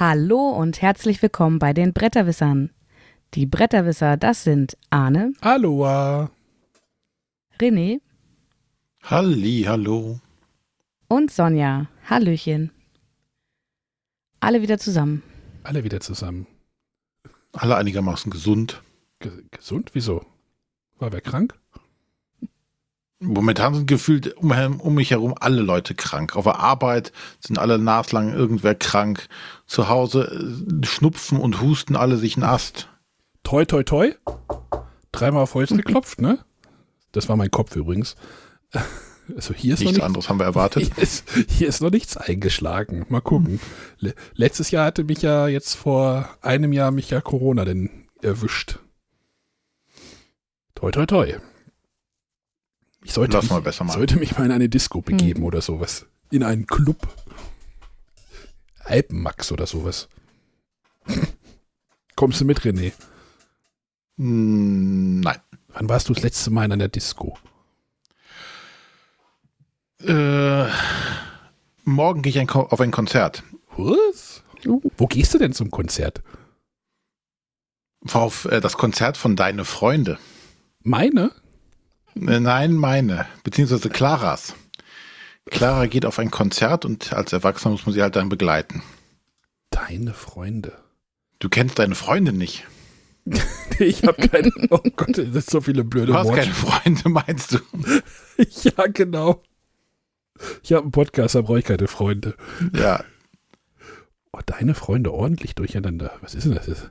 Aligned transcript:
Hallo 0.00 0.50
und 0.50 0.80
herzlich 0.80 1.20
willkommen 1.22 1.58
bei 1.58 1.72
den 1.72 1.92
Bretterwissern. 1.92 2.70
Die 3.34 3.46
Bretterwisser, 3.46 4.16
das 4.16 4.44
sind 4.44 4.76
Arne, 4.90 5.32
Aloha. 5.40 6.30
René 7.60 8.00
Halli, 9.02 9.64
hallo. 9.66 10.20
und 11.08 11.32
Sonja. 11.32 11.88
Hallöchen. 12.08 12.70
Alle 14.38 14.62
wieder 14.62 14.78
zusammen. 14.78 15.24
Alle 15.64 15.82
wieder 15.82 15.98
zusammen. 15.98 16.46
Alle 17.52 17.74
einigermaßen 17.74 18.30
gesund. 18.30 18.84
Ge 19.18 19.32
gesund? 19.50 19.90
Wieso? 19.94 20.24
War 21.00 21.10
wer 21.10 21.22
krank? 21.22 21.58
Momentan 23.20 23.74
sind 23.74 23.86
gefühlt 23.86 24.36
um, 24.36 24.80
um 24.80 24.94
mich 24.94 25.10
herum 25.10 25.34
alle 25.38 25.60
Leute 25.60 25.94
krank. 25.94 26.36
Auf 26.36 26.44
der 26.44 26.60
Arbeit 26.60 27.12
sind 27.40 27.58
alle 27.58 27.78
naslang 27.78 28.32
irgendwer 28.32 28.76
krank. 28.76 29.28
Zu 29.66 29.88
Hause 29.88 30.64
äh, 30.82 30.86
schnupfen 30.86 31.40
und 31.40 31.60
husten 31.60 31.96
alle 31.96 32.16
sich 32.16 32.36
einen 32.36 32.44
Ast. 32.44 32.88
Toi, 33.42 33.64
toi, 33.64 33.82
toi. 33.82 34.14
Dreimal 35.10 35.42
auf 35.42 35.54
Holz 35.54 35.70
geklopft, 35.70 36.20
ne? 36.20 36.38
Das 37.12 37.28
war 37.28 37.36
mein 37.36 37.50
Kopf 37.50 37.74
übrigens. 37.76 38.16
Also 39.36 39.52
hier 39.52 39.74
ist 39.74 39.80
noch 39.80 39.88
Nichts 39.88 39.98
nichts, 39.98 40.06
anderes 40.06 40.28
haben 40.30 40.38
wir 40.38 40.46
erwartet. 40.46 40.84
hier 40.94 41.02
ist, 41.02 41.24
hier 41.48 41.68
ist 41.68 41.82
noch 41.82 41.90
nichts 41.90 42.16
eingeschlagen. 42.16 43.04
Mal 43.10 43.20
gucken. 43.20 43.60
Le 43.98 44.14
letztes 44.32 44.70
Jahr 44.70 44.86
hatte 44.86 45.04
mich 45.04 45.20
ja 45.20 45.48
jetzt 45.48 45.74
vor 45.74 46.30
einem 46.40 46.72
Jahr 46.72 46.90
mich 46.92 47.10
ja 47.10 47.20
Corona 47.20 47.66
denn 47.66 48.08
erwischt. 48.22 48.78
Toi, 50.74 50.90
toi, 50.92 51.04
toi. 51.04 51.34
Ich 53.08 53.14
sollte, 53.14 53.38
Lass 53.38 53.44
mich, 53.44 53.52
mal 53.52 53.62
besser 53.62 53.88
sollte 53.88 54.16
mich 54.16 54.36
mal 54.36 54.44
in 54.44 54.52
eine 54.52 54.68
Disco 54.68 55.00
begeben 55.00 55.42
oder 55.42 55.62
sowas. 55.62 56.04
In 56.30 56.42
einen 56.42 56.66
Club. 56.66 57.08
Alpenmax 58.84 59.50
oder 59.50 59.66
sowas. 59.66 60.10
Kommst 62.16 62.42
du 62.42 62.44
mit, 62.44 62.60
René? 62.60 62.92
Mm, 64.16 65.20
Nein. 65.20 65.38
Wann 65.68 65.88
warst 65.88 66.10
du 66.10 66.12
das 66.12 66.22
letzte 66.22 66.50
Mal 66.50 66.66
in 66.66 66.72
einer 66.72 66.88
Disco? 66.88 67.38
Äh, 70.00 70.66
morgen 71.84 72.20
gehe 72.20 72.28
ich 72.30 72.38
ein 72.38 72.50
auf 72.50 72.78
ein 72.78 72.90
Konzert. 72.90 73.42
Was? 73.78 74.42
Uh. 74.66 74.82
Wo 74.98 75.06
gehst 75.06 75.32
du 75.32 75.38
denn 75.38 75.54
zum 75.54 75.70
Konzert? 75.70 76.22
Auf 78.12 78.44
äh, 78.44 78.60
das 78.60 78.76
Konzert 78.76 79.16
von 79.16 79.34
Deine 79.34 79.64
Freunde. 79.64 80.18
Meine? 80.82 81.32
Äh, 82.26 82.40
Nein, 82.40 82.72
meine. 82.74 83.26
Beziehungsweise 83.44 83.88
Claras. 83.88 84.54
Clara 85.46 85.86
geht 85.86 86.04
auf 86.04 86.18
ein 86.18 86.30
Konzert 86.30 86.84
und 86.84 87.12
als 87.12 87.32
Erwachsener 87.32 87.72
muss 87.72 87.86
man 87.86 87.94
sie 87.94 88.02
halt 88.02 88.16
dann 88.16 88.28
begleiten. 88.28 88.82
Deine 89.70 90.12
Freunde. 90.14 90.72
Du 91.38 91.48
kennst 91.48 91.78
deine 91.78 91.94
Freunde 91.94 92.32
nicht. 92.32 92.66
Ich 93.80 94.02
habe 94.02 94.26
keine. 94.26 94.50
Oh 94.70 94.80
Gott, 94.96 95.10
das 95.18 95.24
sind 95.26 95.50
so 95.50 95.60
viele 95.60 95.84
blöde 95.84 96.06
Du 96.06 96.14
hast 96.14 96.26
Worte. 96.26 96.40
keine 96.40 96.52
Freunde, 96.52 97.08
meinst 97.10 97.52
du? 97.52 97.58
Ja, 98.62 98.86
genau. 98.88 99.42
Ich 100.64 100.72
habe 100.72 100.82
einen 100.82 100.90
Podcast, 100.90 101.36
da 101.36 101.42
brauche 101.42 101.60
ich 101.60 101.64
keine 101.64 101.86
Freunde. 101.86 102.34
Ja, 102.74 103.04
Oh, 104.32 104.40
deine 104.44 104.74
Freunde 104.74 105.12
ordentlich 105.12 105.54
durcheinander. 105.54 106.12
Was 106.22 106.34
ist 106.34 106.44
denn 106.44 106.54
das? 106.54 106.66
das? 106.66 106.78
ist 106.82 106.90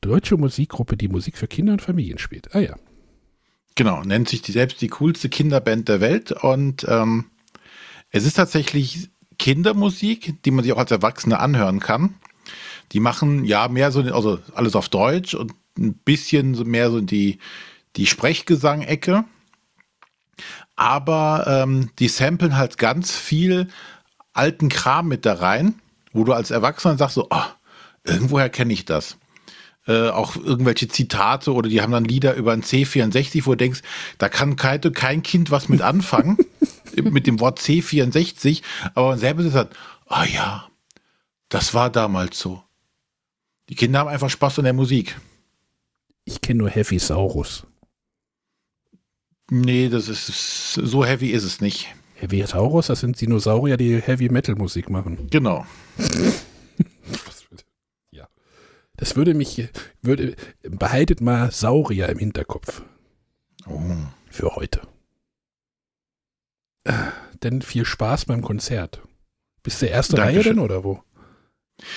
Deutsche 0.00 0.36
Musikgruppe, 0.38 0.96
die 0.96 1.08
Musik 1.08 1.36
für 1.36 1.46
Kinder 1.48 1.74
und 1.74 1.82
Familien 1.82 2.18
spielt. 2.18 2.54
Ah 2.54 2.60
ja. 2.60 2.76
Genau, 3.74 4.02
nennt 4.02 4.28
sich 4.28 4.42
die 4.42 4.52
selbst 4.52 4.80
die 4.82 4.88
coolste 4.88 5.28
Kinderband 5.28 5.88
der 5.88 6.00
Welt 6.00 6.32
und 6.32 6.84
ähm, 6.88 7.26
es 8.10 8.26
ist 8.26 8.34
tatsächlich 8.34 9.08
Kindermusik, 9.38 10.42
die 10.44 10.50
man 10.50 10.62
sich 10.62 10.72
auch 10.72 10.78
als 10.78 10.90
Erwachsene 10.90 11.40
anhören 11.40 11.80
kann. 11.80 12.14
Die 12.92 13.00
machen 13.00 13.44
ja 13.44 13.68
mehr 13.68 13.90
so, 13.90 14.02
also 14.02 14.38
alles 14.54 14.76
auf 14.76 14.90
Deutsch 14.90 15.34
und 15.34 15.54
ein 15.78 15.94
bisschen 15.94 16.52
mehr 16.68 16.90
so 16.90 17.00
die, 17.00 17.38
die 17.96 18.06
Sprechgesang-Ecke. 18.06 19.24
Aber 20.76 21.44
ähm, 21.46 21.90
die 21.98 22.08
samplen 22.08 22.56
halt 22.56 22.76
ganz 22.76 23.16
viel 23.16 23.68
alten 24.34 24.68
Kram 24.68 25.08
mit 25.08 25.24
da 25.24 25.34
rein, 25.34 25.80
wo 26.12 26.24
du 26.24 26.34
als 26.34 26.50
Erwachsener 26.50 26.98
sagst 26.98 27.14
so, 27.14 27.28
oh, 27.30 27.44
irgendwoher 28.04 28.50
kenne 28.50 28.74
ich 28.74 28.84
das 28.84 29.16
äh, 29.86 30.08
auch 30.08 30.36
irgendwelche 30.36 30.88
Zitate 30.88 31.52
oder 31.52 31.68
die 31.68 31.82
haben 31.82 31.92
dann 31.92 32.04
Lieder 32.04 32.34
über 32.34 32.52
ein 32.52 32.62
C64, 32.62 33.46
wo 33.46 33.52
du 33.52 33.56
denkst, 33.56 33.80
da 34.18 34.28
kann 34.28 34.56
kein, 34.56 34.80
kein 34.92 35.22
Kind 35.22 35.50
was 35.50 35.68
mit 35.68 35.82
anfangen, 35.82 36.38
mit 36.96 37.26
dem 37.26 37.40
Wort 37.40 37.58
C64, 37.58 38.62
aber 38.94 39.10
man 39.10 39.18
selber 39.18 39.42
sagt, 39.48 39.76
ah 40.06 40.24
ja, 40.24 40.68
das 41.48 41.74
war 41.74 41.90
damals 41.90 42.38
so. 42.38 42.62
Die 43.68 43.74
Kinder 43.74 44.00
haben 44.00 44.08
einfach 44.08 44.30
Spaß 44.30 44.58
an 44.58 44.64
der 44.64 44.72
Musik. 44.72 45.18
Ich 46.24 46.40
kenne 46.40 46.58
nur 46.58 46.70
Heavy 46.70 46.98
Saurus. 46.98 47.66
Nee, 49.50 49.88
das 49.88 50.08
ist 50.08 50.74
so 50.74 51.04
heavy 51.04 51.30
ist 51.30 51.44
es 51.44 51.60
nicht. 51.60 51.88
Heavy 52.14 52.42
Saurus, 52.46 52.86
das 52.86 53.00
sind 53.00 53.20
Dinosaurier, 53.20 53.76
die 53.76 54.00
Heavy 54.00 54.28
Metal 54.28 54.54
Musik 54.54 54.88
machen. 54.88 55.26
Genau. 55.30 55.66
Das 59.02 59.16
würde 59.16 59.34
mich, 59.34 59.68
würde, 60.00 60.36
behaltet 60.62 61.20
mal 61.20 61.50
Saurier 61.50 62.08
im 62.08 62.18
Hinterkopf 62.18 62.82
Oh. 63.66 63.80
für 64.30 64.54
heute. 64.54 64.80
Äh, 66.84 66.92
Denn 67.42 67.62
viel 67.62 67.84
Spaß 67.84 68.26
beim 68.26 68.42
Konzert. 68.42 69.02
Bist 69.64 69.82
du 69.82 69.86
erste 69.86 70.18
Reihe 70.18 70.26
Dankeschön. 70.34 70.54
denn 70.58 70.64
oder 70.64 70.84
wo? 70.84 71.02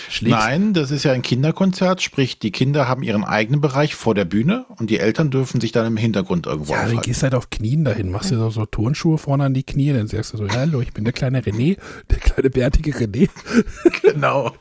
Schlägst, 0.09 0.39
Nein, 0.39 0.73
das 0.73 0.89
ist 0.89 1.03
ja 1.03 1.11
ein 1.11 1.21
Kinderkonzert, 1.21 2.01
sprich, 2.01 2.39
die 2.39 2.49
Kinder 2.51 2.87
haben 2.87 3.03
ihren 3.03 3.23
eigenen 3.23 3.61
Bereich 3.61 3.93
vor 3.93 4.15
der 4.15 4.25
Bühne 4.25 4.65
und 4.79 4.89
die 4.89 4.97
Eltern 4.97 5.29
dürfen 5.29 5.61
sich 5.61 5.71
dann 5.71 5.85
im 5.85 5.97
Hintergrund 5.97 6.47
irgendwo 6.47 6.71
Ja, 6.73 6.79
dann 6.79 6.85
aufhalten. 6.87 7.03
gehst 7.07 7.21
halt 7.21 7.35
auf 7.35 7.51
Knien 7.51 7.85
dahin, 7.85 8.09
machst 8.09 8.31
dir 8.31 8.37
so, 8.39 8.49
so 8.49 8.65
Turnschuhe 8.65 9.19
vorne 9.19 9.43
an 9.43 9.53
die 9.53 9.61
Knie, 9.63 9.93
dann 9.93 10.07
sagst 10.07 10.33
du 10.33 10.37
so, 10.37 10.49
hallo, 10.49 10.81
ich 10.81 10.91
bin 10.91 11.03
der 11.03 11.13
kleine 11.13 11.41
René, 11.41 11.77
der 12.09 12.17
kleine 12.17 12.49
bärtige 12.49 12.93
René. 12.93 13.29
Genau. 14.01 14.55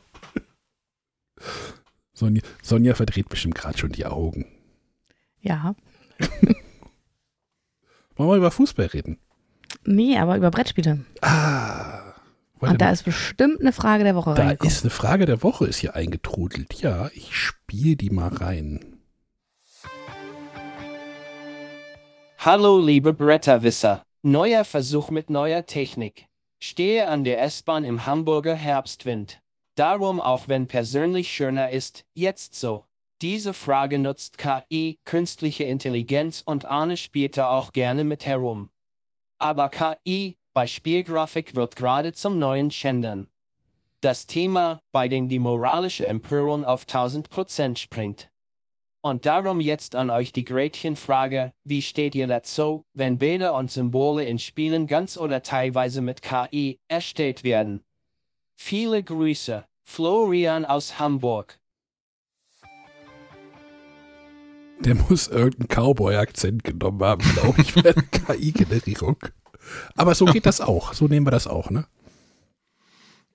Sonja, 2.15 2.43
Sonja 2.63 2.95
verdreht 2.95 3.29
bestimmt 3.29 3.57
gerade 3.57 3.77
schon 3.77 3.91
die 3.91 4.07
Augen. 4.07 4.47
Ja. 5.41 5.75
Wollen 8.17 8.31
wir 8.31 8.37
über 8.37 8.53
Fußball 8.53 8.87
reden? 8.87 9.19
Nee, 9.85 10.17
aber 10.17 10.37
über 10.37 10.51
Brettspiele. 10.51 11.05
Ah. 11.21 12.15
Und 12.61 12.81
da 12.81 12.87
mal. 12.87 12.93
ist 12.93 13.05
bestimmt 13.05 13.61
eine 13.61 13.73
Frage 13.73 14.05
der 14.05 14.15
Woche 14.15 14.35
da 14.35 14.53
ist 14.53 14.85
eine 14.85 14.91
Frage 14.91 15.27
der 15.27 15.43
Woche, 15.43 15.67
ist 15.67 15.79
hier 15.79 15.97
eingetrudelt. 15.97 16.81
Ja, 16.81 17.11
ich 17.13 17.37
spiele 17.37 17.97
die 17.97 18.11
mal 18.11 18.29
rein. 18.29 18.81
Hallo 22.39 22.79
liebe 22.79 23.13
Bretterwisser. 23.13 24.03
Neuer 24.23 24.65
Versuch 24.65 25.11
mit 25.11 25.29
neuer 25.31 25.67
Technik. 25.67 26.27
Stehe 26.61 27.09
an 27.09 27.25
der 27.25 27.43
S-Bahn 27.43 27.85
im 27.85 28.07
Hamburger 28.07 28.55
Herbstwind. 28.55 29.43
Darum 29.75 30.21
auch 30.21 30.49
wenn 30.49 30.69
persönlich 30.69 31.33
schöner 31.33 31.71
ist, 31.71 32.05
jetzt 32.15 32.55
so. 32.55 32.85
Diese 33.23 33.55
Frage 33.55 33.99
nutzt 33.99 34.39
KI, 34.39 34.99
künstliche 35.05 35.65
Intelligenz 35.65 36.43
und 36.45 36.65
Arne 36.65 36.97
spielt 36.97 37.37
da 37.37 37.51
auch 37.51 37.73
gerne 37.73 38.05
mit 38.05 38.27
herum. 38.27 38.71
Aber 39.39 39.69
KI 39.69 40.37
bei 40.53 40.67
Spielgrafik 40.67 41.57
wird 41.57 41.75
gerade 41.75 42.13
zum 42.13 42.39
neuen 42.39 42.71
Schändern. 42.71 43.29
Das 44.01 44.27
Thema, 44.27 44.81
bei 44.93 45.09
dem 45.09 45.29
die 45.29 45.39
moralische 45.39 46.07
Empörung 46.07 46.65
auf 46.65 46.85
1000% 46.85 47.77
springt. 47.77 48.31
Und 49.01 49.27
darum 49.27 49.61
jetzt 49.61 49.97
an 49.97 50.11
euch 50.11 50.33
die 50.33 50.45
Gretchenfrage, 50.45 51.53
wie 51.65 51.83
steht 51.83 52.15
ihr 52.15 52.27
dazu, 52.27 52.85
wenn 52.95 53.19
Bilder 53.19 53.55
und 53.55 53.71
Symbole 53.71 54.25
in 54.25 54.39
Spielen 54.39 54.87
ganz 54.87 55.17
oder 55.17 55.43
teilweise 55.43 56.01
mit 56.01 56.23
KI 56.23 56.79
erstellt 56.89 57.45
werden? 57.45 57.85
Viele 58.57 59.03
Grüße, 59.03 59.67
Florian 59.85 60.65
aus 60.65 60.99
Hamburg. 60.99 61.59
Der 64.81 64.97
muss 64.97 65.29
irgendeinen 65.29 65.69
Cowboy-Akzent 65.69 66.65
genommen 66.65 67.03
haben, 67.03 67.23
glaube 67.35 67.61
ich, 67.61 67.75
bei 67.75 67.83
der 67.83 67.95
KI-Generierung. 68.03 69.19
Aber 69.95 70.15
so 70.15 70.25
geht 70.25 70.47
das 70.47 70.61
auch. 70.61 70.95
So 70.95 71.07
nehmen 71.07 71.27
wir 71.27 71.31
das 71.31 71.47
auch, 71.47 71.71
ne? 71.71 71.87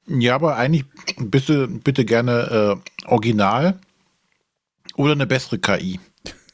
Ja, 0.07 0.35
aber 0.35 0.57
eigentlich 0.57 0.85
bitte, 1.17 1.67
bitte 1.67 2.03
gerne 2.03 2.81
äh, 3.05 3.07
original 3.07 3.79
oder 4.95 5.13
eine 5.13 5.27
bessere 5.27 5.59
KI. 5.59 5.99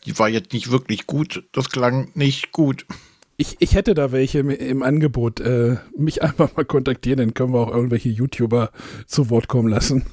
Die 0.05 0.19
war 0.19 0.29
jetzt 0.29 0.53
nicht 0.53 0.71
wirklich 0.71 1.07
gut. 1.07 1.47
Das 1.53 1.69
klang 1.69 2.11
nicht 2.13 2.51
gut. 2.51 2.85
Ich, 3.37 3.57
ich 3.59 3.75
hätte 3.75 3.93
da 3.93 4.11
welche 4.11 4.39
im, 4.39 4.83
Angebot. 4.83 5.39
Äh, 5.39 5.77
mich 5.97 6.23
einfach 6.23 6.55
mal 6.55 6.65
kontaktieren, 6.65 7.19
dann 7.19 7.33
können 7.33 7.53
wir 7.53 7.59
auch 7.59 7.73
irgendwelche 7.73 8.09
YouTuber 8.09 8.71
zu 9.05 9.29
Wort 9.29 9.47
kommen 9.47 9.67
lassen. 9.67 10.05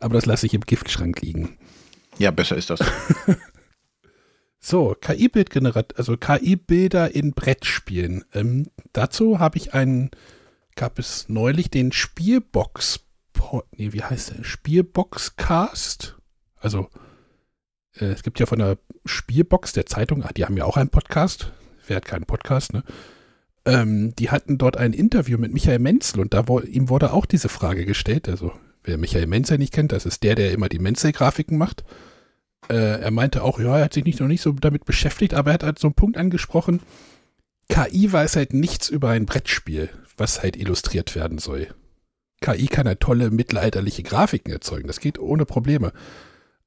Aber 0.00 0.14
das 0.14 0.26
lasse 0.26 0.46
ich 0.46 0.54
im 0.54 0.62
Giftschrank 0.62 1.20
liegen. 1.20 1.58
Ja, 2.18 2.30
besser 2.30 2.56
ist 2.56 2.70
das. 2.70 2.80
So, 4.64 4.94
KI-Bildgenerat, 4.94 5.98
also 5.98 6.16
KI-Bilder 6.16 7.12
in 7.12 7.32
Brettspielen. 7.32 8.24
Ähm, 8.32 8.70
dazu 8.92 9.40
habe 9.40 9.56
ich 9.56 9.74
einen, 9.74 10.12
gab 10.76 11.00
es 11.00 11.28
neulich 11.28 11.68
den 11.68 11.90
Spielbox 11.90 13.00
nee, 13.76 13.92
wie 13.92 14.02
heißt 14.02 14.36
der? 14.36 14.44
Spielboxcast. 14.44 16.16
Also, 16.56 16.88
äh, 17.96 18.06
es 18.06 18.22
gibt 18.22 18.40
ja 18.40 18.46
von 18.46 18.58
der 18.58 18.78
Spielbox 19.04 19.72
der 19.72 19.86
Zeitung, 19.86 20.22
ah, 20.22 20.32
die 20.32 20.44
haben 20.44 20.56
ja 20.56 20.64
auch 20.64 20.76
einen 20.76 20.90
Podcast. 20.90 21.52
Wer 21.86 21.96
hat 21.96 22.04
keinen 22.04 22.26
Podcast, 22.26 22.72
ne? 22.72 22.82
Ähm, 23.64 24.14
die 24.16 24.30
hatten 24.30 24.58
dort 24.58 24.76
ein 24.76 24.92
Interview 24.92 25.38
mit 25.38 25.52
Michael 25.52 25.78
Menzel 25.78 26.20
und 26.20 26.34
da 26.34 26.48
wo, 26.48 26.60
ihm 26.60 26.88
wurde 26.88 27.12
auch 27.12 27.26
diese 27.26 27.48
Frage 27.48 27.84
gestellt. 27.84 28.28
Also, 28.28 28.52
wer 28.82 28.98
Michael 28.98 29.26
Menzel 29.26 29.58
nicht 29.58 29.72
kennt, 29.72 29.92
das 29.92 30.04
ist 30.04 30.22
der, 30.24 30.34
der 30.34 30.52
immer 30.52 30.68
die 30.68 30.80
Menzel-Grafiken 30.80 31.56
macht. 31.56 31.84
Äh, 32.68 33.00
er 33.00 33.10
meinte 33.10 33.42
auch, 33.42 33.60
ja, 33.60 33.78
er 33.78 33.84
hat 33.84 33.94
sich 33.94 34.04
nicht 34.04 34.20
noch 34.20 34.28
nicht 34.28 34.42
so 34.42 34.52
damit 34.52 34.84
beschäftigt, 34.84 35.34
aber 35.34 35.50
er 35.50 35.54
hat 35.54 35.62
halt 35.64 35.78
so 35.78 35.88
einen 35.88 35.94
Punkt 35.94 36.16
angesprochen. 36.16 36.80
KI 37.68 38.12
weiß 38.12 38.36
halt 38.36 38.52
nichts 38.52 38.88
über 38.88 39.10
ein 39.10 39.26
Brettspiel, 39.26 39.88
was 40.16 40.42
halt 40.42 40.56
illustriert 40.56 41.14
werden 41.14 41.38
soll. 41.38 41.68
KI 42.40 42.66
kann 42.66 42.88
halt 42.88 43.00
tolle 43.00 43.30
mittelalterliche 43.30 44.02
Grafiken 44.02 44.52
erzeugen, 44.52 44.88
das 44.88 45.00
geht 45.00 45.18
ohne 45.18 45.46
Probleme. 45.46 45.92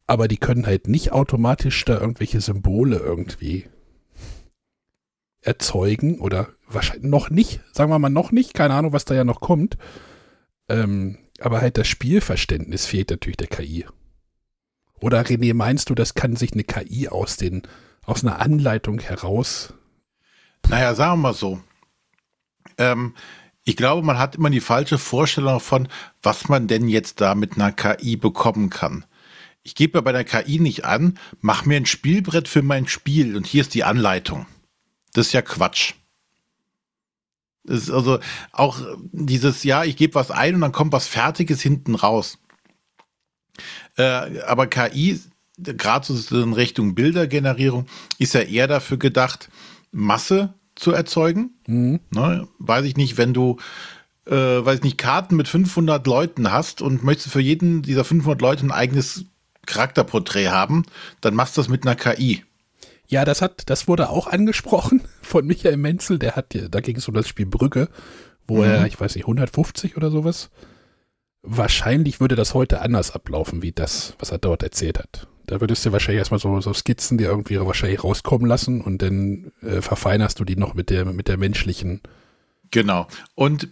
Aber 0.08 0.28
die 0.28 0.38
können 0.38 0.66
halt 0.66 0.88
nicht 0.88 1.12
automatisch 1.12 1.84
da 1.84 2.00
irgendwelche 2.00 2.40
Symbole 2.40 2.98
irgendwie 2.98 3.66
erzeugen 5.46 6.20
oder 6.20 6.50
wahrscheinlich 6.68 7.10
noch 7.10 7.30
nicht, 7.30 7.62
sagen 7.72 7.92
wir 7.92 8.00
mal 8.00 8.10
noch 8.10 8.32
nicht, 8.32 8.54
keine 8.54 8.74
Ahnung, 8.74 8.94
was 8.94 9.06
da 9.06 9.14
ja 9.16 9.24
noch 9.24 9.40
kommt. 9.40 9.78
Ähm, 10.68 11.18
aber 11.40 11.62
halt 11.62 11.78
das 11.78 11.88
Spielverständnis 11.88 12.86
fehlt 12.86 13.10
natürlich 13.12 13.38
der 13.38 13.48
KI. 13.48 13.86
Oder 15.00 15.22
René, 15.22 15.54
meinst 15.54 15.90
du, 15.90 15.96
das 15.96 16.14
kann 16.14 16.36
sich 16.36 16.54
eine 16.54 16.64
KI 16.64 17.10
aus, 17.10 17.38
den, 17.38 17.64
aus 18.06 18.24
einer 18.24 18.40
Anleitung 18.40 19.00
heraus? 19.00 19.74
Naja, 20.70 20.96
sagen 20.96 21.14
wir 21.14 21.30
mal 21.30 21.34
so. 21.34 21.62
Ähm, 22.78 23.14
ich 23.64 23.76
glaube, 23.76 24.06
man 24.06 24.18
hat 24.18 24.36
immer 24.36 24.50
die 24.50 24.62
falsche 24.62 24.98
Vorstellung 24.98 25.54
davon, 25.54 25.88
was 26.24 26.50
man 26.50 26.68
denn 26.68 26.88
jetzt 26.88 27.22
da 27.22 27.36
mit 27.36 27.56
einer 27.56 27.72
KI 27.72 28.16
bekommen 28.16 28.70
kann. 28.70 29.06
Ich 29.64 29.76
gebe 29.76 30.02
bei 30.02 30.12
der 30.12 30.24
KI 30.24 30.60
nicht 30.60 30.86
an, 30.86 31.18
mach 31.42 31.66
mir 31.66 31.78
ein 31.78 31.88
Spielbrett 31.88 32.48
für 32.48 32.62
mein 32.62 32.88
Spiel 32.88 33.36
und 33.36 33.48
hier 33.48 33.62
ist 33.62 33.74
die 33.74 33.84
Anleitung. 33.84 34.46
Das 35.16 35.28
ist 35.28 35.34
ja 35.34 35.42
Quatsch. 35.42 35.94
Das 37.64 37.84
ist 37.84 37.90
also 37.90 38.20
auch 38.52 38.80
dieses, 39.12 39.64
ja, 39.64 39.84
ich 39.84 39.96
gebe 39.96 40.14
was 40.14 40.30
ein 40.30 40.56
und 40.56 40.62
dann 40.62 40.74
kommt 40.74 40.92
was 40.92 41.08
Fertiges 41.08 41.62
hinten 41.62 41.96
raus. 41.96 42.38
Äh, 43.98 44.42
aber 44.42 44.68
KI, 44.68 45.20
gerade 45.58 46.14
so 46.14 46.42
in 46.42 46.54
Richtung 46.54 46.96
Bildergenerierung, 46.96 47.88
ist 48.20 48.34
ja 48.34 48.42
eher 48.42 48.68
dafür 48.68 48.98
gedacht, 48.98 49.50
Masse 49.92 50.54
zu 50.76 50.92
erzeugen. 50.92 51.52
Mhm. 51.66 52.02
Ne, 52.12 52.48
weiß 52.60 52.86
ich 52.86 52.98
nicht, 52.98 53.18
wenn 53.18 53.34
du 53.34 53.58
äh, 54.26 54.66
weiß 54.66 54.80
ich 54.80 54.84
nicht, 54.84 54.98
Karten 54.98 55.38
mit 55.38 55.48
500 55.48 56.06
Leuten 56.06 56.52
hast 56.52 56.82
und 56.82 57.04
möchtest 57.04 57.32
für 57.32 57.40
jeden 57.40 57.84
dieser 57.84 58.04
500 58.04 58.42
Leute 58.42 58.66
ein 58.66 58.72
eigenes 58.72 59.26
Charakterporträt 59.66 60.50
haben, 60.50 60.84
dann 61.22 61.36
machst 61.36 61.56
du 61.56 61.62
das 61.62 61.70
mit 61.70 61.86
einer 61.86 61.96
KI. 61.96 62.44
Ja, 63.08 63.26
das 63.26 63.42
hat, 63.42 63.70
das 63.70 63.88
wurde 63.88 64.10
auch 64.10 64.28
angesprochen 64.28 65.02
von 65.22 65.46
Michael 65.46 65.78
Menzel, 65.78 66.20
der 66.20 66.36
hat, 66.36 66.58
da 66.70 66.80
ging 66.82 66.96
es 66.96 67.08
um 67.08 67.14
das 67.14 67.28
Spiel 67.28 67.46
Brücke, 67.46 67.90
wo 68.48 68.58
mhm. 68.58 68.64
er, 68.64 68.86
ich 68.88 69.00
weiß 69.00 69.16
nicht, 69.16 69.26
150 69.26 69.98
oder 69.98 70.12
sowas 70.12 70.50
Wahrscheinlich 71.48 72.20
würde 72.20 72.36
das 72.36 72.56
heute 72.56 72.82
anders 72.82 73.12
ablaufen, 73.12 73.62
wie 73.62 73.72
das, 73.72 74.16
was 74.18 74.32
er 74.32 74.40
dort 74.40 74.64
erzählt 74.64 74.98
hat. 74.98 75.28
Da 75.46 75.62
würdest 75.62 75.86
du 75.86 75.92
wahrscheinlich 75.92 76.20
erstmal 76.20 76.40
so, 76.40 76.60
so 76.60 76.74
Skizzen, 76.74 77.20
die 77.20 77.24
irgendwie 77.24 77.60
wahrscheinlich 77.60 78.04
rauskommen 78.04 78.48
lassen 78.48 78.82
und 78.82 79.04
dann 79.04 79.52
äh, 79.62 79.82
verfeinerst 79.82 80.40
du 80.40 80.44
die 80.44 80.56
noch 80.56 80.74
mit 80.74 80.90
der, 80.90 81.06
mit 81.06 81.28
der 81.28 81.38
menschlichen. 81.38 82.02
Genau. 82.72 83.06
Und 83.36 83.70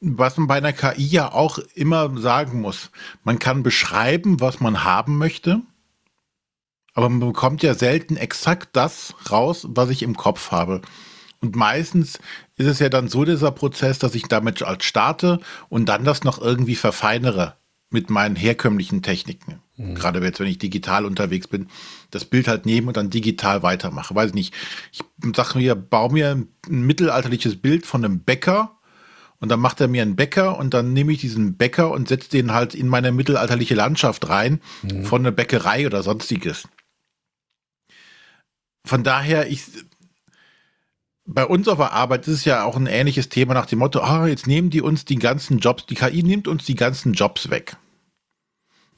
was 0.00 0.36
man 0.36 0.48
bei 0.48 0.56
einer 0.56 0.72
KI 0.72 1.06
ja 1.06 1.32
auch 1.32 1.60
immer 1.76 2.18
sagen 2.18 2.60
muss, 2.60 2.90
man 3.22 3.38
kann 3.38 3.62
beschreiben, 3.62 4.40
was 4.40 4.58
man 4.58 4.82
haben 4.82 5.16
möchte, 5.16 5.60
aber 6.94 7.08
man 7.08 7.20
bekommt 7.20 7.62
ja 7.62 7.74
selten 7.74 8.16
exakt 8.16 8.70
das 8.72 9.14
raus, 9.30 9.66
was 9.68 9.90
ich 9.90 10.02
im 10.02 10.16
Kopf 10.16 10.50
habe. 10.50 10.80
Und 11.40 11.56
meistens 11.56 12.18
ist 12.56 12.66
es 12.66 12.78
ja 12.78 12.88
dann 12.88 13.08
so 13.08 13.24
dieser 13.24 13.50
Prozess, 13.50 13.98
dass 13.98 14.14
ich 14.14 14.24
damit 14.24 14.62
als 14.62 14.84
starte 14.84 15.40
und 15.68 15.88
dann 15.88 16.04
das 16.04 16.24
noch 16.24 16.40
irgendwie 16.40 16.76
verfeinere 16.76 17.56
mit 17.90 18.10
meinen 18.10 18.34
herkömmlichen 18.34 19.02
Techniken. 19.02 19.60
Mhm. 19.76 19.94
Gerade 19.94 20.24
jetzt, 20.24 20.40
wenn 20.40 20.46
ich 20.46 20.58
digital 20.58 21.04
unterwegs 21.04 21.46
bin, 21.46 21.68
das 22.10 22.24
Bild 22.24 22.48
halt 22.48 22.64
nehmen 22.64 22.88
und 22.88 22.96
dann 22.96 23.10
digital 23.10 23.62
weitermache. 23.62 24.14
Weiß 24.14 24.30
ich 24.30 24.34
nicht. 24.34 24.54
Ich 24.90 25.00
sage 25.36 25.58
mir, 25.58 25.74
baue 25.74 26.12
mir 26.12 26.30
ein 26.30 26.82
mittelalterliches 26.82 27.56
Bild 27.56 27.84
von 27.84 28.04
einem 28.04 28.20
Bäcker 28.20 28.78
und 29.38 29.50
dann 29.50 29.60
macht 29.60 29.80
er 29.80 29.88
mir 29.88 30.02
einen 30.02 30.16
Bäcker 30.16 30.58
und 30.58 30.72
dann 30.72 30.92
nehme 30.92 31.12
ich 31.12 31.18
diesen 31.18 31.56
Bäcker 31.56 31.90
und 31.90 32.08
setze 32.08 32.30
den 32.30 32.52
halt 32.52 32.74
in 32.74 32.88
meine 32.88 33.12
mittelalterliche 33.12 33.74
Landschaft 33.74 34.28
rein 34.28 34.60
mhm. 34.82 35.04
von 35.04 35.22
einer 35.22 35.32
Bäckerei 35.32 35.86
oder 35.86 36.02
sonstiges. 36.02 36.66
Von 38.84 39.02
daher, 39.02 39.50
ich, 39.50 39.62
bei 41.24 41.46
uns 41.46 41.68
auf 41.68 41.78
der 41.78 41.92
Arbeit 41.92 42.28
ist 42.28 42.34
es 42.34 42.44
ja 42.44 42.64
auch 42.64 42.76
ein 42.76 42.86
ähnliches 42.86 43.28
Thema 43.28 43.54
nach 43.54 43.66
dem 43.66 43.78
Motto, 43.78 44.00
ah, 44.00 44.26
jetzt 44.26 44.46
nehmen 44.46 44.70
die 44.70 44.82
uns 44.82 45.04
die 45.04 45.16
ganzen 45.16 45.58
Jobs, 45.58 45.86
die 45.86 45.94
KI 45.94 46.22
nimmt 46.22 46.48
uns 46.48 46.64
die 46.64 46.74
ganzen 46.74 47.14
Jobs 47.14 47.50
weg. 47.50 47.76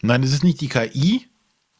Nein, 0.02 0.22
es 0.22 0.32
ist 0.32 0.44
nicht 0.44 0.60
die 0.60 0.68
KI, 0.68 1.26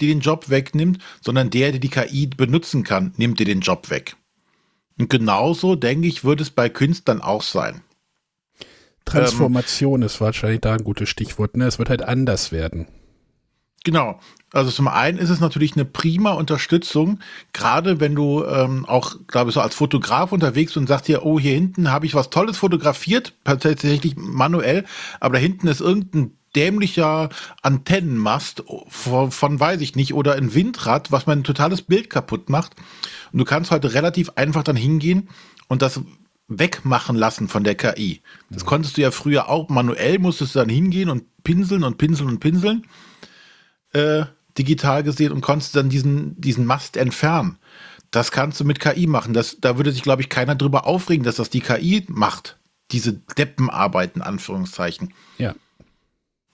die 0.01 0.07
den 0.07 0.21
Job 0.21 0.49
wegnimmt, 0.49 1.03
sondern 1.21 1.51
der, 1.51 1.73
der 1.73 1.81
die 1.81 1.89
KI 1.89 2.27
benutzen 2.27 2.85
kann, 2.85 3.13
nimmt 3.17 3.41
dir 3.41 3.47
den 3.47 3.61
Job 3.61 3.91
weg. 3.91 4.17
Und 4.99 5.11
genauso, 5.11 5.75
denke 5.77 6.09
ich, 6.09 6.25
würde 6.25 6.43
es 6.43 6.51
bei 6.51 6.69
Künstlern 6.69 7.21
auch 7.21 7.43
sein. 7.43 7.83
Transformation 9.05 10.03
ähm, 10.03 10.07
ist 10.07 10.21
wahrscheinlich 10.21 10.61
da 10.61 10.75
ein 10.75 10.85
gutes 10.85 11.09
Stichwort. 11.09 11.57
Ne? 11.57 11.67
Es 11.67 11.79
wird 11.79 11.91
halt 11.91 12.03
anders 12.03 12.51
werden. 12.53 12.89
Genau. 13.87 14.19
Also 14.53 14.73
zum 14.73 14.89
einen 14.89 15.17
ist 15.17 15.31
es 15.31 15.39
natürlich 15.39 15.75
eine 15.77 15.85
prima 15.85 16.33
Unterstützung, 16.33 17.21
gerade 17.53 18.01
wenn 18.01 18.17
du 18.17 18.45
ähm, 18.45 18.85
auch, 18.85 19.15
glaube 19.29 19.51
ich, 19.51 19.55
so 19.55 19.61
als 19.61 19.77
Fotograf 19.77 20.33
unterwegs 20.33 20.71
bist 20.71 20.77
und 20.77 20.89
sagst 20.89 21.07
dir, 21.07 21.25
oh, 21.25 21.39
hier 21.39 21.53
hinten 21.55 21.93
habe 21.93 22.05
ich 22.05 22.17
was 22.17 22.29
Tolles 22.29 22.57
fotografiert, 22.57 23.35
tatsächlich 23.45 24.17
manuell, 24.17 24.85
aber 25.21 25.35
da 25.35 25.41
hinten 25.41 25.69
ist 25.69 25.81
irgendein 25.81 26.33
dämlicher 26.57 27.29
Antennenmast 27.63 28.65
von, 28.89 29.31
von, 29.31 29.61
weiß 29.61 29.81
ich 29.83 29.95
nicht, 29.95 30.15
oder 30.15 30.35
ein 30.35 30.53
Windrad, 30.53 31.13
was 31.13 31.29
mein 31.29 31.45
totales 31.45 31.83
Bild 31.83 32.11
kaputt 32.11 32.51
macht. 32.51 32.75
Und 33.33 33.39
du 33.39 33.45
kannst 33.45 33.71
heute 33.71 33.95
relativ 33.95 34.31
einfach 34.35 34.65
dann 34.65 34.75
hingehen 34.75 35.29
und 35.69 35.81
das 35.81 36.01
wegmachen 36.49 37.15
lassen 37.15 37.47
von 37.47 37.63
der 37.63 37.77
KI. 37.77 38.21
Das 38.51 38.65
konntest 38.65 38.97
du 38.97 39.03
ja 39.03 39.13
früher 39.13 39.49
auch 39.49 39.69
manuell, 39.69 40.19
musstest 40.19 40.57
du 40.57 40.59
dann 40.59 40.71
hingehen 40.71 41.09
und 41.09 41.23
pinseln 41.45 41.85
und 41.85 41.99
pinseln 41.99 42.31
und 42.31 42.41
pinseln 42.41 42.85
äh, 43.97 44.27
digital 44.59 45.03
gesehen 45.03 45.33
und 45.33 45.41
konntest 45.41 45.77
dann 45.77 45.89
diesen, 45.89 46.41
diesen 46.41 46.65
Mast 46.65 46.97
entfernen. 46.97 47.59
Das 48.11 48.31
kannst 48.31 48.61
du 48.61 48.65
mit 48.65 48.81
KI 48.81 49.07
machen. 49.07 49.35
Das, 49.35 49.59
da 49.61 49.77
würde 49.77 49.93
sich, 49.93 50.03
glaube 50.03 50.23
ich, 50.23 50.29
keiner 50.29 50.55
drüber 50.55 50.87
aufregen, 50.87 51.25
dass 51.25 51.37
das 51.37 51.51
die 51.51 51.61
KI 51.61 52.05
macht. 52.09 52.59
Diese 52.93 53.15
Deppenarbeiten, 53.15 54.23
Anführungszeichen. 54.23 55.13
Ja. 55.39 55.55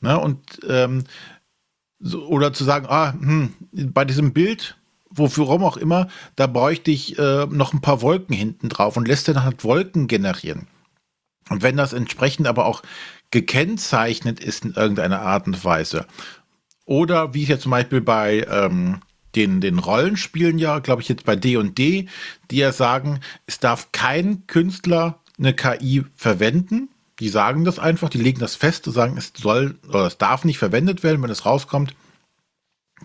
Na, 0.00 0.16
und 0.16 0.40
ähm, 0.68 1.04
so, 2.00 2.26
oder 2.26 2.52
zu 2.52 2.64
sagen, 2.64 2.86
ah, 2.88 3.12
hm, 3.12 3.52
bei 3.70 4.04
diesem 4.04 4.32
Bild, 4.32 4.76
wofür 5.10 5.48
auch 5.48 5.76
immer, 5.76 6.08
da 6.36 6.46
bräuchte 6.46 6.90
ich 6.90 7.18
äh, 7.18 7.46
noch 7.46 7.72
ein 7.72 7.82
paar 7.82 8.00
Wolken 8.02 8.34
hinten 8.34 8.68
drauf 8.68 8.96
und 8.96 9.06
lässt 9.06 9.28
dann 9.28 9.44
halt 9.44 9.62
Wolken 9.62 10.08
generieren. 10.08 10.66
Und 11.50 11.62
wenn 11.62 11.76
das 11.76 11.92
entsprechend 11.92 12.46
aber 12.46 12.66
auch 12.66 12.82
gekennzeichnet 13.30 14.40
ist 14.40 14.64
in 14.64 14.72
irgendeiner 14.72 15.20
Art 15.20 15.46
und 15.46 15.64
Weise 15.64 16.06
oder 16.84 17.34
wie 17.34 17.42
es 17.42 17.48
ja 17.48 17.58
zum 17.58 17.70
Beispiel 17.70 18.00
bei 18.00 18.46
ähm, 18.50 19.00
den, 19.34 19.60
den 19.60 19.78
Rollenspielen 19.78 20.58
ja, 20.58 20.78
glaube 20.80 21.02
ich, 21.02 21.08
jetzt 21.08 21.24
bei 21.24 21.36
D&D, 21.36 21.70
&D, 21.70 22.08
die 22.50 22.56
ja 22.56 22.72
sagen, 22.72 23.20
es 23.46 23.58
darf 23.58 23.92
kein 23.92 24.46
Künstler 24.46 25.20
eine 25.38 25.54
KI 25.54 26.04
verwenden. 26.16 26.88
Die 27.18 27.28
sagen 27.28 27.64
das 27.64 27.78
einfach, 27.78 28.08
die 28.08 28.18
legen 28.18 28.40
das 28.40 28.56
fest 28.56 28.86
und 28.86 28.94
sagen, 28.94 29.16
es 29.16 29.32
soll 29.36 29.78
oder 29.88 30.06
es 30.06 30.18
darf 30.18 30.44
nicht 30.44 30.58
verwendet 30.58 31.02
werden, 31.02 31.22
wenn 31.22 31.30
es 31.30 31.46
rauskommt. 31.46 31.94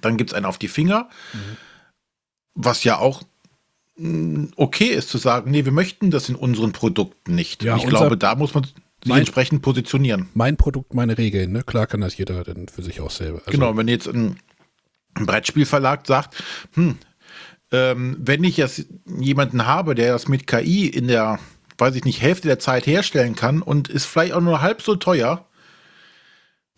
Dann 0.02 0.18
gibt 0.18 0.32
es 0.32 0.34
einen 0.34 0.46
auf 0.46 0.58
die 0.58 0.68
Finger. 0.68 1.10
Mhm. 1.34 1.58
Was 2.56 2.84
ja 2.84 2.98
auch 2.98 3.24
mm, 3.98 4.46
okay 4.56 4.88
ist 4.88 5.10
zu 5.10 5.18
sagen, 5.18 5.52
nee, 5.52 5.66
wir 5.66 5.72
möchten 5.72 6.10
das 6.10 6.30
in 6.30 6.36
unseren 6.36 6.72
Produkten 6.72 7.36
nicht. 7.36 7.64
Ja, 7.64 7.78
ich 7.78 7.86
glaube, 7.86 8.18
da 8.18 8.36
muss 8.36 8.54
man 8.54 8.68
sich 9.08 9.14
mein, 9.14 9.20
entsprechend 9.20 9.62
positionieren. 9.62 10.30
Mein 10.34 10.58
Produkt, 10.58 10.94
meine 10.94 11.18
Regeln, 11.18 11.52
ne? 11.52 11.64
Klar 11.64 11.88
kann 11.88 12.02
das 12.02 12.18
jeder 12.18 12.44
dann 12.44 12.68
für 12.68 12.84
sich 12.84 13.02
auch 13.02 13.12
selber. 13.12 13.40
Also 13.40 13.52
genau, 13.52 13.76
wenn 13.78 13.88
jetzt 13.88 14.08
ein, 14.08 14.38
ein 15.16 15.26
Brettspielverlag 15.26 16.06
sagt, 16.06 16.44
hm, 16.74 16.98
ähm, 17.72 18.18
wenn 18.20 18.44
ich 18.44 18.58
jetzt 18.58 18.86
jemanden 19.20 19.66
habe, 19.66 19.96
der 19.96 20.14
das 20.14 20.28
mit 20.28 20.48
KI 20.48 20.88
in 20.88 21.08
der, 21.08 21.40
weiß 21.78 21.96
ich 21.96 22.06
nicht, 22.06 22.22
Hälfte 22.22 22.48
der 22.48 22.60
Zeit 22.60 22.88
herstellen 22.88 23.36
kann 23.36 23.62
und 23.62 23.90
ist 23.90 24.06
vielleicht 24.06 24.34
auch 24.34 24.42
nur 24.42 24.62
halb 24.62 24.82
so 24.82 24.96
teuer, 24.96 25.46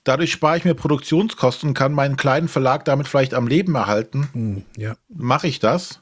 dadurch 0.04 0.32
spare 0.32 0.58
ich 0.58 0.66
mir 0.66 0.74
Produktionskosten 0.74 1.70
und 1.70 1.74
kann 1.76 1.94
meinen 1.94 2.18
kleinen 2.18 2.48
Verlag 2.48 2.86
damit 2.86 3.08
vielleicht 3.08 3.34
am 3.34 3.48
Leben 3.48 3.76
erhalten. 3.76 4.30
Hm, 4.34 4.64
ja. 4.78 4.96
Mache 5.10 5.48
ich 5.48 5.60
das? 5.60 6.02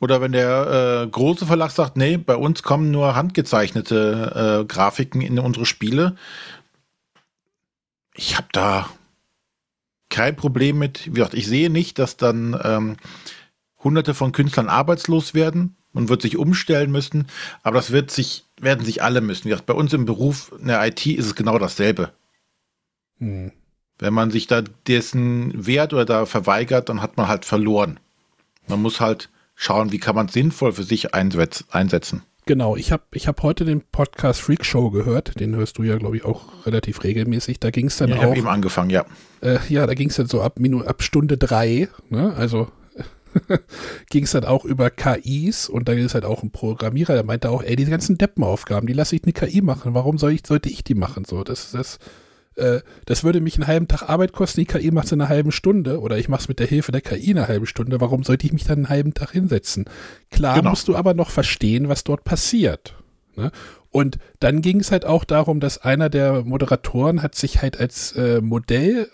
Oder 0.00 0.20
wenn 0.20 0.32
der 0.32 1.02
äh, 1.04 1.08
große 1.08 1.46
Verlag 1.46 1.70
sagt, 1.70 1.96
nee, 1.96 2.16
bei 2.16 2.36
uns 2.36 2.62
kommen 2.62 2.90
nur 2.90 3.16
handgezeichnete 3.16 4.60
äh, 4.62 4.64
Grafiken 4.64 5.20
in 5.20 5.38
unsere 5.38 5.66
Spiele. 5.66 6.16
ich 8.14 8.36
habe 8.36 8.48
da 8.52 8.88
kein 10.08 10.36
Problem 10.36 10.78
mit. 10.78 11.06
Wie 11.06 11.14
gesagt, 11.14 11.34
ich 11.34 11.46
sehe 11.46 11.70
nicht, 11.70 11.98
dass 11.98 12.16
dann 12.16 12.58
ähm, 12.62 12.96
hunderte 13.82 14.14
von 14.14 14.32
Künstlern 14.32 14.68
arbeitslos 14.68 15.34
werden. 15.34 15.76
Man 15.92 16.08
wird 16.08 16.22
sich 16.22 16.36
umstellen 16.36 16.90
müssen, 16.90 17.26
aber 17.62 17.76
das 17.76 17.90
wird 17.90 18.10
sich, 18.10 18.44
werden 18.60 18.84
sich 18.84 19.02
alle 19.02 19.20
müssen. 19.20 19.44
Wie 19.44 19.50
gesagt, 19.50 19.66
bei 19.66 19.74
uns 19.74 19.92
im 19.92 20.04
Beruf 20.04 20.52
in 20.60 20.68
der 20.68 20.86
IT 20.86 21.06
ist 21.06 21.26
es 21.26 21.34
genau 21.34 21.58
dasselbe. 21.58 22.12
Hm. 23.18 23.52
Wenn 23.98 24.14
man 24.14 24.30
sich 24.30 24.46
da 24.46 24.62
dessen 24.86 25.66
wehrt 25.66 25.92
oder 25.92 26.04
da 26.04 26.26
verweigert, 26.26 26.88
dann 26.88 27.02
hat 27.02 27.16
man 27.16 27.26
halt 27.26 27.44
verloren. 27.44 27.98
Man 28.68 28.80
muss 28.80 29.00
halt 29.00 29.28
schauen, 29.58 29.90
wie 29.90 29.98
kann 29.98 30.14
man 30.14 30.26
es 30.26 30.32
sinnvoll 30.32 30.72
für 30.72 30.84
sich 30.84 31.14
einsetzen. 31.14 32.22
Genau, 32.46 32.76
ich 32.76 32.92
habe 32.92 33.02
ich 33.12 33.28
hab 33.28 33.42
heute 33.42 33.66
den 33.66 33.82
Podcast 33.82 34.40
Freak 34.40 34.64
Show 34.64 34.90
gehört, 34.90 35.38
den 35.38 35.54
hörst 35.56 35.76
du 35.76 35.82
ja, 35.82 35.98
glaube 35.98 36.16
ich, 36.16 36.24
auch 36.24 36.64
relativ 36.64 37.04
regelmäßig. 37.04 37.60
Da 37.60 37.70
ging 37.70 37.88
es 37.88 37.98
dann 37.98 38.08
ja, 38.08 38.16
auch. 38.16 38.20
Ich 38.20 38.26
habe 38.26 38.38
eben 38.38 38.48
angefangen, 38.48 38.88
ja. 38.88 39.04
Äh, 39.42 39.58
ja, 39.68 39.86
da 39.86 39.92
ging 39.92 40.08
es 40.08 40.16
dann 40.16 40.28
so 40.28 40.40
ab, 40.40 40.58
Minu, 40.58 40.82
ab 40.82 41.02
Stunde 41.02 41.36
drei, 41.36 41.88
ne? 42.08 42.32
also 42.36 42.68
ging 44.10 44.24
es 44.24 44.30
dann 44.30 44.44
auch 44.44 44.64
über 44.64 44.90
KIs 44.90 45.68
und 45.68 45.88
da 45.88 45.92
ist 45.92 46.14
halt 46.14 46.24
auch 46.24 46.42
ein 46.42 46.50
Programmierer, 46.50 47.14
der 47.14 47.24
meinte 47.24 47.50
auch, 47.50 47.62
ey, 47.62 47.76
diese 47.76 47.90
ganzen 47.90 48.16
Deppenaufgaben, 48.16 48.86
die 48.86 48.94
lasse 48.94 49.16
ich 49.16 49.24
eine 49.24 49.32
KI 49.32 49.60
machen, 49.60 49.92
warum 49.92 50.16
soll 50.18 50.32
ich, 50.32 50.46
sollte 50.46 50.70
ich 50.70 50.84
die 50.84 50.94
machen? 50.94 51.24
So, 51.26 51.44
das, 51.44 51.72
das, 51.72 51.98
äh, 52.58 52.80
das 53.06 53.24
würde 53.24 53.40
mich 53.40 53.54
einen 53.56 53.66
halben 53.66 53.88
Tag 53.88 54.08
Arbeit 54.08 54.32
kosten, 54.32 54.60
die 54.60 54.66
KI 54.66 54.90
macht 54.90 55.06
es 55.06 55.12
in 55.12 55.20
einer 55.20 55.28
halben 55.28 55.52
Stunde 55.52 56.00
oder 56.00 56.18
ich 56.18 56.28
mache 56.28 56.42
es 56.42 56.48
mit 56.48 56.58
der 56.58 56.66
Hilfe 56.66 56.92
der 56.92 57.00
KI 57.00 57.30
in 57.30 57.38
einer 57.38 57.48
halben 57.48 57.66
Stunde. 57.66 58.00
Warum 58.00 58.24
sollte 58.24 58.46
ich 58.46 58.52
mich 58.52 58.64
dann 58.64 58.78
einen 58.78 58.88
halben 58.88 59.14
Tag 59.14 59.32
hinsetzen? 59.32 59.86
Klar 60.30 60.56
genau. 60.56 60.70
musst 60.70 60.88
du 60.88 60.96
aber 60.96 61.14
noch 61.14 61.30
verstehen, 61.30 61.88
was 61.88 62.04
dort 62.04 62.24
passiert. 62.24 62.94
Ne? 63.36 63.50
Und 63.90 64.18
dann 64.40 64.60
ging 64.60 64.80
es 64.80 64.92
halt 64.92 65.06
auch 65.06 65.24
darum, 65.24 65.60
dass 65.60 65.78
einer 65.78 66.10
der 66.10 66.44
Moderatoren 66.44 67.22
hat 67.22 67.34
sich 67.34 67.62
halt 67.62 67.80
als 67.80 68.12
äh, 68.12 68.40
Modell 68.40 69.08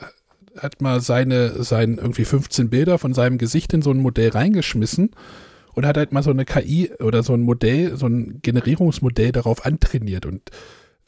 hat 0.58 0.80
mal 0.80 1.00
seine, 1.00 1.62
sein 1.64 1.98
irgendwie 1.98 2.24
15 2.24 2.70
Bilder 2.70 2.98
von 2.98 3.12
seinem 3.14 3.38
Gesicht 3.38 3.72
in 3.72 3.82
so 3.82 3.90
ein 3.90 3.98
Modell 3.98 4.30
reingeschmissen 4.30 5.10
und 5.74 5.86
hat 5.86 5.96
halt 5.96 6.12
mal 6.12 6.22
so 6.22 6.30
eine 6.30 6.44
KI 6.44 6.92
oder 7.00 7.22
so 7.22 7.34
ein 7.34 7.40
Modell, 7.40 7.96
so 7.96 8.06
ein 8.06 8.40
Generierungsmodell 8.42 9.32
darauf 9.32 9.66
antrainiert 9.66 10.26
und 10.26 10.42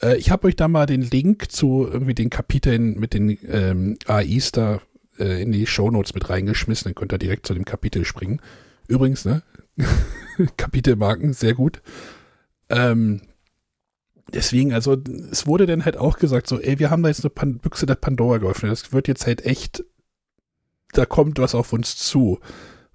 äh, 0.02 0.16
ich 0.16 0.30
habe 0.30 0.48
euch 0.48 0.56
da 0.56 0.68
mal 0.68 0.86
den 0.86 1.02
Link 1.02 1.50
zu 1.50 1.88
irgendwie 1.90 2.14
den 2.14 2.30
Kapiteln 2.30 2.98
mit 2.98 3.14
den 3.14 3.38
ähm, 3.48 3.98
AIs 4.06 4.52
da 4.52 4.80
äh, 5.18 5.42
in 5.42 5.52
die 5.52 5.66
Shownotes 5.66 6.14
mit 6.14 6.28
reingeschmissen. 6.28 6.84
Dann 6.88 6.94
könnt 6.94 7.12
ihr 7.12 7.18
direkt 7.18 7.46
zu 7.46 7.54
dem 7.54 7.64
Kapitel 7.64 8.04
springen. 8.04 8.40
Übrigens, 8.88 9.24
ne? 9.24 9.42
Kapitelmarken, 10.56 11.32
sehr 11.32 11.54
gut. 11.54 11.82
Ähm, 12.68 13.22
deswegen, 14.32 14.72
also, 14.72 14.96
es 15.30 15.46
wurde 15.46 15.66
dann 15.66 15.84
halt 15.84 15.96
auch 15.96 16.18
gesagt, 16.18 16.46
so, 16.46 16.60
ey, 16.60 16.78
wir 16.78 16.90
haben 16.90 17.02
da 17.02 17.08
jetzt 17.08 17.24
eine 17.24 17.30
Pan 17.30 17.58
Büchse 17.58 17.86
der 17.86 17.94
Pandora 17.94 18.38
geöffnet. 18.38 18.72
Das 18.72 18.92
wird 18.92 19.08
jetzt 19.08 19.26
halt 19.26 19.44
echt, 19.44 19.84
da 20.92 21.06
kommt 21.06 21.38
was 21.38 21.54
auf 21.54 21.72
uns 21.72 21.96
zu. 21.96 22.40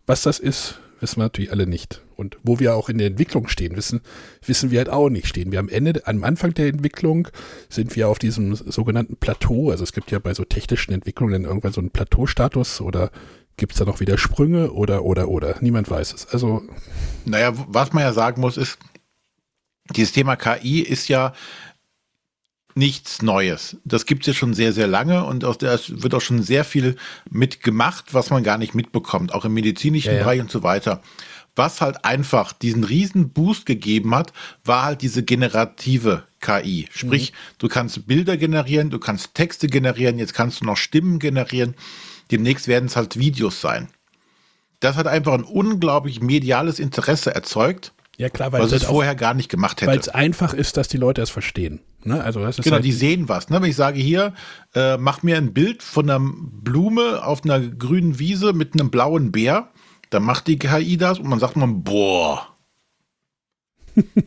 Was 0.06 0.24
das 0.24 0.40
ist, 0.40 0.80
wissen 1.02 1.18
wir 1.18 1.24
natürlich 1.24 1.52
alle 1.52 1.68
nicht. 1.68 2.02
Und 2.16 2.38
wo 2.44 2.60
wir 2.60 2.76
auch 2.76 2.90
in 2.90 2.98
der 2.98 3.08
Entwicklung 3.08 3.48
stehen, 3.48 3.76
wissen, 3.76 4.02
wissen 4.46 4.72
wir 4.72 4.80
halt 4.80 4.90
auch 4.90 5.10
nicht 5.10 5.28
stehen. 5.28 5.52
Wir 5.52 5.60
am 5.60 5.70
Ende, 5.70 6.06
am 6.06 6.24
Anfang 6.24 6.54
der 6.54 6.68
Entwicklung 6.68 7.28
sind 7.70 7.96
wir 7.96 8.08
auf 8.08 8.20
diesem 8.20 8.56
sogenannten 8.56 9.18
Plateau. 9.18 9.72
Also 9.72 9.84
es 9.84 9.92
gibt 9.92 10.12
ja 10.12 10.20
bei 10.20 10.34
so 10.34 10.46
technischen 10.46 10.94
Entwicklungen 10.94 11.46
irgendwann 11.46 11.74
so 11.74 11.82
einen 11.82 11.90
Plateaustatus 11.90 12.80
oder 12.82 13.12
gibt 13.58 13.74
es 13.74 13.80
da 13.80 13.86
noch 13.86 14.00
wieder 14.00 14.18
Sprünge 14.18 14.72
oder, 14.72 15.04
oder, 15.04 15.28
oder? 15.28 15.56
Niemand 15.62 15.90
weiß 15.90 16.14
es. 16.14 16.28
Also. 16.28 16.64
Naja, 17.26 17.54
was 17.68 17.94
man 17.94 18.04
ja 18.04 18.14
sagen 18.14 18.42
muss, 18.42 18.58
ist, 18.58 18.78
dieses 19.96 20.14
Thema 20.14 20.36
KI 20.36 20.82
ist 20.82 21.08
ja 21.08 21.34
nichts 22.76 23.22
Neues. 23.22 23.78
Das 23.86 24.06
gibt 24.06 24.24
es 24.24 24.28
ja 24.28 24.34
schon 24.34 24.54
sehr, 24.54 24.74
sehr 24.74 24.88
lange 24.88 25.24
und 25.24 25.46
aus 25.46 25.58
der 25.58 25.80
wird 25.88 26.14
auch 26.14 26.22
schon 26.22 26.42
sehr 26.42 26.64
viel 26.64 26.96
mitgemacht, 27.30 28.14
was 28.14 28.30
man 28.30 28.44
gar 28.44 28.58
nicht 28.58 28.76
mitbekommt, 28.76 29.34
auch 29.34 29.46
im 29.46 29.54
medizinischen 29.54 30.10
ja, 30.10 30.18
ja. 30.18 30.24
Bereich 30.24 30.42
und 30.42 30.52
so 30.52 30.64
weiter. 30.64 31.02
Was 31.56 31.82
halt 31.82 32.06
einfach 32.06 32.54
diesen 32.54 32.84
riesen 32.84 33.30
Boost 33.30 33.66
gegeben 33.66 34.16
hat, 34.16 34.32
war 34.64 34.84
halt 34.84 35.02
diese 35.02 35.24
generative 35.24 36.24
KI. 36.40 36.88
Sprich, 36.92 37.32
mhm. 37.32 37.36
du 37.58 37.68
kannst 37.68 38.08
Bilder 38.08 38.38
generieren, 38.38 38.90
du 38.90 39.00
kannst 39.00 39.36
Texte 39.36 39.68
generieren, 39.68 40.18
jetzt 40.18 40.34
kannst 40.34 40.62
du 40.62 40.66
noch 40.66 40.78
Stimmen 40.78 41.20
generieren. 41.20 41.76
Demnächst 42.32 42.68
werden 42.68 42.86
es 42.86 42.96
halt 42.96 43.20
Videos 43.20 43.60
sein. 43.60 43.90
Das 44.80 44.96
hat 44.96 45.08
einfach 45.08 45.34
ein 45.34 45.44
unglaublich 45.44 46.22
mediales 46.22 46.80
Interesse 46.80 47.36
erzeugt 47.36 47.92
ja, 48.22 48.30
klar, 48.30 48.52
weil 48.52 48.62
es 48.62 48.84
vorher 48.84 49.16
gar 49.16 49.34
nicht 49.34 49.50
gemacht 49.50 49.82
hätte. 49.82 49.90
Weil 49.90 49.98
es 49.98 50.08
einfach 50.08 50.54
ist, 50.54 50.78
dass 50.78 50.88
die 50.88 50.98
Leute 50.98 51.24
es 51.24 51.32
verstehen. 51.32 51.80
Ne? 52.04 52.24
Also 52.24 52.40
das 52.42 52.60
ist 52.60 52.64
genau, 52.64 52.76
halt 52.76 52.86
die 52.86 52.92
sehen 52.92 53.30
was. 53.30 53.50
Ne? 53.50 53.60
Wenn 53.60 53.72
ich 53.72 53.76
sage 53.76 54.00
hier, 54.00 54.36
äh, 54.76 54.98
mach 54.98 55.24
mir 55.24 55.38
ein 55.38 55.54
Bild 55.54 55.82
von 55.82 56.08
einer 56.08 56.24
Blume 56.24 57.26
auf 57.26 57.44
einer 57.44 57.60
grünen 57.60 58.20
Wiese 58.20 58.54
mit 58.54 58.76
einem 58.76 58.92
blauen 58.92 59.32
Bär, 59.32 59.70
dann 60.12 60.22
macht 60.22 60.46
die 60.46 60.60
KI 60.60 60.98
das 60.98 61.18
und 61.18 61.30
man 61.30 61.40
sagt 61.40 61.56
man, 61.56 61.84
boah. 61.84 62.48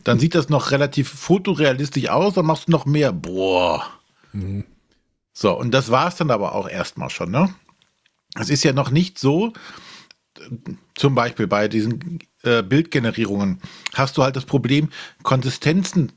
dann 0.03 0.19
sieht 0.19 0.35
das 0.35 0.49
noch 0.49 0.71
relativ 0.71 1.07
fotorealistisch 1.07 2.09
aus, 2.09 2.33
dann 2.33 2.45
machst 2.45 2.67
du 2.67 2.71
noch 2.71 2.85
mehr, 2.85 3.13
boah. 3.13 3.81
Mhm. 4.33 4.65
So, 5.31 5.57
und 5.57 5.71
das 5.71 5.89
war 5.89 6.09
es 6.09 6.17
dann 6.17 6.31
aber 6.31 6.53
auch 6.53 6.67
erstmal 6.67 7.09
schon. 7.09 7.31
Ne? 7.31 7.55
Es 8.37 8.49
ist 8.49 8.65
ja 8.65 8.73
noch 8.73 8.91
nicht 8.91 9.19
so, 9.19 9.53
zum 10.95 11.15
Beispiel 11.15 11.47
bei 11.47 11.69
diesen 11.69 12.19
äh, 12.45 12.63
Bildgenerierungen 12.63 13.61
hast 13.93 14.17
du 14.17 14.23
halt 14.23 14.35
das 14.35 14.45
Problem, 14.45 14.89
Konsistenzen 15.23 16.11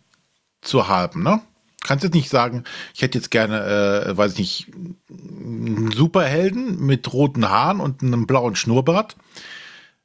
zu 0.61 0.88
haben. 0.88 1.23
Ne? 1.23 1.40
Kannst 1.82 2.04
jetzt 2.04 2.14
nicht 2.14 2.28
sagen, 2.28 2.64
ich 2.94 3.02
hätte 3.02 3.18
jetzt 3.18 3.30
gerne, 3.30 4.04
äh, 4.06 4.16
weiß 4.16 4.32
ich 4.32 4.38
nicht, 4.38 4.66
einen 5.11 5.90
Superhelden 5.90 6.85
mit 6.85 7.12
roten 7.12 7.49
Haaren 7.49 7.80
und 7.80 8.02
einem 8.02 8.26
blauen 8.26 8.56
Schnurrbart. 8.56 9.16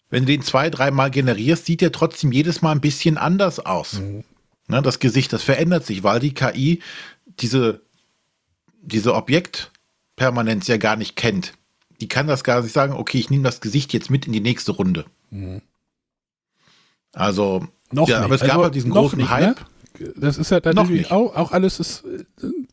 Wenn 0.09 0.25
du 0.25 0.31
den 0.31 0.43
zwei, 0.43 0.69
dreimal 0.69 1.09
generierst, 1.09 1.65
sieht 1.65 1.81
der 1.81 1.91
trotzdem 1.91 2.31
jedes 2.31 2.61
Mal 2.61 2.71
ein 2.71 2.81
bisschen 2.81 3.17
anders 3.17 3.59
aus. 3.59 3.93
Mhm. 3.93 4.23
Ne, 4.67 4.81
das 4.81 4.99
Gesicht, 4.99 5.33
das 5.33 5.43
verändert 5.43 5.85
sich, 5.85 6.03
weil 6.03 6.19
die 6.19 6.33
KI 6.33 6.81
diese, 7.39 7.81
diese 8.81 9.15
Objektpermanenz 9.15 10.67
ja 10.67 10.77
gar 10.77 10.95
nicht 10.95 11.15
kennt. 11.15 11.53
Die 11.99 12.07
kann 12.07 12.27
das 12.27 12.43
gar 12.43 12.61
nicht 12.61 12.73
sagen, 12.73 12.93
okay, 12.93 13.17
ich 13.17 13.29
nehme 13.29 13.43
das 13.43 13.59
Gesicht 13.59 13.91
jetzt 13.93 14.09
mit 14.09 14.25
in 14.25 14.33
die 14.33 14.39
nächste 14.39 14.71
Runde. 14.71 15.05
Mhm. 15.31 15.61
Also, 17.13 17.65
noch 17.91 18.07
ja, 18.07 18.17
nicht. 18.17 18.25
aber 18.25 18.35
es 18.35 18.41
gab 18.41 18.51
also, 18.51 18.63
halt 18.63 18.75
diesen 18.75 18.91
großen 18.91 19.17
nicht, 19.17 19.29
ne? 19.29 19.35
Hype. 19.35 19.59
Ne? 19.99 20.13
Das 20.17 20.37
ist 20.37 20.51
halt 20.51 20.65
natürlich 20.65 21.11
auch, 21.11 21.35
auch 21.35 21.51
alles, 21.51 21.79
ist, 21.79 22.03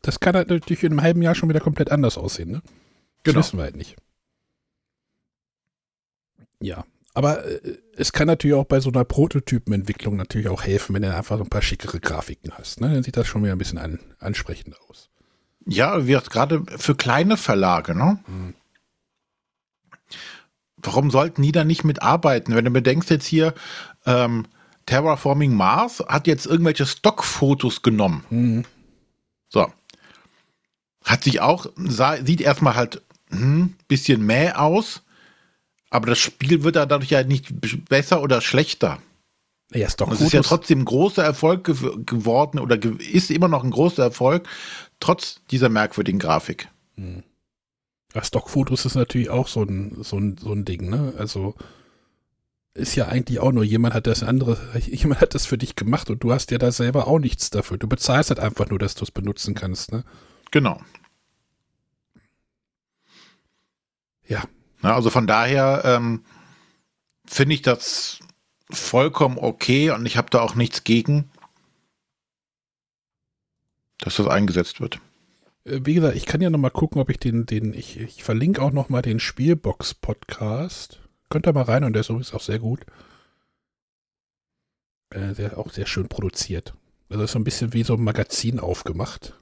das 0.00 0.20
kann 0.20 0.34
halt 0.34 0.48
natürlich 0.48 0.82
in 0.82 0.92
einem 0.92 1.02
halben 1.02 1.22
Jahr 1.22 1.34
schon 1.34 1.50
wieder 1.50 1.60
komplett 1.60 1.92
anders 1.92 2.16
aussehen. 2.16 2.50
Ne? 2.50 2.62
Das 2.62 3.34
genau. 3.34 3.38
wissen 3.40 3.58
wir 3.58 3.64
halt 3.64 3.76
nicht. 3.76 3.96
Ja, 6.62 6.84
aber 7.14 7.44
äh, 7.44 7.60
es 7.96 8.12
kann 8.12 8.26
natürlich 8.26 8.54
auch 8.54 8.64
bei 8.64 8.80
so 8.80 8.90
einer 8.90 9.04
Prototypenentwicklung 9.04 10.16
natürlich 10.16 10.48
auch 10.48 10.62
helfen, 10.62 10.94
wenn 10.94 11.02
du 11.02 11.14
einfach 11.14 11.36
so 11.36 11.44
ein 11.44 11.50
paar 11.50 11.62
schickere 11.62 12.00
Grafiken 12.00 12.52
hast. 12.52 12.80
Ne? 12.80 12.92
Dann 12.92 13.02
sieht 13.02 13.16
das 13.16 13.26
schon 13.26 13.42
wieder 13.42 13.52
ein 13.52 13.58
bisschen 13.58 13.78
an, 13.78 13.98
ansprechend 14.18 14.76
aus. 14.88 15.10
Ja, 15.66 16.06
wird 16.06 16.30
gerade 16.30 16.64
für 16.78 16.94
kleine 16.94 17.36
Verlage, 17.36 17.94
ne? 17.94 18.18
Hm. 18.24 18.54
Warum 20.82 21.10
sollten 21.10 21.42
die 21.42 21.52
da 21.52 21.64
nicht 21.64 21.84
mitarbeiten? 21.84 22.54
Wenn 22.54 22.64
du 22.64 22.70
bedenkst 22.70 23.10
jetzt 23.10 23.26
hier, 23.26 23.54
ähm, 24.06 24.46
Terraforming 24.86 25.54
Mars 25.54 26.02
hat 26.08 26.26
jetzt 26.26 26.46
irgendwelche 26.46 26.86
Stockfotos 26.86 27.82
genommen. 27.82 28.24
Mhm. 28.30 28.64
So. 29.48 29.72
Hat 31.04 31.24
sich 31.24 31.40
auch, 31.40 31.66
sah, 31.76 32.16
sieht 32.24 32.40
erstmal 32.40 32.74
halt 32.74 33.02
ein 33.30 33.38
hm, 33.38 33.74
bisschen 33.88 34.24
mäh 34.24 34.52
aus, 34.52 35.02
aber 35.90 36.06
das 36.06 36.18
Spiel 36.18 36.62
wird 36.62 36.76
dadurch 36.76 37.10
ja 37.10 37.22
nicht 37.22 37.52
besser 37.88 38.22
oder 38.22 38.40
schlechter. 38.40 38.98
Ja, 39.72 39.88
Stockfotos. 39.88 40.20
Es 40.20 40.26
ist 40.26 40.32
ja 40.32 40.42
trotzdem 40.42 40.80
ein 40.80 40.84
großer 40.84 41.22
Erfolg 41.22 41.64
gew 41.64 42.02
geworden 42.04 42.58
oder 42.58 42.76
ge 42.76 42.96
ist 42.96 43.30
immer 43.30 43.48
noch 43.48 43.62
ein 43.62 43.70
großer 43.70 44.02
Erfolg, 44.02 44.48
trotz 44.98 45.40
dieser 45.50 45.68
merkwürdigen 45.68 46.18
Grafik. 46.18 46.68
Mhm. 46.96 47.22
Ja, 48.14 48.24
Stockfotos 48.24 48.84
ist 48.86 48.96
natürlich 48.96 49.30
auch 49.30 49.46
so 49.46 49.62
ein, 49.62 50.02
so 50.02 50.18
ein, 50.18 50.36
so 50.36 50.52
ein 50.52 50.64
Ding, 50.64 50.90
ne? 50.90 51.14
Also 51.16 51.54
ist 52.74 52.94
ja 52.94 53.08
eigentlich 53.08 53.40
auch 53.40 53.52
nur 53.52 53.64
jemand 53.64 53.94
hat 53.94 54.06
das 54.06 54.22
andere, 54.22 54.58
jemand 54.78 55.20
hat 55.20 55.34
das 55.34 55.46
für 55.46 55.58
dich 55.58 55.76
gemacht 55.76 56.10
und 56.10 56.22
du 56.22 56.32
hast 56.32 56.50
ja 56.50 56.58
da 56.58 56.72
selber 56.72 57.06
auch 57.06 57.18
nichts 57.18 57.50
dafür. 57.50 57.78
Du 57.78 57.86
bezahlst 57.88 58.30
halt 58.30 58.40
einfach 58.40 58.68
nur, 58.68 58.78
dass 58.78 58.94
du 58.94 59.04
es 59.04 59.10
benutzen 59.10 59.54
kannst, 59.54 59.92
ne? 59.92 60.04
Genau. 60.50 60.80
Ja. 64.26 64.44
Na, 64.82 64.94
also 64.94 65.10
von 65.10 65.26
daher 65.26 65.82
ähm, 65.84 66.24
finde 67.26 67.54
ich 67.54 67.62
das 67.62 68.20
vollkommen 68.70 69.38
okay 69.38 69.90
und 69.90 70.06
ich 70.06 70.16
habe 70.16 70.30
da 70.30 70.40
auch 70.40 70.54
nichts 70.54 70.84
gegen, 70.84 71.30
dass 73.98 74.16
das 74.16 74.26
eingesetzt 74.26 74.80
wird. 74.80 75.00
Äh, 75.64 75.80
wie 75.84 75.94
gesagt, 75.94 76.16
ich 76.16 76.26
kann 76.26 76.40
ja 76.40 76.50
noch 76.50 76.58
mal 76.58 76.70
gucken, 76.70 77.00
ob 77.00 77.10
ich 77.10 77.18
den, 77.18 77.46
den, 77.46 77.74
ich, 77.74 77.98
ich 77.98 78.24
verlinke 78.24 78.62
auch 78.62 78.72
noch 78.72 78.88
mal 78.88 79.02
den 79.02 79.20
Spielbox-Podcast. 79.20 81.00
Könnt 81.28 81.46
ihr 81.46 81.52
mal 81.52 81.62
rein 81.62 81.84
und 81.84 81.92
der 81.94 82.00
ist 82.00 82.10
übrigens 82.10 82.34
auch 82.34 82.40
sehr 82.40 82.58
gut. 82.58 82.84
Äh, 85.10 85.34
der 85.34 85.58
auch 85.58 85.70
sehr 85.72 85.86
schön 85.86 86.08
produziert. 86.08 86.74
Also 87.08 87.24
ist 87.24 87.32
so 87.32 87.38
ein 87.38 87.44
bisschen 87.44 87.72
wie 87.72 87.82
so 87.82 87.94
ein 87.94 88.04
Magazin 88.04 88.60
aufgemacht. 88.60 89.34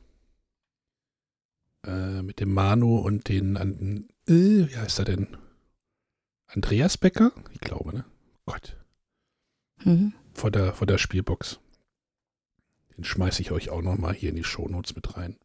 äh, 1.87 2.23
mit 2.23 2.41
dem 2.41 2.53
Manu 2.53 2.99
und 2.99 3.29
den, 3.29 3.57
an, 3.57 4.09
äh, 4.29 4.33
wie 4.69 4.77
heißt 4.77 4.99
er 4.99 5.05
denn? 5.05 5.37
Andreas 6.47 6.97
Becker? 6.97 7.33
Ich 7.53 7.61
glaube, 7.61 7.95
ne? 7.95 8.05
Gott. 8.47 8.77
Mhm. 9.85 10.15
Vor 10.35 10.51
der, 10.51 10.73
vor 10.75 10.87
der 10.87 10.99
Spielbox. 10.99 11.61
Den 12.97 13.05
schmeiße 13.05 13.43
ich 13.43 13.51
euch 13.53 13.71
auch 13.71 13.83
nochmal 13.83 14.15
hier 14.15 14.31
in 14.31 14.37
die 14.37 14.45
Shownotes 14.45 14.95
mit 14.97 15.17
rein. 15.17 15.37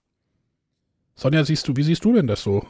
Sonja, 1.15 1.43
siehst 1.43 1.67
du, 1.67 1.75
wie 1.75 1.84
siehst 1.84 2.03
du 2.03 2.13
denn 2.13 2.27
das 2.27 2.41
so? 2.41 2.65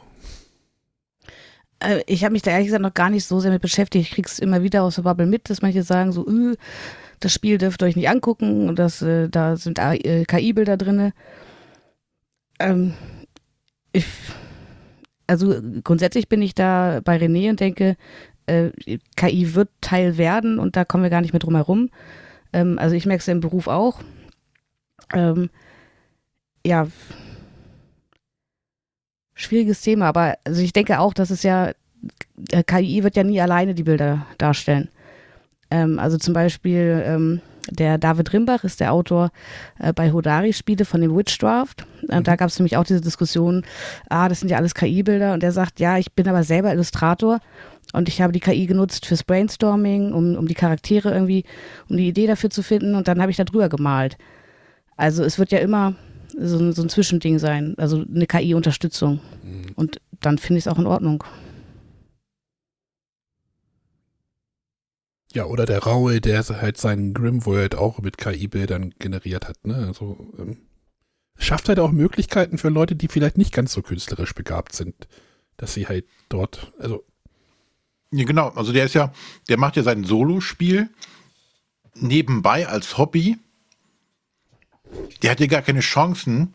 Äh, 1.80 2.02
ich 2.06 2.24
habe 2.24 2.32
mich 2.32 2.42
da 2.42 2.50
ehrlich 2.50 2.66
gesagt 2.66 2.82
noch 2.82 2.94
gar 2.94 3.10
nicht 3.10 3.24
so 3.24 3.40
sehr 3.40 3.50
mit 3.50 3.62
beschäftigt. 3.62 4.08
Ich 4.08 4.14
krieg's 4.14 4.38
immer 4.38 4.62
wieder 4.62 4.82
aus 4.82 4.96
der 4.96 5.02
Bubble 5.02 5.26
mit, 5.26 5.50
dass 5.50 5.62
manche 5.62 5.82
sagen 5.82 6.12
so, 6.12 6.26
äh, 6.26 6.56
das 7.20 7.32
Spiel 7.32 7.58
dürft 7.58 7.82
ihr 7.82 7.86
euch 7.86 7.96
nicht 7.96 8.08
angucken 8.08 8.68
und 8.68 8.78
das, 8.78 9.02
äh, 9.02 9.28
da 9.28 9.56
sind 9.56 9.78
äh, 9.78 10.24
KI-Bilder 10.24 10.76
drin. 10.76 11.12
Ähm, 12.58 12.94
ich, 13.92 14.06
also 15.26 15.54
grundsätzlich 15.82 16.28
bin 16.28 16.42
ich 16.42 16.54
da 16.54 17.00
bei 17.02 17.16
René 17.16 17.50
und 17.50 17.60
denke, 17.60 17.96
äh, 18.46 18.70
KI 19.16 19.54
wird 19.54 19.70
Teil 19.80 20.18
werden 20.18 20.58
und 20.58 20.76
da 20.76 20.84
kommen 20.84 21.02
wir 21.02 21.10
gar 21.10 21.22
nicht 21.22 21.32
mehr 21.32 21.40
drum 21.40 21.54
herum. 21.54 21.90
Ähm, 22.52 22.78
also 22.78 22.94
ich 22.94 23.06
merke 23.06 23.20
es 23.20 23.26
ja 23.26 23.32
im 23.32 23.40
Beruf 23.40 23.68
auch. 23.68 24.00
Ähm, 25.12 25.50
ja, 26.66 26.88
schwieriges 29.34 29.80
Thema, 29.82 30.06
aber 30.06 30.36
also 30.44 30.62
ich 30.62 30.72
denke 30.72 31.00
auch, 31.00 31.14
dass 31.14 31.30
es 31.30 31.42
ja, 31.42 31.72
äh, 32.50 32.62
KI 32.64 33.02
wird 33.02 33.16
ja 33.16 33.24
nie 33.24 33.40
alleine 33.40 33.74
die 33.74 33.82
Bilder 33.82 34.26
darstellen. 34.38 34.88
Ähm, 35.70 35.98
also 35.98 36.18
zum 36.18 36.34
Beispiel 36.34 37.02
ähm, 37.04 37.40
der 37.70 37.98
David 37.98 38.32
Rimbach 38.32 38.64
ist 38.64 38.80
der 38.80 38.92
Autor 38.92 39.30
äh, 39.78 39.92
bei 39.92 40.12
Hodari-Spiele 40.12 40.84
von 40.84 41.00
dem 41.00 41.16
Witch 41.16 41.36
Draft. 41.38 41.86
Und 42.02 42.18
mhm. 42.18 42.24
da 42.24 42.36
gab 42.36 42.48
es 42.48 42.58
nämlich 42.58 42.76
auch 42.76 42.84
diese 42.84 43.00
Diskussion, 43.00 43.64
ah, 44.08 44.28
das 44.28 44.40
sind 44.40 44.50
ja 44.50 44.58
alles 44.58 44.74
KI-Bilder. 44.74 45.32
Und 45.32 45.42
er 45.42 45.52
sagt, 45.52 45.80
ja, 45.80 45.98
ich 45.98 46.12
bin 46.12 46.28
aber 46.28 46.44
selber 46.44 46.72
Illustrator 46.72 47.40
und 47.92 48.08
ich 48.08 48.20
habe 48.20 48.32
die 48.32 48.40
KI 48.40 48.66
genutzt 48.66 49.06
fürs 49.06 49.24
Brainstorming, 49.24 50.12
um, 50.12 50.36
um 50.36 50.46
die 50.46 50.54
Charaktere 50.54 51.12
irgendwie, 51.12 51.44
um 51.88 51.96
die 51.96 52.08
Idee 52.08 52.26
dafür 52.26 52.50
zu 52.50 52.62
finden. 52.62 52.94
Und 52.94 53.08
dann 53.08 53.20
habe 53.20 53.30
ich 53.30 53.36
da 53.36 53.44
drüber 53.44 53.68
gemalt. 53.68 54.16
Also 54.96 55.24
es 55.24 55.38
wird 55.38 55.50
ja 55.50 55.58
immer 55.58 55.94
so 56.38 56.58
ein, 56.58 56.72
so 56.72 56.82
ein 56.82 56.88
Zwischending 56.88 57.38
sein, 57.38 57.74
also 57.78 58.02
eine 58.02 58.26
KI-Unterstützung. 58.26 59.20
Mhm. 59.42 59.72
Und 59.74 60.00
dann 60.20 60.38
finde 60.38 60.58
ich 60.58 60.66
es 60.66 60.72
auch 60.72 60.78
in 60.78 60.86
Ordnung. 60.86 61.24
Ja, 65.32 65.46
oder 65.46 65.66
der 65.66 65.82
Raue, 65.82 66.20
der 66.20 66.44
halt 66.44 66.78
seinen 66.78 67.12
Grimworld 67.12 67.74
auch 67.74 67.98
mit 67.98 68.18
KI-Bildern 68.18 68.94
generiert 68.98 69.48
hat. 69.48 69.66
Ne? 69.66 69.74
Also 69.74 70.32
ähm, 70.38 70.58
schafft 71.36 71.68
halt 71.68 71.80
auch 71.80 71.90
Möglichkeiten 71.90 72.56
für 72.56 72.68
Leute, 72.68 72.94
die 72.94 73.08
vielleicht 73.08 73.36
nicht 73.36 73.52
ganz 73.52 73.72
so 73.72 73.82
künstlerisch 73.82 74.34
begabt 74.34 74.74
sind, 74.74 75.08
dass 75.56 75.74
sie 75.74 75.88
halt 75.88 76.06
dort, 76.28 76.72
also 76.78 77.04
ja, 78.12 78.24
genau. 78.24 78.50
Also 78.50 78.72
der 78.72 78.84
ist 78.84 78.94
ja, 78.94 79.12
der 79.48 79.58
macht 79.58 79.74
ja 79.74 79.82
sein 79.82 80.04
Solospiel 80.04 80.88
nebenbei 81.94 82.68
als 82.68 82.96
Hobby 82.96 83.38
der 85.22 85.30
hat 85.30 85.40
ja 85.40 85.46
gar 85.46 85.62
keine 85.62 85.80
Chancen, 85.80 86.54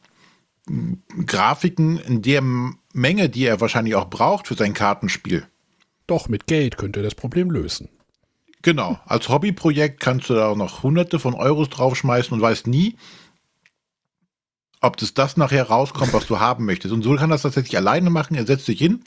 Grafiken 1.26 1.98
in 1.98 2.22
der 2.22 2.42
Menge, 2.94 3.30
die 3.30 3.46
er 3.46 3.62
wahrscheinlich 3.62 3.96
auch 3.96 4.10
braucht 4.10 4.48
für 4.48 4.56
sein 4.56 4.74
Kartenspiel. 4.74 5.48
Doch, 6.08 6.28
mit 6.28 6.48
Geld 6.48 6.78
könnte 6.78 7.00
er 7.00 7.04
das 7.04 7.16
Problem 7.16 7.52
lösen. 7.52 7.90
Genau, 8.62 9.00
als 9.06 9.30
Hobbyprojekt 9.30 10.00
kannst 10.00 10.30
du 10.30 10.34
da 10.34 10.50
auch 10.50 10.56
noch 10.56 10.84
hunderte 10.84 11.20
von 11.20 11.34
Euros 11.34 11.70
draufschmeißen 11.70 12.34
und 12.34 12.42
weißt 12.42 12.68
nie, 12.68 12.98
ob 14.82 14.98
das 14.98 15.14
das 15.14 15.38
nachher 15.38 15.64
rauskommt, 15.64 16.14
was 16.14 16.26
du 16.26 16.40
haben 16.40 16.66
möchtest. 16.66 16.94
Und 16.94 17.04
so 17.04 17.16
kann 17.16 17.30
das 17.30 17.44
tatsächlich 17.44 17.78
alleine 17.78 18.10
machen. 18.10 18.36
Er 18.36 18.46
setzt 18.46 18.66
sich 18.66 18.80
hin, 18.80 19.04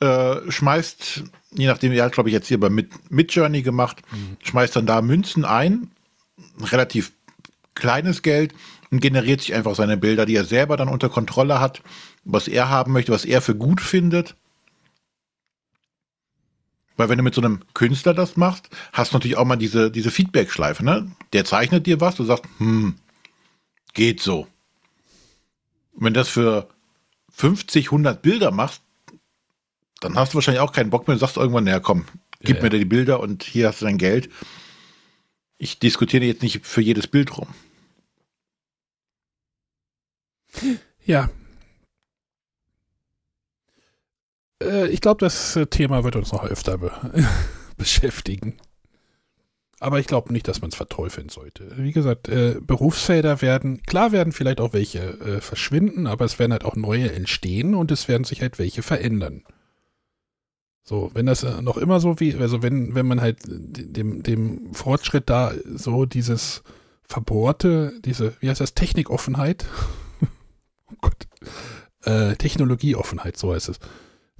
äh, 0.00 0.50
schmeißt, 0.50 1.24
je 1.52 1.66
nachdem, 1.66 1.92
er 1.92 2.04
hat, 2.04 2.12
glaube 2.12 2.28
ich, 2.28 2.32
jetzt 2.32 2.48
hier 2.48 2.60
bei 2.60 2.70
Mid, 2.70 2.90
Mid 3.10 3.32
Journey 3.32 3.62
gemacht, 3.62 4.02
mhm. 4.12 4.36
schmeißt 4.42 4.76
dann 4.76 4.86
da 4.86 5.02
Münzen 5.02 5.44
ein, 5.44 5.90
relativ 6.60 7.12
kleines 7.78 8.22
Geld 8.22 8.54
und 8.90 9.00
generiert 9.00 9.40
sich 9.40 9.54
einfach 9.54 9.74
seine 9.74 9.96
Bilder, 9.96 10.26
die 10.26 10.36
er 10.36 10.44
selber 10.44 10.76
dann 10.76 10.88
unter 10.88 11.08
Kontrolle 11.08 11.60
hat, 11.60 11.82
was 12.24 12.48
er 12.48 12.68
haben 12.68 12.92
möchte, 12.92 13.12
was 13.12 13.24
er 13.24 13.40
für 13.40 13.54
gut 13.54 13.80
findet. 13.80 14.36
Weil 16.96 17.08
wenn 17.08 17.18
du 17.18 17.24
mit 17.24 17.34
so 17.34 17.40
einem 17.40 17.60
Künstler 17.74 18.12
das 18.12 18.36
machst, 18.36 18.68
hast 18.92 19.12
du 19.12 19.16
natürlich 19.16 19.36
auch 19.36 19.44
mal 19.44 19.56
diese, 19.56 19.90
diese 19.90 20.10
Feedback-Schleife, 20.10 20.84
ne? 20.84 21.10
Der 21.32 21.44
zeichnet 21.44 21.86
dir 21.86 22.00
was, 22.00 22.16
du 22.16 22.24
sagst, 22.24 22.44
hm, 22.58 22.96
geht 23.94 24.20
so. 24.20 24.48
Und 25.92 26.04
wenn 26.04 26.14
du 26.14 26.20
das 26.20 26.28
für 26.28 26.68
50, 27.30 27.86
100 27.86 28.20
Bilder 28.20 28.50
machst, 28.50 28.82
dann 30.00 30.16
hast 30.16 30.32
du 30.32 30.36
wahrscheinlich 30.36 30.60
auch 30.60 30.72
keinen 30.72 30.90
Bock 30.90 31.06
mehr. 31.06 31.16
Du 31.16 31.20
sagst 31.20 31.36
irgendwann, 31.36 31.64
naja, 31.64 31.80
komm, 31.80 32.04
gib 32.40 32.56
ja, 32.56 32.62
mir 32.62 32.72
ja. 32.72 32.78
die 32.78 32.84
Bilder 32.84 33.20
und 33.20 33.44
hier 33.44 33.68
hast 33.68 33.80
du 33.80 33.84
dein 33.84 33.98
Geld. 33.98 34.28
Ich 35.56 35.78
diskutiere 35.78 36.24
jetzt 36.24 36.42
nicht 36.42 36.66
für 36.66 36.80
jedes 36.80 37.06
Bild 37.06 37.36
rum. 37.36 37.48
Ja. 41.04 41.30
Äh, 44.62 44.88
ich 44.88 45.00
glaube, 45.00 45.20
das 45.20 45.56
äh, 45.56 45.66
Thema 45.66 46.04
wird 46.04 46.16
uns 46.16 46.32
noch 46.32 46.44
öfter 46.44 46.78
be 46.78 46.92
beschäftigen. 47.76 48.58
Aber 49.80 50.00
ich 50.00 50.08
glaube 50.08 50.32
nicht, 50.32 50.48
dass 50.48 50.60
man 50.60 50.70
es 50.70 50.76
verteufeln 50.76 51.28
sollte. 51.28 51.70
Wie 51.76 51.92
gesagt, 51.92 52.28
äh, 52.28 52.56
Berufsfelder 52.60 53.40
werden, 53.42 53.82
klar 53.82 54.10
werden 54.10 54.32
vielleicht 54.32 54.60
auch 54.60 54.72
welche 54.72 54.98
äh, 55.20 55.40
verschwinden, 55.40 56.08
aber 56.08 56.24
es 56.24 56.38
werden 56.40 56.52
halt 56.52 56.64
auch 56.64 56.74
neue 56.74 57.12
entstehen 57.12 57.74
und 57.74 57.92
es 57.92 58.08
werden 58.08 58.24
sich 58.24 58.42
halt 58.42 58.58
welche 58.58 58.82
verändern. 58.82 59.44
So, 60.82 61.10
wenn 61.14 61.26
das 61.26 61.44
äh, 61.44 61.62
noch 61.62 61.76
immer 61.76 62.00
so 62.00 62.18
wie, 62.18 62.34
also 62.34 62.62
wenn, 62.62 62.94
wenn 62.96 63.06
man 63.06 63.20
halt 63.20 63.38
dem, 63.46 64.24
dem 64.24 64.74
Fortschritt 64.74 65.30
da 65.30 65.52
so 65.64 66.06
dieses 66.06 66.62
verbohrte, 67.04 67.92
diese, 68.04 68.34
wie 68.40 68.50
heißt 68.50 68.60
das, 68.60 68.74
Technikoffenheit, 68.74 69.64
oh 70.90 70.96
Gott, 71.00 71.26
äh, 72.04 72.36
Technologieoffenheit, 72.36 73.36
so 73.36 73.52
heißt 73.52 73.68
es, 73.68 73.78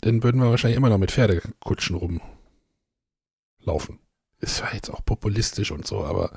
dann 0.00 0.22
würden 0.22 0.40
wir 0.40 0.50
wahrscheinlich 0.50 0.76
immer 0.76 0.90
noch 0.90 0.98
mit 0.98 1.10
Pferdekutschen 1.10 1.96
rumlaufen. 3.60 3.98
Ist 4.40 4.60
ja 4.60 4.68
jetzt 4.72 4.90
auch 4.90 5.04
populistisch 5.04 5.72
und 5.72 5.86
so, 5.86 6.04
aber 6.04 6.30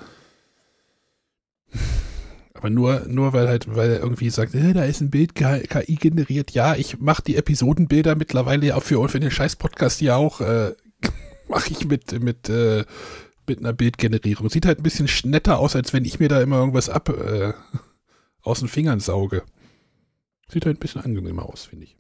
aber 2.54 2.69
nur, 2.69 3.08
nur 3.08 3.34
weil 3.34 3.47
halt, 3.47 3.76
weil 3.76 3.89
er 3.89 4.00
irgendwie 4.02 4.30
sagt, 4.30 4.54
äh, 4.54 4.74
da 4.74 4.84
ist 4.84 5.02
ein 5.02 5.10
Bild 5.10 5.34
KI 5.34 5.95
generiert. 5.95 6.52
Ja, 6.52 6.76
ich 6.76 7.00
mache 7.00 7.24
die 7.24 7.36
Episodenbilder 7.36 8.15
mittlerweile 8.15 8.67
ja 8.67 8.80
für, 8.80 9.08
für 9.10 9.19
den 9.19 9.32
scheiß 9.32 9.56
Podcast 9.56 10.00
ja 10.02 10.15
auch, 10.15 10.41
äh, 10.41 10.76
mache 11.50 11.71
ich 11.71 11.88
mit, 11.88 12.21
mit, 12.21 12.50
äh, 12.50 12.86
mit 13.47 13.60
einer 13.60 13.74
Bildgenerierung. 13.74 14.50
Sieht 14.50 14.67
halt 14.67 14.80
ein 14.80 14.84
bisschen 14.84 15.10
netter 15.24 15.58
aus, 15.58 15.76
als 15.76 15.91
wenn 15.91 16.06
ich 16.06 16.19
mir 16.19 16.30
da 16.30 16.39
immer 16.39 16.58
irgendwas 16.58 16.89
ab 16.89 17.10
äh, 17.10 17.54
aus 18.43 18.60
den 18.60 18.67
Fingern 18.67 19.00
sauge. 19.00 19.41
Sieht 20.52 20.66
halt 20.66 20.78
ein 20.78 20.80
bisschen 20.80 21.02
angenehmer 21.02 21.46
aus, 21.46 21.66
finde 21.66 21.86
ich. 21.86 21.98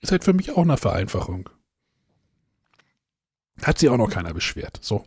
Ist 0.00 0.12
halt 0.12 0.24
für 0.24 0.32
mich 0.32 0.52
auch 0.52 0.62
eine 0.62 0.76
Vereinfachung. 0.76 1.50
Hat 3.62 3.78
sich 3.78 3.88
auch 3.88 3.96
noch 3.96 4.10
keiner 4.10 4.32
beschwert. 4.32 4.78
So. 4.80 5.04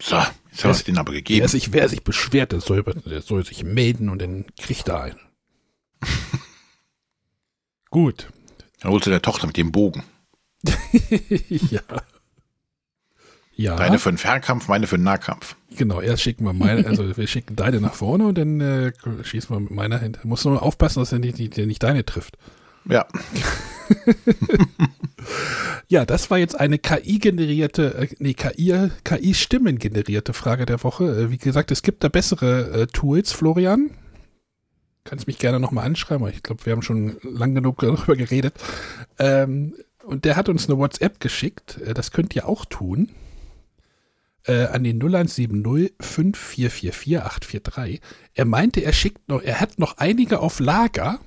So, 0.00 0.16
jetzt 0.50 0.64
habe 0.64 0.74
ich 0.76 0.84
den 0.84 0.98
aber 0.98 1.12
gegeben. 1.12 1.40
Wer 1.40 1.48
sich, 1.48 1.72
wer 1.72 1.88
sich 1.88 2.04
beschwert, 2.04 2.52
der 2.52 2.60
soll, 2.60 2.82
der 2.82 3.22
soll 3.22 3.44
sich 3.44 3.64
melden 3.64 4.08
und 4.08 4.20
dann 4.20 4.46
kriegt 4.56 4.88
er 4.88 5.00
einen. 5.00 5.20
Gut. 7.90 8.28
Dann 8.80 8.92
holst 8.92 9.06
du 9.06 9.10
der 9.10 9.22
Tochter 9.22 9.46
mit 9.46 9.56
dem 9.56 9.72
Bogen. 9.72 10.04
ja. 11.48 11.82
Ja. 13.56 13.76
Deine 13.76 13.98
für 13.98 14.12
den 14.12 14.18
Fernkampf, 14.18 14.68
meine 14.68 14.86
für 14.86 14.98
den 14.98 15.04
Nahkampf. 15.04 15.56
Genau, 15.76 16.02
erst 16.02 16.22
schicken 16.22 16.44
wir 16.44 16.52
meine, 16.52 16.86
also 16.86 17.04
wir 17.16 17.26
schicken 17.26 17.56
deine 17.56 17.80
nach 17.80 17.94
vorne 17.94 18.26
und 18.26 18.36
dann 18.36 18.60
äh, 18.60 18.92
schießen 19.22 19.54
wir 19.54 19.60
mit 19.60 19.70
meiner 19.70 19.98
hin. 19.98 20.16
Muss 20.24 20.44
nur 20.44 20.62
aufpassen, 20.62 21.00
dass 21.00 21.12
er 21.12 21.18
nicht, 21.18 21.38
nicht, 21.38 21.56
nicht 21.56 21.82
deine 21.82 22.04
trifft. 22.04 22.36
Ja. 22.84 23.06
ja, 25.88 26.04
das 26.04 26.30
war 26.30 26.38
jetzt 26.38 26.60
eine 26.60 26.78
KI-generierte, 26.78 27.94
äh, 27.94 28.08
nee, 28.18 28.34
KI, 28.34 28.90
KI-Stimmen 29.04 29.78
generierte 29.78 30.34
Frage 30.34 30.66
der 30.66 30.84
Woche. 30.84 31.04
Äh, 31.04 31.30
wie 31.30 31.38
gesagt, 31.38 31.70
es 31.70 31.82
gibt 31.82 32.04
da 32.04 32.08
bessere 32.08 32.82
äh, 32.82 32.86
Tools, 32.86 33.32
Florian. 33.32 33.90
Kannst 35.04 35.26
mich 35.26 35.38
gerne 35.38 35.60
nochmal 35.60 35.86
anschreiben, 35.86 36.28
ich 36.28 36.42
glaube, 36.42 36.66
wir 36.66 36.72
haben 36.72 36.82
schon 36.82 37.16
lang 37.22 37.54
genug 37.54 37.78
darüber 37.78 38.16
geredet. 38.16 38.54
Ähm, 39.18 39.74
und 40.04 40.24
der 40.24 40.36
hat 40.36 40.48
uns 40.48 40.68
eine 40.68 40.78
WhatsApp 40.78 41.20
geschickt, 41.20 41.80
äh, 41.80 41.94
das 41.94 42.10
könnt 42.10 42.36
ihr 42.36 42.46
auch 42.46 42.66
tun. 42.66 43.08
Äh, 44.46 44.66
an 44.66 44.84
den 44.84 44.98
0170 45.00 45.92
5444 46.00 47.20
843. 47.22 48.00
Er 48.34 48.44
meinte, 48.44 48.80
er 48.80 48.92
schickt 48.92 49.28
noch, 49.28 49.42
er 49.42 49.60
hat 49.60 49.78
noch 49.78 49.96
einige 49.98 50.38
auf 50.40 50.60
Lager. 50.60 51.18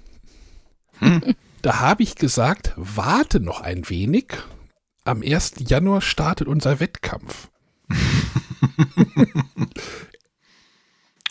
Hm. 0.99 1.35
Da 1.61 1.79
habe 1.81 2.03
ich 2.03 2.15
gesagt, 2.15 2.73
warte 2.77 3.39
noch 3.41 3.59
ein 3.61 3.89
wenig. 3.89 4.27
Am 5.03 5.21
1. 5.21 5.55
Januar 5.67 6.01
startet 6.01 6.47
unser 6.47 6.79
Wettkampf. 6.79 7.49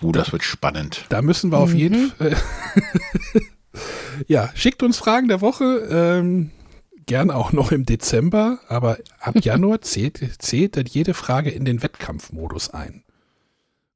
Uh, 0.01 0.13
das 0.13 0.31
wird 0.31 0.45
spannend. 0.45 1.07
Da 1.09 1.23
müssen 1.23 1.51
wir 1.51 1.59
auf 1.59 1.71
Mhm. 1.73 1.77
jeden 1.77 2.11
Fall. 2.13 2.37
ja, 4.29 4.51
schickt 4.55 4.83
uns 4.85 4.97
Fragen 4.99 5.27
der 5.27 5.41
Woche. 5.41 5.65
Ähm, 5.91 6.51
gern 7.09 7.33
auch 7.33 7.51
noch 7.53 7.73
im 7.73 7.85
Dezember, 7.85 8.61
aber 8.69 8.99
ab 9.19 9.35
Januar 9.43 9.81
zählt, 9.81 10.21
zählt 10.41 10.77
dann 10.77 10.87
jede 10.87 11.15
Frage 11.15 11.51
in 11.51 11.65
den 11.65 11.83
Wettkampfmodus 11.83 12.71
ein. 12.71 13.03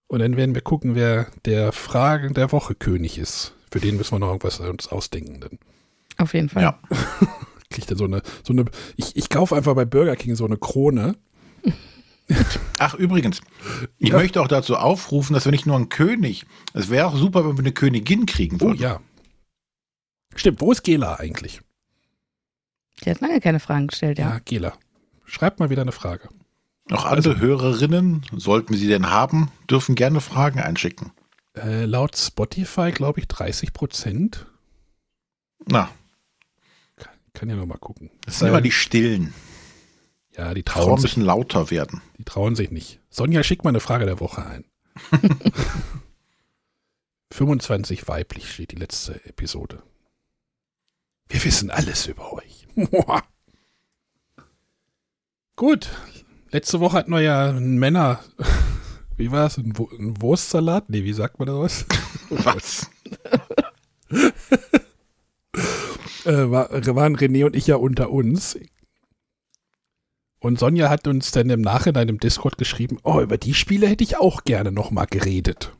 Und 0.09 0.19
dann 0.19 0.37
werden 0.37 0.55
wir 0.55 0.63
gucken, 0.63 0.95
wer 0.97 1.29
der 1.45 1.73
Fragen 1.73 2.35
der 2.35 2.51
Woche 2.53 2.75
König 2.75 3.17
ist. 3.19 3.55
Für 3.71 3.81
den 3.81 3.97
müssen 3.97 4.13
wir 4.13 4.19
noch 4.19 4.27
irgendwas 4.29 4.61
uns 4.61 4.89
ausdenken. 4.89 5.41
Dann 5.41 5.59
Auf 6.19 6.35
jeden 6.35 6.49
Fall. 6.51 6.63
Ja. 6.65 6.79
kriegt 7.71 7.91
er 7.91 7.97
so 7.97 8.05
eine, 8.05 8.21
so 8.43 8.53
eine, 8.53 8.67
ich, 8.97 9.17
ich 9.17 9.31
kaufe 9.31 9.57
einfach 9.57 9.75
bei 9.75 9.87
Burger 9.87 10.17
King 10.17 10.35
so 10.35 10.45
eine 10.45 10.59
Krone. 10.59 11.17
Ach, 12.79 12.95
übrigens, 12.95 13.41
ich 13.99 14.11
Ja. 14.11 14.17
möchte 14.19 14.43
auch 14.43 14.49
dazu 14.49 14.77
aufrufen, 14.77 15.33
dass 15.33 15.45
wir 15.47 15.53
nicht 15.53 15.65
nur 15.67 15.77
einen 15.77 15.89
König, 15.89 16.45
es 16.75 16.91
wäre 16.91 17.07
auch 17.07 17.17
super, 17.17 17.47
wenn 17.47 17.57
wir 17.57 17.61
eine 17.65 17.73
Königin 17.73 18.27
kriegen 18.27 18.57
Oh 18.61 18.67
würden. 18.67 18.79
ja. 18.81 19.01
Stimmt, 20.35 20.61
wo 20.61 20.73
ist 20.73 20.83
Gela 20.83 21.15
eigentlich? 21.17 21.61
Die 23.05 23.11
hat 23.11 23.21
lange 23.21 23.41
keine 23.41 23.61
Fragen 23.61 23.89
gestellt, 23.89 24.19
Ja, 24.19 24.31
ja. 24.35 24.39
Gela. 24.45 24.75
Schreibt 25.25 25.61
mal 25.61 25.71
wieder 25.71 25.83
eine 25.83 25.93
Frage. 25.93 26.29
Auch 26.91 27.05
andere 27.05 27.39
Hörerinnen, 27.39 28.27
sollten 28.37 28.71
wir 28.71 28.79
sie 28.79 28.89
denn 28.89 29.09
haben, 29.11 29.51
dürfen 29.71 29.95
gerne 29.95 30.21
Fragen 30.21 30.59
einschicken. 30.61 31.13
Äh, 31.57 31.85
laut 31.85 32.17
Spotify, 32.17 32.91
glaube 32.93 33.21
ich, 33.21 33.29
30 33.29 33.73
Prozent. 33.73 34.47
Na, 35.67 35.89
Kann, 36.97 37.15
kann 37.33 37.49
ja 37.49 37.57
noch 37.57 37.67
mal 37.67 37.79
gucken. 37.79 38.11
das 38.27 38.39
sind 38.41 38.49
immer 38.49 38.61
die 38.61 38.73
Stillen. 38.73 39.33
ja, 40.37 40.53
die 40.55 40.65
Frauen 40.67 40.85
trauen, 40.87 40.99
sich, 40.99 41.17
müssen 41.17 41.25
lauter 41.25 41.71
werden. 41.71 42.03
die 42.19 42.25
trauen 42.25 42.57
sich 42.57 42.71
nicht. 42.71 43.01
Sonja, 43.11 43.43
schick 43.45 43.63
mal 43.65 43.71
eine 43.71 43.81
Frage 43.81 44.07
der 44.07 44.19
Woche 44.21 44.45
ein. 44.45 44.65
25 47.33 48.09
weiblich 48.09 48.53
steht 48.53 48.73
die 48.73 48.77
letzte 48.77 49.25
Episode. 49.25 49.83
Wir 51.29 51.43
wissen 51.45 51.71
alles 51.71 52.07
über 52.07 52.33
euch. 52.33 52.62
Gut. 55.57 55.89
Letzte 56.51 56.81
Woche 56.81 56.97
hatten 56.99 57.13
wir 57.13 57.21
ja 57.21 57.49
einen 57.49 57.79
Männer. 57.79 58.21
Wie 59.17 59.31
war 59.31 59.47
es? 59.47 59.57
Ein, 59.59 59.77
Wu- 59.79 59.91
ein 59.99 60.21
Wurstsalat? 60.21 60.89
Nee, 60.91 61.05
wie 61.05 61.13
sagt 61.13 61.39
man 61.39 61.47
da 61.47 61.59
was? 61.59 61.85
Was? 62.31 62.91
äh, 66.25 66.51
war, 66.51 66.71
waren 66.97 67.17
René 67.17 67.45
und 67.45 67.55
ich 67.55 67.67
ja 67.67 67.77
unter 67.77 68.11
uns. 68.11 68.59
Und 70.41 70.59
Sonja 70.59 70.89
hat 70.89 71.07
uns 71.07 71.31
dann 71.31 71.51
im 71.51 71.61
Nachhinein 71.61 72.09
im 72.09 72.19
Discord 72.19 72.59
geschrieben, 72.59 72.99
oh, 73.05 73.21
über 73.21 73.37
die 73.39 73.55
Spiele 73.55 73.87
hätte 73.87 74.03
ich 74.03 74.17
auch 74.17 74.45
gerne 74.45 74.73
nochmal 74.73 75.07
geredet. 75.07 75.73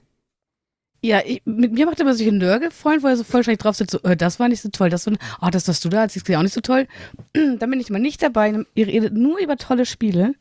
Ja, 1.05 1.21
ich, 1.27 1.43
mit 1.45 1.73
mir 1.73 1.87
macht 1.87 1.99
er 1.99 2.03
immer 2.03 2.15
sich 2.15 2.29
ein 2.29 2.39
Nörgelfreund, 2.39 3.03
wo 3.03 3.09
er 3.09 3.17
so 3.17 3.25
voll 3.25 3.43
schlecht 3.43 3.65
drauf 3.65 3.75
sitzt, 3.77 3.91
so, 3.91 4.01
äh, 4.03 4.17
das 4.17 4.39
war 4.39 4.49
nicht 4.49 4.63
so 4.63 4.69
toll, 4.69 4.89
das 4.89 5.05
war, 5.07 5.15
oh, 5.41 5.49
das 5.51 5.67
hast 5.67 5.85
du 5.85 5.89
da, 5.89 6.05
das 6.05 6.15
ist 6.15 6.29
ja 6.29 6.39
auch 6.39 6.43
nicht 6.45 6.55
so 6.55 6.61
toll. 6.61 6.87
Dann 7.35 7.59
bin 7.71 7.81
ich 7.81 7.91
mal 7.91 7.99
nicht 7.99 8.23
dabei, 8.23 8.55
ihr 8.75 8.87
redet 8.87 9.15
nur 9.15 9.39
über 9.41 9.57
tolle 9.57 9.85
Spiele. 9.85 10.35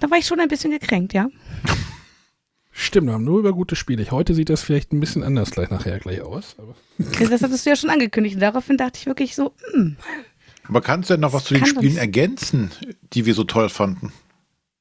Da 0.00 0.10
war 0.10 0.16
ich 0.18 0.26
schon 0.26 0.40
ein 0.40 0.48
bisschen 0.48 0.70
gekränkt, 0.70 1.12
ja. 1.12 1.28
Stimmt, 2.70 3.08
wir 3.08 3.14
haben 3.14 3.24
nur 3.24 3.40
über 3.40 3.52
gute 3.52 3.74
Spiele. 3.74 4.08
Heute 4.10 4.34
sieht 4.34 4.48
das 4.50 4.62
vielleicht 4.62 4.92
ein 4.92 5.00
bisschen 5.00 5.24
anders 5.24 5.50
gleich 5.50 5.68
nachher 5.70 5.98
gleich 5.98 6.20
aus. 6.22 6.54
Aber 6.58 6.74
Das 7.28 7.42
hattest 7.42 7.66
du 7.66 7.70
ja 7.70 7.76
schon 7.76 7.90
angekündigt. 7.90 8.36
Und 8.36 8.40
daraufhin 8.40 8.76
dachte 8.76 8.98
ich 9.00 9.06
wirklich 9.06 9.34
so, 9.34 9.52
hm, 9.72 9.96
Aber 10.68 10.80
kannst 10.80 11.10
du 11.10 11.14
denn 11.14 11.22
noch 11.22 11.32
was 11.32 11.44
zu 11.44 11.54
den 11.54 11.66
Spielen 11.66 11.86
uns- 11.88 11.96
ergänzen, 11.96 12.70
die 13.12 13.26
wir 13.26 13.34
so 13.34 13.44
toll 13.44 13.68
fanden? 13.68 14.12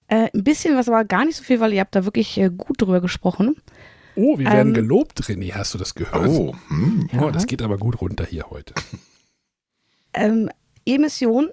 äh, 0.09 0.29
ein 0.33 0.43
bisschen 0.45 0.77
was, 0.77 0.87
aber 0.87 1.03
gar 1.03 1.25
nicht 1.25 1.35
so 1.37 1.43
viel, 1.43 1.59
weil 1.59 1.73
ihr 1.73 1.81
habt 1.81 1.93
da 1.95 2.05
wirklich 2.05 2.37
äh, 2.37 2.49
gut 2.55 2.81
drüber 2.81 3.01
gesprochen. 3.01 3.55
Oh, 4.17 4.38
wir 4.38 4.45
werden 4.47 4.69
Ähm, 4.69 4.73
gelobt, 4.73 5.21
René. 5.23 5.53
Hast 5.53 5.73
du 5.73 5.77
das 5.77 5.95
gehört? 5.95 6.27
Oh, 6.27 6.53
hm. 6.67 7.10
Oh, 7.13 7.25
Ja. 7.25 7.32
das 7.32 7.47
geht 7.47 7.62
aber 7.62 7.77
gut 7.77 8.01
runter 8.01 8.25
hier 8.25 8.49
heute. 8.49 8.73
Ähm, 10.13 10.49
E-Mission, 10.86 11.49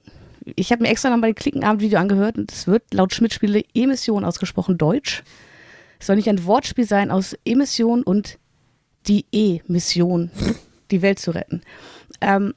ich 0.57 0.73
habe 0.73 0.83
mir 0.83 0.89
extra 0.89 1.11
noch 1.11 1.19
mal 1.19 1.27
den 1.27 1.35
Klickenabend-Video 1.35 1.99
angehört 1.99 2.39
und 2.39 2.51
es 2.51 2.67
wird 2.67 2.83
laut 2.95 3.13
Schmidt-Spiele 3.15 3.63
E-Mission 3.75 4.25
ausgesprochen 4.25 4.79
Deutsch. 4.79 5.23
Es 5.99 6.07
soll 6.07 6.17
nicht 6.17 6.29
ein 6.29 6.45
Wortspiel 6.47 6.87
sein 6.87 7.11
aus 7.11 7.37
Emission 7.45 8.03
und 8.03 8.39
die 9.07 9.27
E-Mission, 9.33 10.31
die 10.91 11.03
Welt 11.03 11.19
zu 11.19 11.33
retten. 11.33 11.61
Ähm, 12.23 12.55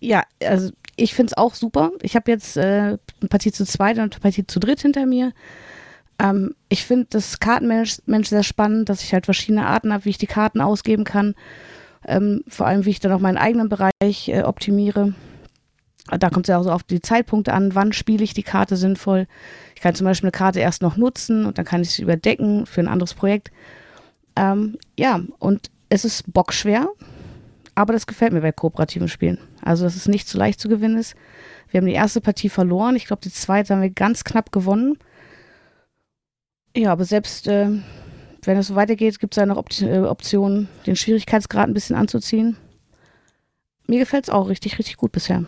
ja, 0.00 0.24
also 0.42 0.72
ich 0.96 1.14
finde 1.14 1.30
es 1.30 1.36
auch 1.38 1.54
super. 1.54 1.90
Ich 2.02 2.16
habe 2.16 2.30
jetzt 2.30 2.56
äh, 2.58 2.60
eine 2.60 2.98
Partie 3.30 3.52
zu 3.52 3.64
zweit 3.64 3.96
und 3.96 4.12
eine 4.14 4.20
Partie 4.20 4.46
zu 4.46 4.60
dritt 4.60 4.82
hinter 4.82 5.06
mir. 5.06 5.32
Ähm, 6.18 6.54
ich 6.68 6.84
finde 6.84 7.06
das 7.10 7.40
Kartenmensch 7.40 8.28
sehr 8.28 8.42
spannend, 8.42 8.88
dass 8.88 9.02
ich 9.02 9.12
halt 9.12 9.26
verschiedene 9.26 9.66
Arten 9.66 9.92
habe, 9.92 10.04
wie 10.04 10.10
ich 10.10 10.18
die 10.18 10.26
Karten 10.26 10.60
ausgeben 10.60 11.04
kann. 11.04 11.34
Ähm, 12.06 12.42
vor 12.46 12.66
allem, 12.66 12.84
wie 12.84 12.90
ich 12.90 13.00
dann 13.00 13.12
auch 13.12 13.20
meinen 13.20 13.38
eigenen 13.38 13.68
Bereich 13.68 14.28
äh, 14.28 14.42
optimiere. 14.42 15.14
Da 16.06 16.30
kommt 16.30 16.46
es 16.46 16.50
ja 16.50 16.58
auch 16.58 16.62
so 16.62 16.70
auf 16.70 16.84
die 16.84 17.00
Zeitpunkte 17.00 17.52
an, 17.52 17.74
wann 17.74 17.92
spiele 17.92 18.22
ich 18.22 18.32
die 18.32 18.44
Karte 18.44 18.76
sinnvoll. 18.76 19.26
Ich 19.74 19.80
kann 19.80 19.94
zum 19.96 20.04
Beispiel 20.04 20.26
eine 20.26 20.32
Karte 20.32 20.60
erst 20.60 20.82
noch 20.82 20.96
nutzen 20.96 21.44
und 21.46 21.58
dann 21.58 21.64
kann 21.64 21.82
ich 21.82 21.90
sie 21.90 22.02
überdecken 22.02 22.64
für 22.66 22.80
ein 22.80 22.88
anderes 22.88 23.14
Projekt. 23.14 23.50
Ähm, 24.36 24.78
ja, 24.96 25.20
und 25.40 25.70
es 25.88 26.04
ist 26.04 26.32
bockschwer, 26.32 26.88
aber 27.74 27.92
das 27.92 28.06
gefällt 28.06 28.32
mir 28.32 28.40
bei 28.40 28.52
kooperativen 28.52 29.08
Spielen. 29.08 29.38
Also, 29.62 29.84
dass 29.84 29.96
es 29.96 30.06
nicht 30.06 30.28
so 30.28 30.38
leicht 30.38 30.60
zu 30.60 30.68
gewinnen 30.68 30.96
ist. 30.96 31.16
Wir 31.70 31.78
haben 31.78 31.86
die 31.86 31.92
erste 31.92 32.20
Partie 32.20 32.48
verloren. 32.48 32.94
Ich 32.94 33.06
glaube, 33.06 33.22
die 33.22 33.32
zweite 33.32 33.74
haben 33.74 33.82
wir 33.82 33.90
ganz 33.90 34.22
knapp 34.22 34.52
gewonnen. 34.52 34.98
Ja, 36.76 36.92
aber 36.92 37.04
selbst 37.04 37.46
äh, 37.48 37.70
wenn 38.44 38.58
es 38.58 38.66
so 38.68 38.74
weitergeht, 38.74 39.18
gibt 39.18 39.34
es 39.34 39.36
ja 39.40 39.46
noch 39.46 39.56
Opt 39.56 39.82
äh, 39.82 39.98
Optionen, 40.00 40.68
den 40.86 40.94
Schwierigkeitsgrad 40.94 41.68
ein 41.68 41.74
bisschen 41.74 41.96
anzuziehen. 41.96 42.56
Mir 43.86 43.98
gefällt 43.98 44.24
es 44.24 44.30
auch 44.30 44.48
richtig, 44.48 44.78
richtig 44.78 44.96
gut 44.96 45.12
bisher. 45.12 45.44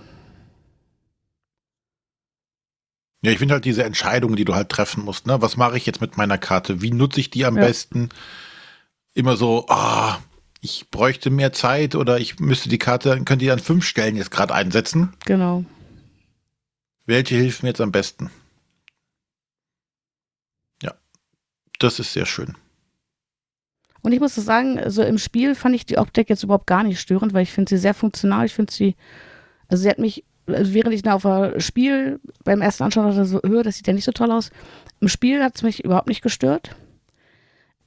Ja, 3.22 3.32
ich 3.32 3.38
finde 3.38 3.54
halt 3.54 3.64
diese 3.64 3.82
Entscheidungen, 3.82 4.36
die 4.36 4.44
du 4.44 4.54
halt 4.54 4.68
treffen 4.68 5.04
musst. 5.04 5.26
Ne? 5.26 5.42
Was 5.42 5.56
mache 5.56 5.76
ich 5.76 5.86
jetzt 5.86 6.00
mit 6.00 6.16
meiner 6.16 6.38
Karte? 6.38 6.80
Wie 6.82 6.92
nutze 6.92 7.20
ich 7.20 7.30
die 7.30 7.44
am 7.44 7.56
Ja. 7.56 7.64
besten? 7.64 8.10
Immer 9.14 9.36
so, 9.36 9.66
ah, 9.68 10.18
ich 10.60 10.88
bräuchte 10.90 11.28
mehr 11.30 11.52
Zeit 11.52 11.96
oder 11.96 12.18
ich 12.20 12.38
müsste 12.38 12.68
die 12.68 12.78
Karte, 12.78 13.10
könnte 13.16 13.38
die 13.38 13.50
an 13.50 13.58
fünf 13.58 13.84
Stellen 13.84 14.16
jetzt 14.16 14.30
gerade 14.30 14.54
einsetzen. 14.54 15.14
Genau. 15.26 15.64
Welche 17.06 17.34
hilft 17.34 17.62
mir 17.64 17.70
jetzt 17.70 17.80
am 17.80 17.90
besten? 17.90 18.30
Ja, 20.82 20.94
das 21.78 21.98
ist 22.00 22.12
sehr 22.12 22.26
schön. 22.26 22.54
Und 24.02 24.12
ich 24.12 24.20
muss 24.20 24.34
so 24.34 24.40
sagen, 24.40 24.78
also 24.78 25.02
im 25.02 25.18
Spiel 25.18 25.54
fand 25.54 25.74
ich 25.74 25.86
die 25.86 25.98
Optik 25.98 26.28
jetzt 26.28 26.42
überhaupt 26.42 26.66
gar 26.66 26.82
nicht 26.82 27.00
störend, 27.00 27.32
weil 27.32 27.42
ich 27.42 27.52
finde 27.52 27.68
sie 27.68 27.78
sehr 27.78 27.94
funktional. 27.94 28.46
Ich 28.46 28.54
finde 28.54 28.72
sie, 28.72 28.94
also 29.68 29.82
sie 29.82 29.90
hat 29.90 29.98
mich, 29.98 30.24
also 30.46 30.72
während 30.72 30.94
ich 30.94 31.08
auf 31.08 31.22
das 31.22 31.64
Spiel 31.64 32.20
beim 32.44 32.62
ersten 32.62 32.84
Anschauen 32.84 33.08
dachte, 33.08 33.24
so, 33.24 33.40
höre, 33.44 33.64
das 33.64 33.76
sieht 33.76 33.86
ja 33.86 33.92
nicht 33.92 34.04
so 34.04 34.12
toll 34.12 34.30
aus. 34.30 34.50
Im 35.00 35.08
Spiel 35.08 35.42
hat 35.42 35.56
es 35.56 35.62
mich 35.62 35.84
überhaupt 35.84 36.08
nicht 36.08 36.22
gestört. 36.22 36.76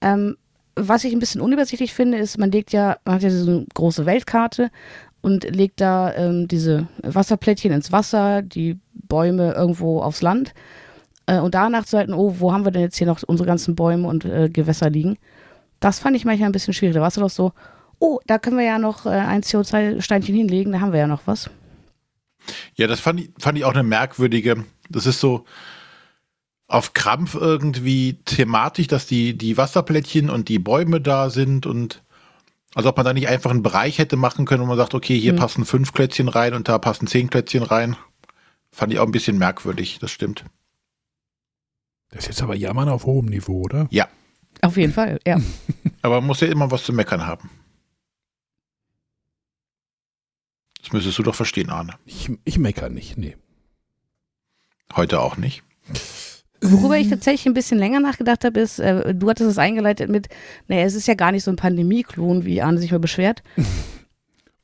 Ähm, 0.02 0.38
was 0.76 1.04
ich 1.04 1.14
ein 1.14 1.20
bisschen 1.20 1.42
unübersichtlich 1.42 1.94
finde, 1.94 2.18
ist, 2.18 2.38
man 2.38 2.52
legt 2.52 2.72
ja, 2.72 2.98
man 3.06 3.16
hat 3.16 3.24
ja 3.24 3.30
diese 3.30 3.66
große 3.74 4.06
Weltkarte 4.06 4.70
und 5.22 5.44
legt 5.44 5.82
da 5.82 6.14
ähm, 6.16 6.48
diese 6.48 6.88
Wasserplättchen 7.04 7.72
ins 7.72 7.92
Wasser, 7.92 8.42
die 8.42 8.80
Bäume 8.94 9.54
irgendwo 9.54 10.02
aufs 10.02 10.22
Land. 10.22 10.54
Äh, 11.26 11.40
und 11.40 11.56
danach 11.56 11.86
zu 11.86 11.98
halten, 11.98 12.14
oh, 12.14 12.36
wo 12.40 12.52
haben 12.52 12.66
wir 12.66 12.72
denn 12.72 12.82
jetzt 12.82 12.98
hier 12.98 13.08
noch 13.08 13.22
unsere 13.24 13.48
ganzen 13.48 13.76
Bäume 13.76 14.08
und 14.08 14.26
äh, 14.26 14.50
Gewässer 14.50 14.90
liegen? 14.90 15.18
Das 15.80 16.00
fand 16.00 16.16
ich 16.16 16.26
manchmal 16.26 16.50
ein 16.50 16.54
bisschen 16.54 16.74
schwierig. 16.74 16.96
Da 16.96 17.02
warst 17.02 17.18
du 17.18 17.22
doch 17.22 17.30
so, 17.30 17.54
oh, 18.00 18.20
da 18.28 18.40
können 18.40 18.58
wir 18.58 18.66
ja 18.66 18.80
noch 18.80 19.06
äh, 19.06 19.10
ein 19.10 19.42
CO2-Steinchen 19.42 20.36
hinlegen, 20.36 20.72
da 20.72 20.82
haben 20.82 20.94
wir 20.94 21.00
ja 21.00 21.08
noch 21.08 21.22
was. 21.26 21.50
Ja, 22.76 22.88
das 22.88 23.00
fand 23.00 23.20
ich, 23.20 23.30
fand 23.38 23.58
ich 23.58 23.66
auch 23.66 23.74
eine 23.74 23.84
merkwürdige, 23.84 24.66
das 24.90 25.06
ist 25.06 25.20
so 25.20 25.46
auf 26.68 26.94
Krampf 26.94 27.36
irgendwie 27.36 28.20
thematisch, 28.26 28.88
dass 28.88 29.06
die, 29.06 29.38
die 29.38 29.58
Wasserplättchen 29.58 30.30
und 30.30 30.48
die 30.50 30.58
Bäume 30.58 31.02
da 31.02 31.30
sind 31.30 31.66
und 31.66 32.02
also 32.74 32.88
ob 32.90 32.96
man 32.96 33.06
da 33.06 33.14
nicht 33.14 33.28
einfach 33.28 33.52
einen 33.52 33.64
Bereich 33.64 34.00
hätte 34.00 34.16
machen 34.16 34.46
können, 34.46 34.64
wo 34.64 34.68
man 34.68 34.78
sagt, 34.78 34.94
okay, 34.94 35.20
hier 35.20 35.34
Hm. 35.34 35.40
passen 35.40 35.66
fünf 35.66 35.92
Klötzchen 35.92 36.30
rein 36.30 36.54
und 36.54 36.70
da 36.70 36.80
passen 36.80 37.08
zehn 37.08 37.30
Klötzchen 37.30 37.64
rein. 37.64 37.98
Fand 38.72 38.94
ich 38.94 39.00
auch 39.00 39.06
ein 39.06 39.12
bisschen 39.12 39.38
merkwürdig, 39.38 40.00
das 40.00 40.12
stimmt. 40.12 40.46
Das 42.12 42.24
ist 42.24 42.28
jetzt 42.28 42.44
aber 42.44 42.56
Jammern 42.56 42.90
auf 42.90 43.06
hohem 43.06 43.26
Niveau, 43.26 43.62
oder? 43.62 43.88
Auf 44.62 44.78
jeden 44.78 44.94
Fall, 44.94 45.20
ja. 45.26 45.40
Aber 46.02 46.16
man 46.16 46.28
muss 46.28 46.42
ja 46.42 46.48
immer 46.48 46.70
was 46.70 46.84
zu 46.84 46.94
meckern 46.94 47.26
haben. 47.26 47.50
Das 50.82 50.92
müsstest 50.92 51.18
du 51.18 51.24
doch 51.24 51.36
verstehen, 51.36 51.70
Arne. 51.70 51.94
Ich, 52.06 52.30
ich 52.44 52.60
meckere 52.60 52.90
nicht, 52.90 53.18
nee. 53.18 53.38
Heute 54.96 55.20
auch 55.22 55.38
nicht. 55.38 55.64
Worüber 56.62 56.98
ich 56.98 57.10
tatsächlich 57.10 57.48
ein 57.48 57.54
bisschen 57.54 57.80
länger 57.80 58.00
nachgedacht 58.00 58.44
habe, 58.44 58.60
ist, 58.60 58.80
äh, 58.80 59.16
du 59.16 59.30
hattest 59.30 59.50
es 59.50 59.58
eingeleitet 59.58 60.10
mit, 60.10 60.28
naja, 60.68 60.84
es 60.86 60.94
ist 60.94 61.08
ja 61.08 61.16
gar 61.16 61.32
nicht 61.32 61.44
so 61.44 61.52
ein 61.52 61.56
Pandemie-Klon, 61.56 62.46
wie 62.46 62.62
Arne 62.62 62.80
sich 62.80 62.92
mal 62.92 63.00
beschwert. 63.00 63.42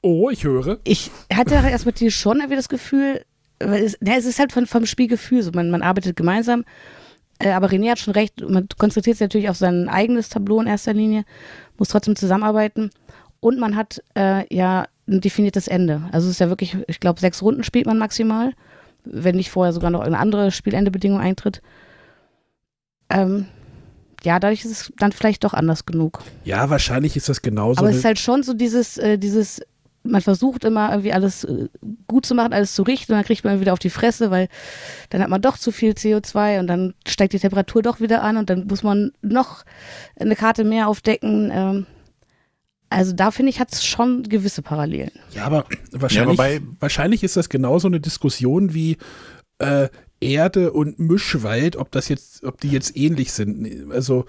Oh, 0.03 0.29
ich 0.29 0.43
höre. 0.43 0.79
Ich 0.83 1.09
hatte 1.33 1.55
erst 1.55 1.87
mit 1.87 1.99
dir 1.99 2.11
schon 2.11 2.37
irgendwie 2.37 2.55
das 2.55 2.69
Gefühl, 2.69 3.25
weil 3.59 3.83
es, 3.83 3.97
na, 3.99 4.15
es 4.15 4.25
ist 4.25 4.39
halt 4.39 4.53
von, 4.53 4.67
vom 4.67 4.85
Spielgefühl 4.85 5.41
so, 5.41 5.51
man, 5.51 5.71
man 5.71 5.81
arbeitet 5.81 6.15
gemeinsam. 6.15 6.63
Äh, 7.39 7.51
aber 7.51 7.67
René 7.67 7.91
hat 7.91 7.99
schon 7.99 8.13
recht, 8.13 8.41
man 8.47 8.67
konzentriert 8.77 9.17
sich 9.17 9.25
natürlich 9.25 9.49
auf 9.49 9.57
sein 9.57 9.89
eigenes 9.89 10.29
Tableau 10.29 10.59
in 10.61 10.67
erster 10.67 10.93
Linie, 10.93 11.23
muss 11.77 11.89
trotzdem 11.89 12.15
zusammenarbeiten. 12.15 12.89
Und 13.39 13.59
man 13.59 13.75
hat 13.75 14.01
äh, 14.15 14.53
ja 14.53 14.87
ein 15.07 15.21
definiertes 15.21 15.67
Ende. 15.67 16.01
Also 16.11 16.27
es 16.27 16.33
ist 16.33 16.39
ja 16.39 16.49
wirklich, 16.49 16.75
ich 16.87 16.99
glaube, 16.99 17.19
sechs 17.19 17.41
Runden 17.41 17.63
spielt 17.63 17.85
man 17.85 17.97
maximal, 17.97 18.53
wenn 19.05 19.35
nicht 19.35 19.51
vorher 19.51 19.73
sogar 19.73 19.89
noch 19.89 20.01
eine 20.01 20.17
andere 20.17 20.51
Spielendebedingung 20.51 21.19
eintritt. 21.19 21.61
Ähm, 23.09 23.45
ja, 24.23 24.39
dadurch 24.39 24.65
ist 24.65 24.71
es 24.71 24.93
dann 24.97 25.11
vielleicht 25.11 25.43
doch 25.43 25.53
anders 25.53 25.85
genug. 25.85 26.19
Ja, 26.43 26.69
wahrscheinlich 26.69 27.15
ist 27.15 27.29
das 27.29 27.41
genauso. 27.41 27.79
Aber 27.79 27.89
es 27.89 27.97
ist 27.97 28.05
halt 28.05 28.19
schon 28.19 28.43
so 28.43 28.53
dieses, 28.53 28.97
äh, 28.97 29.17
dieses, 29.17 29.61
man 30.07 30.21
versucht 30.21 30.63
immer 30.63 30.89
irgendwie 30.91 31.13
alles 31.13 31.43
äh, 31.43 31.67
gut 32.07 32.25
zu 32.25 32.35
machen, 32.35 32.53
alles 32.53 32.73
zu 32.73 32.83
richten 32.83 33.11
und 33.13 33.17
dann 33.19 33.25
kriegt 33.25 33.43
man 33.43 33.59
wieder 33.59 33.73
auf 33.73 33.79
die 33.79 33.89
Fresse, 33.89 34.31
weil 34.31 34.47
dann 35.09 35.21
hat 35.21 35.29
man 35.29 35.41
doch 35.41 35.57
zu 35.57 35.71
viel 35.71 35.91
CO2 35.91 36.59
und 36.59 36.67
dann 36.67 36.93
steigt 37.07 37.33
die 37.33 37.39
Temperatur 37.39 37.81
doch 37.81 37.99
wieder 37.99 38.23
an 38.23 38.37
und 38.37 38.49
dann 38.49 38.67
muss 38.67 38.83
man 38.83 39.11
noch 39.21 39.63
eine 40.19 40.35
Karte 40.35 40.63
mehr 40.63 40.87
aufdecken. 40.87 41.51
Ähm, 41.53 41.85
also 42.89 43.11
da 43.13 43.31
finde 43.31 43.49
ich, 43.49 43.59
hat 43.59 43.73
es 43.73 43.85
schon 43.85 44.23
gewisse 44.23 44.61
Parallelen. 44.61 45.11
Ja, 45.31 45.43
aber 45.45 45.65
wahrscheinlich, 45.91 46.37
Ja, 46.39 46.43
wobei- 46.45 46.61
wahrscheinlich 46.79 47.23
ist 47.23 47.35
das 47.35 47.49
genauso 47.49 47.87
eine 47.87 47.99
Diskussion 47.99 48.73
wie 48.73 48.97
äh, 49.59 49.89
Erde 50.21 50.71
und 50.71 50.97
Mischwald, 50.97 51.75
ob 51.75 51.91
das 51.91 52.07
jetzt, 52.07 52.43
ob 52.43 52.59
die 52.61 52.69
jetzt 52.69 52.95
ähnlich 52.97 53.31
sind. 53.33 53.91
Also, 53.91 54.25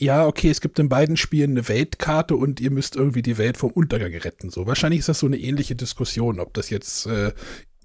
ja, 0.00 0.26
okay, 0.26 0.48
es 0.48 0.60
gibt 0.60 0.78
in 0.78 0.88
beiden 0.88 1.16
Spielen 1.16 1.52
eine 1.52 1.68
Weltkarte 1.68 2.36
und 2.36 2.60
ihr 2.60 2.70
müsst 2.70 2.94
irgendwie 2.94 3.22
die 3.22 3.36
Welt 3.36 3.56
vom 3.56 3.72
Untergang 3.72 4.14
retten. 4.14 4.50
So, 4.50 4.66
wahrscheinlich 4.66 5.00
ist 5.00 5.08
das 5.08 5.18
so 5.18 5.26
eine 5.26 5.38
ähnliche 5.38 5.74
Diskussion, 5.74 6.38
ob 6.38 6.54
das 6.54 6.70
jetzt 6.70 7.06
äh, 7.06 7.32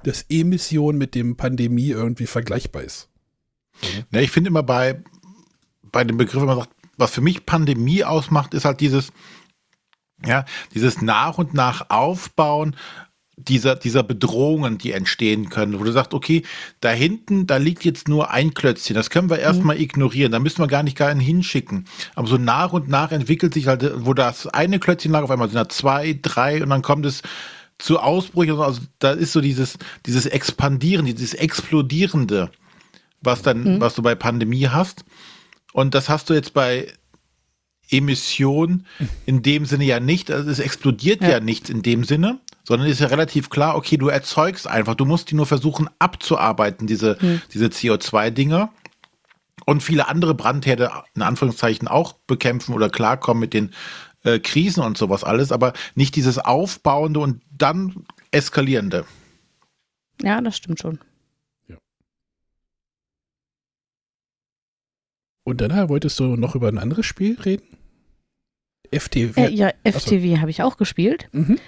das 0.03 0.25
Emission 0.29 0.97
mit 0.97 1.15
dem 1.15 1.35
Pandemie 1.35 1.89
irgendwie 1.89 2.27
vergleichbar 2.27 2.83
ist. 2.83 3.09
Ja, 4.11 4.19
ich 4.19 4.29
finde 4.29 4.49
immer 4.49 4.61
bei, 4.61 5.01
bei 5.81 6.03
dem 6.03 6.17
Begriff, 6.17 6.41
wenn 6.41 6.47
man 6.47 6.59
sagt, 6.59 6.69
was 6.97 7.11
für 7.11 7.21
mich 7.21 7.47
Pandemie 7.47 8.03
ausmacht, 8.03 8.53
ist 8.53 8.65
halt 8.65 8.79
dieses, 8.79 9.11
ja, 10.23 10.45
dieses 10.75 11.01
nach 11.01 11.39
und 11.39 11.55
nach 11.55 11.89
Aufbauen 11.89 12.75
dieser, 13.35 13.75
dieser 13.75 14.03
Bedrohungen, 14.03 14.77
die 14.77 14.91
entstehen 14.91 15.49
können, 15.49 15.79
wo 15.79 15.83
du 15.83 15.91
sagst, 15.91 16.13
okay, 16.13 16.43
da 16.81 16.91
hinten, 16.91 17.47
da 17.47 17.57
liegt 17.57 17.83
jetzt 17.83 18.07
nur 18.07 18.29
ein 18.31 18.53
Klötzchen, 18.53 18.95
das 18.95 19.09
können 19.09 19.29
wir 19.29 19.39
erstmal 19.39 19.79
ignorieren, 19.81 20.31
da 20.31 20.39
müssen 20.39 20.59
wir 20.59 20.67
gar 20.67 20.83
nicht 20.83 20.97
gar 20.97 21.13
hinschicken. 21.15 21.85
Aber 22.15 22.27
so 22.27 22.37
nach 22.37 22.73
und 22.73 22.89
nach 22.89 23.11
entwickelt 23.11 23.53
sich 23.53 23.67
halt, 23.67 24.05
wo 24.05 24.13
das 24.13 24.47
eine 24.47 24.79
Klötzchen 24.79 25.11
lag, 25.11 25.23
auf 25.23 25.31
einmal 25.31 25.49
sind 25.49 25.57
da 25.57 25.67
zwei, 25.69 26.17
drei 26.21 26.61
und 26.61 26.69
dann 26.69 26.83
kommt 26.83 27.05
es 27.05 27.23
zu 27.79 27.99
Ausbrüchen. 27.99 28.59
Also 28.59 28.81
da 28.99 29.11
ist 29.11 29.33
so 29.33 29.41
dieses, 29.41 29.77
dieses 30.05 30.25
Expandieren, 30.27 31.05
dieses 31.05 31.33
Explodierende, 31.33 32.51
was 33.21 33.41
dann, 33.41 33.79
was 33.81 33.95
du 33.95 34.01
bei 34.01 34.15
Pandemie 34.15 34.67
hast. 34.67 35.05
Und 35.73 35.95
das 35.95 36.07
hast 36.07 36.29
du 36.29 36.33
jetzt 36.35 36.53
bei 36.53 36.87
Emission 37.89 38.85
in 39.25 39.41
dem 39.41 39.65
Sinne 39.65 39.85
ja 39.85 39.99
nicht. 39.99 40.31
Also 40.31 40.49
es 40.49 40.59
explodiert 40.59 41.21
ja, 41.21 41.29
Ja. 41.29 41.39
nichts 41.39 41.69
in 41.69 41.81
dem 41.81 42.03
Sinne, 42.03 42.39
sondern 42.63 42.87
ist 42.87 42.99
ja 42.99 43.07
relativ 43.07 43.49
klar, 43.49 43.75
okay, 43.75 43.97
du 43.97 44.07
erzeugst 44.07 44.67
einfach, 44.67 44.95
du 44.95 45.05
musst 45.05 45.29
die 45.31 45.35
nur 45.35 45.45
versuchen 45.45 45.89
abzuarbeiten, 45.99 46.87
diese, 46.87 47.17
diese 47.53 47.65
CO2-Dinger. 47.67 48.71
Und 49.65 49.81
viele 49.81 50.07
andere 50.09 50.33
Brandherde, 50.33 50.91
in 51.15 51.21
Anführungszeichen, 51.21 51.87
auch 51.87 52.13
bekämpfen 52.27 52.73
oder 52.73 52.89
klarkommen 52.89 53.39
mit 53.39 53.53
den 53.53 53.71
äh, 54.23 54.39
Krisen 54.39 54.83
und 54.83 54.97
sowas 54.97 55.23
alles, 55.23 55.51
aber 55.51 55.73
nicht 55.95 56.15
dieses 56.15 56.37
Aufbauende 56.37 57.19
und 57.19 57.41
dann 57.51 58.05
Eskalierende. 58.31 59.05
Ja, 60.21 60.41
das 60.41 60.57
stimmt 60.57 60.79
schon. 60.79 60.99
Und 65.45 65.59
danach 65.59 65.89
wolltest 65.89 66.19
du 66.19 66.35
noch 66.35 66.55
über 66.55 66.69
ein 66.69 66.77
anderes 66.77 67.05
Spiel 67.05 67.37
reden? 67.41 67.67
FTW. 68.91 69.41
Äh, 69.41 69.49
ja, 69.49 69.71
FTW 69.83 70.39
habe 70.39 70.51
ich 70.51 70.61
auch 70.61 70.77
gespielt. 70.77 71.27
Mhm. 71.31 71.59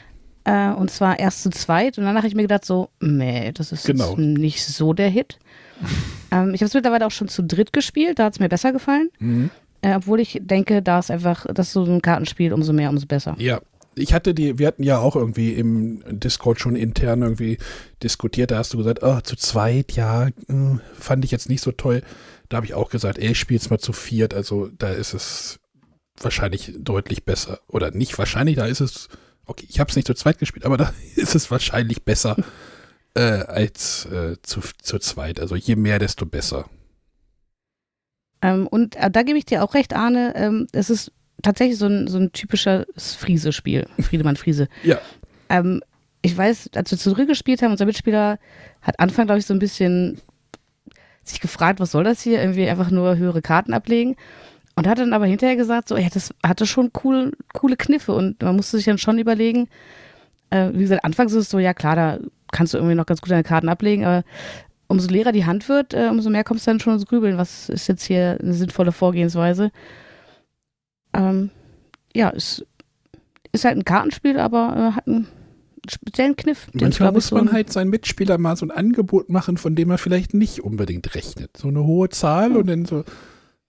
Äh, 0.46 0.70
und 0.70 0.90
zwar 0.92 1.20
erst 1.20 1.44
zu 1.44 1.50
zweit. 1.50 1.98
Und 1.98 2.06
danach 2.06 2.20
habe 2.20 2.28
ich 2.28 2.36
mir 2.36 2.44
gedacht, 2.44 2.66
so, 2.66 2.90
nee, 3.02 3.52
das 3.52 3.72
ist 3.72 3.86
Genau. 3.86 4.10
jetzt 4.10 4.18
nicht 4.20 4.64
so 4.64 4.94
der 4.94 5.10
Hit. 5.10 5.40
ähm, 6.32 6.54
ich 6.54 6.62
habe 6.62 6.68
es 6.68 6.74
mittlerweile 6.74 7.06
auch 7.06 7.12
schon 7.12 7.28
zu 7.28 7.44
dritt 7.44 7.74
gespielt. 7.74 8.20
Da 8.20 8.26
hat 8.26 8.34
es 8.34 8.40
mir 8.40 8.50
besser 8.50 8.72
gefallen. 8.72 9.10
Mhm. 9.20 9.50
Äh, 9.82 9.96
obwohl 9.96 10.20
ich 10.20 10.40
denke, 10.42 10.82
da 10.82 11.00
ist 11.00 11.12
einfach, 11.12 11.46
das 11.54 11.68
ist 11.68 11.74
so 11.74 11.84
ein 11.84 12.02
Kartenspiel, 12.02 12.54
umso 12.54 12.74
mehr, 12.74 12.90
umso 12.90 13.06
besser. 13.08 13.36
Ja, 13.38 13.60
ich 13.96 14.14
hatte 14.14 14.34
die, 14.34 14.60
wir 14.60 14.68
hatten 14.68 14.84
ja 14.84 15.00
auch 15.00 15.16
irgendwie 15.16 15.54
im 15.54 16.04
Discord 16.10 16.60
schon 16.60 16.76
intern 16.76 17.22
irgendwie 17.22 17.58
diskutiert, 18.04 18.52
da 18.52 18.58
hast 18.58 18.74
du 18.74 18.78
gesagt, 18.78 19.00
oh, 19.04 19.22
zu 19.22 19.36
zweit, 19.36 19.94
ja, 19.94 20.28
äh, 20.28 20.32
fand 21.00 21.26
ich 21.26 21.32
jetzt 21.32 21.50
nicht 21.50 21.62
so 21.62 21.72
toll. 21.72 22.02
Da 22.50 22.58
habe 22.58 22.66
ich 22.66 22.74
auch 22.74 22.90
gesagt, 22.90 23.18
ey, 23.18 23.32
ich 23.32 23.40
spiel's 23.40 23.70
mal 23.70 23.80
zu 23.80 23.94
viert, 23.94 24.34
also 24.34 24.70
da 24.78 24.90
ist 24.90 25.14
es 25.14 25.60
wahrscheinlich 26.20 26.74
deutlich 26.78 27.24
besser. 27.26 27.60
Oder 27.68 27.92
nicht 27.92 28.18
wahrscheinlich, 28.18 28.56
da 28.58 28.66
ist 28.66 28.82
es, 28.82 29.08
okay, 29.46 29.66
ich 29.70 29.80
habe 29.80 29.90
es 29.90 29.96
nicht 29.96 30.08
zu 30.08 30.14
zweit 30.14 30.40
gespielt, 30.40 30.66
aber 30.66 30.78
da 30.78 30.94
ist 31.16 31.36
es 31.36 31.50
wahrscheinlich 31.52 32.04
besser 32.04 32.36
äh, 33.16 33.22
als 33.22 34.06
äh, 34.06 34.36
zu, 34.42 34.62
zu 34.82 35.00
zweit. 35.00 35.40
Also 35.40 35.56
je 35.56 35.76
mehr, 35.76 36.00
desto 36.00 36.26
besser. 36.26 36.66
Ähm, 38.42 38.68
und 38.68 38.96
äh, 38.96 39.10
da 39.10 39.24
gebe 39.24 39.38
ich 39.38 39.46
dir 39.46 39.64
auch 39.64 39.74
recht, 39.74 39.94
Arne. 39.96 40.34
Ähm, 40.36 40.68
es 40.72 40.90
ist 40.90 41.12
tatsächlich 41.42 41.78
so 41.78 41.88
ein, 41.88 42.08
so 42.08 42.18
ein 42.18 42.32
typisches 42.32 43.16
Friese-Spiel. 43.16 43.88
Friedemann 44.00 44.36
Friese. 44.36 44.68
Ja. 44.84 45.00
Ähm, 45.50 45.82
ich 46.22 46.36
weiß, 46.36 46.72
als 46.76 46.90
wir 46.90 46.98
zurück 46.98 47.28
gespielt 47.28 47.62
haben, 47.62 47.72
unser 47.72 47.86
Mitspieler 47.86 48.40
hat 48.82 49.00
Anfang, 49.00 49.28
glaube 49.28 49.40
ich, 49.40 49.46
so 49.46 49.54
ein 49.54 49.60
bisschen 49.60 50.20
sich 51.24 51.40
gefragt, 51.40 51.80
was 51.80 51.92
soll 51.92 52.04
das 52.04 52.22
hier? 52.22 52.40
Irgendwie 52.40 52.68
einfach 52.68 52.90
nur 52.90 53.18
höhere 53.18 53.44
Karten 53.44 53.74
ablegen. 53.74 54.16
Und 54.76 54.88
hat 54.88 55.00
dann 55.00 55.14
aber 55.14 55.26
hinterher 55.26 55.56
gesagt, 55.56 55.88
so, 55.88 55.96
ja, 55.96 56.10
das 56.14 56.34
hatte 56.46 56.66
schon 56.66 56.92
cool, 57.04 57.32
coole 57.54 57.78
Kniffe 57.78 58.12
und 58.12 58.42
man 58.42 58.58
musste 58.58 58.78
sich 58.78 58.86
dann 58.86 58.98
schon 58.98 59.20
überlegen, 59.20 59.70
äh, 60.50 60.70
wie 60.74 60.80
gesagt, 60.80 61.06
anfangs 61.06 61.32
ist 61.32 61.44
es 61.44 61.50
so, 61.50 61.60
ja 61.60 61.74
klar, 61.74 61.96
da 61.96 62.20
kannst 62.52 62.74
du 62.74 62.78
irgendwie 62.78 62.96
noch 62.96 63.06
ganz 63.06 63.22
gut 63.22 63.32
deine 63.32 63.44
Karten 63.44 63.70
ablegen, 63.70 64.06
aber 64.06 64.24
umso 64.88 65.10
leerer 65.10 65.32
die 65.32 65.46
Hand 65.46 65.70
wird, 65.70 65.94
äh, 65.94 66.10
umso 66.10 66.30
mehr 66.30 66.44
kommst 66.44 66.68
du 66.68 66.72
dann 66.72 66.80
schon 66.80 66.94
ins 66.94 67.06
Grübeln, 67.06 67.38
was 67.38 67.70
ist 67.70 67.88
jetzt 67.88 68.04
hier 68.04 68.38
eine 68.42 68.54
sinnvolle 68.54 68.92
Vorgehensweise. 68.92 69.72
Ähm, 71.14 71.50
ja, 72.14 72.32
es 72.36 72.66
ist 73.52 73.66
halt 73.66 73.78
ein 73.78 73.86
Kartenspiel, 73.86 74.40
aber 74.40 74.76
äh, 74.76 74.96
hat 74.96 75.08
einen 75.08 75.28
speziellen 75.90 76.36
Kniff. 76.36 76.68
Manchmal 76.74 77.12
muss 77.12 77.28
so 77.28 77.36
man 77.36 77.52
halt 77.52 77.72
seinen 77.72 77.90
Mitspieler 77.90 78.38
mal 78.38 78.56
so 78.58 78.66
ein 78.66 78.72
Angebot 78.72 79.30
machen, 79.30 79.58
von 79.58 79.76
dem 79.76 79.90
er 79.90 79.98
vielleicht 79.98 80.34
nicht 80.34 80.62
unbedingt 80.62 81.16
rechnet. 81.16 81.56
So 81.58 81.68
eine 81.68 81.84
hohe 81.84 82.10
Zahl 82.10 82.56
und 82.58 82.68
dann 82.68 82.86
so, 82.86 83.04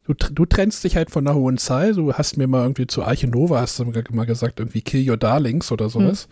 du, 0.06 0.14
du 0.14 0.46
trennst 0.46 0.84
dich 0.84 0.96
halt 0.96 1.10
von 1.10 1.26
einer 1.26 1.36
hohen 1.36 1.58
Zahl. 1.58 1.94
Du 1.94 2.12
hast 2.12 2.36
mir 2.36 2.46
mal 2.46 2.62
irgendwie 2.62 2.86
zu 2.86 3.02
Arche 3.04 3.26
Nova, 3.28 3.60
hast 3.60 3.78
du 3.78 3.84
mal 4.10 4.26
gesagt, 4.26 4.60
irgendwie 4.60 4.82
Kill 4.82 5.08
Your 5.08 5.16
Darlings 5.16 5.70
oder 5.72 5.88
sowas. 5.88 6.28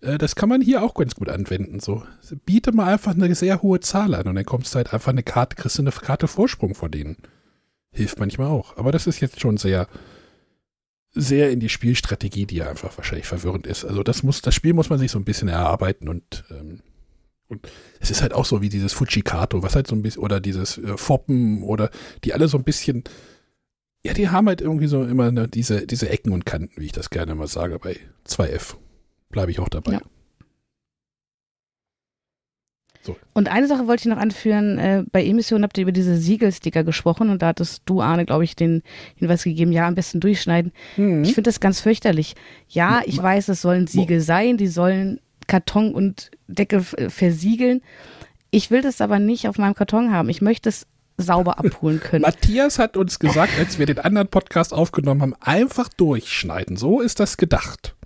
Äh, 0.00 0.18
Das 0.18 0.36
kann 0.36 0.48
man 0.48 0.60
hier 0.60 0.82
auch 0.82 0.94
ganz 0.94 1.14
gut 1.14 1.28
anwenden. 1.28 1.80
So, 1.80 2.02
biete 2.46 2.72
mal 2.72 2.92
einfach 2.92 3.14
eine 3.14 3.34
sehr 3.34 3.62
hohe 3.62 3.80
Zahl 3.80 4.14
an 4.14 4.26
und 4.26 4.34
dann 4.34 4.44
kommst 4.46 4.74
du 4.74 4.76
halt 4.76 4.92
einfach 4.92 5.12
eine 5.12 5.22
Karte, 5.22 5.56
kriegst 5.56 5.78
du 5.78 5.82
eine 5.82 5.90
Karte 5.90 6.28
Vorsprung 6.28 6.74
vor 6.74 6.88
denen. 6.88 7.16
Hilft 7.90 8.18
manchmal 8.18 8.48
auch. 8.48 8.76
Aber 8.76 8.92
das 8.92 9.06
ist 9.06 9.20
jetzt 9.20 9.40
schon 9.40 9.56
sehr, 9.56 9.88
sehr 11.12 11.50
in 11.50 11.60
die 11.60 11.68
Spielstrategie, 11.70 12.46
die 12.46 12.56
ja 12.56 12.68
einfach 12.68 12.96
wahrscheinlich 12.96 13.26
verwirrend 13.26 13.66
ist. 13.66 13.84
Also 13.84 14.02
das 14.02 14.22
muss, 14.22 14.42
das 14.42 14.54
Spiel 14.54 14.74
muss 14.74 14.90
man 14.90 14.98
sich 14.98 15.10
so 15.10 15.18
ein 15.18 15.24
bisschen 15.24 15.48
erarbeiten 15.48 16.08
und, 16.08 16.44
ähm, 16.50 16.80
und 17.48 17.66
es 17.98 18.10
ist 18.10 18.22
halt 18.22 18.34
auch 18.34 18.44
so 18.44 18.60
wie 18.60 18.68
dieses 18.68 18.92
Fujikato, 18.92 19.62
was 19.62 19.74
halt 19.74 19.86
so 19.86 19.96
ein 19.96 20.02
bisschen, 20.02 20.22
oder 20.22 20.40
dieses 20.40 20.78
äh, 20.78 20.96
Foppen 20.96 21.62
oder 21.62 21.90
die 22.24 22.34
alle 22.34 22.48
so 22.48 22.58
ein 22.58 22.64
bisschen, 22.64 23.04
ja, 24.04 24.12
die 24.12 24.28
haben 24.28 24.48
halt 24.48 24.60
irgendwie 24.60 24.86
so 24.86 25.02
immer 25.02 25.32
ne, 25.32 25.48
diese, 25.48 25.86
diese 25.86 26.10
Ecken 26.10 26.32
und 26.32 26.44
Kanten, 26.44 26.80
wie 26.80 26.86
ich 26.86 26.92
das 26.92 27.10
gerne 27.10 27.34
mal 27.34 27.48
sage, 27.48 27.78
bei 27.78 27.96
2F. 28.26 28.76
Bleibe 29.30 29.50
ich 29.50 29.60
auch 29.60 29.68
dabei. 29.68 29.92
Ja. 29.92 30.00
Und 33.32 33.48
eine 33.48 33.66
Sache 33.66 33.86
wollte 33.86 34.02
ich 34.02 34.14
noch 34.14 34.20
anführen. 34.20 34.78
Äh, 34.78 35.04
bei 35.10 35.24
Emission 35.24 35.62
habt 35.62 35.78
ihr 35.78 35.82
über 35.82 35.92
diese 35.92 36.16
Siegelsticker 36.16 36.84
gesprochen 36.84 37.30
und 37.30 37.40
da 37.40 37.48
hattest 37.48 37.82
du, 37.86 38.02
Arne, 38.02 38.26
glaube 38.26 38.44
ich, 38.44 38.54
den 38.56 38.82
Hinweis 39.16 39.44
gegeben, 39.44 39.72
ja, 39.72 39.86
am 39.86 39.94
besten 39.94 40.20
durchschneiden. 40.20 40.72
Mhm. 40.96 41.22
Ich 41.22 41.34
finde 41.34 41.48
das 41.48 41.60
ganz 41.60 41.80
fürchterlich. 41.80 42.34
Ja, 42.68 43.00
ich 43.06 43.22
weiß, 43.22 43.48
es 43.48 43.62
sollen 43.62 43.86
Siegel 43.86 44.20
sein, 44.20 44.58
die 44.58 44.66
sollen 44.66 45.20
Karton 45.48 45.92
und 45.92 46.30
Decke 46.46 46.76
f- 46.76 46.94
versiegeln. 47.08 47.82
Ich 48.52 48.70
will 48.70 48.80
das 48.82 49.00
aber 49.00 49.18
nicht 49.18 49.48
auf 49.48 49.58
meinem 49.58 49.74
Karton 49.74 50.12
haben. 50.12 50.28
Ich 50.28 50.40
möchte 50.40 50.68
es 50.68 50.86
sauber 51.16 51.58
abholen 51.64 51.98
können. 52.00 52.22
Matthias 52.22 52.78
hat 52.78 52.96
uns 52.96 53.18
gesagt, 53.18 53.52
als 53.58 53.78
wir 53.80 53.86
den 53.86 53.98
anderen 53.98 54.28
Podcast 54.28 54.72
aufgenommen 54.72 55.20
haben, 55.22 55.34
einfach 55.40 55.88
durchschneiden. 55.88 56.76
So 56.76 57.00
ist 57.00 57.18
das 57.18 57.36
gedacht. 57.36 57.96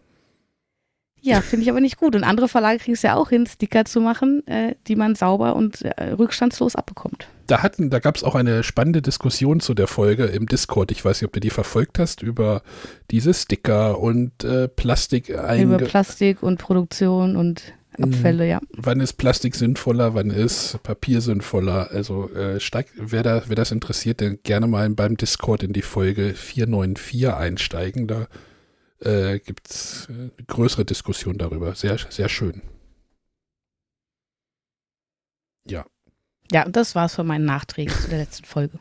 Ja, 1.24 1.40
finde 1.40 1.62
ich 1.62 1.70
aber 1.70 1.80
nicht 1.80 1.96
gut. 1.96 2.16
Und 2.16 2.24
andere 2.24 2.48
Verlage 2.48 2.80
kriegen 2.80 2.94
es 2.94 3.02
ja 3.02 3.14
auch 3.14 3.30
hin, 3.30 3.46
Sticker 3.46 3.84
zu 3.84 4.00
machen, 4.00 4.46
äh, 4.48 4.74
die 4.88 4.96
man 4.96 5.14
sauber 5.14 5.54
und 5.54 5.82
äh, 5.82 6.10
rückstandslos 6.10 6.74
abbekommt. 6.74 7.28
Da, 7.46 7.62
hatten, 7.62 7.90
da 7.90 8.00
gab 8.00 8.16
es 8.16 8.24
auch 8.24 8.34
eine 8.34 8.64
spannende 8.64 9.02
Diskussion 9.02 9.60
zu 9.60 9.74
der 9.74 9.86
Folge 9.86 10.24
im 10.24 10.46
Discord. 10.46 10.90
Ich 10.90 11.04
weiß 11.04 11.20
nicht, 11.20 11.26
ob 11.26 11.32
du 11.32 11.40
die 11.40 11.50
verfolgt 11.50 12.00
hast, 12.00 12.22
über 12.22 12.62
diese 13.10 13.32
Sticker 13.34 14.00
und 14.00 14.42
äh, 14.42 14.68
Plastik 14.68 15.28
Über 15.28 15.78
Plastik 15.78 16.42
und 16.42 16.58
Produktion 16.58 17.36
und 17.36 17.72
Abfälle, 18.00 18.48
ja. 18.48 18.60
Wann 18.74 19.00
ist 19.00 19.14
Plastik 19.14 19.54
sinnvoller, 19.54 20.14
wann 20.14 20.30
ist 20.30 20.82
Papier 20.82 21.20
sinnvoller? 21.20 21.90
Also 21.90 22.30
äh, 22.30 22.58
steigt, 22.58 22.92
wer, 22.96 23.22
da, 23.22 23.42
wer 23.46 23.56
das 23.56 23.70
interessiert, 23.70 24.22
dann 24.22 24.38
gerne 24.42 24.66
mal 24.66 24.88
beim 24.90 25.16
Discord 25.16 25.62
in 25.62 25.74
die 25.74 25.82
Folge 25.82 26.32
494 26.34 27.34
einsteigen. 27.34 28.06
Da 28.06 28.28
äh, 29.04 29.38
gibt 29.38 29.68
es 29.70 30.08
äh, 30.08 30.12
eine 30.12 30.30
größere 30.46 30.84
Diskussion 30.84 31.38
darüber. 31.38 31.74
Sehr, 31.74 31.98
sehr 31.98 32.28
schön. 32.28 32.62
Ja. 35.68 35.86
Ja, 36.50 36.66
und 36.66 36.76
das 36.76 36.94
war's 36.94 37.14
von 37.14 37.26
meinen 37.26 37.44
Nachträgen 37.44 37.94
zu 37.94 38.08
der 38.08 38.18
letzten 38.18 38.44
Folge. 38.44 38.78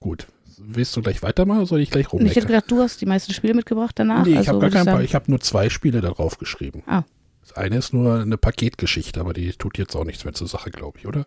Gut. 0.00 0.26
Willst 0.58 0.96
du 0.96 1.02
gleich 1.02 1.22
weitermachen 1.22 1.58
oder 1.58 1.66
soll 1.66 1.80
ich 1.80 1.90
gleich 1.90 2.10
Und 2.12 2.24
ich 2.24 2.34
hätte 2.34 2.46
gedacht, 2.46 2.70
du 2.70 2.80
hast 2.80 3.00
die 3.00 3.06
meisten 3.06 3.32
Spiele 3.32 3.54
mitgebracht 3.54 3.98
danach. 3.98 4.24
Nee, 4.24 4.32
ich 4.32 4.38
also 4.38 4.52
habe 4.52 4.60
gar 4.60 4.70
kein 4.70 4.84
sagen- 4.84 4.96
paar. 4.96 5.04
Ich 5.04 5.14
habe 5.14 5.30
nur 5.30 5.40
zwei 5.40 5.68
Spiele 5.68 6.00
darauf 6.00 6.38
geschrieben. 6.38 6.82
Ah. 6.86 7.02
Das 7.42 7.52
eine 7.56 7.76
ist 7.76 7.92
nur 7.92 8.20
eine 8.20 8.38
Paketgeschichte, 8.38 9.20
aber 9.20 9.32
die 9.34 9.52
tut 9.52 9.78
jetzt 9.78 9.94
auch 9.94 10.04
nichts 10.04 10.24
mehr 10.24 10.34
zur 10.34 10.48
Sache, 10.48 10.70
glaube 10.70 10.98
ich, 10.98 11.06
oder? 11.06 11.26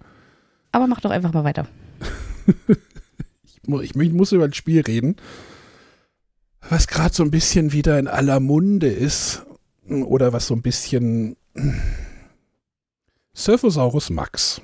Aber 0.72 0.88
mach 0.88 1.00
doch 1.02 1.12
einfach 1.12 1.32
mal 1.34 1.44
weiter. 1.44 1.68
Ich, 3.70 3.72
mu- 3.72 3.82
ich, 3.82 3.96
mu- 3.96 4.18
muss 4.18 4.32
über 4.32 4.46
ein 4.46 4.54
Spiel 4.54 4.82
reden, 4.82 5.16
was 6.70 6.88
gerade 6.88 7.14
so 7.14 7.22
ein 7.24 7.30
bisschen 7.32 7.72
wieder 7.72 8.00
in 8.00 8.08
aller 8.08 8.40
Munde 8.40 8.88
ist 8.90 9.44
oder 9.88 10.34
was 10.34 10.48
so 10.48 10.56
ein 10.56 10.62
bisschen 10.64 11.36
Surfosaurus 13.34 14.10
Max 14.10 14.62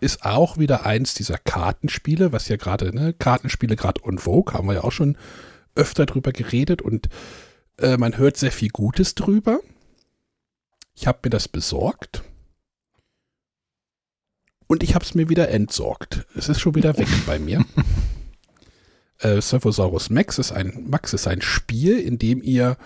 ist 0.00 0.24
auch 0.24 0.58
wieder 0.58 0.84
eins 0.86 1.14
dieser 1.14 1.38
Kartenspiele, 1.38 2.30
was 2.32 2.48
ja 2.48 2.56
gerade, 2.56 2.94
ne, 2.94 3.12
Kartenspiele 3.14 3.74
gerade 3.76 4.04
on 4.04 4.18
vogue, 4.18 4.52
haben 4.54 4.68
wir 4.68 4.74
ja 4.74 4.84
auch 4.84 4.92
schon 4.92 5.16
öfter 5.74 6.06
drüber 6.06 6.30
geredet 6.32 6.82
und 6.82 7.08
äh, 7.78 7.96
man 7.96 8.16
hört 8.18 8.36
sehr 8.36 8.52
viel 8.52 8.68
Gutes 8.68 9.14
drüber. 9.16 9.58
Ich 10.94 11.06
habe 11.08 11.18
mir 11.24 11.30
das 11.30 11.48
besorgt 11.48 12.22
und 14.68 14.82
ich 14.84 14.94
habe 14.94 15.04
es 15.04 15.14
mir 15.16 15.28
wieder 15.28 15.48
entsorgt. 15.48 16.26
Es 16.36 16.48
ist 16.48 16.60
schon 16.60 16.74
wieder 16.76 16.96
weg 16.96 17.08
bei 17.26 17.38
mir. 17.40 17.64
Äh, 19.20 19.40
Surfosaurus 19.40 20.10
Max 20.10 20.38
ist 20.38 20.52
ein 20.52 20.86
Max 20.88 21.12
ist 21.12 21.26
ein 21.26 21.42
Spiel, 21.42 21.98
in 21.98 22.18
dem 22.18 22.42
ihr, 22.42 22.76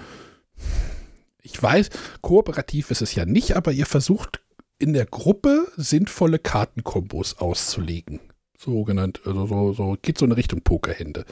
ich 1.43 1.63
weiß, 1.63 1.91
kooperativ 2.21 2.91
ist 2.91 3.03
es 3.03 3.15
ja 3.15 3.27
nicht, 3.27 3.57
aber 3.57 3.73
ihr 3.73 3.87
versucht 3.87 4.41
in 4.79 4.93
der 4.93 5.07
Gruppe 5.07 5.67
sinnvolle 5.77 6.39
Kartenkombos 6.39 7.39
auszulegen. 7.39 8.21
So 8.59 8.85
genannt, 8.85 9.21
also 9.25 9.47
so, 9.47 9.73
so 9.73 9.97
geht 10.01 10.19
so 10.19 10.25
in 10.25 10.33
Richtung 10.33 10.63
Pokerhände. 10.63 11.25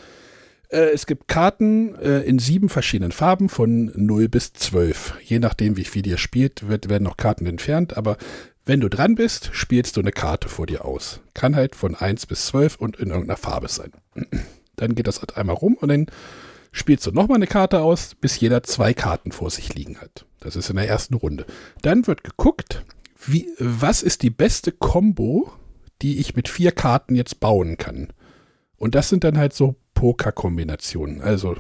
Äh, 0.69 0.91
es 0.91 1.07
gibt 1.07 1.29
Karten 1.29 1.95
äh, 1.97 2.21
in 2.21 2.39
sieben 2.39 2.69
verschiedenen 2.69 3.13
Farben 3.13 3.49
von 3.49 3.93
0 3.95 4.29
bis 4.29 4.53
12. 4.53 5.15
Je 5.25 5.39
nachdem, 5.39 5.77
wie 5.77 5.85
viel 5.85 6.07
ihr 6.07 6.19
spielt, 6.19 6.69
wird, 6.69 6.89
werden 6.89 7.05
noch 7.05 7.17
Karten 7.17 7.47
entfernt, 7.47 7.97
aber 7.97 8.17
wenn 8.65 8.81
du 8.81 8.89
dran 8.89 9.15
bist, 9.17 9.51
spielst 9.53 9.97
du 9.97 10.01
eine 10.01 10.13
Karte 10.13 10.49
vor 10.49 10.67
dir 10.67 10.85
aus. 10.85 11.21
Kann 11.35 11.57
halt 11.57 11.75
von 11.75 11.97
1 11.97 12.27
bis 12.27 12.47
12 12.47 12.77
und 12.77 12.97
in 12.99 13.09
irgendeiner 13.09 13.37
Farbe 13.37 13.69
sein. 13.69 13.93
Dann 14.81 14.95
geht 14.95 15.07
das 15.07 15.21
halt 15.21 15.37
einmal 15.37 15.57
rum 15.57 15.75
und 15.75 15.89
dann 15.89 16.07
spielst 16.73 17.07
du 17.07 17.11
nochmal 17.11 17.37
eine 17.37 17.47
Karte 17.47 17.83
aus, 17.83 18.15
bis 18.15 18.41
jeder 18.41 18.63
zwei 18.63 18.95
Karten 18.95 19.33
vor 19.33 19.51
sich 19.51 19.75
liegen 19.75 20.01
hat. 20.01 20.25
Das 20.41 20.57
ist 20.57 20.71
in 20.71 20.77
der 20.77 20.89
ersten 20.89 21.15
Runde. 21.15 21.45
Dann 21.83 22.07
wird 22.07 22.25
geguckt, 22.25 22.85
wie, 23.27 23.49
was 23.59 24.03
ist 24.03 24.23
die 24.23 24.31
beste 24.31 24.73
Combo, 24.73 25.53
die 26.01 26.19
ich 26.19 26.35
mit 26.35 26.49
vier 26.49 26.73
Karten 26.73 27.15
jetzt 27.15 27.41
bauen 27.41 27.77
kann. 27.77 28.09
Und 28.77 28.95
das 28.95 29.11
sind 29.11 29.25
dann 29.25 29.37
halt 29.37 29.53
so 29.53 29.77
Poker-Kombinationen. 29.93 31.21
Also, 31.21 31.57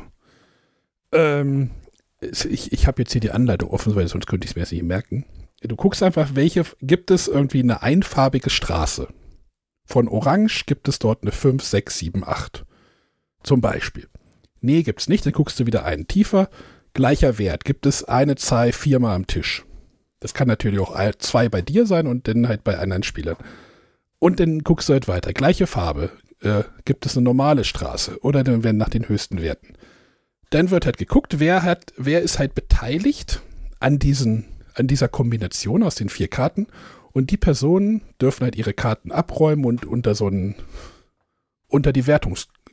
ähm, 1.13 1.71
ich, 2.21 2.73
ich 2.73 2.87
habe 2.87 3.03
jetzt 3.03 3.13
hier 3.13 3.21
die 3.21 3.33
Anleitung 3.33 3.71
offen, 3.71 3.95
weil 3.95 4.09
sonst 4.09 4.27
könnte 4.27 4.47
ich 4.47 4.53
es 4.53 4.57
mir 4.57 4.63
jetzt 4.63 4.73
nicht 4.73 4.83
merken. 4.83 5.27
Du 5.61 5.77
guckst 5.77 6.03
einfach, 6.03 6.31
welche 6.35 6.65
gibt 6.81 7.11
es 7.11 7.29
irgendwie 7.29 7.61
eine 7.61 7.83
einfarbige 7.83 8.49
Straße. 8.49 9.09
Von 9.85 10.09
Orange 10.09 10.65
gibt 10.65 10.89
es 10.89 10.99
dort 10.99 11.23
eine 11.23 11.33
5, 11.33 11.63
6, 11.63 11.99
7, 11.99 12.25
8. 12.25 12.65
Zum 13.43 13.61
Beispiel. 13.61 14.09
Nee, 14.61 14.83
gibt's 14.83 15.09
nicht, 15.09 15.25
dann 15.25 15.33
guckst 15.33 15.59
du 15.59 15.67
wieder 15.67 15.85
einen 15.85 16.07
tiefer. 16.07 16.49
Gleicher 16.93 17.39
Wert. 17.39 17.65
Gibt 17.65 17.87
es 17.87 18.05
eine 18.05 18.37
Zahl 18.37 18.73
viermal 18.73 19.17
am 19.17 19.27
Tisch. 19.27 19.65
Das 20.19 20.35
kann 20.35 20.49
natürlich 20.49 20.81
auch 20.81 20.97
zwei 21.19 21.49
bei 21.49 21.63
dir 21.63 21.87
sein 21.87 22.07
und 22.07 22.29
dann 22.29 22.49
halt 22.49 22.63
bei 22.63 22.79
anderen 22.79 23.03
Spielern. 23.03 23.37
Und 24.19 24.39
dann 24.39 24.61
guckst 24.61 24.89
du 24.89 24.93
halt 24.93 25.09
weiter. 25.09 25.33
Gleiche 25.33 25.67
Farbe. 25.67 26.11
Äh, 26.43 26.65
gibt 26.85 27.05
es 27.07 27.17
eine 27.17 27.25
normale 27.25 27.65
Straße 27.65 28.19
oder 28.23 28.45
dann 28.45 28.65
werden 28.65 28.79
nach 28.79 28.89
den 28.89 29.09
höchsten 29.09 29.43
Werten. 29.43 29.75
Dann 30.51 30.71
wird 30.71 30.87
halt 30.87 30.97
geguckt, 30.97 31.39
wer 31.39 31.63
hat, 31.63 31.93
wer 31.97 32.23
ist 32.23 32.39
halt 32.39 32.55
beteiligt 32.55 33.43
an 33.79 33.99
diesen, 33.99 34.47
an 34.75 34.87
dieser 34.87 35.09
Kombination 35.09 35.83
aus 35.83 35.95
den 35.95 36.09
vier 36.09 36.29
Karten. 36.29 36.67
Und 37.13 37.31
die 37.31 37.37
Personen 37.37 38.03
dürfen 38.21 38.45
halt 38.45 38.57
ihre 38.57 38.73
Karten 38.73 39.13
abräumen 39.13 39.65
und 39.65 39.85
unter 39.85 40.15
so 40.15 40.27
einen, 40.27 40.55
unter 41.69 41.93
die 41.93 42.07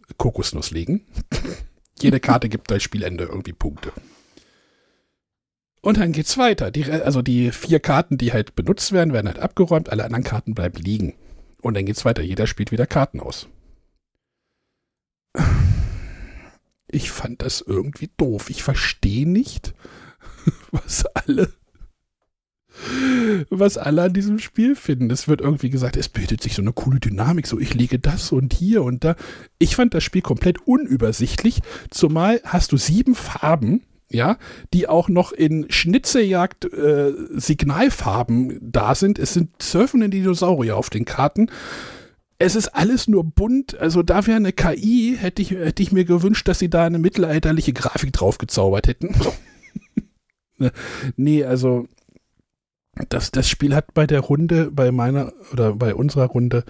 Wertungskokosnuss 0.08 0.72
legen. 0.72 1.06
Jede 2.00 2.20
Karte 2.20 2.50
gibt 2.50 2.68
bei 2.68 2.80
Spielende 2.80 3.26
irgendwie 3.26 3.54
Punkte. 3.54 3.92
Und 5.82 5.98
dann 5.98 6.12
geht's 6.12 6.38
weiter. 6.38 6.72
Die, 6.72 6.86
also 6.86 7.22
die 7.22 7.52
vier 7.52 7.80
Karten, 7.80 8.18
die 8.18 8.34
halt 8.34 8.56
benutzt 8.56 8.92
werden, 8.92 9.14
werden 9.14 9.28
halt 9.28 9.40
abgeräumt, 9.40 9.90
alle 9.90 10.04
anderen 10.04 10.24
Karten 10.24 10.54
bleiben 10.54 10.82
liegen. 10.82 11.16
Und 11.62 11.76
dann 11.76 11.86
geht's 11.86 12.06
weiter. 12.06 12.22
Jeder 12.22 12.46
spielt 12.46 12.72
wieder 12.72 12.86
Karten 12.86 13.20
aus. 13.20 13.48
Ich 16.88 17.12
fand 17.12 17.42
das 17.42 17.62
irgendwie 17.62 18.10
doof. 18.18 18.50
Ich 18.50 18.64
verstehe 18.64 19.28
nicht, 19.28 19.74
was 20.72 21.06
alle, 21.06 21.54
was 23.50 23.78
alle 23.78 24.04
an 24.04 24.14
diesem 24.14 24.40
Spiel 24.40 24.76
finden. 24.76 25.10
Es 25.12 25.28
wird 25.28 25.42
irgendwie 25.42 25.70
gesagt, 25.70 25.98
es 25.98 26.10
bildet 26.10 26.42
sich 26.42 26.54
so 26.56 26.62
eine 26.62 26.74
coole 26.74 27.00
Dynamik, 27.00 27.48
so 27.48 27.60
ich 27.60 27.74
lege 27.74 28.00
das 28.00 28.32
und 28.32 28.54
hier 28.54 28.84
und 28.84 29.04
da. 29.04 29.16
Ich 29.60 29.76
fand 29.76 29.94
das 29.94 30.04
Spiel 30.04 30.22
komplett 30.22 30.68
unübersichtlich, 30.68 31.62
zumal 31.90 32.42
hast 32.44 32.72
du 32.72 32.78
sieben 32.78 33.16
Farben, 33.16 33.84
ja, 34.10 34.38
die 34.74 34.88
auch 34.88 35.10
noch 35.10 35.32
in 35.32 35.66
Schnitzeljagd 35.70 36.66
äh, 36.66 37.14
Signalfarben 37.32 38.60
da 38.62 38.96
sind. 38.96 39.20
Es 39.20 39.34
sind 39.34 39.62
surfende 39.62 40.10
Dinosaurier 40.10 40.78
auf 40.78 40.90
den 40.90 41.06
Karten. 41.06 41.52
Es 42.40 42.56
ist 42.56 42.70
alles 42.70 43.08
nur 43.08 43.24
bunt. 43.24 43.78
Also 43.78 44.04
da 44.04 44.26
wäre 44.28 44.38
eine 44.38 44.54
KI, 44.54 45.18
hätte 45.20 45.42
ich, 45.42 45.52
hätte 45.52 45.84
ich 45.84 45.92
mir 45.92 46.06
gewünscht, 46.06 46.48
dass 46.48 46.60
sie 46.60 46.70
da 46.70 46.86
eine 46.86 47.00
mittelalterliche 47.00 47.74
Grafik 47.74 48.14
drauf 48.14 48.38
gezaubert 48.38 48.88
hätten. 48.88 49.16
Ne, 50.60 50.72
nee, 51.18 51.44
also 51.44 51.88
das, 53.10 53.32
das 53.32 53.50
Spiel 53.50 53.76
hat 53.76 53.94
bei 53.94 54.08
der 54.08 54.22
Runde, 54.22 54.72
bei 54.72 54.92
meiner 54.92 55.34
oder 55.52 55.74
bei 55.76 55.94
unserer 55.96 56.26
Runde 56.26 56.64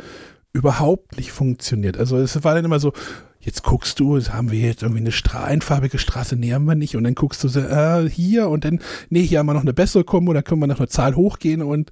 überhaupt 0.54 1.18
nicht 1.18 1.32
funktioniert. 1.32 1.98
Also 1.98 2.18
es 2.18 2.44
war 2.44 2.56
dann 2.56 2.66
immer 2.66 2.80
so, 2.80 2.94
jetzt 3.40 3.63
guckst 3.63 4.00
du, 4.00 4.20
haben 4.20 4.52
wir 4.52 4.60
jetzt 4.60 4.82
irgendwie 4.82 5.02
eine 5.02 5.12
Stra 5.12 5.44
einfarbige 5.44 6.00
Straße, 6.00 6.36
nee, 6.36 6.54
haben 6.54 6.66
wir 6.66 6.76
nicht. 6.76 6.96
Und 6.96 7.04
dann 7.04 7.16
guckst 7.16 7.44
du 7.44 7.48
so, 7.48 7.60
äh, 7.60 8.10
hier 8.10 8.50
und 8.50 8.66
dann, 8.66 8.82
nee, 9.10 9.24
hier 9.24 9.40
haben 9.40 9.46
wir 9.46 9.54
noch 9.54 9.62
eine 9.62 9.74
bessere 9.74 10.04
Kombo, 10.04 10.34
da 10.34 10.42
können 10.42 10.62
wir 10.62 10.68
noch 10.68 10.80
eine 10.80 10.88
Zahl 10.88 11.16
hochgehen 11.16 11.62
und 11.62 11.92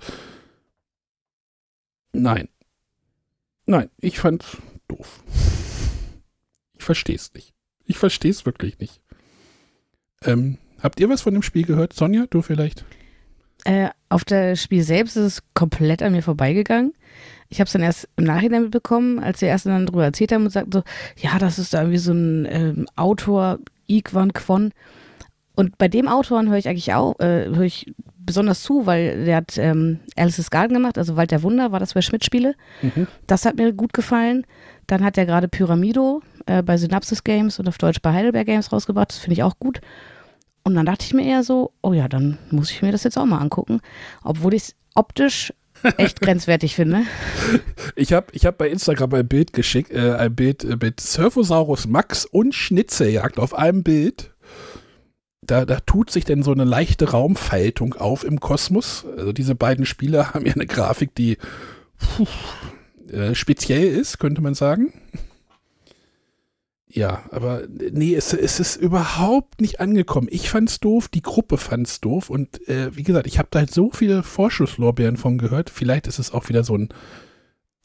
nein. 2.13 2.50
Nein, 3.67 3.89
ich 4.00 4.19
fand's 4.19 4.58
doof. 4.88 5.24
Ich 6.78 6.84
verstehe 6.84 7.15
es 7.15 7.34
nicht. 7.34 7.54
Ich 7.86 7.98
verstehe 7.98 8.32
es 8.32 8.45
wirklich 8.45 8.80
nicht. 8.80 9.02
Ähm, 10.24 10.58
habt 10.80 11.00
ihr 11.00 11.10
was 11.10 11.21
von 11.21 11.34
dem 11.34 11.43
Spiel 11.43 11.65
gehört? 11.65 11.93
Sonja, 11.93 12.26
du 12.30 12.41
vielleicht? 12.41 12.86
Äh, 13.65 13.89
auf 14.10 14.23
das 14.23 14.62
Spiel 14.62 14.84
selbst 14.84 15.17
ist 15.17 15.23
es 15.23 15.43
komplett 15.54 16.01
an 16.01 16.13
mir 16.13 16.21
vorbeigegangen. 16.21 16.93
Ich 17.49 17.60
habe 17.60 17.65
es 17.65 17.73
dann 17.73 17.82
erst 17.82 18.08
im 18.15 18.23
Nachhinein 18.23 18.63
mitbekommen, 18.63 19.19
als 19.19 19.39
die 19.39 19.45
ersten 19.45 19.69
dann 19.69 19.86
darüber 19.86 20.06
erzählt 20.06 20.32
haben 20.32 20.46
und 20.46 20.52
sagten 20.52 20.71
so, 20.71 20.83
ja, 21.17 21.37
das 21.37 21.60
ist 21.60 21.73
da 21.73 21.81
irgendwie 21.81 21.98
so 21.98 22.13
ein 22.13 22.48
ähm, 22.50 22.85
Autor, 22.96 23.60
Iqwan 23.87 24.33
Kwon. 24.33 24.71
Und 25.56 25.77
bei 25.77 25.87
dem 25.87 26.08
Autoren 26.08 26.50
höre 26.50 26.58
ich 26.58 26.67
eigentlich 26.67 26.94
auch, 26.94 27.19
äh, 27.19 27.46
höre 27.48 27.62
ich 27.62 27.94
besonders 28.17 28.62
zu, 28.62 28.85
weil 28.85 29.25
der 29.25 29.37
hat 29.37 29.58
ähm, 29.58 30.00
Alice's 30.15 30.52
Garden 30.52 30.73
gemacht, 30.73 30.98
also 30.98 31.15
Wald 31.15 31.31
der 31.31 31.44
Wunder, 31.44 31.71
war 31.71 31.79
das 31.79 31.94
bei 31.94 32.02
Schmidt-Spiele. 32.02 32.56
Mhm. 32.81 33.08
Das 33.27 33.46
hat 33.46 33.56
mir 33.56 33.71
gut 33.73 33.94
gefallen. 33.94 34.46
Dann 34.87 35.04
hat 35.04 35.17
er 35.17 35.25
gerade 35.25 35.48
Pyramido 35.48 36.21
äh, 36.46 36.62
bei 36.62 36.77
Synapsis 36.77 37.23
Games 37.23 37.60
und 37.60 37.67
auf 37.67 37.77
Deutsch 37.77 38.02
bei 38.02 38.13
Heidelberg 38.13 38.46
Games 38.46 38.71
rausgebracht. 38.71 39.10
Das 39.10 39.17
finde 39.17 39.33
ich 39.33 39.44
auch 39.44 39.58
gut. 39.60 39.81
Und 40.66 40.74
dann 40.74 40.88
dachte 40.88 41.06
ich 41.06 41.13
mir 41.13 41.26
eher 41.26 41.44
so, 41.44 41.72
oh 41.82 41.94
ja, 41.94 42.08
dann 42.08 42.40
muss 42.50 42.72
ich 42.72 42.82
mir 42.82 42.92
das 42.92 43.04
jetzt 43.04 43.18
auch 43.18 43.26
mal 43.26 43.38
angucken. 43.38 43.82
Obwohl 44.24 44.56
ich 44.56 44.63
es 44.63 44.76
optisch 44.96 45.54
echt 45.98 46.22
grenzwertig 46.22 46.74
finde. 46.74 47.04
Ich 47.96 48.13
habe 48.13 48.28
ich 48.32 48.48
hab 48.48 48.58
bei 48.58 48.70
Instagram 48.70 49.13
ein 49.13 49.28
Bild 49.28 49.54
geschickt, 49.54 49.92
äh, 49.92 50.16
ein 50.16 50.36
Bild 50.36 50.63
äh, 50.63 50.76
mit 50.82 51.00
Surfosaurus 51.00 51.86
Max 51.86 52.26
und 52.26 52.56
Schnitzeljagd 52.56 53.38
auf 53.38 53.54
einem 53.54 53.84
Bild. 53.84 54.34
Da, 55.42 55.66
da 55.66 55.80
tut 55.82 56.10
sich 56.10 56.26
denn 56.26 56.42
so 56.42 56.52
eine 56.52 56.63
leichte 56.63 57.12
Raumfaltung 57.12 57.94
auf 57.94 58.24
im 58.24 58.40
Kosmos. 58.40 59.06
Also 59.18 59.34
diese 59.34 59.54
beiden 59.54 59.86
Spiele 59.86 60.30
haben 60.34 60.48
ja 60.48 60.54
eine 60.54 60.66
Grafik, 60.66 61.13
die 61.13 61.38
puh, 62.00 62.26
äh, 63.12 63.36
speziell 63.36 63.88
ist, 63.88 64.18
könnte 64.18 64.42
man 64.42 64.56
sagen. 64.56 64.94
Ja, 66.96 67.23
aber 67.29 67.63
nee, 67.67 68.15
es, 68.15 68.31
es 68.31 68.62
ist 68.62 68.77
überhaupt 68.77 69.60
nicht 69.60 69.81
angekommen. 69.81 70.29
Ich 70.31 70.50
fand's 70.50 70.79
doof, 70.79 71.10
die 71.10 71.21
Gruppe 71.21 71.58
fand's 71.58 72.00
doof 72.00 72.29
und 72.29 72.65
äh, 72.69 72.96
wie 72.96 73.04
gesagt, 73.04 73.27
ich 73.27 73.37
habe 73.37 73.50
da 73.52 73.60
halt 73.60 73.73
so 73.73 73.91
viele 73.91 74.23
Vorschusslorbeeren 74.23 75.17
von 75.17 75.37
gehört. 75.37 75.69
Vielleicht 75.69 76.08
ist 76.08 76.19
es 76.19 76.31
auch 76.31 76.48
wieder 76.48 76.63
so 76.63 76.77
ein 76.77 76.87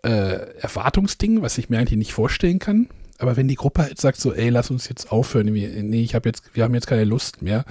äh, 0.04 0.54
Erwartungsding, 0.61 1.42
was 1.42 1.58
ich 1.58 1.68
mir 1.68 1.80
eigentlich 1.80 1.98
nicht 1.98 2.12
vorstellen 2.12 2.61
kann. 2.61 2.88
Aber 3.18 3.36
wenn 3.36 3.48
die 3.48 3.56
Gruppe 3.56 3.82
halt 3.82 4.00
sagt 4.00 4.20
so, 4.20 4.32
ey, 4.32 4.48
lass 4.48 4.70
uns 4.70 4.88
jetzt 4.88 5.11
aufhören, 5.11 5.46
nee, 5.46 6.02
ich 6.02 6.14
habe 6.14 6.28
jetzt, 6.28 6.54
wir 6.54 6.62
haben 6.62 6.74
jetzt 6.74 6.86
keine 6.86 7.04
Lust 7.04 7.42
mehr. 7.42 7.64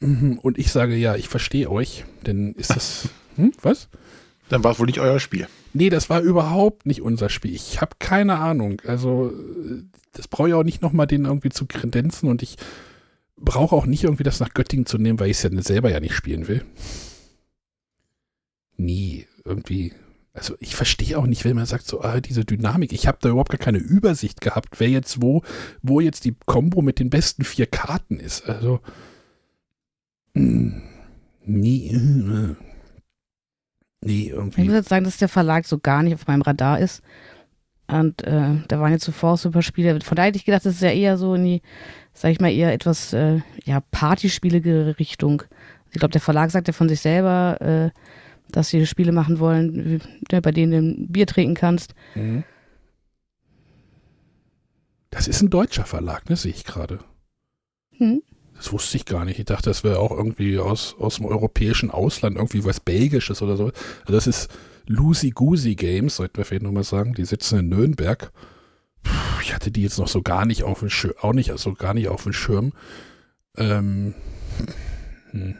Mhm, 0.00 0.38
und 0.38 0.58
ich 0.58 0.70
sage, 0.70 0.96
ja, 0.96 1.16
ich 1.16 1.30
verstehe 1.30 1.70
euch, 1.70 2.04
dann 2.24 2.52
ist 2.52 2.76
das, 2.76 3.08
hm, 3.36 3.52
was? 3.62 3.88
Dann 4.50 4.62
war 4.62 4.72
es 4.72 4.78
wohl 4.78 4.86
nicht 4.86 5.00
euer 5.00 5.18
Spiel. 5.18 5.48
Nee, 5.74 5.90
das 5.90 6.10
war 6.10 6.20
überhaupt 6.20 6.86
nicht 6.86 7.02
unser 7.02 7.28
Spiel. 7.28 7.54
Ich 7.54 7.80
habe 7.80 7.96
keine 7.98 8.38
Ahnung. 8.38 8.80
Also, 8.86 9.32
das 10.12 10.28
brauche 10.28 10.48
ich 10.48 10.54
auch 10.54 10.64
nicht 10.64 10.82
nochmal 10.82 11.06
den 11.06 11.24
irgendwie 11.24 11.48
zu 11.50 11.66
kredenzen 11.66 12.28
und 12.28 12.42
ich 12.42 12.56
brauche 13.36 13.74
auch 13.74 13.86
nicht 13.86 14.04
irgendwie 14.04 14.22
das 14.24 14.40
nach 14.40 14.54
Göttingen 14.54 14.86
zu 14.86 14.98
nehmen, 14.98 15.18
weil 15.18 15.30
ich 15.30 15.38
es 15.38 15.42
ja 15.42 15.62
selber 15.62 15.90
ja 15.90 16.00
nicht 16.00 16.14
spielen 16.14 16.48
will. 16.48 16.64
Nie. 18.76 19.26
Irgendwie. 19.44 19.92
Also 20.34 20.54
ich 20.60 20.74
verstehe 20.74 21.18
auch 21.18 21.26
nicht, 21.26 21.44
wenn 21.44 21.56
man 21.56 21.66
sagt, 21.66 21.86
so, 21.86 22.00
ah, 22.00 22.20
diese 22.20 22.44
Dynamik, 22.44 22.92
ich 22.92 23.06
habe 23.06 23.18
da 23.20 23.28
überhaupt 23.28 23.50
gar 23.50 23.58
keine 23.58 23.78
Übersicht 23.78 24.40
gehabt, 24.40 24.80
wer 24.80 24.88
jetzt 24.88 25.20
wo, 25.20 25.42
wo 25.82 26.00
jetzt 26.00 26.24
die 26.24 26.34
Combo 26.46 26.80
mit 26.80 26.98
den 26.98 27.10
besten 27.10 27.44
vier 27.44 27.66
Karten 27.66 28.18
ist. 28.18 28.48
Also, 28.48 28.80
mh, 30.32 30.80
nie, 31.44 31.88
äh, 31.88 32.54
nee, 34.02 34.28
irgendwie. 34.28 34.60
Ich 34.60 34.66
muss 34.66 34.76
jetzt 34.76 34.88
sagen, 34.88 35.04
dass 35.04 35.16
der 35.16 35.28
Verlag 35.28 35.64
so 35.64 35.78
gar 35.78 36.02
nicht 36.02 36.14
auf 36.14 36.26
meinem 36.26 36.42
Radar 36.42 36.78
ist. 36.78 37.02
Und 37.88 38.22
äh, 38.24 38.56
da 38.68 38.80
waren 38.80 38.92
jetzt 38.92 39.04
zuvor 39.04 39.36
super 39.36 39.62
Spiele. 39.62 40.00
Von 40.00 40.16
daher 40.16 40.28
hätte 40.28 40.38
ich 40.38 40.44
gedacht, 40.44 40.64
das 40.64 40.74
ist 40.74 40.82
ja 40.82 40.90
eher 40.90 41.18
so 41.18 41.34
in 41.34 41.44
die, 41.44 41.62
sag 42.12 42.30
ich 42.30 42.40
mal, 42.40 42.52
eher 42.52 42.72
etwas, 42.72 43.12
äh, 43.12 43.40
ja, 43.64 43.80
Partyspielige 43.90 44.96
Richtung. 44.98 45.42
Ich 45.90 45.98
glaube, 45.98 46.12
der 46.12 46.20
Verlag 46.20 46.50
sagt 46.50 46.68
ja 46.68 46.72
von 46.72 46.88
sich 46.88 47.00
selber, 47.00 47.60
äh, 47.60 47.90
dass 48.50 48.68
sie 48.68 48.86
Spiele 48.86 49.12
machen 49.12 49.40
wollen, 49.40 50.00
bei 50.28 50.52
denen 50.52 50.72
du 50.72 50.78
ein 50.78 51.12
Bier 51.12 51.26
trinken 51.26 51.54
kannst. 51.54 51.94
Mhm. 52.14 52.44
Das 55.10 55.28
ist 55.28 55.42
ein 55.42 55.50
deutscher 55.50 55.84
Verlag, 55.84 56.28
ne, 56.30 56.36
sehe 56.36 56.52
ich 56.52 56.64
gerade. 56.64 57.00
Hm. 57.98 58.22
Das 58.62 58.72
wusste 58.72 58.96
ich 58.96 59.06
gar 59.06 59.24
nicht. 59.24 59.40
Ich 59.40 59.44
dachte, 59.44 59.70
das 59.70 59.82
wäre 59.82 59.98
auch 59.98 60.12
irgendwie 60.12 60.56
aus, 60.60 60.94
aus 60.96 61.16
dem 61.16 61.26
europäischen 61.26 61.90
Ausland, 61.90 62.36
irgendwie 62.36 62.64
was 62.64 62.78
Belgisches 62.78 63.42
oder 63.42 63.56
so. 63.56 63.72
Also 64.02 64.12
das 64.12 64.28
ist 64.28 64.52
Lucy 64.86 65.30
Goosey 65.30 65.74
Games, 65.74 66.14
sollten 66.14 66.36
wir 66.36 66.44
vielleicht 66.44 66.62
nochmal 66.62 66.84
sagen. 66.84 67.12
Die 67.14 67.24
sitzen 67.24 67.58
in 67.58 67.68
Nürnberg. 67.70 68.30
Puh, 69.02 69.40
ich 69.42 69.52
hatte 69.52 69.72
die 69.72 69.82
jetzt 69.82 69.98
noch 69.98 70.06
so 70.06 70.22
gar 70.22 70.46
nicht 70.46 70.62
auf 70.62 70.78
dem 70.78 70.90
Schirm, 70.90 71.14
auch 71.20 71.32
nicht, 71.32 71.50
also 71.50 71.72
gar 71.72 71.92
nicht 71.92 72.06
auf 72.06 72.22
dem 72.22 72.32
Schirm. 72.32 72.72
Ähm, 73.56 74.14
hm. 75.32 75.56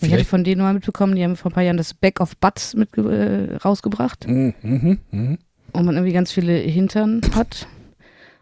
Ich 0.00 0.12
hatte 0.14 0.24
von 0.24 0.44
denen 0.44 0.62
mal 0.62 0.72
mitbekommen, 0.72 1.14
die 1.14 1.24
haben 1.24 1.36
vor 1.36 1.50
ein 1.50 1.54
paar 1.54 1.62
Jahren 1.62 1.76
das 1.76 1.92
Back 1.92 2.20
of 2.20 2.38
Butts 2.38 2.72
mit 2.72 2.96
äh, 2.96 3.56
rausgebracht. 3.56 4.26
Mhm, 4.26 4.54
mh, 4.62 4.96
mh. 5.10 5.38
Und 5.72 5.84
man 5.84 5.94
irgendwie 5.94 6.14
ganz 6.14 6.32
viele 6.32 6.54
Hintern 6.54 7.20
hat. 7.34 7.68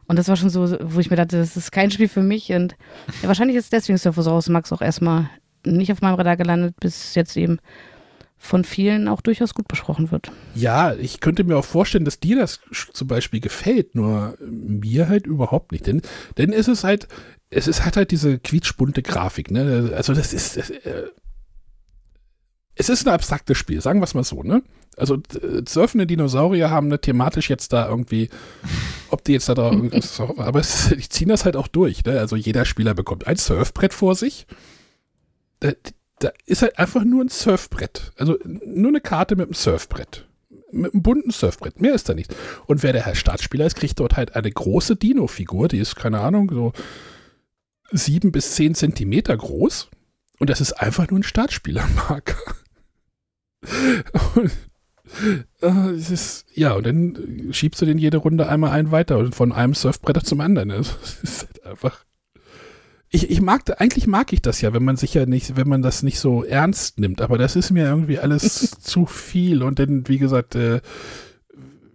Und 0.07 0.19
das 0.19 0.29
war 0.29 0.37
schon 0.37 0.51
so, 0.51 0.77
wo 0.81 1.01
ich 1.01 1.11
mir 1.11 1.17
dachte, 1.17 1.39
das 1.39 1.57
ist 1.57 1.73
kein 1.73 1.91
Spiel 1.91 2.09
für 2.09 2.23
mich. 2.23 2.53
Und 2.53 2.77
ja, 3.23 3.29
wahrscheinlich 3.29 3.57
ist 3.57 3.73
deswegen 3.73 3.99
Surfosaurus 3.99 4.49
Max 4.49 4.73
auch 4.73 4.83
erstmal 4.83 5.31
nicht 5.65 5.91
auf 5.93 6.03
meinem 6.03 6.17
Radar 6.17 6.37
gelandet, 6.37 6.75
bis 6.81 7.15
jetzt 7.15 7.37
eben 7.37 7.59
von 8.37 8.65
vielen 8.65 9.09
auch 9.09 9.23
durchaus 9.23 9.55
gut 9.55 9.69
besprochen 9.69 10.11
wird. 10.11 10.31
Ja, 10.55 10.95
ich 10.95 11.21
könnte 11.21 11.45
mir 11.45 11.57
auch 11.57 11.65
vorstellen, 11.65 12.05
dass 12.05 12.21
dir 12.21 12.37
das 12.37 12.61
zum 12.93 13.09
Beispiel 13.09 13.41
gefällt, 13.41 13.95
nur 13.95 14.37
mir 14.41 15.09
halt 15.09 15.27
überhaupt 15.27 15.73
nicht. 15.73 15.87
Denn, 15.87 16.03
denn 16.37 16.53
es 16.53 16.69
ist 16.69 16.85
halt, 16.85 17.09
es 17.49 17.67
ist 17.67 17.85
halt 17.85 17.97
halt 17.97 18.11
diese 18.11 18.39
quietschbunte 18.39 19.03
Grafik, 19.03 19.51
ne? 19.51 19.93
Also 19.97 20.13
das 20.13 20.35
ist, 20.35 20.59
das, 20.59 20.69
äh, 20.69 21.05
es 22.77 22.89
ist 22.89 23.07
ein 23.07 23.13
abstraktes 23.13 23.57
Spiel, 23.57 23.81
sagen 23.81 24.01
wir 24.01 24.05
es 24.05 24.15
mal 24.15 24.25
so, 24.25 24.43
ne? 24.43 24.63
Also 24.97 25.19
surfende 25.67 26.07
Dinosaurier 26.07 26.71
haben 26.71 26.89
ne, 26.89 27.01
thematisch 27.01 27.51
jetzt 27.51 27.73
da 27.73 27.89
irgendwie, 27.89 28.31
ob 29.11 29.25
die 29.25 29.33
jetzt 29.33 29.49
da, 29.49 29.73
irgendwas, 29.73 30.21
aber 30.37 30.61
es, 30.61 30.89
die 30.91 31.09
ziehen 31.09 31.29
das 31.29 31.45
halt 31.45 31.57
auch 31.57 31.69
durch, 31.69 32.05
ne? 32.05 32.19
Also 32.19 32.37
jeder 32.37 32.65
Spieler 32.65 32.95
bekommt 32.95 33.27
ein 33.27 33.37
Surfbrett 33.37 33.95
vor 33.95 34.15
sich. 34.15 34.47
Da, 35.61 35.73
da 36.19 36.31
ist 36.47 36.63
halt 36.63 36.79
einfach 36.79 37.05
nur 37.05 37.25
ein 37.25 37.29
Surfbrett. 37.29 38.13
Also 38.17 38.39
nur 38.45 38.89
eine 38.89 39.01
Karte 39.01 39.37
mit 39.37 39.47
einem 39.47 39.55
Surfbrett. 39.55 40.27
Mit 40.73 40.93
einem 40.93 41.03
bunten 41.03 41.31
Surfbrett. 41.31 41.81
Mehr 41.81 41.95
ist 41.95 42.09
da 42.09 42.15
nicht. 42.15 42.35
Und 42.67 42.83
wer 42.83 42.93
der 42.93 43.05
Herr 43.07 43.15
Startspieler 43.15 43.67
ist, 43.67 43.77
kriegt 43.77 44.01
dort 44.01 44.17
halt 44.17 44.35
eine 44.35 44.51
große 44.51 44.97
Dino-Figur, 44.97 45.69
die 45.69 45.79
ist, 45.79 45.97
keine 45.97 46.21
Ahnung, 46.21 46.51
so 46.53 46.73
sieben 47.93 48.33
bis 48.33 48.55
zehn 48.55 48.75
Zentimeter 48.75 49.37
groß. 49.37 49.89
Und 50.39 50.51
das 50.51 50.61
ist 50.61 50.73
einfach 50.73 51.09
nur 51.11 51.21
ein 51.21 51.25
Startspielermarker. 51.25 52.37
Und, 54.35 54.51
äh, 55.63 55.97
ist, 55.97 56.47
ja, 56.55 56.73
und 56.73 56.87
dann 56.87 57.49
schiebst 57.53 57.81
du 57.81 57.87
den 57.87 57.99
jede 57.99 58.19
Runde 58.19 58.49
einmal 58.49 58.71
ein 58.71 58.91
weiter 58.91 59.19
und 59.19 59.35
von 59.35 59.53
einem 59.53 59.75
Surfbretter 59.75 60.23
zum 60.23 60.41
anderen. 60.41 60.71
Das 60.75 61.19
ist 61.23 61.43
halt 61.43 61.67
einfach. 61.67 62.05
Ich, 63.11 63.31
ich 63.31 63.41
mag, 63.41 63.81
eigentlich 63.81 64.09
mag 64.09 64.33
ich 64.33 64.43
das 64.43 64.61
ja, 64.61 64.73
wenn 64.73 64.85
man 64.85 64.97
sich 64.97 65.15
ja 65.15 65.25
nicht, 65.25 65.57
wenn 65.57 65.69
man 65.69 65.83
das 65.83 66.03
nicht 66.03 66.19
so 66.19 66.43
ernst 66.43 66.99
nimmt, 66.99 67.21
aber 67.21 67.39
das 67.39 67.55
ist 67.55 67.71
mir 67.71 67.85
irgendwie 67.85 68.19
alles 68.19 68.71
zu 68.81 69.07
viel 69.07 69.63
und 69.63 69.79
dann, 69.79 70.09
wie 70.09 70.19
gesagt, 70.19 70.57
äh, 70.57 70.81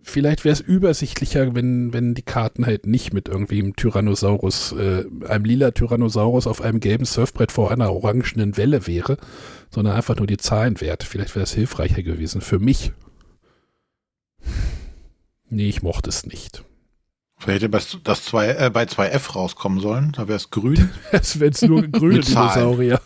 vielleicht 0.10 0.44
wäre 0.44 0.54
es 0.54 0.60
übersichtlicher, 0.60 1.56
wenn, 1.56 1.94
wenn 1.94 2.14
die 2.14 2.22
Karten 2.22 2.66
halt 2.66 2.86
nicht 2.86 3.14
mit 3.14 3.28
irgendwie 3.28 3.60
einem 3.60 3.76
Tyrannosaurus, 3.76 4.74
äh, 4.74 5.06
einem 5.28 5.46
lila 5.46 5.72
Tyrannosaurus 5.72 6.48
auf 6.48 6.62
einem 6.62 6.80
gelben 6.80 7.06
Surfbrett 7.06 7.52
vor 7.52 7.72
einer 7.72 7.92
orangenen 7.92 8.58
Welle 8.58 8.88
wäre, 8.88 9.18
sondern 9.70 9.96
einfach 9.96 10.18
nur 10.18 10.28
die 10.28 10.38
Zahlenwerte. 10.38 11.06
Vielleicht 11.06 11.36
wäre 11.36 11.44
das 11.44 11.54
hilfreicher 11.54 12.04
gewesen 12.04 12.42
für 12.42 12.60
mich. 12.60 12.92
Nee, 15.50 15.70
ich 15.70 15.82
mochte 15.82 16.10
es 16.10 16.26
nicht. 16.26 16.64
Vielleicht 17.38 17.64
hätte 17.64 18.00
das 18.04 18.26
zwei, 18.26 18.50
äh, 18.50 18.70
bei 18.70 18.84
2F 18.84 19.34
rauskommen 19.36 19.80
sollen. 19.80 20.12
Da 20.12 20.28
wäre 20.28 20.36
es 20.38 20.50
grün. 20.50 20.90
Es 21.12 21.40
wäre 21.40 21.52
es 21.52 21.62
nur 21.62 21.88
grüne 21.88 22.20
Dinosaurier. 22.20 23.02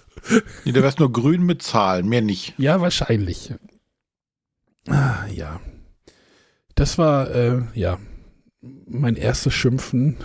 Nee, 0.65 0.71
da 0.71 0.79
wäre 0.79 0.87
es 0.87 0.97
nur 0.97 1.11
grün 1.11 1.43
mit 1.43 1.61
Zahlen, 1.61 2.07
mehr 2.07 2.21
nicht. 2.21 2.53
Ja, 2.57 2.81
wahrscheinlich. 2.81 3.53
Ah, 4.87 5.25
ja. 5.33 5.59
Das 6.75 6.97
war, 6.97 7.29
äh, 7.33 7.61
ja, 7.75 7.99
mein 8.61 9.15
erstes 9.15 9.53
Schimpfen. 9.53 10.17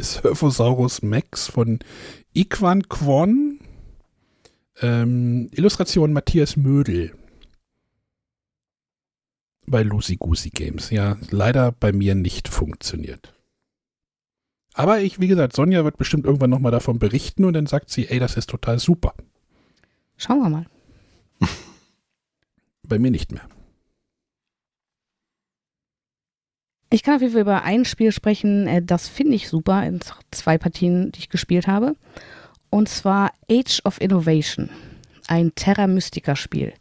Surfosaurus 0.00 1.02
Max 1.02 1.48
von 1.48 1.78
Iquan 2.34 2.88
Kwon. 2.88 3.60
Ähm, 4.80 5.48
Illustration 5.52 6.12
Matthias 6.12 6.56
Mödel. 6.56 7.16
Bei 9.66 9.82
Lucy 9.82 10.16
Goosey 10.16 10.50
Games. 10.50 10.90
Ja, 10.90 11.16
leider 11.30 11.72
bei 11.72 11.92
mir 11.92 12.14
nicht 12.14 12.48
funktioniert. 12.48 13.32
Aber 14.74 15.00
ich, 15.00 15.20
wie 15.20 15.28
gesagt, 15.28 15.54
Sonja 15.54 15.84
wird 15.84 15.96
bestimmt 15.96 16.26
irgendwann 16.26 16.50
nochmal 16.50 16.72
davon 16.72 16.98
berichten 16.98 17.44
und 17.44 17.54
dann 17.54 17.66
sagt 17.66 17.90
sie, 17.90 18.08
ey, 18.08 18.18
das 18.18 18.36
ist 18.36 18.50
total 18.50 18.80
super. 18.80 19.14
Schauen 20.16 20.40
wir 20.40 20.50
mal. 20.50 20.66
bei 22.88 22.98
mir 22.98 23.12
nicht 23.12 23.30
mehr. 23.30 23.48
Ich 26.90 27.02
kann 27.02 27.16
auf 27.16 27.20
jeden 27.22 27.32
Fall 27.32 27.42
über 27.42 27.62
ein 27.62 27.84
Spiel 27.84 28.12
sprechen, 28.12 28.66
äh, 28.66 28.82
das 28.82 29.08
finde 29.08 29.34
ich 29.34 29.48
super 29.48 29.84
in 29.84 30.00
zwei 30.30 30.58
Partien, 30.58 31.12
die 31.12 31.20
ich 31.20 31.28
gespielt 31.28 31.66
habe. 31.66 31.96
Und 32.70 32.88
zwar 32.88 33.32
Age 33.50 33.80
of 33.84 34.00
Innovation, 34.00 34.70
ein 35.26 35.54
Terra 35.54 35.86
Mystica 35.86 36.36
Spiel. 36.36 36.72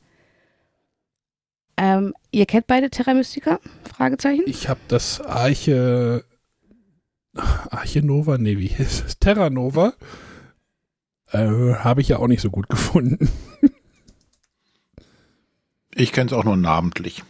Ähm, 1.77 2.13
ihr 2.31 2.45
kennt 2.45 2.67
beide 2.67 2.89
Terra 2.89 3.13
Mystica? 3.13 3.59
Fragezeichen. 3.83 4.43
Ich 4.45 4.69
habe 4.69 4.79
das 4.87 5.21
Arche 5.21 6.23
Arche 7.35 8.03
Nova, 8.03 8.37
nee, 8.37 8.57
wie 8.57 8.67
hieß 8.67 9.03
es? 9.05 9.19
Terra 9.19 9.49
Nova. 9.49 9.93
Äh, 11.31 11.75
habe 11.75 12.01
ich 12.01 12.09
ja 12.09 12.17
auch 12.17 12.27
nicht 12.27 12.41
so 12.41 12.51
gut 12.51 12.69
gefunden. 12.69 13.29
ich 15.95 16.11
kenne 16.11 16.27
es 16.27 16.33
auch 16.33 16.43
nur 16.43 16.57
namentlich. 16.57 17.23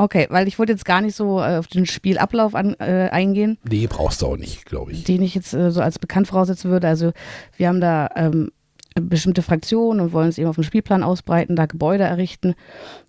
Okay, 0.00 0.26
weil 0.30 0.48
ich 0.48 0.58
wollte 0.58 0.72
jetzt 0.72 0.86
gar 0.86 1.02
nicht 1.02 1.14
so 1.14 1.40
äh, 1.40 1.58
auf 1.58 1.66
den 1.66 1.84
Spielablauf 1.84 2.54
an, 2.54 2.74
äh, 2.78 3.10
eingehen. 3.12 3.58
Nee, 3.68 3.86
brauchst 3.86 4.22
du 4.22 4.28
auch 4.28 4.38
nicht, 4.38 4.64
glaube 4.64 4.92
ich. 4.92 5.04
Den 5.04 5.20
ich 5.20 5.34
jetzt 5.34 5.52
äh, 5.52 5.70
so 5.70 5.82
als 5.82 5.98
bekannt 5.98 6.26
voraussetzen 6.26 6.70
würde. 6.70 6.88
Also 6.88 7.12
wir 7.58 7.68
haben 7.68 7.82
da 7.82 8.08
ähm, 8.16 8.50
bestimmte 8.94 9.42
Fraktionen 9.42 10.00
und 10.00 10.14
wollen 10.14 10.30
es 10.30 10.38
eben 10.38 10.48
auf 10.48 10.54
dem 10.54 10.64
Spielplan 10.64 11.02
ausbreiten, 11.02 11.54
da 11.54 11.66
Gebäude 11.66 12.04
errichten 12.04 12.54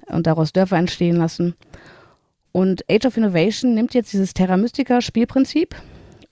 und 0.07 0.27
daraus 0.27 0.51
Dörfer 0.51 0.75
entstehen 0.75 1.15
lassen. 1.15 1.55
Und 2.51 2.83
Age 2.91 3.05
of 3.05 3.15
Innovation 3.15 3.73
nimmt 3.73 3.93
jetzt 3.93 4.11
dieses 4.11 4.33
Terra 4.33 4.57
Mystica 4.57 4.99
Spielprinzip 4.99 5.73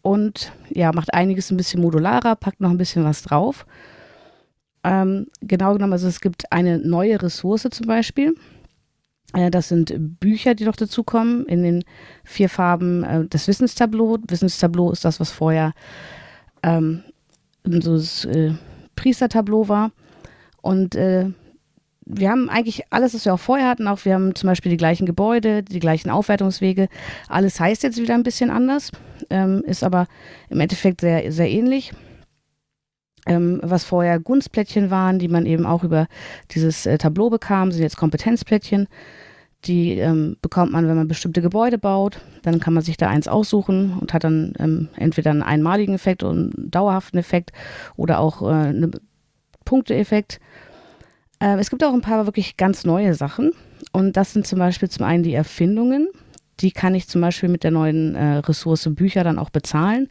und 0.01 0.51
ja, 0.71 0.91
macht 0.91 1.13
einiges 1.13 1.49
ein 1.51 1.57
bisschen 1.57 1.79
modularer, 1.79 2.35
packt 2.35 2.59
noch 2.59 2.71
ein 2.71 2.77
bisschen 2.77 3.05
was 3.05 3.21
drauf. 3.21 3.65
Ähm, 4.83 5.27
genau 5.39 5.71
genommen, 5.71 5.93
also 5.93 6.09
es 6.09 6.19
gibt 6.19 6.51
eine 6.51 6.79
neue 6.79 7.21
Ressource 7.21 7.65
zum 7.71 7.87
Beispiel 7.87 8.35
das 9.33 9.69
sind 9.69 10.19
Bücher, 10.19 10.55
die 10.55 10.65
noch 10.65 10.75
dazukommen 10.75 11.45
in 11.45 11.63
den 11.63 11.83
vier 12.23 12.49
Farben 12.49 13.03
äh, 13.03 13.25
des 13.25 13.47
Wissenstableau. 13.47 14.17
Wissenstableau 14.27 14.91
ist 14.91 15.05
das, 15.05 15.19
was 15.19 15.31
vorher 15.31 15.73
ähm, 16.63 17.03
so 17.63 17.95
das 17.95 18.25
äh, 18.25 18.53
Priestertableau 18.95 19.67
war. 19.67 19.91
Und 20.61 20.95
äh, 20.95 21.27
wir 22.05 22.31
haben 22.31 22.49
eigentlich 22.49 22.83
alles, 22.89 23.13
was 23.13 23.25
wir 23.25 23.33
auch 23.35 23.39
vorher 23.39 23.67
hatten, 23.67 23.87
auch 23.87 24.03
wir 24.03 24.15
haben 24.15 24.33
zum 24.33 24.47
Beispiel 24.47 24.71
die 24.71 24.77
gleichen 24.77 25.05
Gebäude, 25.05 25.61
die 25.61 25.79
gleichen 25.79 26.09
Aufwertungswege. 26.09 26.89
Alles 27.27 27.59
heißt 27.59 27.83
jetzt 27.83 28.01
wieder 28.01 28.15
ein 28.15 28.23
bisschen 28.23 28.49
anders, 28.49 28.91
ähm, 29.29 29.63
ist 29.65 29.83
aber 29.83 30.07
im 30.49 30.59
Endeffekt 30.59 31.01
sehr, 31.01 31.31
sehr 31.31 31.49
ähnlich. 31.49 31.93
Ähm, 33.29 33.59
was 33.61 33.83
vorher 33.83 34.19
Gunstplättchen 34.19 34.89
waren, 34.89 35.19
die 35.19 35.27
man 35.27 35.45
eben 35.45 35.67
auch 35.67 35.83
über 35.83 36.07
dieses 36.51 36.87
äh, 36.87 36.97
Tableau 36.97 37.29
bekam, 37.29 37.71
sind 37.71 37.83
jetzt 37.83 37.95
Kompetenzplättchen. 37.95 38.87
Die 39.65 39.99
ähm, 39.99 40.37
bekommt 40.41 40.71
man, 40.71 40.87
wenn 40.87 40.95
man 40.95 41.07
bestimmte 41.07 41.41
Gebäude 41.41 41.77
baut. 41.77 42.19
Dann 42.41 42.59
kann 42.59 42.73
man 42.73 42.81
sich 42.81 42.97
da 42.97 43.07
eins 43.07 43.27
aussuchen 43.27 43.97
und 43.99 44.13
hat 44.13 44.23
dann 44.23 44.53
ähm, 44.57 44.89
entweder 44.95 45.29
einen 45.29 45.43
einmaligen 45.43 45.93
Effekt 45.93 46.23
und 46.23 46.57
einen 46.57 46.71
dauerhaften 46.71 47.19
Effekt 47.19 47.51
oder 47.95 48.19
auch 48.19 48.41
äh, 48.41 48.45
einen 48.45 48.91
Punkteeffekt. 49.63 50.39
Äh, 51.39 51.59
es 51.59 51.69
gibt 51.69 51.83
auch 51.83 51.93
ein 51.93 52.01
paar 52.01 52.25
wirklich 52.25 52.57
ganz 52.57 52.83
neue 52.83 53.13
Sachen. 53.13 53.51
Und 53.91 54.17
das 54.17 54.33
sind 54.33 54.47
zum 54.47 54.57
Beispiel 54.57 54.89
zum 54.89 55.05
einen 55.05 55.21
die 55.21 55.35
Erfindungen. 55.35 56.09
Die 56.61 56.71
kann 56.71 56.95
ich 56.95 57.07
zum 57.07 57.21
Beispiel 57.21 57.49
mit 57.49 57.63
der 57.63 57.71
neuen 57.71 58.15
äh, 58.15 58.37
Ressource 58.37 58.89
Bücher 58.95 59.23
dann 59.23 59.37
auch 59.37 59.51
bezahlen. 59.51 60.07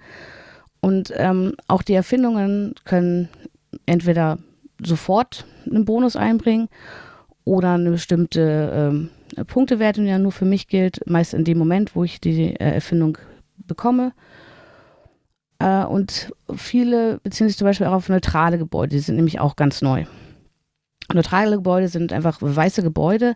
Und 0.81 1.12
ähm, 1.16 1.55
auch 1.66 1.83
die 1.83 1.95
Erfindungen 1.95 2.74
können 2.85 3.29
entweder 3.87 4.39
sofort 4.83 5.45
einen 5.66 5.85
Bonus 5.85 6.16
einbringen 6.16 6.68
oder 7.45 7.74
eine 7.74 7.91
bestimmte 7.91 8.70
ähm, 8.72 9.11
Punktewertung, 9.47 10.05
die 10.05 10.11
ja 10.11 10.18
nur 10.18 10.33
für 10.33 10.45
mich 10.45 10.68
gilt, 10.68 11.01
meist 11.07 11.35
in 11.35 11.45
dem 11.45 11.59
Moment, 11.59 11.97
wo 11.97 12.05
ich 12.05 12.20
die 12.20 12.55
äh, 12.55 12.74
Erfindung 12.74 13.18
bekomme. 13.57 14.12
Äh, 15.59 15.85
und 15.85 16.33
viele 16.55 17.18
beziehen 17.22 17.49
sich 17.49 17.57
zum 17.57 17.66
Beispiel 17.66 17.87
auch 17.87 17.95
auf 17.95 18.09
neutrale 18.09 18.59
Gebäude, 18.59 18.97
die 18.97 19.01
sind 19.01 19.16
nämlich 19.16 19.41
auch 19.41 19.57
ganz 19.57 19.83
neu. 19.83 20.05
Neutrale 21.12 21.57
Gebäude 21.57 21.89
sind 21.89 22.12
einfach 22.12 22.39
weiße 22.41 22.83
Gebäude. 22.83 23.35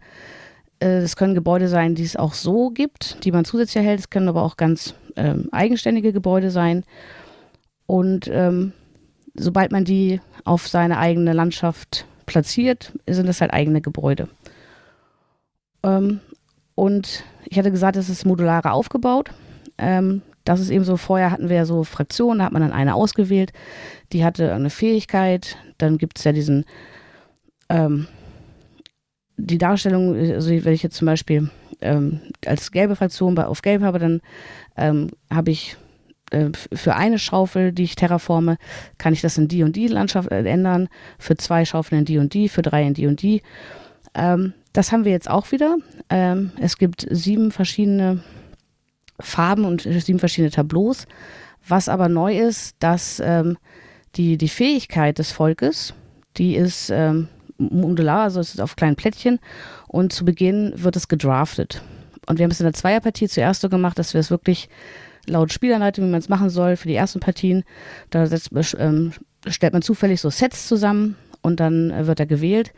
Äh, 0.79 0.99
es 0.99 1.17
können 1.17 1.35
Gebäude 1.35 1.69
sein, 1.69 1.95
die 1.95 2.05
es 2.05 2.17
auch 2.17 2.35
so 2.35 2.71
gibt, 2.71 3.25
die 3.25 3.33
man 3.33 3.45
zusätzlich 3.45 3.77
erhält. 3.77 4.01
Es 4.01 4.11
können 4.11 4.29
aber 4.29 4.43
auch 4.43 4.57
ganz 4.57 4.95
ähm, 5.17 5.49
eigenständige 5.53 6.13
Gebäude 6.13 6.51
sein. 6.51 6.85
Und 7.87 8.29
ähm, 8.29 8.73
sobald 9.35 9.73
man 9.73 9.85
die 9.85 10.21
auf 10.45 10.69
seine 10.69 10.99
eigene 10.99 11.33
Landschaft 11.33 12.07
platziert, 12.27 12.93
sind 13.09 13.27
das 13.27 13.41
halt 13.41 13.53
eigene 13.53 13.81
Gebäude. 13.81 14.29
Ähm, 15.83 16.21
und 16.75 17.25
ich 17.45 17.59
hatte 17.59 17.71
gesagt, 17.71 17.97
es 17.97 18.09
ist 18.09 18.25
modularer 18.25 18.73
aufgebaut. 18.73 19.31
Ähm, 19.79 20.23
das 20.45 20.61
ist 20.61 20.71
eben 20.71 20.85
so, 20.85 20.97
vorher 20.97 21.31
hatten 21.31 21.49
wir 21.49 21.57
ja 21.57 21.65
so 21.65 21.85
Fraktionen, 21.85 22.39
da 22.39 22.47
hat 22.47 22.53
man 22.53 22.63
dann 22.63 22.73
eine 22.73 22.95
ausgewählt, 22.95 23.53
die 24.13 24.25
hatte 24.25 24.53
eine 24.53 24.71
Fähigkeit. 24.71 25.57
Dann 25.79 25.99
gibt 25.99 26.19
es 26.19 26.25
ja 26.25 26.33
diesen, 26.33 26.65
ähm, 27.69 28.09
die 29.37 29.59
Darstellung, 29.59 30.17
also 30.17 30.51
wenn 30.51 30.73
ich 30.73 30.83
jetzt 30.83 30.97
zum 30.97 31.07
Beispiel 31.07 31.51
ähm, 31.81 32.21
als 32.47 32.73
gelbe 32.73 32.97
Fraktion 32.97 33.39
auf 33.39 33.63
gelb 33.63 33.83
habe, 33.83 33.99
dann 33.99 34.21
ähm, 34.77 35.11
habe 35.31 35.51
ich 35.51 35.77
äh, 36.33 36.51
für 36.73 36.95
eine 36.97 37.19
Schaufel, 37.19 37.73
die 37.73 37.85
ich 37.85 37.95
terraforme, 37.95 38.59
kann 38.99 39.13
ich 39.13 39.21
das 39.21 39.39
in 39.39 39.49
die 39.49 39.63
und 39.63 39.77
die 39.77 39.89
Landschaft 39.89 40.31
äh, 40.31 40.43
ändern, 40.45 40.89
für 41.19 41.37
zwei 41.37 41.65
Schaufeln 41.65 42.01
in 42.01 42.05
die 42.05 42.19
und 42.19 42.35
die, 42.35 42.49
für 42.49 42.63
drei 42.63 42.85
in 42.85 42.95
die 42.95 43.07
und 43.07 43.23
die. 43.23 43.43
Ähm, 44.15 44.55
das 44.73 44.93
haben 44.93 45.05
wir 45.05 45.13
jetzt 45.13 45.29
auch 45.29 45.53
wieder. 45.53 45.77
Ähm, 46.09 46.53
es 46.61 46.79
gibt 46.79 47.07
sieben 47.11 47.53
verschiedene 47.53 48.23
Farben 49.21 49.65
und 49.65 49.83
sieben 49.83 50.19
verschiedene 50.19 50.51
Tableaus. 50.51 51.07
Was 51.67 51.89
aber 51.89 52.09
neu 52.09 52.39
ist, 52.39 52.77
dass 52.81 53.21
ähm, 53.25 53.57
die, 54.17 54.37
die 54.37 54.49
Fähigkeit 54.49 55.19
des 55.19 55.31
Volkes, 55.31 55.95
die 56.37 56.57
ist 56.57 56.91
ähm, 56.91 57.29
modular, 57.59 58.23
also 58.23 58.41
es 58.41 58.55
ist 58.55 58.61
auf 58.61 58.77
kleinen 58.77 58.97
Plättchen 58.97 59.39
und 59.87 60.13
zu 60.13 60.25
Beginn 60.25 60.73
wird 60.77 60.97
es 60.97 61.09
gedraftet. 61.09 61.83
Und 62.27 62.39
wir 62.39 62.45
haben 62.45 62.51
es 62.51 62.61
in 62.61 62.65
der 62.65 62.73
Zweierpartie 62.73 63.29
zuerst 63.29 63.61
so 63.61 63.69
gemacht, 63.69 63.99
dass 63.99 64.15
wir 64.15 64.21
es 64.21 64.31
wirklich 64.31 64.69
laut 65.27 65.53
Spielanleitung, 65.53 66.07
wie 66.07 66.11
man 66.11 66.21
es 66.21 66.29
machen 66.29 66.51
soll, 66.51 66.77
für 66.77 66.89
die 66.89 66.95
ersten 66.95 67.21
Partien, 67.21 67.65
da 68.11 68.27
setzt, 68.27 68.51
ähm, 68.79 69.13
stellt 69.47 69.73
man 69.73 69.83
zufällig 69.83 70.21
so 70.21 70.31
Sets 70.31 70.69
zusammen 70.69 71.17
und 71.43 71.61
dann 71.61 71.91
äh, 71.91 72.07
wird 72.07 72.21
er 72.21 72.27
gewählt. 72.27 72.73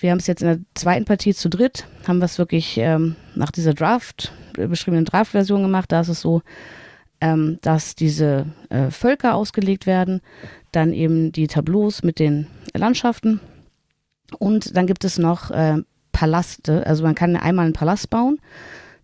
Wir 0.00 0.10
haben 0.10 0.18
es 0.18 0.26
jetzt 0.26 0.42
in 0.42 0.48
der 0.48 0.58
zweiten 0.74 1.04
Partie 1.04 1.34
zu 1.34 1.48
dritt, 1.48 1.86
haben 2.06 2.18
wir 2.18 2.26
es 2.26 2.38
wirklich 2.38 2.78
ähm, 2.78 3.16
nach 3.34 3.50
dieser 3.50 3.74
Draft, 3.74 4.32
äh, 4.56 4.66
beschriebenen 4.66 5.04
Draft-Version 5.04 5.62
gemacht. 5.62 5.90
Da 5.90 6.00
ist 6.00 6.08
es 6.08 6.20
so, 6.20 6.42
ähm, 7.20 7.58
dass 7.62 7.96
diese 7.96 8.46
äh, 8.68 8.90
Völker 8.90 9.34
ausgelegt 9.34 9.86
werden, 9.86 10.20
dann 10.70 10.92
eben 10.92 11.32
die 11.32 11.48
Tableaus 11.48 12.02
mit 12.02 12.18
den 12.18 12.46
Landschaften 12.74 13.40
und 14.38 14.76
dann 14.76 14.86
gibt 14.86 15.04
es 15.04 15.18
noch 15.18 15.50
äh, 15.50 15.78
Palaste. 16.12 16.86
Also 16.86 17.02
man 17.04 17.14
kann 17.14 17.36
einmal 17.36 17.64
einen 17.64 17.74
Palast 17.74 18.10
bauen. 18.10 18.38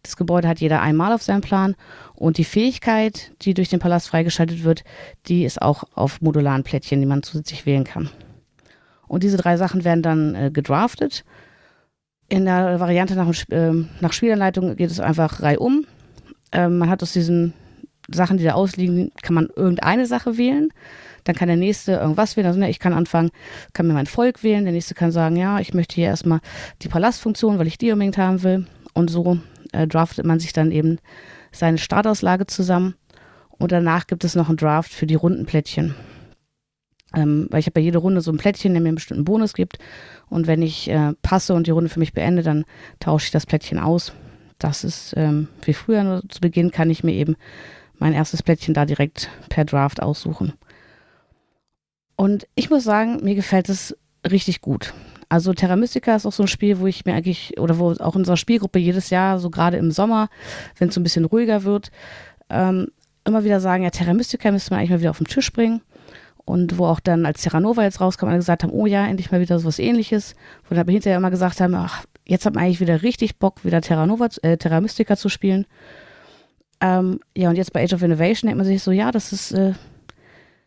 Das 0.05 0.16
Gebäude 0.18 0.46
hat 0.46 0.61
jeder 0.61 0.82
einmal 0.82 1.12
auf 1.12 1.22
seinem 1.22 1.40
Plan 1.40 1.74
und 2.14 2.36
die 2.36 2.44
Fähigkeit, 2.44 3.32
die 3.40 3.55
durch 3.55 3.70
den 3.70 3.80
Palast 3.80 4.09
freigeschaltet 4.09 4.62
wird, 4.62 4.84
die 5.26 5.44
ist 5.44 5.62
auch 5.62 5.84
auf 5.94 6.20
modularen 6.20 6.62
Plättchen, 6.62 7.00
die 7.00 7.07
man 7.07 7.22
zusätzlich 7.22 7.64
wählen 7.64 7.84
kann. 7.84 8.11
Und 9.09 9.22
diese 9.22 9.38
drei 9.38 9.57
Sachen 9.57 9.82
werden 9.82 10.02
dann 10.02 10.34
äh, 10.34 10.50
gedraftet. 10.52 11.24
In 12.28 12.44
der 12.44 12.80
Variante 12.80 13.14
nach, 13.14 13.32
äh, 13.48 13.72
nach 14.00 14.12
Spielanleitung 14.12 14.76
geht 14.76 14.90
es 14.90 15.00
einfach 15.00 15.40
reihum. 15.40 15.86
Ähm, 16.52 16.76
man 16.76 16.90
hat 16.90 17.02
aus 17.02 17.14
diesen 17.14 17.55
Sachen, 18.11 18.36
die 18.36 18.44
da 18.44 18.52
ausliegen, 18.52 19.11
kann 19.22 19.34
man 19.34 19.48
irgendeine 19.57 20.05
Sache 20.05 20.36
wählen. 20.36 20.68
Dann 21.24 21.34
kann 21.34 21.48
der 21.48 21.57
nächste 21.57 21.92
irgendwas 21.92 22.36
wählen. 22.36 22.46
Also 22.46 22.59
ne, 22.59 22.68
ich 22.68 22.78
kann 22.78 22.92
anfangen, 22.92 23.30
kann 23.72 23.86
mir 23.86 23.94
mein 23.94 24.07
Volk 24.07 24.42
wählen. 24.42 24.64
Der 24.64 24.74
nächste 24.74 24.94
kann 24.94 25.12
sagen, 25.12 25.36
ja, 25.36 25.61
ich 25.61 25.72
möchte 25.72 25.94
hier 25.94 26.09
erstmal 26.09 26.40
die 26.82 26.88
Palastfunktion, 26.88 27.59
weil 27.59 27.66
ich 27.66 27.78
die 27.78 27.90
unbedingt 27.90 28.18
haben 28.18 28.42
will. 28.42 28.66
Und 28.92 29.09
so 29.09 29.38
äh, 29.74 29.86
draftet 29.86 30.24
man 30.24 30.40
sich 30.40 30.52
dann 30.52 30.70
eben 30.70 30.98
seine 31.52 31.78
Startauslage 31.78 32.46
zusammen. 32.46 32.94
Und 33.50 33.72
danach 33.72 34.06
gibt 34.06 34.24
es 34.24 34.34
noch 34.34 34.48
einen 34.48 34.56
Draft 34.56 34.92
für 34.92 35.06
die 35.06 35.14
Rundenplättchen. 35.14 35.94
Ähm, 37.14 37.46
weil 37.50 37.60
ich 37.60 37.66
habe 37.66 37.74
bei 37.74 37.80
jeder 37.80 38.00
Runde 38.00 38.20
so 38.20 38.32
ein 38.32 38.38
Plättchen, 38.38 38.72
der 38.72 38.82
mir 38.82 38.88
einen 38.88 38.96
bestimmten 38.96 39.24
Bonus 39.24 39.52
gibt. 39.52 39.78
Und 40.28 40.46
wenn 40.46 40.62
ich 40.62 40.90
äh, 40.90 41.12
passe 41.22 41.54
und 41.54 41.66
die 41.66 41.70
Runde 41.70 41.90
für 41.90 42.00
mich 42.00 42.12
beende, 42.12 42.42
dann 42.42 42.64
tausche 42.98 43.26
ich 43.26 43.30
das 43.30 43.46
Plättchen 43.46 43.78
aus. 43.78 44.12
Das 44.58 44.82
ist 44.84 45.14
ähm, 45.16 45.48
wie 45.62 45.74
früher 45.74 46.02
nur 46.02 46.22
zu 46.28 46.40
Beginn, 46.40 46.70
kann 46.70 46.90
ich 46.90 47.04
mir 47.04 47.12
eben 47.12 47.36
mein 47.98 48.12
erstes 48.12 48.42
Plättchen 48.42 48.74
da 48.74 48.84
direkt 48.84 49.28
per 49.48 49.64
Draft 49.64 50.02
aussuchen. 50.02 50.54
Und 52.16 52.46
ich 52.54 52.70
muss 52.70 52.84
sagen, 52.84 53.22
mir 53.22 53.34
gefällt 53.34 53.68
es 53.68 53.96
richtig 54.28 54.60
gut. 54.60 54.94
Also 55.28 55.52
Terra 55.52 55.76
Mystica 55.76 56.16
ist 56.16 56.26
auch 56.26 56.32
so 56.32 56.44
ein 56.44 56.48
Spiel, 56.48 56.78
wo 56.78 56.86
ich 56.86 57.04
mir 57.04 57.14
eigentlich, 57.14 57.58
oder 57.58 57.78
wo 57.78 57.92
auch 57.92 58.14
in 58.14 58.20
unserer 58.20 58.36
Spielgruppe 58.36 58.78
jedes 58.78 59.10
Jahr, 59.10 59.38
so 59.38 59.50
gerade 59.50 59.76
im 59.76 59.90
Sommer, 59.90 60.28
wenn 60.78 60.88
es 60.88 60.94
so 60.94 61.00
ein 61.00 61.04
bisschen 61.04 61.24
ruhiger 61.24 61.64
wird, 61.64 61.90
ähm, 62.50 62.88
immer 63.24 63.44
wieder 63.44 63.60
sagen, 63.60 63.84
ja, 63.84 63.90
Terra 63.90 64.12
Mystica 64.14 64.50
müsste 64.50 64.70
man 64.70 64.80
eigentlich 64.80 64.90
mal 64.90 65.00
wieder 65.00 65.10
auf 65.10 65.18
den 65.18 65.26
Tisch 65.26 65.52
bringen 65.52 65.80
und 66.44 66.78
wo 66.78 66.86
auch 66.86 67.00
dann, 67.00 67.24
als 67.24 67.42
Terra 67.42 67.60
Nova 67.60 67.82
jetzt 67.82 68.00
rauskam, 68.00 68.26
alle 68.26 68.36
gesagt 68.36 68.62
haben, 68.62 68.72
oh 68.72 68.86
ja, 68.86 69.06
endlich 69.06 69.30
mal 69.30 69.40
wieder 69.40 69.58
so 69.58 69.66
was 69.66 69.78
ähnliches. 69.78 70.34
Wo 70.68 70.74
dann 70.74 70.86
hinterher 70.88 71.16
immer 71.16 71.30
gesagt 71.30 71.60
haben, 71.60 71.74
ach, 71.74 72.04
jetzt 72.26 72.44
hat 72.44 72.54
man 72.54 72.64
eigentlich 72.64 72.80
wieder 72.80 73.02
richtig 73.02 73.38
Bock, 73.38 73.64
wieder 73.64 73.80
Terra 73.80 74.06
Nova, 74.06 74.28
äh, 74.42 74.58
Terra 74.58 74.80
Mystica 74.80 75.16
zu 75.16 75.28
spielen. 75.30 75.66
Ähm, 76.80 77.20
ja, 77.34 77.48
und 77.48 77.56
jetzt 77.56 77.72
bei 77.72 77.82
Age 77.82 77.94
of 77.94 78.02
Innovation 78.02 78.48
denkt 78.48 78.58
man 78.58 78.66
sich 78.66 78.82
so, 78.82 78.90
ja, 78.90 79.10
das 79.10 79.32
ist, 79.32 79.52
äh, 79.52 79.72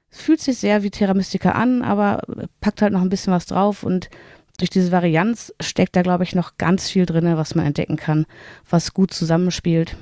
fühlt 0.09 0.39
sich 0.39 0.57
sehr 0.57 0.81
wie 0.81 0.89
Terra 0.89 1.13
Mystica 1.13 1.51
an, 1.51 1.83
aber 1.83 2.21
packt 2.59 2.81
halt 2.81 2.93
noch 2.93 3.01
ein 3.01 3.09
bisschen 3.09 3.33
was 3.33 3.45
drauf 3.45 3.83
und 3.83 4.09
durch 4.57 4.69
diese 4.69 4.91
Varianz 4.91 5.53
steckt 5.61 5.95
da, 5.95 6.01
glaube 6.01 6.23
ich, 6.23 6.35
noch 6.35 6.57
ganz 6.57 6.89
viel 6.89 7.05
drin, 7.05 7.37
was 7.37 7.55
man 7.55 7.65
entdecken 7.65 7.95
kann, 7.95 8.25
was 8.69 8.93
gut 8.93 9.13
zusammenspielt. 9.13 9.95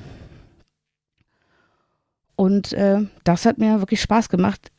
Und 2.35 2.73
äh, 2.73 3.01
das 3.23 3.45
hat 3.45 3.57
mir 3.57 3.79
wirklich 3.79 4.01
Spaß 4.01 4.29
gemacht. 4.29 4.71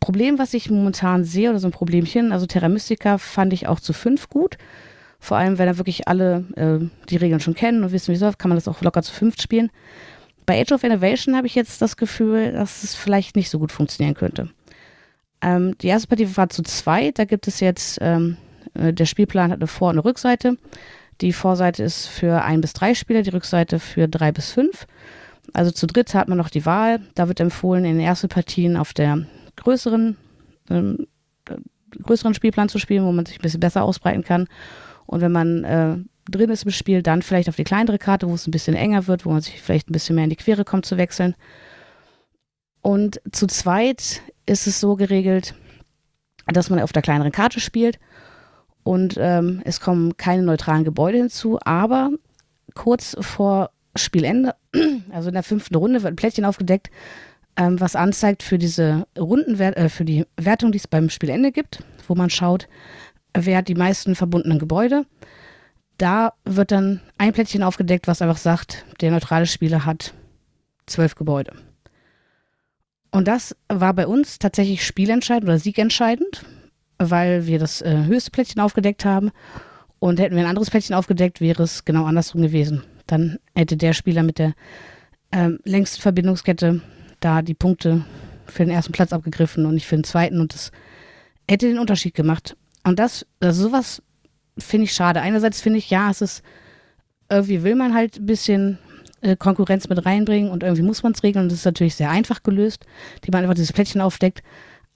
Problem, 0.00 0.38
was 0.38 0.54
ich 0.54 0.70
momentan 0.70 1.24
sehe, 1.24 1.50
oder 1.50 1.58
so 1.58 1.68
ein 1.68 1.72
Problemchen, 1.72 2.32
also 2.32 2.46
Terra 2.46 2.68
Mystica 2.68 3.18
fand 3.18 3.52
ich 3.52 3.66
auch 3.66 3.80
zu 3.80 3.92
fünf 3.92 4.28
gut. 4.28 4.58
Vor 5.18 5.36
allem, 5.36 5.58
wenn 5.58 5.66
da 5.66 5.78
wirklich 5.78 6.06
alle 6.08 6.44
äh, 6.56 7.06
die 7.08 7.16
Regeln 7.16 7.40
schon 7.40 7.54
kennen 7.54 7.82
und 7.82 7.92
wissen, 7.92 8.08
wie 8.08 8.16
es 8.16 8.20
läuft, 8.20 8.38
kann 8.38 8.48
man 8.48 8.56
das 8.56 8.68
auch 8.68 8.82
locker 8.82 9.02
zu 9.02 9.12
fünft 9.12 9.42
spielen. 9.42 9.70
Bei 10.44 10.60
Age 10.60 10.72
of 10.72 10.84
Innovation 10.84 11.34
habe 11.34 11.48
ich 11.48 11.54
jetzt 11.54 11.82
das 11.82 11.96
Gefühl, 11.96 12.52
dass 12.52 12.84
es 12.84 12.94
vielleicht 12.94 13.34
nicht 13.34 13.50
so 13.50 13.58
gut 13.58 13.72
funktionieren 13.72 14.14
könnte. 14.14 14.50
Ähm, 15.46 15.78
die 15.78 15.86
erste 15.86 16.08
Partie 16.08 16.36
war 16.36 16.48
zu 16.48 16.62
zweit. 16.64 17.20
Da 17.20 17.24
gibt 17.24 17.46
es 17.46 17.60
jetzt, 17.60 17.98
ähm, 18.00 18.36
äh, 18.74 18.92
der 18.92 19.06
Spielplan 19.06 19.52
hat 19.52 19.60
eine 19.60 19.68
Vor- 19.68 19.90
und 19.90 19.94
eine 19.94 20.04
Rückseite. 20.04 20.58
Die 21.20 21.32
Vorseite 21.32 21.84
ist 21.84 22.08
für 22.08 22.42
ein 22.42 22.60
bis 22.60 22.72
drei 22.72 22.94
Spieler, 22.94 23.22
die 23.22 23.30
Rückseite 23.30 23.78
für 23.78 24.08
drei 24.08 24.32
bis 24.32 24.50
fünf. 24.50 24.86
Also 25.52 25.70
zu 25.70 25.86
dritt 25.86 26.14
hat 26.14 26.28
man 26.28 26.36
noch 26.36 26.50
die 26.50 26.66
Wahl. 26.66 27.00
Da 27.14 27.28
wird 27.28 27.38
empfohlen, 27.38 27.84
in 27.84 27.96
den 27.96 28.04
ersten 28.04 28.28
Partien 28.28 28.76
auf 28.76 28.92
der 28.92 29.24
größeren, 29.54 30.16
ähm, 30.68 31.06
größeren 32.02 32.34
Spielplan 32.34 32.68
zu 32.68 32.80
spielen, 32.80 33.04
wo 33.04 33.12
man 33.12 33.24
sich 33.24 33.38
ein 33.38 33.42
bisschen 33.42 33.60
besser 33.60 33.84
ausbreiten 33.84 34.24
kann. 34.24 34.48
Und 35.06 35.20
wenn 35.20 35.32
man 35.32 35.64
äh, 35.64 35.96
drin 36.28 36.50
ist 36.50 36.64
im 36.64 36.72
Spiel, 36.72 37.02
dann 37.02 37.22
vielleicht 37.22 37.48
auf 37.48 37.56
die 37.56 37.64
kleinere 37.64 37.98
Karte, 37.98 38.28
wo 38.28 38.34
es 38.34 38.48
ein 38.48 38.50
bisschen 38.50 38.74
enger 38.74 39.06
wird, 39.06 39.24
wo 39.24 39.30
man 39.30 39.42
sich 39.42 39.62
vielleicht 39.62 39.88
ein 39.88 39.92
bisschen 39.92 40.16
mehr 40.16 40.24
in 40.24 40.30
die 40.30 40.36
Quere 40.36 40.64
kommt 40.64 40.86
zu 40.86 40.96
wechseln. 40.96 41.36
Und 42.86 43.20
zu 43.32 43.48
zweit 43.48 44.22
ist 44.46 44.68
es 44.68 44.78
so 44.78 44.94
geregelt, 44.94 45.56
dass 46.46 46.70
man 46.70 46.78
auf 46.78 46.92
der 46.92 47.02
kleineren 47.02 47.32
Karte 47.32 47.58
spielt 47.58 47.98
und 48.84 49.16
ähm, 49.18 49.60
es 49.64 49.80
kommen 49.80 50.16
keine 50.16 50.42
neutralen 50.42 50.84
Gebäude 50.84 51.18
hinzu, 51.18 51.58
aber 51.64 52.12
kurz 52.76 53.16
vor 53.18 53.70
Spielende, 53.96 54.54
also 55.10 55.30
in 55.30 55.34
der 55.34 55.42
fünften 55.42 55.74
Runde, 55.74 56.04
wird 56.04 56.12
ein 56.12 56.16
Plättchen 56.16 56.44
aufgedeckt, 56.44 56.92
ähm, 57.56 57.80
was 57.80 57.96
anzeigt 57.96 58.44
für 58.44 58.56
diese 58.56 59.08
Rundenwert, 59.18 59.76
äh, 59.76 59.88
für 59.88 60.04
die 60.04 60.24
Wertung, 60.36 60.70
die 60.70 60.78
es 60.78 60.86
beim 60.86 61.10
Spielende 61.10 61.50
gibt, 61.50 61.82
wo 62.06 62.14
man 62.14 62.30
schaut, 62.30 62.68
wer 63.34 63.56
hat 63.56 63.66
die 63.66 63.74
meisten 63.74 64.14
verbundenen 64.14 64.60
Gebäude. 64.60 65.06
Da 65.98 66.34
wird 66.44 66.70
dann 66.70 67.00
ein 67.18 67.32
Plättchen 67.32 67.64
aufgedeckt, 67.64 68.06
was 68.06 68.22
einfach 68.22 68.36
sagt, 68.36 68.84
der 69.00 69.10
neutrale 69.10 69.46
Spieler 69.46 69.84
hat 69.84 70.14
zwölf 70.86 71.16
Gebäude. 71.16 71.52
Und 73.16 73.28
das 73.28 73.56
war 73.70 73.94
bei 73.94 74.06
uns 74.06 74.38
tatsächlich 74.38 74.84
spielentscheidend 74.84 75.44
oder 75.44 75.58
siegentscheidend, 75.58 76.44
weil 76.98 77.46
wir 77.46 77.58
das 77.58 77.80
äh, 77.80 78.04
höchste 78.04 78.30
Plättchen 78.30 78.60
aufgedeckt 78.60 79.06
haben. 79.06 79.30
Und 79.98 80.20
hätten 80.20 80.36
wir 80.36 80.42
ein 80.42 80.50
anderes 80.50 80.68
Plättchen 80.68 80.94
aufgedeckt, 80.94 81.40
wäre 81.40 81.62
es 81.62 81.86
genau 81.86 82.04
andersrum 82.04 82.42
gewesen. 82.42 82.82
Dann 83.06 83.38
hätte 83.54 83.78
der 83.78 83.94
Spieler 83.94 84.22
mit 84.22 84.38
der 84.38 84.52
ähm, 85.32 85.60
längsten 85.64 86.02
Verbindungskette 86.02 86.82
da 87.20 87.40
die 87.40 87.54
Punkte 87.54 88.04
für 88.48 88.66
den 88.66 88.74
ersten 88.74 88.92
Platz 88.92 89.14
abgegriffen 89.14 89.64
und 89.64 89.72
nicht 89.72 89.86
für 89.86 89.96
den 89.96 90.04
zweiten. 90.04 90.38
Und 90.38 90.52
das 90.52 90.70
hätte 91.48 91.68
den 91.68 91.78
Unterschied 91.78 92.12
gemacht. 92.12 92.54
Und 92.84 92.98
das, 92.98 93.24
also 93.40 93.62
sowas 93.62 94.02
finde 94.58 94.84
ich 94.84 94.92
schade. 94.92 95.22
Einerseits 95.22 95.62
finde 95.62 95.78
ich, 95.78 95.88
ja, 95.88 96.10
es 96.10 96.20
ist, 96.20 96.42
irgendwie 97.30 97.62
will 97.62 97.76
man 97.76 97.94
halt 97.94 98.18
ein 98.18 98.26
bisschen 98.26 98.76
äh, 99.26 99.36
Konkurrenz 99.36 99.88
mit 99.88 100.06
reinbringen 100.06 100.50
und 100.50 100.62
irgendwie 100.62 100.82
muss 100.82 101.02
man 101.02 101.12
es 101.12 101.22
regeln. 101.22 101.44
Und 101.44 101.52
das 101.52 101.60
ist 101.60 101.64
natürlich 101.64 101.96
sehr 101.96 102.10
einfach 102.10 102.42
gelöst, 102.42 102.86
die 103.24 103.30
man 103.30 103.42
einfach 103.42 103.54
dieses 103.54 103.72
Plättchen 103.72 104.00
aufdeckt. 104.00 104.42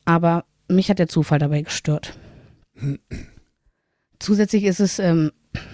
Aber 0.04 0.44
mich 0.68 0.88
hat 0.88 0.98
der 0.98 1.08
Zufall 1.08 1.38
dabei 1.38 1.62
gestört. 1.62 2.18
Zusätzlich 4.18 4.64
ist 4.64 4.80
es 4.80 4.98
ähm, 4.98 5.32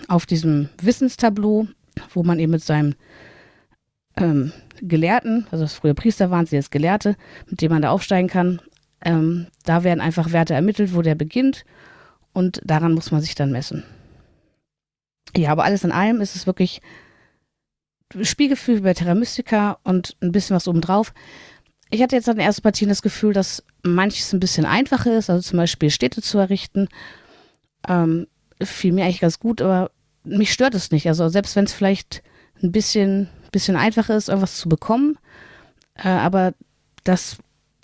auf 0.08 0.24
diesem 0.24 0.68
Wissenstableau, 0.80 1.66
wo 2.14 2.22
man 2.22 2.38
eben 2.38 2.52
mit 2.52 2.62
seinem 2.62 2.94
ähm, 4.16 4.52
Gelehrten, 4.80 5.46
also 5.50 5.64
das 5.64 5.74
früher 5.74 5.94
Priester 5.94 6.30
waren, 6.30 6.46
sie 6.46 6.56
jetzt 6.56 6.70
Gelehrte, 6.70 7.16
mit 7.50 7.60
dem 7.60 7.72
man 7.72 7.82
da 7.82 7.90
aufsteigen 7.90 8.28
kann, 8.28 8.60
ähm, 9.04 9.48
da 9.64 9.84
werden 9.84 10.00
einfach 10.00 10.32
Werte 10.32 10.54
ermittelt, 10.54 10.94
wo 10.94 11.02
der 11.02 11.14
beginnt 11.14 11.64
und 12.32 12.60
daran 12.64 12.92
muss 12.92 13.10
man 13.10 13.20
sich 13.20 13.34
dann 13.34 13.52
messen. 13.52 13.82
Ja, 15.36 15.50
aber 15.52 15.64
alles 15.64 15.84
in 15.84 15.92
allem 15.92 16.20
ist 16.20 16.36
es 16.36 16.46
wirklich 16.46 16.80
Spielgefühl 18.22 18.80
bei 18.80 18.94
Terra 18.94 19.14
Mystica 19.14 19.78
und 19.82 20.16
ein 20.20 20.32
bisschen 20.32 20.56
was 20.56 20.68
obendrauf. 20.68 21.12
Ich 21.90 22.02
hatte 22.02 22.16
jetzt 22.16 22.28
an 22.28 22.36
den 22.36 22.46
ersten 22.46 22.62
Partien 22.62 22.88
das 22.88 23.02
Gefühl, 23.02 23.32
dass 23.32 23.64
manches 23.82 24.32
ein 24.32 24.40
bisschen 24.40 24.66
einfacher 24.66 25.16
ist, 25.16 25.30
also 25.30 25.42
zum 25.42 25.58
Beispiel 25.58 25.90
Städte 25.90 26.22
zu 26.22 26.38
errichten. 26.38 26.88
Ähm, 27.86 28.26
fiel 28.62 28.92
mir 28.92 29.04
eigentlich 29.04 29.20
ganz 29.20 29.38
gut, 29.38 29.60
aber 29.62 29.90
mich 30.24 30.52
stört 30.52 30.74
es 30.74 30.90
nicht. 30.90 31.06
Also 31.06 31.28
selbst 31.28 31.54
wenn 31.56 31.64
es 31.64 31.72
vielleicht 31.72 32.22
ein 32.62 32.72
bisschen, 32.72 33.28
bisschen 33.52 33.76
einfacher 33.76 34.16
ist, 34.16 34.28
irgendwas 34.28 34.56
zu 34.56 34.68
bekommen, 34.68 35.18
äh, 35.94 36.08
aber 36.08 36.54
das 37.04 37.38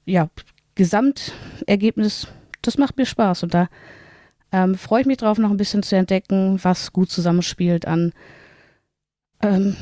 ja, 0.05 0.29
Gesamtergebnis, 0.75 2.27
das 2.63 2.79
macht 2.79 2.97
mir 2.97 3.07
Spaß 3.07 3.45
und 3.45 3.55
da 3.55 3.69
ähm, 4.51 4.75
freue 4.75 5.03
ich 5.03 5.07
mich 5.07 5.19
drauf, 5.19 5.39
noch 5.39 5.51
ein 5.51 5.57
bisschen 5.57 5.83
zu 5.83 5.97
entdecken, 5.97 6.59
was 6.63 6.93
gut 6.93 7.11
zusammenspielt 7.11 7.87
an 7.87 8.13
ähm, 9.43 9.77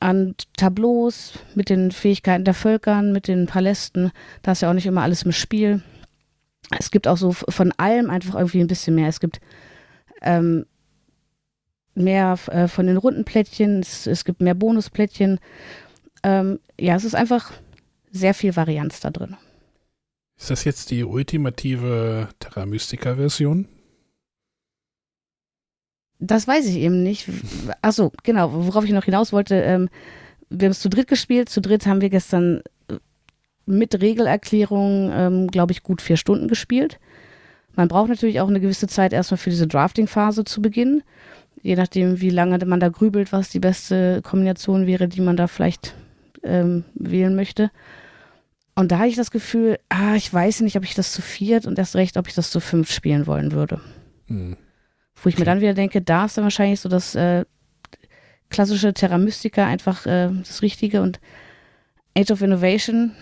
an 0.00 0.34
Tableaus, 0.56 1.32
mit 1.54 1.70
den 1.70 1.90
Fähigkeiten 1.90 2.44
der 2.44 2.54
Völkern, 2.54 3.12
mit 3.12 3.28
den 3.28 3.46
Palästen. 3.46 4.12
Da 4.42 4.52
ist 4.52 4.62
ja 4.62 4.70
auch 4.70 4.74
nicht 4.74 4.86
immer 4.86 5.02
alles 5.02 5.22
im 5.22 5.32
Spiel. 5.32 5.82
Es 6.78 6.90
gibt 6.90 7.08
auch 7.08 7.16
so 7.16 7.32
von 7.32 7.72
allem 7.76 8.10
einfach 8.10 8.34
irgendwie 8.34 8.60
ein 8.60 8.66
bisschen 8.66 8.94
mehr. 8.94 9.08
Es 9.08 9.20
gibt 9.20 9.40
ähm, 10.22 10.66
mehr 11.94 12.38
äh, 12.48 12.68
von 12.68 12.86
den 12.86 12.96
runden 12.96 13.24
Plättchen, 13.24 13.80
es, 13.80 14.06
es 14.06 14.24
gibt 14.24 14.40
mehr 14.40 14.54
Bonusplättchen. 14.54 15.40
Ähm, 16.22 16.60
ja, 16.78 16.96
es 16.96 17.04
ist 17.04 17.14
einfach 17.14 17.52
sehr 18.10 18.34
viel 18.34 18.56
Varianz 18.56 19.00
da 19.00 19.10
drin. 19.10 19.36
Ist 20.38 20.50
das 20.50 20.64
jetzt 20.64 20.90
die 20.90 21.04
ultimative 21.04 22.28
Terra 22.38 22.66
Mystica-Version? 22.66 23.66
Das 26.18 26.48
weiß 26.48 26.66
ich 26.66 26.76
eben 26.76 27.02
nicht. 27.02 27.28
Achso, 27.80 28.12
genau, 28.24 28.50
worauf 28.52 28.84
ich 28.84 28.90
noch 28.90 29.04
hinaus 29.04 29.32
wollte. 29.32 29.54
Ähm, 29.56 29.88
wir 30.50 30.66
haben 30.66 30.72
es 30.72 30.80
zu 30.80 30.88
dritt 30.88 31.08
gespielt. 31.08 31.48
Zu 31.48 31.60
dritt 31.60 31.86
haben 31.86 32.00
wir 32.00 32.10
gestern 32.10 32.62
äh, 32.88 32.94
mit 33.66 34.00
Regelerklärung, 34.00 35.10
ähm, 35.12 35.46
glaube 35.48 35.72
ich, 35.72 35.82
gut 35.82 36.02
vier 36.02 36.16
Stunden 36.16 36.48
gespielt. 36.48 36.98
Man 37.74 37.86
braucht 37.86 38.08
natürlich 38.08 38.40
auch 38.40 38.48
eine 38.48 38.60
gewisse 38.60 38.88
Zeit 38.88 39.12
erstmal 39.12 39.38
für 39.38 39.50
diese 39.50 39.68
Drafting-Phase 39.68 40.44
zu 40.44 40.60
beginnen. 40.60 41.02
Je 41.62 41.76
nachdem, 41.76 42.20
wie 42.20 42.30
lange 42.30 42.64
man 42.66 42.80
da 42.80 42.88
grübelt, 42.88 43.32
was 43.32 43.50
die 43.50 43.60
beste 43.60 44.20
Kombination 44.22 44.86
wäre, 44.86 45.06
die 45.06 45.20
man 45.20 45.36
da 45.36 45.46
vielleicht 45.46 45.94
ähm, 46.42 46.84
wählen 46.94 47.36
möchte. 47.36 47.70
Und 48.74 48.92
da 48.92 48.98
habe 48.98 49.08
ich 49.08 49.16
das 49.16 49.30
Gefühl, 49.30 49.78
ah, 49.88 50.14
ich 50.14 50.32
weiß 50.32 50.60
nicht, 50.60 50.76
ob 50.76 50.84
ich 50.84 50.94
das 50.94 51.12
zu 51.12 51.22
viert 51.22 51.66
und 51.66 51.78
erst 51.78 51.96
recht, 51.96 52.16
ob 52.16 52.28
ich 52.28 52.34
das 52.34 52.50
zu 52.50 52.60
fünf 52.60 52.90
spielen 52.90 53.26
wollen 53.26 53.52
würde. 53.52 53.80
Hm. 54.26 54.56
Wo 55.22 55.28
ich 55.28 55.38
mir 55.38 55.44
dann 55.44 55.60
wieder 55.60 55.74
denke, 55.74 56.00
da 56.00 56.26
ist 56.26 56.36
dann 56.36 56.44
wahrscheinlich 56.44 56.80
so 56.80 56.88
das 56.88 57.14
äh, 57.14 57.44
klassische 58.50 58.94
Terra 58.94 59.18
Mystica 59.18 59.66
einfach 59.66 60.06
äh, 60.06 60.30
das 60.30 60.62
Richtige 60.62 61.02
und 61.02 61.20
Age 62.16 62.30
of 62.30 62.42
Innovation 62.42 63.12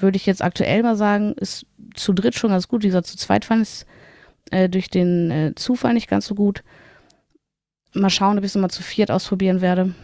würde 0.00 0.16
ich 0.16 0.26
jetzt 0.26 0.42
aktuell 0.42 0.82
mal 0.82 0.96
sagen, 0.96 1.34
ist 1.34 1.66
zu 1.94 2.12
dritt 2.12 2.34
schon 2.34 2.50
ganz 2.50 2.68
gut. 2.68 2.82
Wie 2.82 2.86
gesagt, 2.86 3.06
zu 3.06 3.16
zweit 3.16 3.44
fand 3.44 3.62
ich 3.62 3.68
es 3.68 3.86
äh, 4.50 4.68
durch 4.68 4.88
den 4.88 5.30
äh, 5.30 5.54
Zufall 5.54 5.94
nicht 5.94 6.08
ganz 6.08 6.26
so 6.26 6.34
gut. 6.34 6.62
Mal 7.94 8.10
schauen, 8.10 8.38
ob 8.38 8.44
ich 8.44 8.50
es 8.50 8.54
nochmal 8.54 8.70
zu 8.70 8.82
viert 8.82 9.10
ausprobieren 9.10 9.60
werde. 9.60 9.94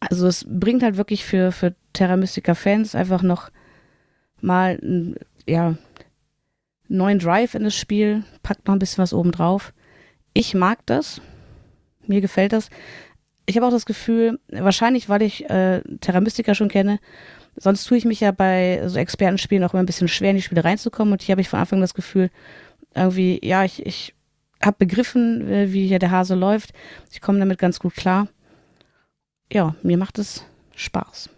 Also 0.00 0.26
es 0.26 0.46
bringt 0.48 0.82
halt 0.82 0.96
wirklich 0.96 1.24
für, 1.24 1.52
für 1.52 1.74
Terra 1.92 2.16
Mystica 2.16 2.54
Fans 2.54 2.94
einfach 2.94 3.22
noch 3.22 3.50
mal 4.40 4.78
ja, 5.46 5.76
neuen 6.88 7.18
Drive 7.18 7.54
in 7.54 7.64
das 7.64 7.74
Spiel, 7.74 8.24
packt 8.42 8.66
noch 8.66 8.74
ein 8.74 8.78
bisschen 8.78 9.02
was 9.02 9.12
oben 9.12 9.32
drauf. 9.32 9.72
Ich 10.32 10.54
mag 10.54 10.78
das. 10.86 11.20
Mir 12.06 12.20
gefällt 12.20 12.52
das. 12.52 12.70
Ich 13.46 13.56
habe 13.56 13.66
auch 13.66 13.70
das 13.70 13.86
Gefühl, 13.86 14.38
wahrscheinlich, 14.48 15.08
weil 15.08 15.22
ich 15.22 15.48
äh, 15.48 15.82
Terra 16.00 16.20
Mystica 16.20 16.54
schon 16.54 16.68
kenne, 16.68 16.98
sonst 17.56 17.84
tue 17.84 17.98
ich 17.98 18.04
mich 18.04 18.20
ja 18.20 18.32
bei 18.32 18.82
so 18.86 18.98
Expertenspielen 18.98 19.64
auch 19.64 19.72
immer 19.72 19.82
ein 19.82 19.86
bisschen 19.86 20.08
schwer, 20.08 20.30
in 20.30 20.36
die 20.36 20.42
Spiele 20.42 20.64
reinzukommen. 20.64 21.12
Und 21.12 21.22
hier 21.22 21.32
habe 21.32 21.40
ich 21.40 21.48
von 21.48 21.60
Anfang 21.60 21.80
das 21.80 21.94
Gefühl, 21.94 22.30
irgendwie, 22.94 23.40
ja, 23.42 23.64
ich, 23.64 23.84
ich 23.84 24.14
habe 24.62 24.76
begriffen, 24.78 25.48
äh, 25.48 25.72
wie 25.72 25.86
hier 25.86 25.98
der 25.98 26.10
Hase 26.10 26.34
läuft. 26.34 26.72
Ich 27.12 27.20
komme 27.20 27.38
damit 27.38 27.58
ganz 27.58 27.78
gut 27.78 27.94
klar. 27.94 28.28
Ja, 29.52 29.74
mir 29.82 29.96
macht 29.96 30.18
es 30.18 30.44
Spaß. 30.74 31.30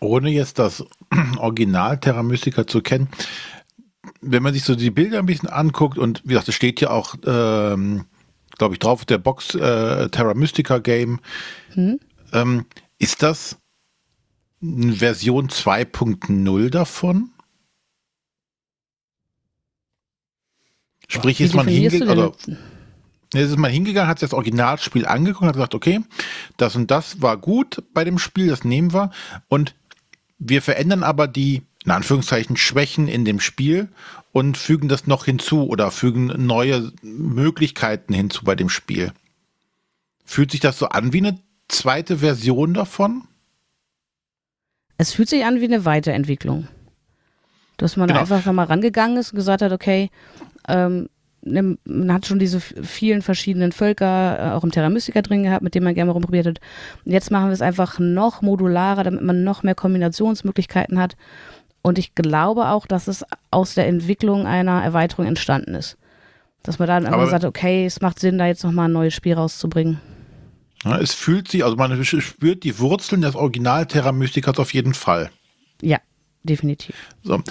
Ohne 0.00 0.30
jetzt 0.30 0.58
das 0.58 0.84
Original 1.38 1.98
Terra 1.98 2.22
Mystica 2.22 2.66
zu 2.66 2.82
kennen, 2.82 3.08
wenn 4.20 4.42
man 4.42 4.54
sich 4.54 4.64
so 4.64 4.74
die 4.74 4.90
Bilder 4.90 5.18
ein 5.18 5.26
bisschen 5.26 5.48
anguckt 5.48 5.98
und 5.98 6.22
wie 6.24 6.30
gesagt, 6.30 6.48
es 6.48 6.54
steht 6.54 6.80
ja 6.80 6.90
auch, 6.90 7.14
ähm, 7.26 8.06
glaube 8.56 8.74
ich, 8.74 8.78
drauf, 8.78 9.04
der 9.04 9.18
Box 9.18 9.54
äh, 9.54 10.08
Terra 10.08 10.34
Mystica 10.34 10.78
Game, 10.78 11.20
hm. 11.72 11.98
ähm, 12.32 12.66
ist 12.98 13.22
das 13.22 13.58
eine 14.62 14.94
Version 14.94 15.48
2.0 15.48 16.70
davon? 16.70 17.30
Sprich, 21.08 21.40
ist 21.40 21.54
man 21.54 21.66
hingegangen, 21.66 22.32
ist 23.32 23.56
man 23.56 23.70
hingegangen, 23.70 24.08
hat 24.08 24.18
sich 24.18 24.28
das 24.28 24.36
Originalspiel 24.36 25.06
angeguckt 25.06 25.42
und 25.42 25.48
hat 25.48 25.54
gesagt, 25.54 25.74
okay, 25.74 26.00
das 26.58 26.76
und 26.76 26.90
das 26.90 27.22
war 27.22 27.38
gut 27.38 27.82
bei 27.94 28.04
dem 28.04 28.18
Spiel, 28.18 28.48
das 28.48 28.64
nehmen 28.64 28.92
wir 28.92 29.10
und 29.48 29.74
wir 30.38 30.60
verändern 30.62 31.02
aber 31.02 31.26
die 31.26 31.62
in 31.84 31.90
Anführungszeichen 31.90 32.56
Schwächen 32.56 33.08
in 33.08 33.24
dem 33.24 33.40
Spiel 33.40 33.88
und 34.32 34.58
fügen 34.58 34.88
das 34.88 35.06
noch 35.06 35.24
hinzu 35.24 35.68
oder 35.68 35.90
fügen 35.90 36.26
neue 36.46 36.92
Möglichkeiten 37.02 38.12
hinzu 38.12 38.44
bei 38.44 38.54
dem 38.54 38.68
Spiel. 38.68 39.12
Fühlt 40.24 40.50
sich 40.50 40.60
das 40.60 40.78
so 40.78 40.88
an 40.88 41.12
wie 41.12 41.18
eine 41.18 41.38
zweite 41.68 42.18
Version 42.18 42.74
davon? 42.74 43.24
Es 44.98 45.12
fühlt 45.12 45.28
sich 45.28 45.44
an 45.44 45.60
wie 45.60 45.64
eine 45.64 45.84
Weiterentwicklung. 45.84 46.68
Dass 47.76 47.96
man 47.96 48.08
genau. 48.08 48.20
einfach 48.20 48.44
mal 48.52 48.64
rangegangen 48.64 49.16
ist 49.16 49.32
und 49.32 49.36
gesagt 49.36 49.62
hat, 49.62 49.70
okay, 49.70 50.10
ähm, 50.66 51.08
ne, 51.42 51.78
man 51.84 52.12
hat 52.12 52.26
schon 52.26 52.40
diese 52.40 52.60
vielen 52.60 53.22
verschiedenen 53.22 53.70
Völker 53.70 54.38
äh, 54.38 54.50
auch 54.50 54.64
im 54.64 54.72
Terra 54.72 54.90
Mystica 54.90 55.22
drin 55.22 55.44
gehabt, 55.44 55.62
mit 55.62 55.76
denen 55.76 55.84
man 55.84 55.94
gerne 55.94 56.08
mal 56.08 56.14
rumprobiert 56.14 56.46
hat. 56.46 56.60
Und 57.04 57.12
jetzt 57.12 57.30
machen 57.30 57.46
wir 57.46 57.52
es 57.52 57.62
einfach 57.62 58.00
noch 58.00 58.42
modularer, 58.42 59.04
damit 59.04 59.22
man 59.22 59.44
noch 59.44 59.62
mehr 59.62 59.76
Kombinationsmöglichkeiten 59.76 60.98
hat 60.98 61.16
und 61.88 61.98
ich 61.98 62.14
glaube 62.14 62.68
auch, 62.68 62.86
dass 62.86 63.08
es 63.08 63.24
aus 63.50 63.74
der 63.74 63.86
Entwicklung 63.86 64.46
einer 64.46 64.82
Erweiterung 64.82 65.26
entstanden 65.26 65.74
ist. 65.74 65.96
Dass 66.62 66.78
man 66.78 66.88
dann 66.88 67.06
Aber- 67.06 67.26
sagt, 67.28 67.44
okay, 67.44 67.86
es 67.86 68.00
macht 68.00 68.18
Sinn, 68.20 68.38
da 68.38 68.46
jetzt 68.46 68.62
nochmal 68.62 68.88
ein 68.88 68.92
neues 68.92 69.14
Spiel 69.14 69.34
rauszubringen. 69.34 70.00
Ja, 70.84 70.98
es 70.98 71.14
fühlt 71.14 71.48
sich, 71.48 71.64
also 71.64 71.76
man 71.76 72.04
spürt 72.04 72.62
die 72.62 72.78
Wurzeln 72.78 73.22
des 73.22 73.34
Original 73.34 73.86
Terra 73.86 74.12
Mysticas 74.12 74.58
auf 74.58 74.72
jeden 74.72 74.94
Fall. 74.94 75.30
Ja, 75.82 75.98
definitiv. 76.44 76.94
So. 77.22 77.42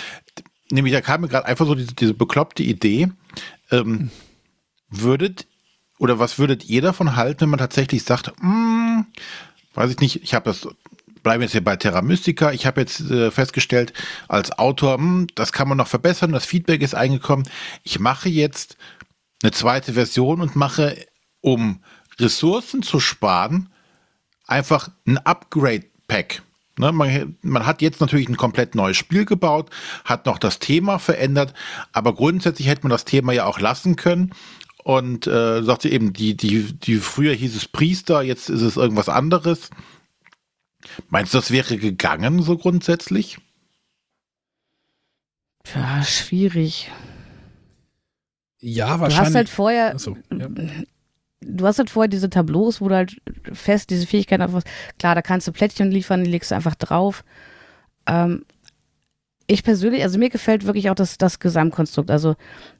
Nämlich, 0.71 0.93
da 0.93 1.01
kam 1.01 1.21
mir 1.21 1.27
gerade 1.27 1.45
einfach 1.45 1.65
so 1.65 1.75
diese, 1.75 1.93
diese 1.93 2.13
bekloppte 2.13 2.63
Idee. 2.63 3.09
Ähm, 3.71 4.11
würdet, 4.89 5.47
oder 5.99 6.19
was 6.19 6.39
würdet 6.39 6.69
ihr 6.69 6.81
davon 6.81 7.15
halten, 7.15 7.41
wenn 7.41 7.49
man 7.49 7.59
tatsächlich 7.59 8.03
sagt, 8.03 8.31
hm, 8.39 9.05
weiß 9.73 9.91
ich 9.91 9.99
nicht, 9.99 10.23
ich 10.23 10.33
habe 10.33 10.45
das, 10.45 10.67
bleiben 11.27 11.43
jetzt 11.43 11.51
hier 11.51 11.63
bei 11.63 11.75
Terra 11.75 12.01
Mystica, 12.01 12.53
ich 12.53 12.65
habe 12.65 12.79
jetzt 12.79 13.01
äh, 13.01 13.31
festgestellt, 13.31 13.91
als 14.29 14.57
Autor, 14.57 14.97
hm, 14.97 15.27
das 15.35 15.51
kann 15.51 15.67
man 15.67 15.77
noch 15.77 15.89
verbessern, 15.89 16.31
das 16.31 16.45
Feedback 16.45 16.81
ist 16.81 16.95
eingekommen. 16.95 17.45
Ich 17.83 17.99
mache 17.99 18.29
jetzt 18.29 18.77
eine 19.43 19.51
zweite 19.51 19.91
Version 19.91 20.39
und 20.39 20.55
mache, 20.55 20.95
um 21.41 21.81
Ressourcen 22.17 22.81
zu 22.81 23.01
sparen, 23.01 23.67
einfach 24.45 24.87
ein 25.05 25.17
Upgrade-Pack. 25.17 26.43
Ne, 26.79 26.93
man, 26.93 27.35
man 27.41 27.65
hat 27.65 27.81
jetzt 27.81 27.99
natürlich 27.99 28.29
ein 28.29 28.37
komplett 28.37 28.73
neues 28.73 28.95
Spiel 28.95 29.25
gebaut, 29.25 29.69
hat 30.05 30.27
noch 30.27 30.37
das 30.37 30.59
Thema 30.59 30.97
verändert, 30.97 31.53
aber 31.91 32.15
grundsätzlich 32.15 32.69
hätte 32.69 32.83
man 32.83 32.91
das 32.91 33.03
Thema 33.03 33.33
ja 33.33 33.43
auch 33.43 33.59
lassen 33.59 33.97
können. 33.97 34.31
Und 34.81 35.27
äh, 35.27 35.61
sagte 35.63 35.89
eben, 35.89 36.13
die, 36.13 36.37
die, 36.37 36.71
die 36.71 36.95
früher 36.95 37.33
hieß 37.33 37.57
es 37.57 37.67
Priester, 37.67 38.21
jetzt 38.21 38.49
ist 38.49 38.61
es 38.61 38.77
irgendwas 38.77 39.09
anderes. 39.09 39.69
Meinst 41.09 41.33
du, 41.33 41.37
das 41.39 41.51
wäre 41.51 41.77
gegangen, 41.77 42.41
so 42.41 42.57
grundsätzlich? 42.57 43.37
Ja, 45.73 46.03
schwierig. 46.03 46.91
Ja, 48.59 48.95
Du 48.95 49.01
wahrscheinlich. 49.01 49.27
hast 49.27 49.35
halt 49.35 49.49
vorher, 49.49 49.93
Achso, 49.95 50.17
ja. 50.31 50.47
du 51.41 51.65
hast 51.67 51.77
halt 51.77 51.89
vorher 51.89 52.07
diese 52.07 52.29
Tableaus, 52.29 52.81
wo 52.81 52.89
du 52.89 52.95
halt 52.95 53.17
fest 53.53 53.89
diese 53.89 54.07
Fähigkeiten 54.07 54.41
einfach, 54.41 54.63
klar, 54.97 55.13
da 55.15 55.21
kannst 55.21 55.47
du 55.47 55.51
Plättchen 55.51 55.91
liefern, 55.91 56.23
die 56.23 56.29
legst 56.31 56.51
du 56.51 56.55
einfach 56.55 56.75
drauf. 56.75 57.23
Ähm, 58.07 58.45
ich 59.45 59.63
persönlich, 59.63 60.03
also 60.03 60.17
mir 60.19 60.29
gefällt 60.29 60.65
wirklich 60.65 60.89
auch 60.89 60.95
das, 60.95 61.17
das 61.17 61.39
Gesamtkonstrukt. 61.39 62.09
Also 62.11 62.35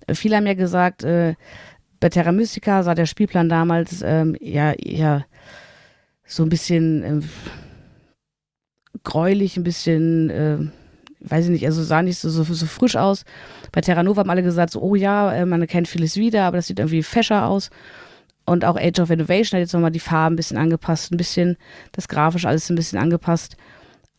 äh, 0.08 0.16
viele 0.16 0.36
haben 0.38 0.48
ja 0.48 0.54
gesagt, 0.54 1.04
äh, 1.04 1.36
bei 2.00 2.10
Terra 2.10 2.32
Mystica 2.32 2.84
sah 2.84 2.96
der 2.96 3.06
Spielplan 3.06 3.50
damals 3.50 4.02
ähm, 4.04 4.36
ja, 4.40 4.74
ja 4.80 5.26
so 6.26 6.44
ein 6.44 6.50
bisschen 6.50 7.04
ähm, 7.04 7.30
gräulich, 9.08 9.56
ein 9.56 9.64
bisschen, 9.64 10.30
äh, 10.30 10.58
weiß 11.22 11.46
ich 11.46 11.52
nicht, 11.52 11.66
also 11.66 11.82
sah 11.82 12.02
nicht 12.02 12.20
so, 12.20 12.30
so, 12.30 12.44
so 12.44 12.66
frisch 12.66 12.98
aus. 12.98 13.24
Bei 13.72 13.80
Terra 13.80 14.04
Nova 14.04 14.20
haben 14.20 14.30
alle 14.30 14.44
gesagt, 14.44 14.72
so, 14.72 14.82
oh 14.82 14.96
ja, 14.96 15.34
äh, 15.34 15.46
man 15.46 15.62
erkennt 15.62 15.88
vieles 15.88 16.18
wieder, 16.18 16.44
aber 16.44 16.58
das 16.58 16.68
sieht 16.68 16.78
irgendwie 16.78 17.04
fescher 17.04 17.46
aus. 17.46 17.70
Und 18.46 18.66
auch 18.66 18.76
Age 18.76 19.00
of 19.00 19.10
Innovation 19.10 19.58
hat 19.58 19.64
jetzt 19.64 19.72
nochmal 19.74 19.92
die 19.92 20.02
Farben 20.02 20.34
ein 20.34 20.36
bisschen 20.36 20.58
angepasst, 20.58 21.14
ein 21.14 21.18
bisschen 21.18 21.56
das 21.94 22.10
grafisch 22.10 22.46
alles 22.46 22.70
ein 22.70 22.76
bisschen 22.76 23.00
angepasst. 23.00 23.56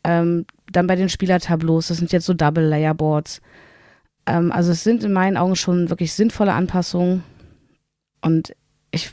Ähm, 0.04 0.46
dann 0.72 0.86
bei 0.86 0.96
den 0.96 1.10
Spielertableaus, 1.10 1.88
das 1.88 1.98
sind 1.98 2.10
jetzt 2.10 2.24
so 2.24 2.32
Double 2.32 2.66
Layer 2.66 2.94
Boards. 2.94 3.42
Ähm, 4.24 4.50
also 4.52 4.72
es 4.72 4.84
sind 4.84 5.04
in 5.04 5.12
meinen 5.12 5.36
Augen 5.36 5.56
schon 5.56 5.90
wirklich 5.90 6.14
sinnvolle 6.14 6.54
Anpassungen. 6.54 7.24
Und 8.22 8.54
ich 8.90 9.12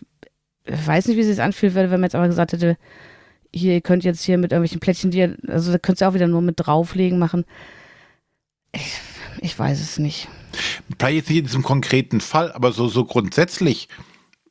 weiß 0.68 1.08
nicht, 1.08 1.18
wie 1.18 1.22
es 1.22 1.28
sich 1.28 1.42
anfühlt, 1.42 1.76
wenn 1.76 1.90
man 1.90 2.04
jetzt 2.04 2.16
aber 2.16 2.28
gesagt 2.28 2.54
hätte, 2.54 2.78
hier, 3.56 3.74
ihr 3.74 3.82
könnt 3.82 4.04
jetzt 4.04 4.24
hier 4.24 4.38
mit 4.38 4.52
irgendwelchen 4.52 4.80
Plättchen, 4.80 5.12
die 5.12 5.20
ihr, 5.20 5.38
also 5.48 5.72
da 5.72 5.78
könnt 5.78 6.02
ihr 6.02 6.10
auch 6.10 6.14
wieder 6.14 6.28
nur 6.28 6.42
mit 6.42 6.56
drauflegen 6.58 7.18
machen. 7.18 7.46
Ich, 8.74 9.00
ich 9.42 9.58
weiß 9.58 9.80
es 9.80 9.98
nicht. 9.98 10.28
Vielleicht 11.00 11.16
jetzt 11.18 11.30
nicht 11.30 11.40
in 11.40 11.46
diesem 11.46 11.64
konkreten 11.64 12.20
Fall, 12.22 12.52
aber 12.52 12.72
so, 12.72 12.88
so 12.88 13.06
grundsätzlich 13.06 13.88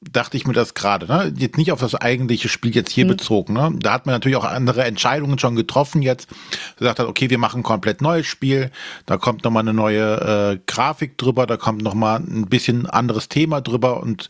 dachte 0.01 0.37
ich 0.37 0.47
mir 0.47 0.53
das 0.53 0.75
gerade, 0.75 1.07
ne? 1.07 1.33
Jetzt 1.37 1.57
nicht 1.57 1.73
auf 1.73 1.81
das 1.81 1.95
eigentliche 1.95 2.49
Spiel 2.51 2.75
jetzt 2.75 2.91
hier 2.93 3.05
Mhm. 3.05 3.09
bezogen, 3.11 3.55
ne? 3.55 3.73
Da 3.79 3.93
hat 3.93 4.05
man 4.07 4.15
natürlich 4.15 4.37
auch 4.37 4.45
andere 4.45 4.85
Entscheidungen 4.85 5.39
schon 5.39 5.57
getroffen 5.57 6.03
jetzt. 6.03 6.29
Gesagt 6.77 6.99
hat, 6.99 7.07
okay, 7.07 7.31
wir 7.31 7.39
machen 7.39 7.61
ein 7.61 7.65
komplett 7.65 8.03
neues 8.03 8.27
Spiel, 8.27 8.71
da 9.07 9.17
kommt 9.17 9.45
nochmal 9.45 9.63
eine 9.63 9.73
neue 9.73 10.53
äh, 10.53 10.61
Grafik 10.67 11.17
drüber, 11.17 11.47
da 11.47 11.57
kommt 11.57 11.83
nochmal 11.83 12.21
ein 12.21 12.47
bisschen 12.49 12.87
anderes 12.87 13.29
Thema 13.29 13.61
drüber 13.63 14.03
und 14.03 14.29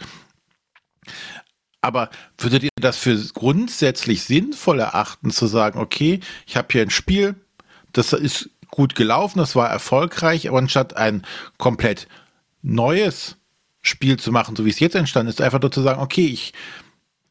aber 1.81 2.09
würdet 2.39 2.62
ihr 2.62 2.70
das 2.85 2.97
für 2.97 3.16
grundsätzlich 3.35 4.22
sinnvoll 4.22 4.80
erachten, 4.80 5.30
zu 5.30 5.47
sagen, 5.47 5.78
okay, 5.78 6.20
ich 6.47 6.57
habe 6.57 6.68
hier 6.70 6.82
ein 6.82 6.91
Spiel, 6.91 7.35
das 7.93 8.12
ist 8.12 8.51
gut 8.70 8.95
gelaufen, 8.95 9.39
das 9.39 9.57
war 9.57 9.68
erfolgreich, 9.68 10.49
aber 10.49 10.59
anstatt 10.59 10.97
ein 10.97 11.24
komplett 11.59 12.09
neues 12.62 13.37
Spiel 13.80 14.18
zu 14.18 14.32
machen, 14.32 14.57
so 14.57 14.64
wie 14.64 14.70
es 14.70 14.80
jetzt 14.80 14.97
entstanden 14.97 15.30
ist, 15.30 15.41
einfach 15.41 15.61
nur 15.61 15.70
zu 15.70 15.82
sagen, 15.82 16.01
okay, 16.01 16.26
ich 16.26 16.53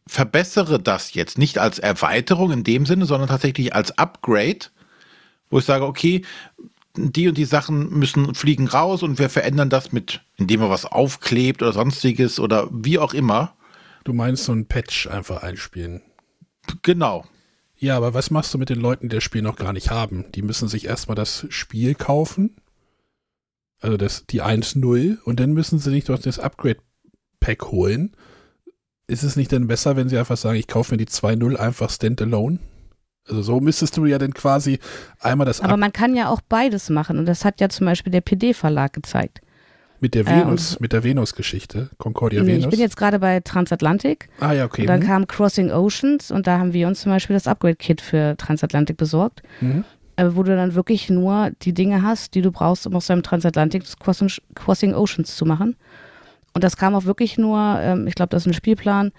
verbessere 0.07 0.79
das 0.79 1.13
jetzt 1.13 1.37
nicht 1.37 1.57
als 1.57 1.79
Erweiterung 1.79 2.51
in 2.51 2.63
dem 2.63 2.85
Sinne, 2.85 3.05
sondern 3.05 3.29
tatsächlich 3.29 3.73
als 3.73 3.97
Upgrade, 3.97 4.67
wo 5.49 5.59
ich 5.59 5.65
sage, 5.65 5.85
okay, 5.85 6.23
die 6.95 7.27
und 7.27 7.37
die 7.37 7.45
Sachen 7.45 7.89
müssen 7.89 8.35
fliegen 8.35 8.67
raus 8.67 9.01
und 9.03 9.17
wir 9.17 9.29
verändern 9.29 9.69
das 9.69 9.91
mit, 9.91 10.21
indem 10.37 10.61
man 10.61 10.69
was 10.69 10.85
aufklebt 10.85 11.61
oder 11.61 11.73
sonstiges 11.73 12.39
oder 12.39 12.69
wie 12.71 12.99
auch 12.99 13.13
immer. 13.13 13.55
Du 14.03 14.13
meinst 14.13 14.45
so 14.45 14.53
ein 14.53 14.65
Patch 14.65 15.07
einfach 15.07 15.43
einspielen. 15.43 16.01
Genau. 16.81 17.25
Ja, 17.77 17.97
aber 17.97 18.13
was 18.13 18.31
machst 18.31 18.53
du 18.53 18.57
mit 18.57 18.69
den 18.69 18.79
Leuten, 18.79 19.09
die 19.09 19.15
das 19.15 19.23
Spiel 19.23 19.41
noch 19.41 19.55
gar 19.55 19.73
nicht 19.73 19.91
haben? 19.91 20.31
Die 20.33 20.41
müssen 20.41 20.67
sich 20.67 20.85
erstmal 20.85 21.15
das 21.15 21.45
Spiel 21.49 21.95
kaufen. 21.95 22.55
Also 23.81 23.97
das, 23.97 24.25
die 24.27 24.41
1.0 24.41 25.21
und 25.23 25.39
dann 25.39 25.51
müssen 25.51 25.79
sie 25.79 25.89
sich 25.89 26.05
doch 26.05 26.17
das 26.17 26.39
Upgrade-Pack 26.39 27.71
holen. 27.71 28.15
Ist 29.07 29.23
es 29.23 29.35
nicht 29.35 29.51
denn 29.51 29.67
besser, 29.67 29.97
wenn 29.97 30.07
sie 30.07 30.17
einfach 30.17 30.37
sagen, 30.37 30.57
ich 30.57 30.67
kaufe 30.67 30.93
mir 30.93 30.97
die 30.97 31.07
2.0 31.07 31.57
einfach 31.57 31.89
standalone? 31.89 32.59
Also 33.27 33.41
so 33.41 33.59
müsstest 33.59 33.97
du 33.97 34.05
ja 34.05 34.17
dann 34.17 34.33
quasi 34.33 34.79
einmal 35.19 35.45
das 35.45 35.61
Aber 35.61 35.73
Up 35.73 35.79
man 35.79 35.93
kann 35.93 36.15
ja 36.15 36.29
auch 36.29 36.41
beides 36.41 36.89
machen 36.89 37.19
und 37.19 37.25
das 37.25 37.43
hat 37.43 37.59
ja 37.59 37.69
zum 37.69 37.85
Beispiel 37.85 38.11
der 38.11 38.21
PD-Verlag 38.21 38.93
gezeigt. 38.93 39.41
Mit 40.03 40.13
der 40.15 40.27
äh, 40.27 40.41
Venus, 40.41 40.79
mit 40.81 40.91
der 40.91 41.03
Venus-Geschichte, 41.03 41.89
Concordia 41.97 42.43
Nee, 42.43 42.51
Venus. 42.51 42.65
ich 42.65 42.69
bin 42.69 42.79
jetzt 42.79 42.97
gerade 42.97 43.19
bei 43.19 43.39
Transatlantic 43.39 44.27
ah 44.41 44.51
ja, 44.51 44.65
okay. 44.65 44.81
und 44.81 44.87
dann 44.87 44.99
hm. 45.01 45.07
kam 45.07 45.27
Crossing 45.27 45.71
Oceans 45.71 46.29
und 46.29 46.45
da 46.45 46.59
haben 46.59 46.73
wir 46.73 46.87
uns 46.87 47.01
zum 47.01 47.11
Beispiel 47.11 47.35
das 47.35 47.47
Upgrade-Kit 47.47 48.01
für 48.01 48.35
Transatlantic 48.37 48.97
besorgt, 48.97 49.41
Mhm. 49.61 49.85
äh, 50.17 50.25
wo 50.31 50.43
du 50.43 50.55
dann 50.55 50.75
wirklich 50.75 51.09
nur 51.09 51.51
die 51.61 51.73
Dinge 51.73 52.03
hast, 52.03 52.35
die 52.35 52.41
du 52.41 52.51
brauchst, 52.51 52.85
um 52.85 52.95
aus 52.95 53.07
deinem 53.07 53.23
Transatlantic 53.23 53.83
das 53.83 53.97
Crossing, 53.97 54.29
Crossing 54.55 54.93
Oceans 54.93 55.35
zu 55.37 55.45
machen. 55.45 55.77
Und 56.53 56.63
das 56.63 56.75
kam 56.77 56.93
auch 56.95 57.05
wirklich 57.05 57.37
nur, 57.37 57.79
ähm, 57.79 58.05
ich 58.05 58.15
glaube, 58.15 58.29
das 58.29 58.43
ist 58.43 58.47
ein 58.47 58.53
Spielplan, 58.53 59.11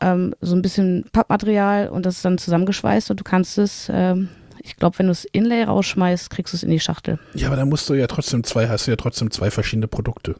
ähm, 0.00 0.34
so 0.40 0.54
ein 0.56 0.62
bisschen 0.62 1.04
Pappmaterial 1.12 1.88
und 1.88 2.04
das 2.04 2.16
ist 2.16 2.24
dann 2.24 2.38
zusammengeschweißt 2.38 3.10
und 3.10 3.20
du 3.20 3.24
kannst 3.24 3.56
es, 3.56 3.88
ähm, 3.92 4.28
ich 4.68 4.76
glaube, 4.76 4.98
wenn 4.98 5.06
du 5.06 5.10
das 5.10 5.24
Inlay 5.24 5.64
rausschmeißt, 5.64 6.30
kriegst 6.30 6.52
du 6.52 6.56
es 6.56 6.62
in 6.62 6.70
die 6.70 6.80
Schachtel. 6.80 7.18
Ja, 7.34 7.48
aber 7.48 7.56
dann 7.56 7.68
musst 7.68 7.88
du 7.88 7.94
ja 7.94 8.06
trotzdem 8.06 8.44
zwei, 8.44 8.68
hast 8.68 8.86
du 8.86 8.90
ja 8.92 8.96
trotzdem 8.96 9.30
zwei 9.30 9.50
verschiedene 9.50 9.88
Produkte. 9.88 10.36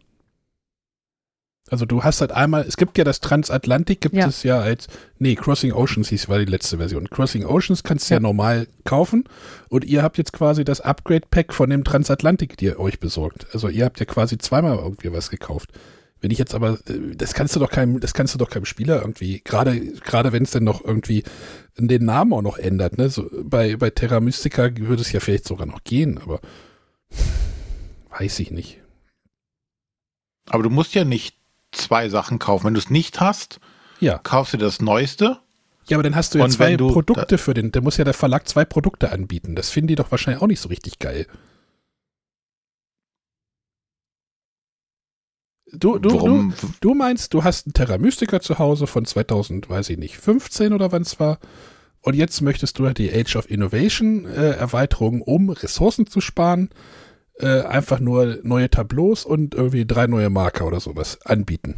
Also 1.70 1.85
du 1.85 2.03
hast 2.03 2.22
halt 2.22 2.33
einmal, 2.33 2.64
es 2.66 2.79
gibt 2.79 2.97
ja 2.97 3.05
das 3.05 3.20
Transatlantik, 3.20 4.01
gibt 4.01 4.14
Ja. 4.14 4.26
es 4.26 4.43
ja 4.43 4.59
als, 4.59 4.87
nee, 5.18 5.35
Crossing 5.35 5.72
Oceans 5.72 6.09
hieß, 6.09 6.29
war 6.31 6.39
die 6.39 6.47
letzte 6.47 6.79
Version. 6.79 7.11
Crossing 7.11 7.45
Oceans 7.45 7.83
kannst 7.83 8.09
du 8.09 8.14
ja. 8.14 8.16
Ja. 8.16 8.20
normal 8.22 8.68
kaufen 8.85 9.24
und 9.68 9.85
ihr 9.85 10.03
habt 10.03 10.16
jetzt 10.16 10.33
quasi 10.33 10.64
das 10.64 10.81
Upgrade-Pack 10.81 11.53
von 11.53 11.68
dem 11.68 11.85
Transatlantik, 11.85 12.57
die 12.57 12.66
ihr 12.66 12.81
euch 12.81 13.01
besorgt. 13.01 13.47
Also 13.53 13.68
ihr 13.68 13.85
habt 13.85 14.01
ja 14.01 14.07
quasi 14.07 14.39
zweimal 14.39 14.79
irgendwie 14.79 15.12
was 15.12 15.29
gekauft. 15.29 15.70
Wenn 16.21 16.31
ich 16.31 16.39
jetzt 16.39 16.55
aber, 16.55 16.79
äh, 16.89 17.14
das 17.16 17.35
kannst 17.35 17.55
du 17.55 17.61
doch 17.61 17.71
keinem, 17.71 18.01
das 18.01 18.14
kannst 18.14 18.35
du 18.35 18.39
doch 18.39 18.51
keinem 18.51 18.64
Spieler 18.64 19.01
irgendwie, 19.01 19.41
gerade, 19.45 19.79
gerade 19.81 20.33
wenn 20.33 20.43
es 20.43 20.51
denn 20.51 20.64
noch 20.64 20.85
irgendwie 20.85 21.23
den 21.77 22.05
Namen 22.05 22.33
auch 22.33 22.43
noch 22.43 22.59
ändert, 22.59 22.99
ne? 22.99 23.09
So, 23.09 23.29
bei, 23.45 23.77
bei 23.77 23.91
Terra 23.91 24.19
Mystica 24.21 24.69
würde 24.77 25.03
es 25.03 25.12
ja 25.12 25.21
vielleicht 25.21 25.47
sogar 25.47 25.66
noch 25.66 25.85
gehen, 25.85 26.19
aber 26.19 26.41
weiß 28.19 28.39
ich 28.41 28.51
nicht. 28.51 28.81
Aber 30.49 30.62
du 30.62 30.71
musst 30.71 30.95
ja 30.95 31.05
nicht 31.05 31.37
zwei 31.73 32.09
Sachen 32.09 32.39
kaufen. 32.39 32.66
Wenn 32.66 32.75
du 32.75 32.81
es 32.81 32.91
nicht 32.91 33.21
hast, 33.21 33.61
Ja. 34.01 34.19
kaufst 34.19 34.55
du 34.55 34.57
das 34.59 34.81
Neueste. 34.81 35.39
Ja, 35.89 35.97
aber 35.97 36.03
dann 36.03 36.16
hast 36.16 36.35
du 36.35 36.39
ja 36.39 36.49
zwei 36.49 36.77
du- 36.77 36.91
Produkte 36.93 37.39
für 37.39 37.55
den, 37.55 37.71
da 37.73 37.81
muss 37.81 37.97
ja 37.97 38.05
der 38.05 38.14
Verlag 38.14 38.49
zwei 38.49 38.64
Produkte 38.64 39.12
anbieten. 39.12 39.55
Das 39.55 39.71
finden 39.71 39.89
die 39.89 39.95
doch 39.95 40.11
wahrscheinlich 40.11 40.43
auch 40.43 40.47
nicht 40.47 40.61
so 40.61 40.69
richtig 40.69 40.99
geil. 40.99 41.27
Du, 45.73 45.99
du, 45.99 46.09
du, 46.09 46.14
Warum? 46.14 46.55
du 46.81 46.95
meinst, 46.95 47.35
du 47.35 47.45
hast 47.45 47.66
einen 47.66 47.75
Terra 47.75 47.99
Mystica 47.99 48.41
zu 48.41 48.59
Hause 48.59 48.87
von 48.87 49.05
2000, 49.05 49.69
weiß 49.69 49.91
ich 49.91 49.99
nicht, 49.99 50.16
15 50.16 50.73
oder 50.73 50.93
wann 50.93 51.03
es 51.03 51.21
war. 51.21 51.39
Und 52.01 52.14
jetzt 52.14 52.41
möchtest 52.41 52.79
du 52.79 52.89
die 52.91 53.12
Age 53.12 53.37
of 53.37 53.51
Innovation 53.51 54.25
äh, 54.25 54.53
Erweiterung, 54.53 55.21
um 55.21 55.51
Ressourcen 55.51 56.07
zu 56.07 56.21
sparen, 56.21 56.71
äh, 57.39 57.62
einfach 57.62 58.01
nur 58.01 58.39
neue 58.43 58.71
Tableaus 58.71 59.25
und 59.25 59.55
irgendwie 59.55 59.85
drei 59.85 60.07
neue 60.07 60.31
Marker 60.31 60.66
oder 60.66 60.81
sowas 60.81 61.21
anbieten. 61.25 61.75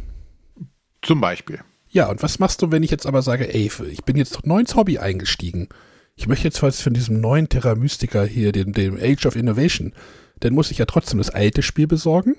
Zum 1.01 1.19
Beispiel. 1.19 1.59
Ja, 1.89 2.09
und 2.09 2.23
was 2.23 2.39
machst 2.39 2.61
du, 2.61 2.71
wenn 2.71 2.83
ich 2.83 2.91
jetzt 2.91 3.05
aber 3.05 3.21
sage, 3.21 3.53
ey, 3.53 3.69
ich 3.89 4.03
bin 4.03 4.15
jetzt 4.15 4.45
neu 4.45 4.59
ins 4.59 4.75
Hobby 4.75 4.99
eingestiegen. 4.99 5.67
Ich 6.15 6.27
möchte 6.27 6.45
jetzt 6.45 6.63
was 6.63 6.81
von 6.81 6.93
diesem 6.93 7.19
neuen 7.19 7.49
Terra 7.49 7.75
Mystica 7.75 8.23
hier, 8.23 8.51
dem, 8.51 8.71
dem 8.73 8.97
Age 9.01 9.25
of 9.25 9.35
Innovation. 9.35 9.93
Dann 10.39 10.53
muss 10.53 10.71
ich 10.71 10.77
ja 10.77 10.85
trotzdem 10.85 11.17
das 11.17 11.29
alte 11.29 11.61
Spiel 11.61 11.87
besorgen. 11.87 12.35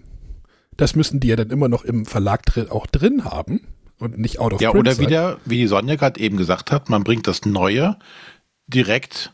Das 0.76 0.94
müssen 0.96 1.20
die 1.20 1.28
ja 1.28 1.36
dann 1.36 1.50
immer 1.50 1.68
noch 1.68 1.84
im 1.84 2.06
Verlag 2.06 2.44
drin, 2.46 2.70
auch 2.70 2.86
drin 2.86 3.24
haben 3.24 3.60
und 3.98 4.18
nicht 4.18 4.38
out 4.38 4.54
of 4.54 4.60
Ja, 4.60 4.70
print 4.70 4.80
oder 4.86 4.94
sein. 4.94 5.06
wieder, 5.06 5.38
wie 5.44 5.58
die 5.58 5.66
Sonja 5.66 5.96
gerade 5.96 6.18
eben 6.20 6.36
gesagt 6.36 6.72
hat, 6.72 6.88
man 6.88 7.04
bringt 7.04 7.26
das 7.26 7.44
Neue 7.44 7.98
direkt, 8.66 9.32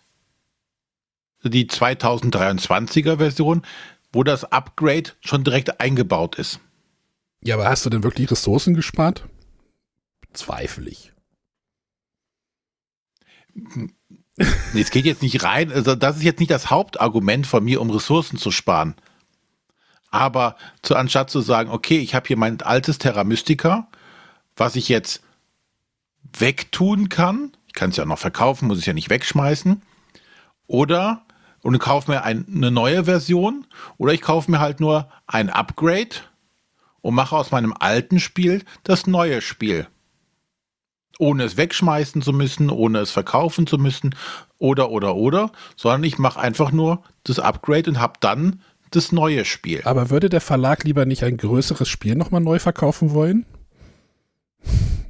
die 1.44 1.66
2023er 1.66 3.18
Version, 3.18 3.62
wo 4.12 4.24
das 4.24 4.44
Upgrade 4.44 5.10
schon 5.20 5.44
direkt 5.44 5.80
eingebaut 5.80 6.34
ist. 6.36 6.60
Ja, 7.42 7.54
aber 7.54 7.68
hast 7.68 7.86
du 7.86 7.90
denn 7.90 8.02
wirklich 8.02 8.30
Ressourcen 8.30 8.74
gespart? 8.74 9.24
Zweifel 10.32 10.88
ich. 10.88 11.12
Nee, 13.54 14.80
es 14.80 14.90
geht 14.90 15.04
jetzt 15.04 15.22
nicht 15.22 15.42
rein, 15.42 15.72
also 15.72 15.94
das 15.94 16.16
ist 16.18 16.22
jetzt 16.22 16.38
nicht 16.40 16.50
das 16.50 16.70
Hauptargument 16.70 17.46
von 17.46 17.64
mir, 17.64 17.80
um 17.80 17.90
Ressourcen 17.90 18.38
zu 18.38 18.50
sparen. 18.50 18.94
Aber 20.10 20.56
zu, 20.82 20.96
anstatt 20.96 21.30
zu 21.30 21.40
sagen, 21.40 21.70
okay, 21.70 21.98
ich 21.98 22.14
habe 22.14 22.26
hier 22.26 22.36
mein 22.36 22.60
altes 22.62 22.98
Terra 22.98 23.24
Mystica, 23.24 23.88
was 24.56 24.76
ich 24.76 24.88
jetzt 24.88 25.22
wegtun 26.38 27.08
kann, 27.08 27.52
ich 27.66 27.74
kann 27.74 27.90
es 27.90 27.96
ja 27.96 28.04
auch 28.04 28.08
noch 28.08 28.18
verkaufen, 28.18 28.68
muss 28.68 28.78
es 28.78 28.86
ja 28.86 28.92
nicht 28.92 29.10
wegschmeißen, 29.10 29.82
oder 30.66 31.22
und 31.62 31.78
kaufe 31.78 32.10
mir 32.10 32.22
ein, 32.22 32.46
eine 32.54 32.70
neue 32.70 33.04
Version, 33.04 33.66
oder 33.96 34.12
ich 34.12 34.20
kaufe 34.20 34.50
mir 34.50 34.60
halt 34.60 34.80
nur 34.80 35.08
ein 35.26 35.50
Upgrade 35.50 36.16
und 37.00 37.14
mache 37.14 37.36
aus 37.36 37.50
meinem 37.50 37.74
alten 37.78 38.20
Spiel 38.20 38.64
das 38.84 39.06
neue 39.06 39.40
Spiel. 39.40 39.86
Ohne 41.18 41.44
es 41.44 41.56
wegschmeißen 41.56 42.22
zu 42.22 42.32
müssen, 42.32 42.70
ohne 42.70 43.00
es 43.00 43.10
verkaufen 43.10 43.66
zu 43.66 43.76
müssen 43.76 44.14
oder 44.58 44.90
oder 44.90 45.16
oder, 45.16 45.50
sondern 45.76 46.04
ich 46.04 46.18
mache 46.18 46.38
einfach 46.38 46.70
nur 46.70 47.02
das 47.24 47.40
Upgrade 47.40 47.90
und 47.90 47.98
habe 47.98 48.14
dann 48.20 48.62
das 48.90 49.12
neue 49.12 49.44
Spiel. 49.44 49.82
Aber 49.84 50.10
würde 50.10 50.28
der 50.28 50.40
Verlag 50.40 50.84
lieber 50.84 51.06
nicht 51.06 51.24
ein 51.24 51.36
größeres 51.36 51.88
Spiel 51.88 52.14
nochmal 52.14 52.40
neu 52.40 52.58
verkaufen 52.58 53.12
wollen? 53.12 53.46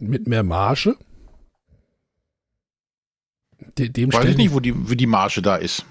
Mit 0.01 0.27
mehr 0.27 0.43
Marge? 0.43 0.97
De 3.77 3.89
dem 3.89 4.13
Weiß 4.13 4.31
ich 4.31 4.37
nicht, 4.37 4.53
wo 4.53 4.61
die, 4.61 4.89
wo 4.89 4.95
die 4.95 5.07
Marge 5.07 5.43
da 5.43 5.57
ist. 5.57 5.85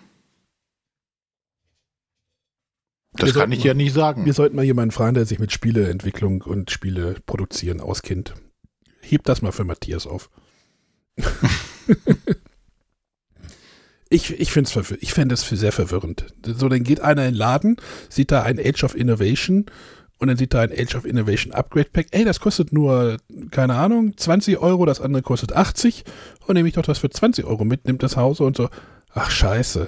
Das 3.13 3.33
Wir 3.33 3.41
kann 3.41 3.51
ich 3.51 3.63
ja 3.63 3.73
nicht 3.73 3.93
sagen. 3.93 4.25
Wir 4.25 4.33
sollten 4.33 4.55
mal 4.55 4.65
jemanden 4.65 4.91
fragen, 4.91 5.15
der 5.15 5.25
sich 5.25 5.39
mit 5.39 5.51
Spieleentwicklung 5.51 6.41
und 6.41 6.69
Spiele 6.71 7.15
produzieren 7.25 7.81
auskennt. 7.81 8.35
Heb 9.01 9.23
das 9.23 9.41
mal 9.41 9.51
für 9.51 9.63
Matthias 9.63 10.05
auf. 10.05 10.29
ich 14.09 14.39
ich 14.39 14.51
finde 14.51 14.69
es 14.69 14.91
ich 14.99 15.13
fände 15.13 15.33
es 15.33 15.47
sehr 15.47 15.71
verwirrend. 15.71 16.25
So, 16.45 16.69
dann 16.69 16.83
geht 16.83 17.01
einer 17.01 17.25
in 17.25 17.33
den 17.33 17.37
Laden, 17.37 17.77
sieht 18.09 18.31
da 18.31 18.43
ein 18.43 18.59
Age 18.59 18.83
of 18.83 18.95
Innovation 18.95 19.65
und 20.19 20.27
dann 20.27 20.37
sieht 20.37 20.53
da 20.53 20.61
ein 20.61 20.71
Age 20.71 20.95
of 20.95 21.05
Innovation 21.05 21.53
Upgrade 21.53 21.89
Pack. 21.91 22.07
Ey, 22.11 22.23
das 22.23 22.39
kostet 22.39 22.73
nur, 22.73 23.17
keine 23.51 23.75
Ahnung, 23.75 24.17
20 24.17 24.57
Euro, 24.59 24.85
das 24.85 25.01
andere 25.01 25.21
kostet 25.21 25.53
80 25.53 26.03
und 26.47 26.55
nehme 26.55 26.67
ich 26.67 26.75
doch 26.75 26.83
das 26.83 26.99
für 26.99 27.09
20 27.09 27.45
Euro 27.45 27.65
mit, 27.65 27.85
nimmt 27.85 28.03
das 28.03 28.17
Hause 28.17 28.43
und 28.43 28.57
so. 28.57 28.69
Ach, 29.13 29.29
scheiße. 29.29 29.87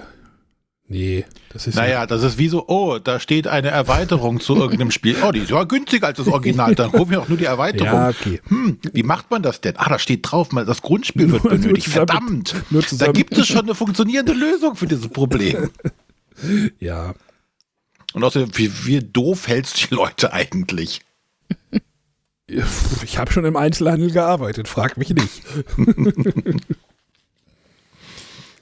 Nee, 0.92 1.24
das 1.54 1.68
ist 1.68 1.76
ja- 1.76 1.84
Naja, 1.84 2.06
das 2.08 2.24
ist 2.24 2.40
wie 2.40 2.50
so, 2.50 2.68
oh, 2.68 2.98
da 2.98 3.20
steht 3.20 3.46
eine 3.48 3.68
Erweiterung 3.70 4.40
zu 4.40 4.56
irgendeinem 4.56 4.90
Spiel. 4.90 5.16
Oh, 5.24 5.32
die 5.32 5.40
ist 5.42 5.52
ja 5.52 5.64
günstiger 5.64 6.08
als 6.08 6.18
das 6.18 6.28
Original. 6.28 6.74
Dann 6.74 6.92
holen 6.92 7.12
wir 7.12 7.22
auch 7.22 7.28
nur 7.30 7.38
die 7.38 7.46
Erweiterung. 7.46 7.86
Ja, 7.94 8.10
okay. 8.10 8.42
Hm, 8.48 8.80
wie 8.94 9.04
macht 9.04 9.30
man 9.30 9.44
das 9.44 9.62
denn? 9.62 9.76
Ah, 9.78 9.88
da 9.88 10.00
steht 10.00 10.22
drauf, 10.32 10.52
mal 10.52 10.66
das 10.66 10.82
Grundspiel 10.82 11.32
wird 11.32 11.44
Nur- 11.44 11.54
nur 11.54 11.62
benötigt. 11.62 11.86
zusammen- 11.88 12.08
Verdammt. 12.08 12.56
nur 12.72 12.82
da 12.98 13.12
gibt 13.12 13.38
es 13.38 13.46
schon 13.48 13.62
eine 13.62 13.76
funktionierende 13.76 14.34
Lösung 14.34 14.76
für 14.76 14.88
dieses 14.88 15.08
Problem. 15.10 15.70
Ja, 16.80 17.14
Und 18.14 18.24
außerdem, 18.24 18.50
wie, 18.58 18.72
wie 18.86 19.00
doof 19.02 19.48
hältst 19.48 19.84
du 19.84 19.88
die 19.90 19.96
Leute 19.96 20.34
eigentlich? 20.34 21.02
ich 22.48 23.18
habe 23.20 23.32
schon 23.32 23.46
im 23.46 23.56
Einzelhandel 23.56 24.10
gearbeitet, 24.10 24.68
frag 24.68 24.98
mich 24.98 25.10
nicht. 25.10 25.42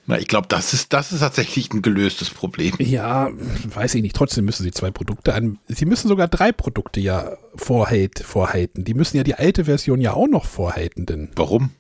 Na, 0.10 0.18
ich 0.18 0.28
glaube, 0.30 0.48
das 0.48 0.74
ist, 0.74 0.94
das 0.94 1.12
ist 1.12 1.20
tatsächlich 1.20 1.74
ein 1.74 1.82
gelöstes 1.82 2.30
Problem. 2.30 2.74
Ja, 2.80 3.30
weiß 3.76 3.94
ich 3.96 4.02
nicht. 4.02 4.16
Trotzdem 4.16 4.46
müssen 4.46 4.64
sie 4.64 4.72
zwei 4.72 4.90
Produkte 4.90 5.34
an. 5.34 5.60
Sie 5.68 5.86
müssen 5.86 6.08
sogar 6.08 6.30
drei 6.30 6.54
Produkte 6.54 7.02
ja 7.02 7.36
vorhalt, 7.56 8.20
vorhalten. 8.20 8.86
Die 8.86 8.94
müssen 8.94 9.18
ja 9.18 9.24
die 9.24 9.36
alte 9.36 9.66
Version 9.66 10.00
ja 10.00 10.14
auch 10.14 10.28
noch 10.28 10.46
vorhalten, 10.46 11.06
denn. 11.06 11.30
Warum? 11.36 11.72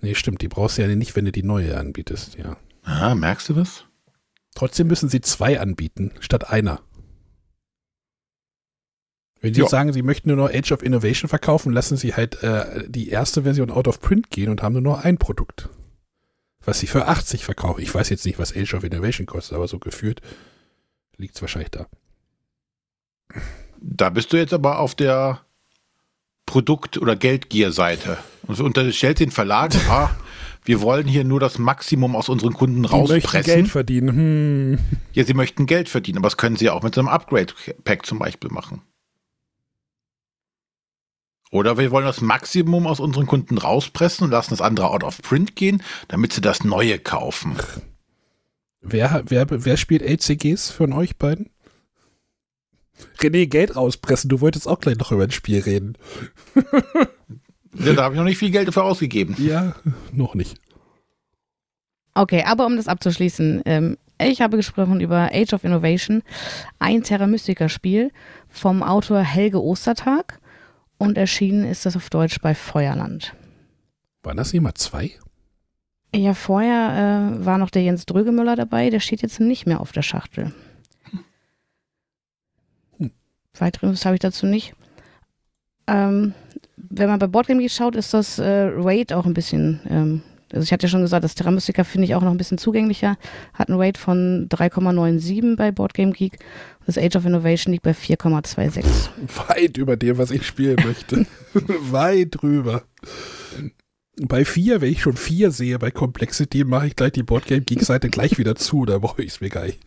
Nee, 0.00 0.16
stimmt, 0.16 0.42
die 0.42 0.48
brauchst 0.48 0.78
du 0.78 0.82
ja 0.82 0.88
nicht, 0.88 1.14
wenn 1.14 1.26
du 1.26 1.32
die 1.32 1.44
neue 1.44 1.78
anbietest, 1.78 2.36
ja. 2.36 2.56
Ah, 2.82 3.14
merkst 3.14 3.50
du 3.50 3.56
was? 3.56 3.84
Trotzdem 4.56 4.88
müssen 4.88 5.08
sie 5.08 5.20
zwei 5.20 5.60
anbieten, 5.60 6.10
statt 6.18 6.50
einer. 6.50 6.80
Wenn 9.42 9.54
Sie 9.54 9.60
Ja. 9.60 9.68
sagen, 9.68 9.92
Sie 9.92 10.02
möchten 10.02 10.28
nur 10.28 10.36
noch 10.36 10.52
Age 10.52 10.72
of 10.72 10.82
Innovation 10.82 11.28
verkaufen, 11.28 11.72
lassen 11.72 11.96
Sie 11.96 12.14
halt 12.14 12.42
äh, 12.42 12.84
die 12.88 13.08
erste 13.10 13.44
Version 13.44 13.70
out 13.70 13.88
of 13.88 14.00
print 14.00 14.30
gehen 14.30 14.50
und 14.50 14.62
haben 14.62 14.72
nur 14.72 14.82
noch 14.82 15.04
ein 15.04 15.18
Produkt. 15.18 15.68
Was 16.64 16.80
Sie 16.80 16.86
für 16.86 17.06
80 17.08 17.44
verkaufen. 17.44 17.80
Ich 17.82 17.94
weiß 17.94 18.10
jetzt 18.10 18.26
nicht, 18.26 18.38
was 18.38 18.54
Age 18.54 18.74
of 18.74 18.84
Innovation 18.84 19.26
kostet, 19.26 19.54
aber 19.56 19.66
so 19.66 19.78
gefühlt 19.78 20.20
liegt 21.16 21.34
es 21.36 21.40
wahrscheinlich 21.42 21.70
da. 21.70 21.86
Da 23.80 24.10
bist 24.10 24.32
du 24.32 24.36
jetzt 24.36 24.52
aber 24.52 24.78
auf 24.78 24.94
der 24.94 25.40
Produkt- 26.46 26.98
oder 26.98 27.16
Geldgier-Seite. 27.16 28.18
Und 28.46 28.56
so 28.56 28.64
unterstellt 28.64 29.20
den 29.20 29.30
Verlag, 29.30 29.74
ah, 29.88 30.10
wir 30.64 30.80
wollen 30.82 31.06
hier 31.06 31.24
nur 31.24 31.40
das 31.40 31.58
Maximum 31.58 32.14
aus 32.16 32.28
unseren 32.28 32.52
Kunden 32.52 32.82
Die 32.82 32.88
möchten 32.88 33.06
Geld 33.06 33.24
rauspressen. 33.24 33.66
verdienen. 33.66 34.16
Hm. 34.16 34.78
Ja, 35.12 35.24
sie 35.24 35.34
möchten 35.34 35.66
Geld 35.66 35.88
verdienen, 35.88 36.18
aber 36.18 36.26
das 36.26 36.36
können 36.36 36.56
sie 36.56 36.68
auch 36.70 36.82
mit 36.82 36.94
so 36.94 37.00
einem 37.00 37.08
Upgrade-Pack 37.08 38.04
zum 38.04 38.18
Beispiel 38.18 38.50
machen. 38.50 38.82
Oder 41.50 41.78
wir 41.78 41.90
wollen 41.90 42.06
das 42.06 42.20
Maximum 42.20 42.86
aus 42.86 43.00
unseren 43.00 43.26
Kunden 43.26 43.58
rauspressen 43.58 44.24
und 44.24 44.30
lassen 44.30 44.50
das 44.50 44.60
andere 44.60 44.90
out 44.90 45.02
of 45.02 45.20
print 45.20 45.56
gehen, 45.56 45.82
damit 46.08 46.32
sie 46.32 46.40
das 46.40 46.62
Neue 46.64 46.98
kaufen. 46.98 47.56
Wer, 48.80 49.24
wer, 49.26 49.46
wer 49.50 49.76
spielt 49.76 50.02
LCGs 50.02 50.70
von 50.70 50.92
euch 50.92 51.16
beiden? 51.16 51.50
René, 53.18 53.46
Geld 53.46 53.76
rauspressen. 53.76 54.28
Du 54.28 54.40
wolltest 54.40 54.68
auch 54.68 54.78
gleich 54.78 54.96
noch 54.96 55.10
über 55.10 55.24
ein 55.24 55.30
Spiel 55.30 55.60
reden. 55.60 55.96
Ja, 57.78 57.92
da 57.92 58.02
habe 58.02 58.14
ich 58.14 58.18
noch 58.18 58.24
nicht 58.24 58.38
viel 58.38 58.50
Geld 58.50 58.68
dafür 58.68 58.84
ausgegeben. 58.84 59.36
Ja, 59.38 59.74
noch 60.12 60.34
nicht. 60.34 60.56
Okay, 62.14 62.42
aber 62.44 62.66
um 62.66 62.76
das 62.76 62.88
abzuschließen, 62.88 63.62
ähm, 63.64 63.96
ich 64.20 64.42
habe 64.42 64.56
gesprochen 64.56 65.00
über 65.00 65.30
Age 65.32 65.52
of 65.52 65.64
Innovation, 65.64 66.22
ein 66.78 67.02
Terra 67.02 67.26
Mystica 67.26 67.68
Spiel 67.68 68.10
vom 68.48 68.82
Autor 68.82 69.20
Helge 69.20 69.62
Ostertag 69.62 70.39
und 71.00 71.16
erschienen 71.16 71.64
ist 71.64 71.86
das 71.86 71.96
auf 71.96 72.10
Deutsch 72.10 72.40
bei 72.40 72.54
Feuerland. 72.54 73.34
Waren 74.22 74.36
das 74.36 74.52
nicht 74.52 74.62
mal 74.62 74.74
zwei? 74.74 75.12
Ja, 76.14 76.34
vorher 76.34 77.38
äh, 77.40 77.44
war 77.46 77.56
noch 77.56 77.70
der 77.70 77.82
Jens 77.82 78.04
Drögemüller 78.04 78.54
dabei, 78.54 78.90
der 78.90 79.00
steht 79.00 79.22
jetzt 79.22 79.40
nicht 79.40 79.66
mehr 79.66 79.80
auf 79.80 79.92
der 79.92 80.02
Schachtel. 80.02 80.52
Hm. 82.98 83.10
Weiteres 83.58 84.04
habe 84.04 84.16
ich 84.16 84.20
dazu 84.20 84.44
nicht. 84.44 84.74
Ähm, 85.86 86.34
wenn 86.76 87.08
man 87.08 87.18
bei 87.18 87.28
Boardgame 87.28 87.68
schaut, 87.70 87.96
ist 87.96 88.12
das 88.12 88.38
äh, 88.38 88.70
Raid 88.74 89.14
auch 89.14 89.24
ein 89.24 89.34
bisschen, 89.34 89.80
ähm, 89.88 90.22
also 90.52 90.64
ich 90.64 90.72
hatte 90.72 90.86
ja 90.86 90.90
schon 90.90 91.02
gesagt, 91.02 91.24
das 91.24 91.34
Terra 91.34 91.50
Mystica 91.50 91.84
finde 91.84 92.06
ich 92.06 92.14
auch 92.14 92.22
noch 92.22 92.30
ein 92.30 92.36
bisschen 92.36 92.58
zugänglicher, 92.58 93.16
hat 93.54 93.68
einen 93.68 93.80
Rate 93.80 94.00
von 94.00 94.48
3,97 94.48 95.56
bei 95.56 95.70
Boardgame 95.70 96.12
Geek. 96.12 96.38
Das 96.86 96.98
Age 96.98 97.16
of 97.16 97.26
Innovation 97.26 97.72
liegt 97.72 97.84
bei 97.84 97.92
4,26. 97.92 98.84
Weit 99.48 99.76
über 99.76 99.96
dem, 99.96 100.18
was 100.18 100.30
ich 100.30 100.44
spielen 100.44 100.76
möchte. 100.84 101.26
Weit 101.92 102.28
drüber. 102.32 102.82
Bei 104.22 104.44
vier, 104.44 104.80
wenn 104.80 104.92
ich 104.92 105.02
schon 105.02 105.16
vier 105.16 105.50
sehe 105.50 105.78
bei 105.78 105.90
Complexity, 105.90 106.64
mache 106.64 106.88
ich 106.88 106.96
gleich 106.96 107.12
die 107.12 107.22
Boardgame 107.22 107.62
Geek 107.62 107.82
Seite 107.82 108.10
gleich 108.10 108.38
wieder 108.38 108.56
zu, 108.56 108.84
da 108.84 108.98
brauche 108.98 109.22
ich 109.22 109.28
es 109.28 109.40
mir 109.40 109.50
gar 109.50 109.64
nicht. 109.64 109.78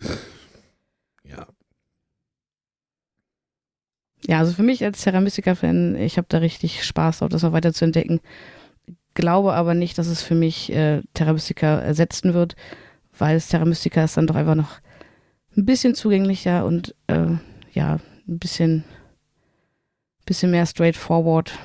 Ja. 1.23 1.47
Ja, 4.25 4.39
also 4.39 4.53
für 4.53 4.63
mich 4.63 4.83
als 4.83 5.03
Terra 5.03 5.19
Mystica-Fan, 5.19 5.97
ich 5.97 6.17
habe 6.17 6.27
da 6.29 6.37
richtig 6.37 6.83
Spaß 6.85 7.19
drauf, 7.19 7.29
das 7.29 7.43
noch 7.43 7.51
weiter 7.51 7.73
zu 7.73 7.83
entdecken. 7.83 8.21
Glaube 9.13 9.53
aber 9.53 9.73
nicht, 9.73 9.97
dass 9.97 10.07
es 10.07 10.21
für 10.21 10.35
mich 10.35 10.71
äh, 10.71 11.01
Terra 11.13 11.33
Mystica 11.33 11.79
ersetzen 11.79 12.33
wird, 12.33 12.55
weil 13.17 13.35
das 13.35 13.47
Terra 13.47 13.65
Mystica 13.65 14.03
ist 14.03 14.17
dann 14.17 14.27
doch 14.27 14.35
einfach 14.35 14.55
noch 14.55 14.79
ein 15.55 15.65
bisschen 15.65 15.93
zugänglicher 15.93 16.65
und 16.65 16.95
äh, 17.07 17.35
ja, 17.73 17.99
ein 18.27 18.39
bisschen, 18.39 18.83
bisschen 20.25 20.51
mehr 20.51 20.65
straightforward 20.65 21.57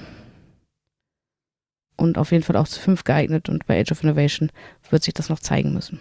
und 1.97 2.19
auf 2.19 2.33
jeden 2.33 2.45
Fall 2.45 2.57
auch 2.57 2.69
zu 2.69 2.81
fünf 2.81 3.05
geeignet 3.05 3.49
und 3.49 3.67
bei 3.67 3.81
Age 3.81 3.93
of 3.93 4.03
Innovation 4.03 4.51
wird 4.91 5.03
sich 5.03 5.15
das 5.15 5.31
noch 5.31 5.41
zeigen 5.41 5.73
müssen. 5.73 6.01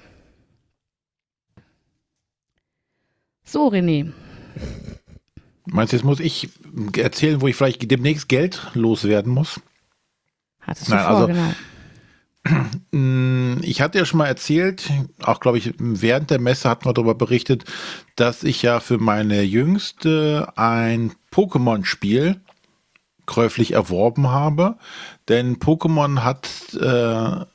So, 3.45 3.69
René, 3.69 4.11
Meinst 5.69 5.91
du, 5.91 5.97
jetzt 5.97 6.05
muss 6.05 6.19
ich 6.21 6.49
erzählen, 6.95 7.41
wo 7.41 7.47
ich 7.47 7.55
vielleicht 7.55 7.89
demnächst 7.91 8.29
Geld 8.29 8.67
loswerden 8.73 9.33
muss? 9.33 9.59
Hattest 10.67 10.89
du 10.89 10.91
Nein, 10.95 11.05
vor, 11.05 11.15
also- 11.15 11.27
genau. 11.27 11.53
Ich 13.61 13.81
hatte 13.81 13.97
ja 13.97 14.05
schon 14.05 14.19
mal 14.19 14.27
erzählt, 14.27 14.89
auch 15.21 15.41
glaube 15.41 15.57
ich 15.57 15.73
während 15.79 16.29
der 16.29 16.39
Messe 16.39 16.69
hatten 16.69 16.85
wir 16.85 16.93
darüber 16.93 17.15
berichtet, 17.15 17.65
dass 18.15 18.43
ich 18.43 18.61
ja 18.61 18.79
für 18.79 18.99
meine 18.99 19.41
Jüngste 19.41 20.53
ein 20.55 21.11
Pokémon-Spiel 21.31 22.39
käuflich 23.25 23.73
erworben 23.73 24.29
habe. 24.29 24.77
Denn 25.27 25.57
Pokémon 25.57 26.23
hat 26.23 26.49
äh, 26.79 27.45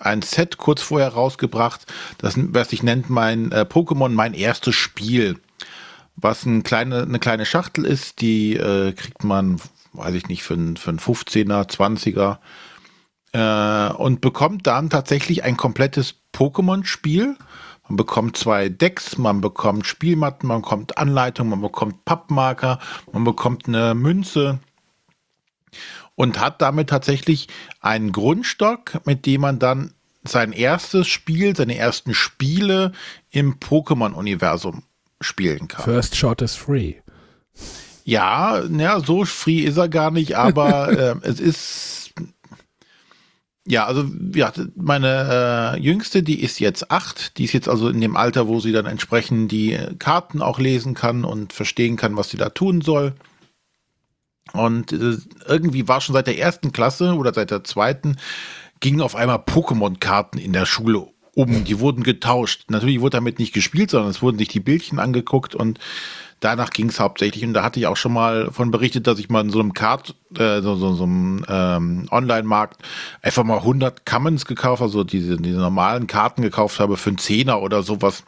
ein 0.00 0.22
Set 0.22 0.56
kurz 0.58 0.82
vorher 0.82 1.10
rausgebracht, 1.10 1.86
das 2.18 2.34
was 2.36 2.70
sich 2.70 2.82
nennt 2.82 3.08
mein 3.08 3.52
äh, 3.52 3.60
Pokémon 3.68 4.08
mein 4.10 4.34
erstes 4.34 4.74
Spiel. 4.74 5.38
Was 6.16 6.44
ein 6.46 6.62
kleine, 6.62 7.02
eine 7.02 7.18
kleine 7.18 7.46
Schachtel 7.46 7.84
ist, 7.84 8.20
die 8.20 8.56
äh, 8.56 8.92
kriegt 8.92 9.22
man, 9.22 9.60
weiß 9.98 10.14
ich 10.14 10.28
nicht, 10.28 10.42
für, 10.42 10.54
für 10.76 10.90
einen 10.90 10.98
15er, 10.98 11.68
20er 11.68 12.38
äh, 13.32 13.92
und 13.94 14.20
bekommt 14.20 14.66
dann 14.66 14.90
tatsächlich 14.90 15.44
ein 15.44 15.56
komplettes 15.56 16.14
Pokémon-Spiel. 16.32 17.36
Man 17.88 17.96
bekommt 17.96 18.36
zwei 18.36 18.68
Decks, 18.68 19.16
man 19.16 19.40
bekommt 19.40 19.86
Spielmatten, 19.86 20.48
man 20.48 20.62
bekommt 20.62 20.98
Anleitungen, 20.98 21.50
man 21.50 21.60
bekommt 21.60 22.04
Pappmarker, 22.04 22.78
man 23.12 23.24
bekommt 23.24 23.68
eine 23.68 23.94
Münze 23.94 24.58
und 26.16 26.40
hat 26.40 26.60
damit 26.62 26.88
tatsächlich 26.88 27.48
einen 27.80 28.10
Grundstock, 28.10 29.06
mit 29.06 29.26
dem 29.26 29.42
man 29.42 29.58
dann 29.58 29.92
sein 30.24 30.52
erstes 30.52 31.06
Spiel, 31.06 31.54
seine 31.54 31.76
ersten 31.76 32.14
Spiele 32.14 32.92
im 33.30 33.60
Pokémon-Universum 33.60 34.82
spielen 35.20 35.68
kann. 35.68 35.84
First 35.84 36.16
Shot 36.16 36.42
is 36.42 36.56
free. 36.56 36.94
Ja, 38.06 38.62
ja, 38.64 39.00
so 39.00 39.24
free 39.24 39.62
ist 39.62 39.78
er 39.78 39.88
gar 39.88 40.12
nicht, 40.12 40.36
aber 40.36 40.88
äh, 41.22 41.28
es 41.28 41.40
ist 41.40 42.12
ja, 43.66 43.84
also 43.84 44.04
ja, 44.32 44.52
meine 44.76 45.74
äh, 45.76 45.80
Jüngste, 45.80 46.22
die 46.22 46.40
ist 46.40 46.60
jetzt 46.60 46.92
acht. 46.92 47.36
Die 47.36 47.44
ist 47.44 47.52
jetzt 47.52 47.68
also 47.68 47.88
in 47.88 48.00
dem 48.00 48.16
Alter, 48.16 48.46
wo 48.46 48.60
sie 48.60 48.70
dann 48.70 48.86
entsprechend 48.86 49.50
die 49.50 49.76
Karten 49.98 50.40
auch 50.40 50.60
lesen 50.60 50.94
kann 50.94 51.24
und 51.24 51.52
verstehen 51.52 51.96
kann, 51.96 52.16
was 52.16 52.30
sie 52.30 52.36
da 52.36 52.50
tun 52.50 52.80
soll. 52.80 53.14
Und 54.52 54.92
äh, 54.92 55.16
irgendwie 55.48 55.88
war 55.88 56.00
schon 56.00 56.12
seit 56.12 56.28
der 56.28 56.38
ersten 56.38 56.70
Klasse 56.70 57.14
oder 57.14 57.34
seit 57.34 57.50
der 57.50 57.64
zweiten 57.64 58.18
gingen 58.78 59.00
auf 59.00 59.16
einmal 59.16 59.38
Pokémon-Karten 59.38 60.38
in 60.38 60.52
der 60.52 60.66
Schule 60.66 61.08
um. 61.34 61.64
Die 61.64 61.80
wurden 61.80 62.04
getauscht. 62.04 62.70
Natürlich 62.70 63.00
wurde 63.00 63.16
damit 63.16 63.40
nicht 63.40 63.52
gespielt, 63.52 63.90
sondern 63.90 64.10
es 64.10 64.22
wurden 64.22 64.38
sich 64.38 64.48
die 64.48 64.60
Bildchen 64.60 65.00
angeguckt 65.00 65.56
und 65.56 65.80
danach 66.40 66.70
ging 66.70 66.88
es 66.88 67.00
hauptsächlich. 67.00 67.44
Und 67.44 67.54
da 67.54 67.62
hatte 67.62 67.80
ich 67.80 67.86
auch 67.86 67.96
schon 67.96 68.12
mal 68.12 68.50
von 68.50 68.70
berichtet, 68.70 69.06
dass 69.06 69.18
ich 69.18 69.28
mal 69.28 69.40
in 69.40 69.50
so 69.50 69.60
einem 69.60 69.72
Card, 69.72 70.14
äh, 70.38 70.60
so, 70.60 70.76
so, 70.76 70.94
so 70.94 71.04
einem 71.04 71.44
ähm, 71.48 72.08
Online-Markt 72.10 72.82
einfach 73.22 73.44
mal 73.44 73.58
100 73.58 74.06
Commons 74.06 74.44
gekauft, 74.44 74.82
also 74.82 75.04
diese, 75.04 75.36
diese 75.36 75.58
normalen 75.58 76.06
Karten 76.06 76.42
gekauft 76.42 76.80
habe 76.80 76.96
für 76.96 77.10
einen 77.10 77.18
Zehner 77.18 77.62
oder 77.62 77.82
sowas. 77.82 78.24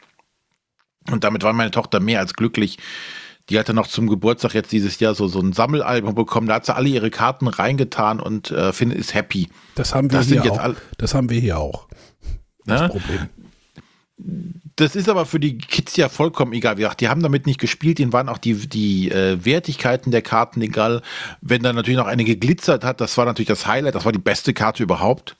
Und 1.10 1.24
damit 1.24 1.42
war 1.42 1.52
meine 1.52 1.70
Tochter 1.70 2.00
mehr 2.00 2.20
als 2.20 2.34
glücklich. 2.34 2.78
Die 3.48 3.58
hatte 3.58 3.72
noch 3.72 3.86
zum 3.86 4.08
Geburtstag 4.08 4.52
jetzt 4.52 4.72
dieses 4.72 5.00
Jahr 5.00 5.14
so, 5.14 5.26
so 5.26 5.40
ein 5.40 5.54
Sammelalbum 5.54 6.14
bekommen. 6.14 6.48
Da 6.48 6.56
hat 6.56 6.66
sie 6.66 6.74
alle 6.74 6.88
ihre 6.88 7.10
Karten 7.10 7.48
reingetan 7.48 8.20
und 8.20 8.50
äh, 8.50 8.74
finde, 8.74 8.96
ist 8.96 9.14
happy. 9.14 9.48
Das 9.74 9.94
haben 9.94 10.10
wir 10.10 10.18
Das 10.18 10.26
hier 10.26 10.42
auch. 10.52 10.74
Das 10.98 11.14
haben 11.14 11.30
wir 11.30 11.40
hier 11.40 11.58
auch. 11.58 11.88
Das 12.66 12.82
Ne? 12.82 12.88
Problem. 12.90 13.28
Das 14.78 14.94
ist 14.94 15.08
aber 15.08 15.26
für 15.26 15.40
die 15.40 15.58
Kids 15.58 15.96
ja 15.96 16.08
vollkommen 16.08 16.52
egal. 16.52 16.76
Wie 16.76 16.82
gesagt, 16.82 17.00
die 17.00 17.08
haben 17.08 17.20
damit 17.20 17.46
nicht 17.46 17.58
gespielt, 17.58 17.98
ihnen 17.98 18.12
waren 18.12 18.28
auch 18.28 18.38
die, 18.38 18.54
die 18.68 19.10
äh, 19.10 19.44
Wertigkeiten 19.44 20.12
der 20.12 20.22
Karten 20.22 20.62
egal. 20.62 21.02
Wenn 21.40 21.64
dann 21.64 21.74
natürlich 21.74 21.98
noch 21.98 22.06
eine 22.06 22.22
geglitzert 22.22 22.84
hat, 22.84 23.00
das 23.00 23.18
war 23.18 23.24
natürlich 23.24 23.48
das 23.48 23.66
Highlight, 23.66 23.96
das 23.96 24.04
war 24.04 24.12
die 24.12 24.20
beste 24.20 24.54
Karte 24.54 24.84
überhaupt. 24.84 25.36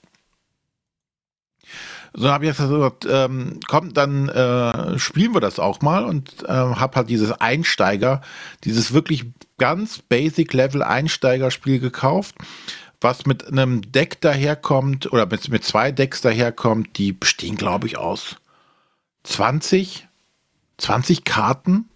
So 2.13 2.29
habe 2.29 2.47
ich 2.47 2.57
gesagt, 2.57 3.07
ähm, 3.09 3.61
komm, 3.65 3.93
dann 3.93 4.27
äh, 4.27 4.99
spielen 4.99 5.33
wir 5.33 5.39
das 5.39 5.57
auch 5.57 5.79
mal 5.79 6.03
und 6.03 6.43
äh, 6.43 6.49
habe 6.49 6.97
halt 6.97 7.09
dieses 7.09 7.31
Einsteiger, 7.31 8.19
dieses 8.65 8.91
wirklich 8.91 9.27
ganz 9.57 9.99
basic 9.99 10.51
Level 10.51 10.83
Einsteigerspiel 10.83 11.79
gekauft, 11.79 12.35
was 12.99 13.25
mit 13.25 13.47
einem 13.47 13.89
Deck 13.89 14.19
daherkommt 14.19 15.13
oder 15.13 15.27
mit, 15.27 15.47
mit 15.47 15.63
zwei 15.63 15.93
Decks 15.93 16.19
daherkommt, 16.19 16.97
die 16.97 17.13
bestehen, 17.13 17.55
glaube 17.55 17.87
ich, 17.87 17.97
aus 17.97 18.35
20, 19.29 20.07
20 20.77 21.23
Karten 21.23 21.87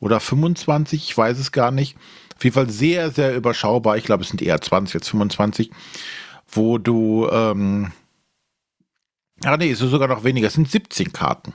oder 0.00 0.20
25, 0.20 1.04
ich 1.04 1.16
weiß 1.16 1.38
es 1.38 1.52
gar 1.52 1.70
nicht. 1.70 1.96
Auf 2.34 2.44
jeden 2.44 2.54
Fall 2.54 2.70
sehr, 2.70 3.10
sehr 3.10 3.36
überschaubar. 3.36 3.98
Ich 3.98 4.04
glaube, 4.04 4.22
es 4.22 4.30
sind 4.30 4.42
eher 4.42 4.60
20 4.60 4.96
als 4.96 5.08
25, 5.08 5.70
wo 6.48 6.78
du, 6.78 7.28
ähm, 7.30 7.92
ah 9.44 9.56
nee, 9.58 9.70
es 9.70 9.82
ist 9.82 9.90
sogar 9.90 10.08
noch 10.08 10.24
weniger, 10.24 10.46
es 10.46 10.54
sind 10.54 10.70
17 10.70 11.12
Karten. 11.12 11.52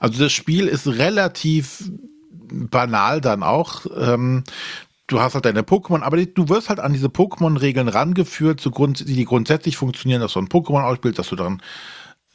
Also 0.00 0.22
das 0.22 0.32
Spiel 0.32 0.66
ist 0.66 0.86
relativ 0.86 1.90
banal 2.30 3.20
dann 3.20 3.42
auch. 3.42 3.84
Ähm, 3.96 4.44
du 5.08 5.20
hast 5.20 5.34
halt 5.34 5.44
deine 5.44 5.62
Pokémon, 5.62 6.02
aber 6.02 6.24
du 6.24 6.48
wirst 6.48 6.68
halt 6.68 6.80
an 6.80 6.92
diese 6.92 7.08
Pokémon-Regeln 7.08 7.88
rangeführt, 7.88 8.64
die 8.64 9.24
grundsätzlich 9.24 9.76
funktionieren, 9.76 10.20
dass 10.20 10.34
du 10.34 10.40
ein 10.40 10.48
Pokémon 10.48 10.84
ausspielst, 10.84 11.18
dass 11.18 11.28
du 11.28 11.36
dann 11.36 11.60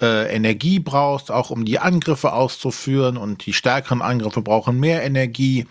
äh, 0.04 0.36
Energie 0.36 0.80
brauchst, 0.80 1.32
auch 1.32 1.50
um 1.50 1.64
die 1.64 1.80
Angriffe 1.80 2.34
auszuführen 2.34 3.16
und 3.16 3.46
die 3.46 3.54
stärkeren 3.54 4.02
Angriffe 4.02 4.42
brauchen 4.42 4.80
mehr 4.80 5.04
Energie. 5.04 5.66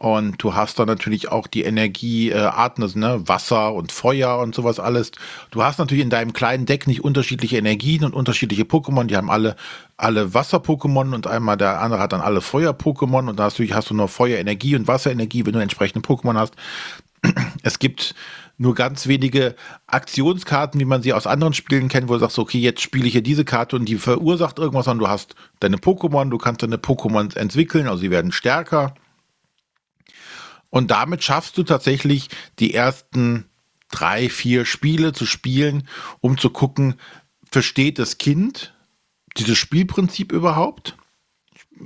Und 0.00 0.42
du 0.42 0.54
hast 0.54 0.80
dann 0.80 0.88
natürlich 0.88 1.30
auch 1.30 1.46
die 1.46 1.62
Energiearten, 1.62 2.82
also 2.82 2.98
ne, 2.98 3.22
Wasser 3.28 3.72
und 3.72 3.92
Feuer 3.92 4.38
und 4.38 4.52
sowas 4.52 4.80
alles. 4.80 5.12
Du 5.52 5.62
hast 5.62 5.78
natürlich 5.78 6.02
in 6.02 6.10
deinem 6.10 6.32
kleinen 6.32 6.66
Deck 6.66 6.88
nicht 6.88 7.04
unterschiedliche 7.04 7.56
Energien 7.56 8.02
und 8.02 8.12
unterschiedliche 8.12 8.64
Pokémon. 8.64 9.04
Die 9.04 9.16
haben 9.16 9.30
alle, 9.30 9.54
alle 9.96 10.34
Wasser-Pokémon 10.34 11.14
und 11.14 11.28
einmal 11.28 11.56
der 11.56 11.80
andere 11.80 12.00
hat 12.00 12.12
dann 12.12 12.20
alle 12.20 12.40
Feuer-Pokémon 12.40 13.28
und 13.28 13.38
da 13.38 13.44
hast 13.44 13.60
du, 13.60 13.64
hast 13.68 13.90
du 13.90 13.94
nur 13.94 14.08
Feuerenergie 14.08 14.74
und 14.74 14.88
Wasserenergie, 14.88 15.46
wenn 15.46 15.52
du 15.52 15.60
entsprechende 15.60 16.04
Pokémon 16.04 16.34
hast. 16.36 16.54
Es 17.62 17.78
gibt 17.78 18.16
nur 18.58 18.74
ganz 18.74 19.06
wenige 19.06 19.56
Aktionskarten, 19.86 20.80
wie 20.80 20.84
man 20.84 21.02
sie 21.02 21.12
aus 21.12 21.26
anderen 21.26 21.54
Spielen 21.54 21.88
kennt, 21.88 22.08
wo 22.08 22.14
du 22.14 22.20
sagst, 22.20 22.38
okay, 22.38 22.58
jetzt 22.58 22.80
spiele 22.80 23.06
ich 23.06 23.12
hier 23.12 23.22
diese 23.22 23.44
Karte 23.44 23.76
und 23.76 23.86
die 23.86 23.96
verursacht 23.96 24.58
irgendwas, 24.58 24.84
sondern 24.84 25.06
du 25.06 25.10
hast 25.10 25.34
deine 25.60 25.78
Pokémon, 25.78 26.28
du 26.28 26.38
kannst 26.38 26.62
deine 26.62 26.76
Pokémon 26.76 27.36
entwickeln, 27.36 27.86
also 27.86 27.98
sie 27.98 28.10
werden 28.10 28.32
stärker. 28.32 28.94
Und 30.70 30.90
damit 30.90 31.22
schaffst 31.22 31.58
du 31.58 31.64
tatsächlich 31.64 32.28
die 32.58 32.72
ersten 32.72 33.46
drei, 33.90 34.28
vier 34.28 34.64
Spiele 34.64 35.12
zu 35.12 35.26
spielen, 35.26 35.86
um 36.20 36.38
zu 36.38 36.50
gucken, 36.50 36.94
versteht 37.50 37.98
das 37.98 38.18
Kind 38.18 38.74
dieses 39.36 39.58
Spielprinzip 39.58 40.32
überhaupt? 40.32 40.96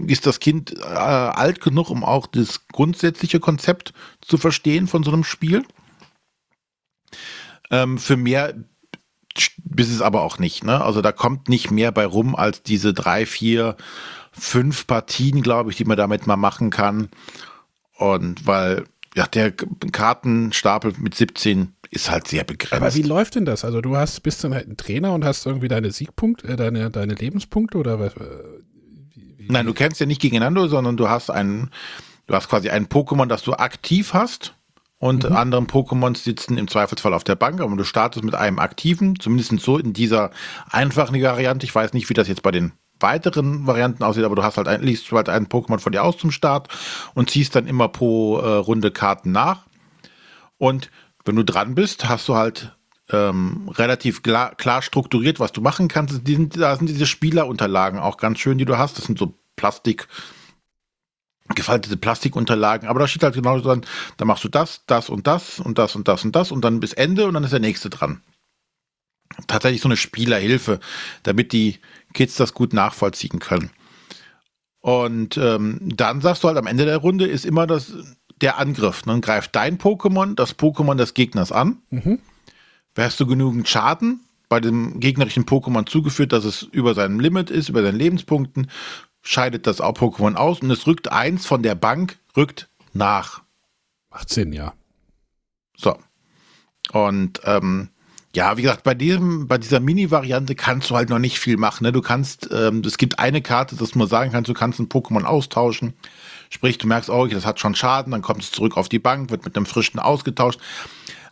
Ist 0.07 0.27
das 0.27 0.41
Kind 0.41 0.77
äh, 0.79 0.85
alt 0.85 1.61
genug, 1.61 1.91
um 1.91 2.05
auch 2.05 2.27
das 2.27 2.69
grundsätzliche 2.69 3.41
Konzept 3.41 3.93
zu 4.21 4.37
verstehen 4.37 4.87
von 4.89 5.03
so 5.03 5.13
einem 5.13 5.25
Spiel? 5.25 5.65
Ähm, 7.71 7.99
für 7.99 8.17
mehr 8.17 8.55
bis 9.59 9.91
es 9.91 10.03
aber 10.03 10.23
auch 10.23 10.39
nicht. 10.39 10.65
Ne? 10.65 10.83
Also 10.83 11.03
da 11.03 11.13
kommt 11.13 11.49
nicht 11.49 11.71
mehr 11.71 11.93
bei 11.93 12.07
rum 12.07 12.35
als 12.35 12.63
diese 12.63 12.95
drei, 12.95 13.27
vier, 13.27 13.77
fünf 14.33 14.87
Partien, 14.87 15.43
glaube 15.43 15.71
ich, 15.71 15.77
die 15.77 15.85
man 15.85 15.97
damit 15.97 16.27
mal 16.27 16.37
machen 16.37 16.71
kann. 16.71 17.09
Und 17.97 18.47
weil 18.47 18.85
ja, 19.15 19.27
der 19.27 19.53
Kartenstapel 19.53 20.93
mit 20.99 21.15
17 21.15 21.73
ist 21.91 22.11
halt 22.11 22.29
sehr 22.29 22.45
begrenzt. 22.45 22.83
Aber 22.83 22.95
wie 22.95 23.03
läuft 23.03 23.35
denn 23.37 23.47
das? 23.47 23.65
Also 23.65 23.81
du 23.81 23.97
hast, 23.97 24.23
bist 24.23 24.45
dann 24.45 24.53
halt 24.53 24.69
ein 24.69 24.77
Trainer 24.77 25.15
und 25.15 25.25
hast 25.25 25.47
irgendwie 25.47 25.69
deine 25.69 25.91
Siegpunkte, 25.91 26.49
äh, 26.49 26.57
deine, 26.57 26.91
deine 26.91 27.15
Lebenspunkte 27.15 27.79
oder 27.79 27.99
was? 27.99 28.15
äh, 28.15 28.21
Nein, 29.49 29.67
du 29.67 29.73
kennst 29.73 30.01
ja 30.01 30.07
nicht 30.07 30.21
gegeneinander, 30.21 30.69
sondern 30.69 30.97
du 30.97 31.09
hast 31.09 31.31
einen, 31.31 31.71
du 32.27 32.35
hast 32.35 32.49
quasi 32.49 32.69
einen 32.69 32.87
Pokémon, 32.87 33.27
das 33.27 33.43
du 33.43 33.53
aktiv 33.55 34.13
hast 34.13 34.56
und 34.99 35.29
Mhm. 35.29 35.37
anderen 35.37 35.67
Pokémon 35.67 36.17
sitzen 36.17 36.57
im 36.57 36.69
Zweifelsfall 36.69 37.15
auf 37.15 37.25
der 37.25 37.35
Bank, 37.35 37.61
aber 37.61 37.77
du 37.77 37.85
startest 37.85 38.25
mit 38.25 38.35
einem 38.35 38.59
aktiven, 38.59 39.19
zumindest 39.21 39.61
so 39.61 39.79
in 39.79 39.93
dieser 39.93 40.31
einfachen 40.71 41.21
Variante. 41.21 41.67
Ich 41.67 41.75
weiß 41.75 41.93
nicht, 41.93 42.09
wie 42.09 42.15
das 42.15 42.29
jetzt 42.29 42.43
bei 42.43 42.51
den 42.51 42.73
weiteren 42.99 43.67
Varianten 43.67 44.03
aussieht, 44.03 44.25
aber 44.25 44.37
du 44.37 44.43
hast 44.43 44.57
halt 44.57 44.69
ein, 44.69 44.83
liest 44.83 45.11
halt 45.13 45.29
einen 45.29 45.49
Pokémon 45.49 45.79
von 45.79 45.93
dir 45.93 46.03
aus 46.03 46.17
zum 46.17 46.31
Start 46.31 46.69
und 47.15 47.31
ziehst 47.31 47.55
dann 47.55 47.67
immer 47.67 47.89
pro 47.89 48.39
äh, 48.39 48.55
Runde 48.55 48.91
Karten 48.91 49.33
nach. 49.33 49.67
Und 50.57 50.91
wenn 51.27 51.37
du 51.37 51.45
dran 51.45 51.75
bist, 51.75 52.09
hast 52.09 52.27
du 52.29 52.37
halt 52.37 52.75
ähm, 53.11 53.69
relativ 53.75 54.23
klar, 54.23 54.55
klar 54.55 54.81
strukturiert, 54.81 55.39
was 55.41 55.53
du 55.53 55.61
machen 55.61 55.89
kannst. 55.89 56.27
Die 56.27 56.49
da 56.49 56.75
sind 56.77 56.89
diese 56.89 57.07
Spielerunterlagen 57.07 57.99
auch 58.01 58.17
ganz 58.17 58.39
schön, 58.39 58.57
die 58.57 58.65
du 58.65 58.79
hast. 58.79 58.97
Das 58.97 59.05
sind 59.05 59.19
so 59.19 59.35
Plastik, 59.57 60.09
gefaltete 61.55 61.97
Plastikunterlagen, 61.97 62.89
aber 62.89 63.01
da 63.01 63.09
steht 63.09 63.23
halt 63.23 63.35
genau 63.35 63.59
dran, 63.61 63.83
da 64.17 64.25
machst 64.25 64.45
du 64.45 64.49
das, 64.49 64.83
das 64.87 65.09
und 65.09 65.27
das 65.27 65.61
und 65.61 65.79
das 65.79 65.95
und 65.95 66.09
das 66.09 66.25
und 66.25 66.35
das 66.35 66.53
und 66.53 66.65
dann 66.65 66.81
bis 66.81 66.93
Ende 66.93 67.27
und 67.27 67.35
dann 67.35 67.45
ist 67.45 67.53
der 67.53 67.61
nächste 67.61 67.91
dran. 67.91 68.21
Tatsächlich 69.47 69.83
so 69.83 69.89
eine 69.89 69.97
Spielerhilfe, 69.97 70.81
damit 71.23 71.53
die 71.53 71.79
Kids 72.15 72.37
das 72.37 72.55
gut 72.55 72.73
nachvollziehen 72.73 73.39
können. 73.39 73.71
Und 74.81 75.37
ähm, 75.37 75.81
dann 75.83 76.21
sagst 76.21 76.45
du 76.45 76.49
halt 76.49 76.59
am 76.59 76.67
Ende 76.67 76.85
der 76.85 76.99
Runde 76.99 77.27
ist 77.27 77.45
immer 77.45 77.67
das, 77.67 77.93
der 78.41 78.59
Angriff. 78.59 79.03
Dann 79.03 79.21
greift 79.21 79.55
dein 79.57 79.79
Pokémon 79.79 80.35
das 80.35 80.59
Pokémon 80.59 80.95
des 80.95 81.15
Gegners 81.15 81.53
an. 81.53 81.79
Mhm. 81.91 82.21
Hast 82.97 83.21
du 83.21 83.27
genügend 83.27 83.69
Schaden, 83.69 84.21
bei 84.49 84.61
dem 84.61 85.01
gegnerischen 85.01 85.45
Pokémon 85.45 85.87
zugeführt, 85.87 86.33
dass 86.33 86.45
es 86.45 86.63
über 86.63 86.95
seinem 86.95 87.21
Limit 87.21 87.51
ist, 87.51 87.69
über 87.69 87.83
seinen 87.83 87.99
Lebenspunkten, 87.99 88.71
scheidet 89.27 89.67
das 89.67 89.81
auch 89.81 89.95
Pokémon 89.95 90.35
aus 90.35 90.61
und 90.61 90.71
es 90.71 90.87
rückt 90.87 91.11
eins 91.11 91.47
von 91.47 91.63
der 91.63 91.75
Bank, 91.75 92.19
rückt 92.37 92.69
nach. 92.93 93.43
Macht 94.11 94.31
Sinn, 94.31 94.53
ja. 94.53 94.73
So. 95.77 95.99
Und 96.93 97.41
ähm, 97.45 97.91
ja, 98.35 98.57
wie 98.57 98.63
gesagt, 98.63 98.85
bei 98.85 98.95
diesem, 98.95 99.49
bei 99.49 99.59
dieser 99.59 99.81
Mini-Variante 99.81 100.55
kannst 100.55 100.91
du 100.91 100.97
halt 100.97 101.09
noch 101.09 101.19
nicht 101.19 101.39
viel 101.39 101.57
machen. 101.57 101.85
Ne? 101.85 101.93
Du 101.93 102.03
kannst, 102.03 102.49
ähm, 102.53 102.83
es 102.87 102.99
gibt 102.99 103.19
eine 103.19 103.43
Karte, 103.43 103.77
dass 103.77 103.95
man 103.95 104.07
sagen 104.07 104.31
kannst, 104.31 104.49
du 104.49 104.55
kannst 104.55 104.79
ein 104.79 104.89
Pokémon 104.89 105.25
austauschen. 105.25 105.95
Sprich, 106.49 106.79
du 106.79 106.87
merkst, 106.87 107.11
oh, 107.11 107.27
das 107.27 107.45
hat 107.45 107.59
schon 107.59 107.75
Schaden, 107.75 108.13
dann 108.13 108.23
kommt 108.23 108.43
es 108.43 108.53
zurück 108.53 108.77
auf 108.77 108.89
die 108.89 109.01
Bank, 109.01 109.31
wird 109.31 109.45
mit 109.45 109.57
einem 109.57 109.67
frischen 109.67 109.99
ausgetauscht. 109.99 110.61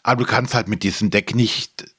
Aber 0.02 0.24
du 0.24 0.28
kannst 0.28 0.54
halt 0.54 0.66
mit 0.66 0.82
diesem 0.82 1.10
Deck 1.10 1.34
nicht 1.34 1.93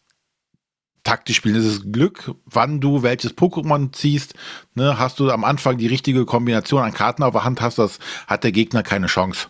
taktisch 1.05 1.37
spielen. 1.37 1.55
Es 1.55 1.65
ist 1.65 1.93
Glück, 1.93 2.35
wann 2.45 2.81
du 2.81 3.01
welches 3.03 3.37
Pokémon 3.37 3.93
ziehst. 3.93 4.33
Ne, 4.73 4.99
hast 4.99 5.19
du 5.21 5.31
am 5.31 5.45
Anfang 5.45 5.77
die 5.77 5.87
richtige 5.87 6.25
Kombination 6.25 6.83
an 6.83 6.93
Karten 6.93 7.23
auf 7.23 7.31
der 7.31 7.45
Hand, 7.45 7.61
hast 7.61 7.77
das, 7.77 7.99
hat 8.27 8.43
der 8.43 8.51
Gegner 8.51 8.83
keine 8.83 9.07
Chance. 9.07 9.47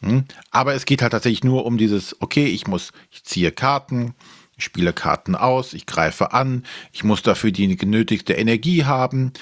Hm? 0.00 0.24
Aber 0.50 0.74
es 0.74 0.84
geht 0.86 1.02
halt 1.02 1.12
tatsächlich 1.12 1.44
nur 1.44 1.64
um 1.64 1.78
dieses, 1.78 2.20
okay, 2.20 2.46
ich 2.46 2.66
muss, 2.66 2.92
ich 3.10 3.22
ziehe 3.22 3.52
Karten, 3.52 4.14
ich 4.56 4.64
spiele 4.64 4.92
Karten 4.92 5.36
aus, 5.36 5.74
ich 5.74 5.86
greife 5.86 6.32
an, 6.32 6.64
ich 6.92 7.04
muss 7.04 7.22
dafür 7.22 7.52
die 7.52 7.76
genötigte 7.76 8.32
Energie 8.32 8.84
haben. 8.84 9.32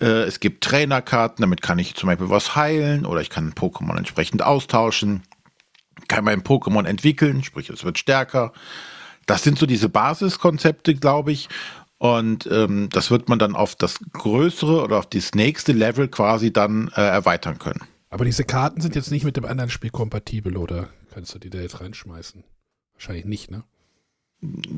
Äh, 0.00 0.22
es 0.22 0.40
gibt 0.40 0.64
Trainerkarten, 0.64 1.42
damit 1.42 1.62
kann 1.62 1.78
ich 1.78 1.94
zum 1.94 2.06
Beispiel 2.08 2.30
was 2.30 2.56
heilen 2.56 3.04
oder 3.06 3.20
ich 3.20 3.30
kann 3.30 3.52
Pokémon 3.52 3.96
entsprechend 3.96 4.42
austauschen, 4.42 5.22
kann 6.08 6.24
mein 6.24 6.42
Pokémon 6.42 6.86
entwickeln, 6.86 7.42
sprich 7.42 7.70
es 7.70 7.84
wird 7.84 7.98
stärker. 7.98 8.52
Das 9.26 9.42
sind 9.42 9.58
so 9.58 9.66
diese 9.66 9.88
Basiskonzepte, 9.88 10.94
glaube 10.94 11.32
ich. 11.32 11.48
Und 11.98 12.46
ähm, 12.50 12.88
das 12.90 13.10
wird 13.10 13.28
man 13.28 13.38
dann 13.38 13.56
auf 13.56 13.74
das 13.74 13.98
größere 14.12 14.82
oder 14.82 14.98
auf 14.98 15.06
das 15.06 15.34
nächste 15.34 15.72
Level 15.72 16.08
quasi 16.08 16.52
dann 16.52 16.88
äh, 16.94 17.00
erweitern 17.00 17.58
können. 17.58 17.80
Aber 18.10 18.24
diese 18.24 18.44
Karten 18.44 18.80
sind 18.80 18.94
jetzt 18.94 19.10
nicht 19.10 19.24
mit 19.24 19.36
dem 19.36 19.44
anderen 19.44 19.70
Spiel 19.70 19.90
kompatibel, 19.90 20.56
oder 20.56 20.88
kannst 21.12 21.34
du 21.34 21.38
die 21.38 21.50
da 21.50 21.58
jetzt 21.58 21.80
reinschmeißen? 21.80 22.44
Wahrscheinlich 22.94 23.24
nicht, 23.24 23.50
ne? 23.50 23.64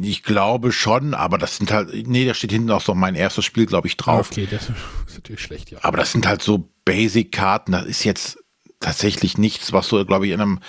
Ich 0.01 0.23
glaube 0.23 0.71
schon, 0.73 1.15
aber 1.15 1.37
das 1.37 1.57
sind 1.57 1.73
halt, 1.73 1.91
nee, 2.07 2.25
da 2.25 2.33
steht 2.33 2.53
hinten 2.53 2.71
auch 2.71 2.81
so 2.81 2.95
mein 2.95 3.17
erstes 3.17 3.45
Spiel, 3.45 3.67
glaube 3.67 3.89
ich, 3.89 3.97
drauf. 3.97 4.31
Okay, 4.31 4.49
das 4.49 4.71
ist 5.07 5.15
natürlich 5.15 5.43
schlecht, 5.43 5.71
ja. 5.71 5.79
Aber 5.83 5.99
das 5.99 6.13
sind 6.13 6.27
halt 6.27 6.43
so 6.43 6.71
Basic-Karten, 6.85 7.73
das 7.73 7.85
ist 7.85 8.05
jetzt 8.05 8.39
tatsächlich 8.81 9.37
nichts, 9.37 9.73
was 9.73 9.89
du, 9.89 10.05
glaube 10.07 10.27
ich, 10.27 10.33
in 10.33 10.41
einem, 10.41 10.61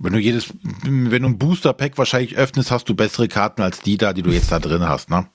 wenn 0.00 0.14
du 0.14 0.18
jedes, 0.18 0.52
wenn 0.82 1.22
du 1.22 1.28
ein 1.28 1.38
Booster-Pack 1.38 1.98
wahrscheinlich 1.98 2.36
öffnest, 2.36 2.70
hast 2.70 2.88
du 2.88 2.94
bessere 2.94 3.28
Karten 3.28 3.60
als 3.60 3.80
die 3.80 3.98
da, 3.98 4.14
die 4.14 4.22
du 4.22 4.30
jetzt 4.30 4.50
da 4.50 4.58
drin 4.58 4.88
hast, 4.88 5.10
ne? 5.10 5.28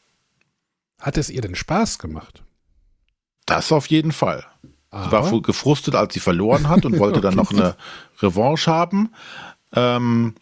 Hat 0.99 1.18
es 1.18 1.30
ihr 1.30 1.41
denn 1.41 1.55
Spaß 1.55 1.99
gemacht? 1.99 2.43
Das 3.45 3.72
auf 3.72 3.88
jeden 3.88 4.11
Fall. 4.11 4.43
Sie 4.91 5.11
war 5.11 5.41
gefrustet, 5.41 5.93
als 5.93 6.13
sie 6.13 6.20
verloren 6.20 6.70
hat 6.70 6.86
und 6.86 6.97
wollte 6.97 7.22
dann 7.22 7.36
noch 7.36 7.51
eine 7.51 7.76
Revanche 8.22 8.72
haben. 8.72 9.11
Ähm, 9.74 10.34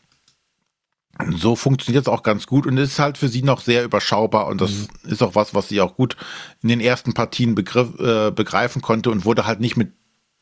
so 1.36 1.56
funktioniert 1.56 2.06
es 2.06 2.14
auch 2.14 2.24
ganz 2.24 2.48
gut 2.48 2.66
und 2.66 2.78
ist 2.78 3.00
halt 3.00 3.18
für 3.18 3.28
sie 3.28 3.42
noch 3.42 3.60
sehr 3.60 3.84
überschaubar 3.84 4.48
und 4.48 4.62
das 4.62 4.72
mhm. 4.72 5.12
ist 5.12 5.22
auch 5.22 5.36
was, 5.36 5.54
was 5.54 5.70
sie 5.70 5.82
auch 5.82 5.96
gut 5.96 6.16
in 6.62 6.70
den 6.70 6.80
ersten 6.80 7.14
Partien 7.14 7.56
begriff, 7.56 8.00
äh, 8.00 8.32
begreifen 8.32 8.82
konnte 8.82 9.12
und 9.12 9.26
wurde 9.26 9.46
halt 9.46 9.60
nicht 9.60 9.76
mit 9.76 9.92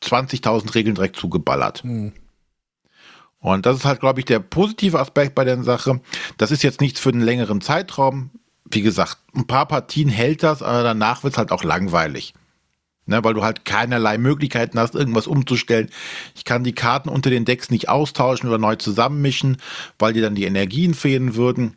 20.000 0.02 0.74
Regeln 0.74 0.94
direkt 0.94 1.16
zugeballert. 1.16 1.84
Mhm. 1.84 2.12
Und 3.42 3.66
das 3.66 3.78
ist 3.78 3.84
halt, 3.84 4.00
glaube 4.00 4.20
ich, 4.20 4.24
der 4.24 4.38
positive 4.38 5.00
Aspekt 5.00 5.34
bei 5.34 5.44
der 5.44 5.62
Sache. 5.64 6.00
Das 6.38 6.52
ist 6.52 6.62
jetzt 6.62 6.80
nichts 6.80 7.00
für 7.00 7.08
einen 7.10 7.20
längeren 7.20 7.60
Zeitraum. 7.60 8.30
Wie 8.70 8.82
gesagt, 8.82 9.18
ein 9.34 9.48
paar 9.48 9.66
Partien 9.66 10.08
hält 10.08 10.44
das, 10.44 10.62
aber 10.62 10.84
danach 10.84 11.24
wird 11.24 11.34
es 11.34 11.38
halt 11.38 11.50
auch 11.50 11.64
langweilig. 11.64 12.34
Ne, 13.04 13.24
weil 13.24 13.34
du 13.34 13.42
halt 13.42 13.64
keinerlei 13.64 14.16
Möglichkeiten 14.16 14.78
hast, 14.78 14.94
irgendwas 14.94 15.26
umzustellen. 15.26 15.90
Ich 16.36 16.44
kann 16.44 16.62
die 16.62 16.72
Karten 16.72 17.08
unter 17.08 17.30
den 17.30 17.44
Decks 17.44 17.68
nicht 17.68 17.88
austauschen 17.88 18.48
oder 18.48 18.58
neu 18.58 18.76
zusammenmischen, 18.76 19.56
weil 19.98 20.12
dir 20.12 20.22
dann 20.22 20.36
die 20.36 20.44
Energien 20.44 20.94
fehlen 20.94 21.34
würden. 21.34 21.76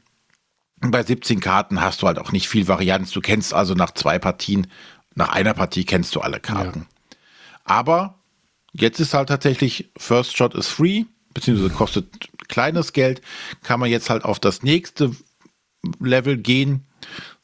Und 0.84 0.92
bei 0.92 1.02
17 1.02 1.40
Karten 1.40 1.82
hast 1.82 2.04
du 2.04 2.08
halt 2.08 2.20
auch 2.20 2.32
nicht 2.32 2.48
viel 2.48 2.68
Varianz. 2.68 3.10
Du 3.10 3.22
kennst 3.22 3.56
also 3.56 3.74
nach 3.74 3.90
zwei 3.90 4.20
Partien, 4.20 4.68
nach 5.16 5.30
einer 5.30 5.56
Partie 5.56 5.84
kennst 5.84 6.16
du 6.16 6.22
alle 6.22 6.40
Karten. 6.40 6.82
Ja. 6.82 7.18
Aber 7.64 8.20
jetzt 8.72 9.00
ist 9.00 9.16
halt 9.16 9.30
tatsächlich 9.30 9.90
First 9.98 10.38
Shot 10.38 10.54
is 10.54 10.68
free, 10.68 11.06
beziehungsweise 11.36 11.70
kostet 11.70 12.30
kleines 12.48 12.94
Geld, 12.94 13.22
kann 13.62 13.80
man 13.80 13.92
jetzt 13.92 14.10
halt 14.10 14.26
auf 14.26 14.40
das 14.40 14.64
nächste 14.64 15.12
Level 16.00 16.38
gehen 16.38 16.84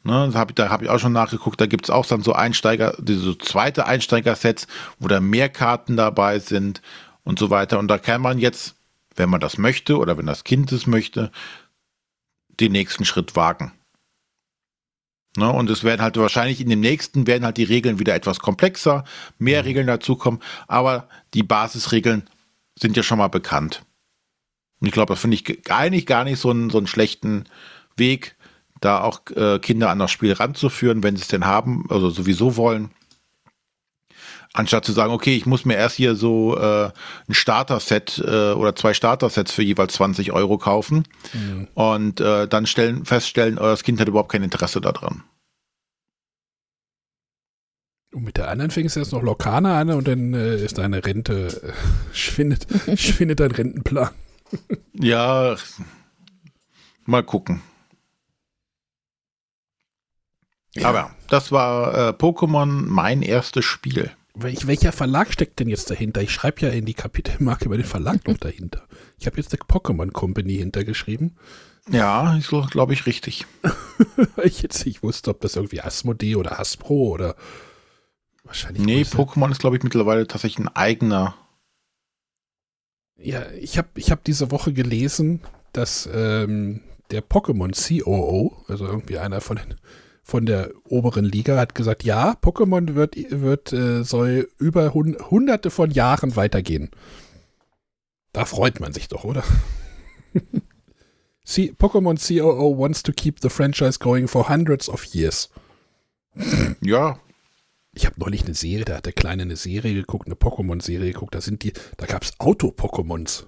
Ne, 0.03 0.31
hab, 0.33 0.55
da 0.55 0.69
habe 0.69 0.85
ich 0.85 0.89
auch 0.89 0.97
schon 0.99 1.13
nachgeguckt, 1.13 1.61
da 1.61 1.67
gibt 1.67 1.85
es 1.85 1.91
auch 1.91 2.07
dann 2.07 2.23
so 2.23 2.33
Einsteiger, 2.33 2.95
diese 2.97 3.37
zweite 3.37 3.85
Einsteiger-Sets, 3.85 4.65
wo 4.99 5.07
da 5.07 5.19
mehr 5.19 5.47
Karten 5.47 5.95
dabei 5.95 6.39
sind 6.39 6.81
und 7.23 7.37
so 7.37 7.51
weiter. 7.51 7.77
Und 7.77 7.87
da 7.87 7.99
kann 7.99 8.19
man 8.19 8.39
jetzt, 8.39 8.75
wenn 9.15 9.29
man 9.29 9.41
das 9.41 9.59
möchte 9.59 9.99
oder 9.99 10.17
wenn 10.17 10.25
das 10.25 10.43
Kind 10.43 10.71
es 10.71 10.87
möchte, 10.87 11.31
den 12.59 12.71
nächsten 12.71 13.05
Schritt 13.05 13.35
wagen. 13.35 13.73
Ne, 15.37 15.51
und 15.51 15.69
es 15.69 15.83
werden 15.83 16.01
halt 16.01 16.17
wahrscheinlich 16.17 16.61
in 16.61 16.69
dem 16.69 16.79
nächsten 16.79 17.27
werden 17.27 17.45
halt 17.45 17.57
die 17.57 17.63
Regeln 17.63 17.99
wieder 17.99 18.15
etwas 18.15 18.39
komplexer, 18.39 19.03
mehr 19.37 19.61
mhm. 19.61 19.67
Regeln 19.67 19.87
dazukommen, 19.87 20.41
aber 20.67 21.07
die 21.35 21.43
Basisregeln 21.43 22.27
sind 22.81 22.97
ja 22.97 23.03
schon 23.03 23.19
mal 23.19 23.27
bekannt. 23.27 23.83
Und 24.79 24.87
ich 24.87 24.93
glaube, 24.93 25.13
das 25.13 25.21
finde 25.21 25.35
ich 25.35 25.71
eigentlich 25.71 26.05
gar 26.05 26.23
nicht 26.23 26.39
so 26.39 26.49
einen, 26.49 26.69
so 26.69 26.79
einen 26.79 26.87
schlechten 26.87 27.45
Weg, 27.95 28.35
da 28.81 29.01
auch 29.01 29.21
äh, 29.35 29.59
Kinder 29.59 29.91
an 29.91 29.99
das 29.99 30.09
Spiel 30.09 30.33
ranzuführen, 30.33 31.03
wenn 31.03 31.15
sie 31.15 31.21
es 31.21 31.27
denn 31.27 31.45
haben, 31.45 31.85
also 31.89 32.09
sowieso 32.09 32.57
wollen. 32.57 32.89
Anstatt 34.53 34.83
zu 34.83 34.91
sagen, 34.91 35.13
okay, 35.13 35.35
ich 35.35 35.45
muss 35.45 35.63
mir 35.63 35.75
erst 35.75 35.95
hier 35.95 36.15
so 36.15 36.57
äh, 36.57 36.91
ein 37.29 37.33
Starter-Set 37.33 38.21
äh, 38.25 38.51
oder 38.51 38.75
zwei 38.75 38.93
Starter-Sets 38.93 39.53
für 39.53 39.61
jeweils 39.61 39.93
20 39.93 40.33
Euro 40.33 40.57
kaufen 40.57 41.07
mhm. 41.31 41.67
und 41.73 42.19
äh, 42.19 42.47
dann 42.47 42.65
stellen, 42.65 43.05
feststellen, 43.05 43.59
euer 43.59 43.77
Kind 43.77 44.01
hat 44.01 44.09
überhaupt 44.09 44.31
kein 44.31 44.43
Interesse 44.43 44.81
daran. 44.81 45.23
Und 48.13 48.25
mit 48.25 48.37
der 48.37 48.49
anderen 48.49 48.71
fängst 48.71 48.95
du 48.95 48.99
jetzt 48.99 49.13
noch 49.13 49.23
Lokana 49.23 49.79
an 49.79 49.89
und 49.91 50.07
dann 50.07 50.33
äh, 50.33 50.57
ist 50.57 50.77
deine 50.77 51.05
Rente, 51.05 51.47
äh, 51.63 51.73
schwindet, 52.13 52.67
schwindet 52.99 53.39
dein 53.39 53.51
Rentenplan. 53.51 54.09
ja, 54.93 55.55
mal 57.05 57.23
gucken. 57.23 57.61
Ja. 60.75 60.89
Aber 60.89 61.15
das 61.29 61.51
war 61.51 62.09
äh, 62.09 62.11
Pokémon 62.11 62.65
mein 62.65 63.21
erstes 63.21 63.65
Spiel. 63.65 64.11
Welch, 64.33 64.67
welcher 64.67 64.93
Verlag 64.93 65.31
steckt 65.33 65.59
denn 65.59 65.67
jetzt 65.67 65.89
dahinter? 65.89 66.21
Ich 66.21 66.31
schreibe 66.31 66.61
ja 66.61 66.69
in 66.69 66.85
die 66.85 66.93
Kapitelmarke 66.93 67.65
über 67.65 67.75
den 67.75 67.85
Verlag 67.85 68.25
noch 68.27 68.37
dahinter. 68.37 68.83
Ich 69.19 69.25
habe 69.25 69.37
jetzt 69.37 69.51
der 69.51 69.59
Pokémon 69.59 70.11
Company 70.11 70.55
hintergeschrieben. 70.55 71.37
Ja, 71.89 72.37
ist 72.37 72.53
glaube 72.71 72.93
ich 72.93 73.05
richtig. 73.05 73.45
ich 74.43 74.61
jetzt 74.61 74.85
nicht 74.85 75.03
wusste, 75.03 75.31
ob 75.31 75.41
das 75.41 75.57
irgendwie 75.57 75.81
Asmodee 75.81 76.35
oder 76.35 76.57
Hasbro 76.57 77.09
oder 77.09 77.35
wahrscheinlich. 78.51 78.85
Nee, 78.85 79.01
Pokémon 79.03 79.49
ist 79.49 79.59
glaube 79.59 79.77
ich 79.77 79.83
mittlerweile 79.83 80.27
tatsächlich 80.27 80.59
ein 80.59 80.75
eigener. 80.75 81.35
Ja, 83.17 83.49
ich 83.51 83.77
habe 83.77 83.87
ich 83.95 84.11
hab 84.11 84.25
diese 84.25 84.51
Woche 84.51 84.73
gelesen, 84.73 85.39
dass 85.71 86.09
ähm, 86.13 86.81
der 87.11 87.23
Pokémon 87.23 87.71
COO, 87.71 88.65
also 88.67 88.85
irgendwie 88.85 89.19
einer 89.19 89.39
von 89.39 89.55
den 89.55 89.75
von 90.23 90.45
der 90.45 90.71
oberen 90.87 91.25
Liga 91.25 91.57
hat 91.57 91.73
gesagt, 91.73 92.03
ja, 92.03 92.35
Pokémon 92.41 92.93
wird, 92.93 93.15
wird 93.31 93.73
äh, 93.73 94.03
soll 94.03 94.49
über 94.59 94.93
hun 94.93 95.17
hunderte 95.29 95.71
von 95.71 95.89
Jahren 95.89 96.35
weitergehen. 96.35 96.91
Da 98.33 98.45
freut 98.45 98.79
man 98.79 98.93
sich 98.93 99.07
doch, 99.07 99.23
oder? 99.23 99.43
See, 101.43 101.73
Pokémon 101.77 102.17
COO 102.17 102.77
wants 102.77 103.01
to 103.03 103.11
keep 103.11 103.39
the 103.41 103.49
franchise 103.49 103.97
going 103.97 104.27
for 104.27 104.47
hundreds 104.47 104.87
of 104.89 105.03
years. 105.05 105.49
Ja. 106.81 107.19
Ich 107.93 108.05
habe 108.05 108.19
neulich 108.19 108.45
eine 108.45 108.53
Serie, 108.53 108.85
da 108.85 108.97
hat 108.97 109.05
der 109.05 109.13
Kleine 109.13 109.43
eine 109.43 109.57
Serie 109.57 109.93
geguckt, 109.93 110.27
eine 110.27 110.35
Pokémon-Serie 110.35 111.11
geguckt, 111.11 111.35
da 111.35 111.41
sind 111.41 111.63
die, 111.63 111.73
da 111.97 112.05
gab 112.05 112.23
es 112.23 112.39
Auto-Pokémons. 112.39 113.45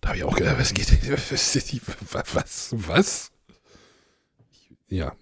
Da 0.00 0.08
habe 0.10 0.18
ich 0.18 0.24
auch 0.24 0.36
gedacht, 0.36 0.58
was 0.58 0.74
geht, 0.74 0.88
was, 1.08 2.34
was, 2.34 2.74
was? 2.76 3.30
Ja, 4.88 5.12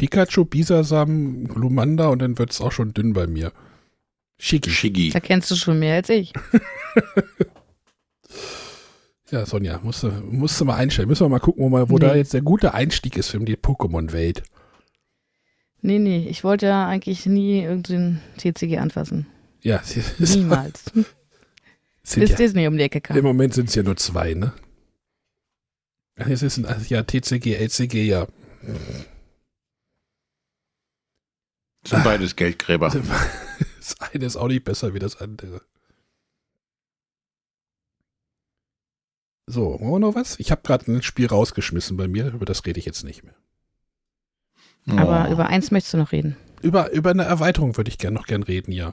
Pikachu, 0.00 0.46
Bisasam, 0.46 1.46
Glumanda 1.46 2.08
und 2.08 2.22
dann 2.22 2.38
wird 2.38 2.52
es 2.52 2.62
auch 2.62 2.72
schon 2.72 2.94
dünn 2.94 3.12
bei 3.12 3.26
mir. 3.26 3.52
Shiggy. 4.38 4.70
Shiggy. 4.70 5.10
Da 5.10 5.20
kennst 5.20 5.50
du 5.50 5.56
schon 5.56 5.78
mehr 5.78 5.96
als 5.96 6.08
ich. 6.08 6.32
ja, 9.30 9.44
Sonja, 9.44 9.78
musst 9.82 10.02
du, 10.02 10.08
musst 10.08 10.58
du 10.58 10.64
mal 10.64 10.76
einstellen. 10.76 11.06
Müssen 11.06 11.26
wir 11.26 11.28
mal 11.28 11.38
gucken, 11.38 11.62
wo, 11.62 11.68
mal, 11.68 11.90
wo 11.90 11.98
nee. 11.98 12.06
da 12.06 12.14
jetzt 12.14 12.32
der 12.32 12.40
gute 12.40 12.72
Einstieg 12.72 13.18
ist 13.18 13.28
für 13.28 13.40
die 13.40 13.58
Pokémon-Welt. 13.58 14.42
Nee, 15.82 15.98
nee, 15.98 16.26
ich 16.28 16.44
wollte 16.44 16.66
ja 16.66 16.86
eigentlich 16.86 17.26
nie 17.26 17.62
irgendein 17.62 18.20
TCG 18.36 18.78
anfassen. 18.78 19.26
Ja, 19.62 19.82
niemals. 20.18 20.84
Bis 22.14 22.30
ja, 22.30 22.36
Disney 22.36 22.66
um 22.66 22.76
die 22.76 22.82
Ecke 22.82 23.00
kam. 23.00 23.16
Im 23.16 23.24
Moment 23.24 23.54
sind 23.54 23.68
es 23.68 23.74
ja 23.74 23.82
nur 23.82 23.96
zwei, 23.96 24.34
ne? 24.34 24.52
Es 26.16 26.42
ist 26.42 26.58
ein, 26.58 26.84
ja 26.88 27.02
TCG, 27.02 27.54
LCG, 27.54 28.04
ja. 28.04 28.26
Sind 31.86 32.04
beides 32.04 32.36
Geldgräber. 32.36 32.92
Das 33.80 34.12
eine 34.12 34.26
ist 34.26 34.36
auch 34.36 34.46
nicht 34.46 34.62
besser 34.62 34.94
wie 34.94 35.00
das 35.00 35.16
andere. 35.20 35.62
So, 39.46 39.80
wollen 39.80 39.90
wir 39.90 39.98
noch 39.98 40.14
was? 40.14 40.38
Ich 40.38 40.52
habe 40.52 40.62
gerade 40.62 40.92
ein 40.92 41.02
Spiel 41.02 41.26
rausgeschmissen 41.26 41.96
bei 41.96 42.06
mir, 42.06 42.32
über 42.32 42.44
das 42.44 42.64
rede 42.66 42.78
ich 42.78 42.84
jetzt 42.84 43.02
nicht 43.02 43.24
mehr. 43.24 43.34
Aber 44.86 45.26
Oh. 45.28 45.32
über 45.32 45.46
eins 45.48 45.70
möchtest 45.70 45.94
du 45.94 45.98
noch 45.98 46.12
reden. 46.12 46.36
Über, 46.62 46.90
über 46.92 47.10
eine 47.10 47.24
Erweiterung 47.24 47.76
würde 47.76 47.88
ich 47.90 47.98
gern 47.98 48.14
noch 48.14 48.26
gern 48.26 48.42
reden, 48.42 48.72
ja. 48.72 48.92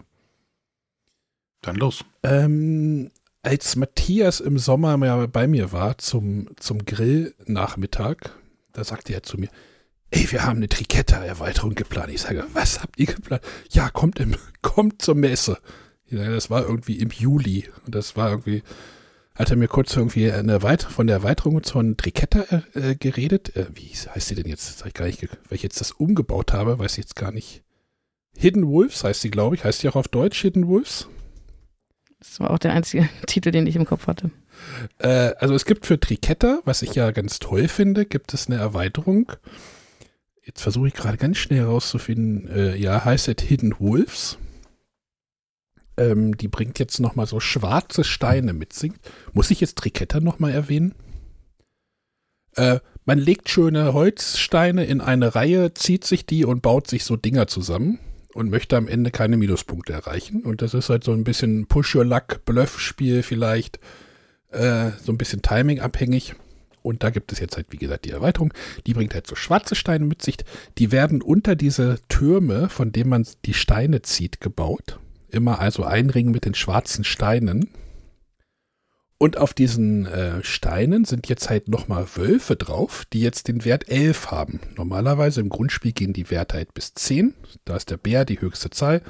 Dann 1.62 1.76
los. 1.76 2.06
Ähm, 2.24 3.12
als 3.42 3.76
Matthias 3.76 4.40
im 4.40 4.58
Sommer 4.58 4.98
mal 4.98 5.28
bei 5.28 5.48
mir 5.48 5.72
war 5.72 5.98
zum, 5.98 6.50
zum 6.58 6.86
Grillnachmittag, 6.86 8.18
da 8.74 8.84
sagte 8.84 9.14
er 9.14 9.24
zu 9.24 9.38
mir, 9.38 9.50
ey, 10.12 10.32
wir 10.32 10.46
haben 10.46 10.58
eine 10.58 10.70
Triketta-Erweiterung 10.70 11.76
geplant. 11.76 12.12
Ich 12.12 12.22
sage, 12.22 12.46
was 12.54 12.82
habt 12.82 13.00
ihr 13.00 13.08
geplant? 13.08 13.42
Ja, 13.70 13.90
kommt, 13.90 14.20
im, 14.20 14.36
kommt 14.62 15.02
zur 15.02 15.16
Messe. 15.16 15.58
Ich 16.06 16.18
sage, 16.18 16.32
das 16.32 16.50
war 16.50 16.62
irgendwie 16.64 17.00
im 17.00 17.10
Juli. 17.10 17.70
Und 17.86 17.96
das 17.96 18.16
war 18.16 18.30
irgendwie, 18.30 18.64
hat 19.38 19.52
er 19.52 19.56
mir 19.56 19.68
kurz 19.68 19.96
irgendwie 19.96 20.32
eine 20.32 20.52
Erweiterung, 20.54 20.94
von 20.94 21.08
der 21.08 21.18
Erweiterung 21.18 21.64
von 21.64 21.96
Triketta 21.96 22.64
äh, 22.74 22.96
geredet. 22.96 23.56
Äh, 23.56 23.68
wie 23.76 23.90
heißt 23.90 24.28
sie 24.28 24.36
denn 24.36 24.48
jetzt? 24.48 24.80
Sag 24.80 24.88
ich 24.88 24.94
gar 24.94 25.06
nicht, 25.06 25.22
weil 25.22 25.56
ich 25.56 25.64
jetzt 25.64 25.80
das 25.80 25.92
umgebaut 25.92 26.54
habe, 26.54 26.80
weiß 26.80 26.94
ich 26.94 27.06
jetzt 27.06 27.16
gar 27.16 27.32
nicht. 27.32 27.64
Hidden 28.36 28.68
Wolves 28.68 29.04
heißt 29.04 29.22
sie, 29.22 29.32
glaube 29.32 29.56
ich. 29.56 29.64
Heißt 29.64 29.80
sie 29.80 29.90
auch 29.90 29.96
auf 29.96 30.08
Deutsch 30.08 30.42
Hidden 30.42 30.68
Wolves? 30.68 31.08
Das 32.20 32.40
war 32.40 32.52
auch 32.52 32.60
der 32.60 32.74
einzige 32.74 33.08
Titel, 33.28 33.52
den 33.52 33.68
ich 33.68 33.76
im 33.76 33.86
Kopf 33.86 34.08
hatte. 34.08 34.32
Äh, 34.98 35.34
also 35.40 35.54
es 35.54 35.66
gibt 35.66 35.86
für 35.86 36.00
Triketta, 36.00 36.62
was 36.66 36.82
ich 36.82 36.96
ja 36.96 37.12
ganz 37.12 37.40
toll 37.40 37.68
finde, 37.68 38.06
gibt 38.06 38.34
es 38.34 38.48
eine 38.48 38.58
Erweiterung. 38.58 39.32
Jetzt 40.44 40.62
versuche 40.62 40.88
ich 40.88 40.94
gerade 40.94 41.18
ganz 41.18 41.38
schnell 41.38 41.60
herauszufinden. 41.60 42.48
Äh, 42.48 42.76
ja, 42.78 43.06
heißt 43.06 43.28
es 43.28 43.44
Hidden 43.44 43.76
Wolves. 43.80 44.38
Ähm, 45.98 46.38
die 46.38 46.48
bringt 46.48 46.80
jetzt 46.80 47.00
nochmal 47.00 47.26
so 47.26 47.40
schwarze 47.40 48.04
Steine 48.04 48.54
mit 48.54 48.74
sich. 48.74 48.94
Muss 49.34 49.52
ich 49.52 49.62
jetzt 49.62 49.78
Triketta 49.78 50.20
nochmal 50.20 50.52
erwähnen? 50.52 50.94
Äh, 52.56 52.80
man 53.06 53.20
legt 53.20 53.50
schöne 53.50 53.94
Holzsteine 53.94 54.86
in 54.86 55.00
eine 55.00 55.36
Reihe, 55.36 55.74
zieht 55.74 56.04
sich 56.04 56.26
die 56.26 56.44
und 56.44 56.62
baut 56.62 56.88
sich 56.88 57.06
so 57.06 57.16
Dinger 57.16 57.48
zusammen 57.48 58.00
und 58.34 58.50
möchte 58.50 58.78
am 58.78 58.88
Ende 58.88 59.12
keine 59.12 59.38
Minuspunkte 59.38 59.94
erreichen. 59.94 60.44
Und 60.44 60.62
das 60.62 60.74
ist 60.74 60.90
halt 60.90 61.04
so 61.04 61.14
ein 61.14 61.24
bisschen 61.24 61.68
Push-Your-Luck-Bluff-Spiel 61.68 63.24
vielleicht 63.24 63.80
äh, 64.52 64.92
so 65.04 65.12
ein 65.12 65.18
bisschen 65.18 65.42
Timing 65.42 65.80
abhängig. 65.80 66.36
Und 66.82 67.04
da 67.04 67.10
gibt 67.10 67.32
es 67.32 67.40
jetzt 67.40 67.58
halt, 67.58 67.68
wie 67.72 67.78
gesagt, 67.78 68.06
die 68.06 68.12
Erweiterung. 68.12 68.54
Die 68.86 68.94
bringt 68.94 69.14
halt 69.14 69.28
so 69.28 69.36
schwarze 69.36 69.76
Steine 69.76 70.06
mit 70.06 70.22
sich. 70.22 70.38
Die 70.78 70.92
werden 70.92 71.22
unter 71.22 71.56
diese 71.56 72.00
Türme, 72.08 72.70
von 72.70 72.92
denen 72.92 73.10
man 73.10 73.28
die 73.46 73.54
Steine 73.54 74.02
zieht, 74.04 74.40
gebaut. 74.40 75.00
Immer 75.30 75.60
also 75.60 75.84
ein 75.84 76.10
Ring 76.10 76.32
mit 76.32 76.46
den 76.46 76.54
schwarzen 76.54 77.04
Steinen. 77.04 77.70
Und 79.20 79.38
auf 79.38 79.54
diesen 79.54 80.06
äh, 80.06 80.44
Steinen 80.44 81.04
sind 81.04 81.28
jetzt 81.28 81.50
halt 81.50 81.70
nochmal 81.70 82.06
Wölfe 82.16 82.56
drauf, 82.56 83.06
die 83.12 83.22
jetzt 83.22 83.48
den 83.48 83.66
Wert 83.66 83.90
11 83.90 84.30
haben. 84.30 84.60
Normalerweise 84.76 85.42
im 85.42 85.50
Grundspiel 85.50 85.92
gehen 85.92 86.14
die 86.14 86.30
Werte 86.30 86.58
halt 86.58 86.74
bis 86.74 86.94
10. 86.94 87.34
Da 87.66 87.76
ist 87.76 87.90
der 87.90 87.98
Bär 87.98 88.26
die 88.26 88.40
höchste 88.40 88.70
Zahl. 88.70 89.02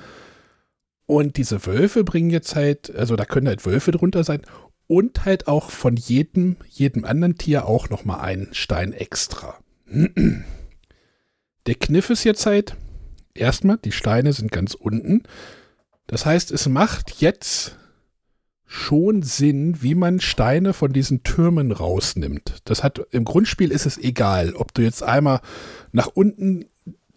Und 1.06 1.38
diese 1.38 1.65
Wölfe 1.65 2.03
bringen 2.03 2.30
jetzt 2.30 2.56
halt, 2.56 2.94
also 2.95 3.15
da 3.15 3.26
können 3.26 3.48
halt 3.48 3.65
Wölfe 3.65 3.91
drunter 3.91 4.23
sein 4.23 4.41
und 4.88 5.26
halt 5.26 5.48
auch 5.48 5.69
von 5.72 5.98
jedem, 5.98 6.56
jedem 6.69 7.03
anderen 7.06 7.38
Tier 7.38 7.65
auch 7.65 7.89
nochmal 7.89 8.22
einen 8.22 8.53
Stein 8.53 8.94
extra. 8.94 9.57
Der 11.68 11.76
Kniff 11.76 12.10
ist 12.10 12.23
jetzt 12.23 12.45
halt, 12.45 12.76
erstmal, 13.34 13.77
die 13.77 13.91
Steine 13.91 14.31
sind 14.34 14.52
ganz 14.52 14.73
unten. 14.73 15.23
Das 16.07 16.25
heißt, 16.25 16.51
es 16.51 16.67
macht 16.67 17.21
jetzt 17.21 17.77
schon 18.65 19.23
Sinn, 19.23 19.81
wie 19.81 19.95
man 19.95 20.19
Steine 20.19 20.73
von 20.73 20.91
diesen 20.91 21.23
Türmen 21.23 21.71
rausnimmt. 21.71 22.61
Das 22.65 22.84
hat, 22.84 22.99
im 23.11 23.23
Grundspiel 23.23 23.71
ist 23.71 23.85
es 23.85 23.97
egal, 23.97 24.53
ob 24.55 24.73
du 24.73 24.81
jetzt 24.81 25.03
einmal 25.03 25.41
nach 25.91 26.07
unten 26.07 26.65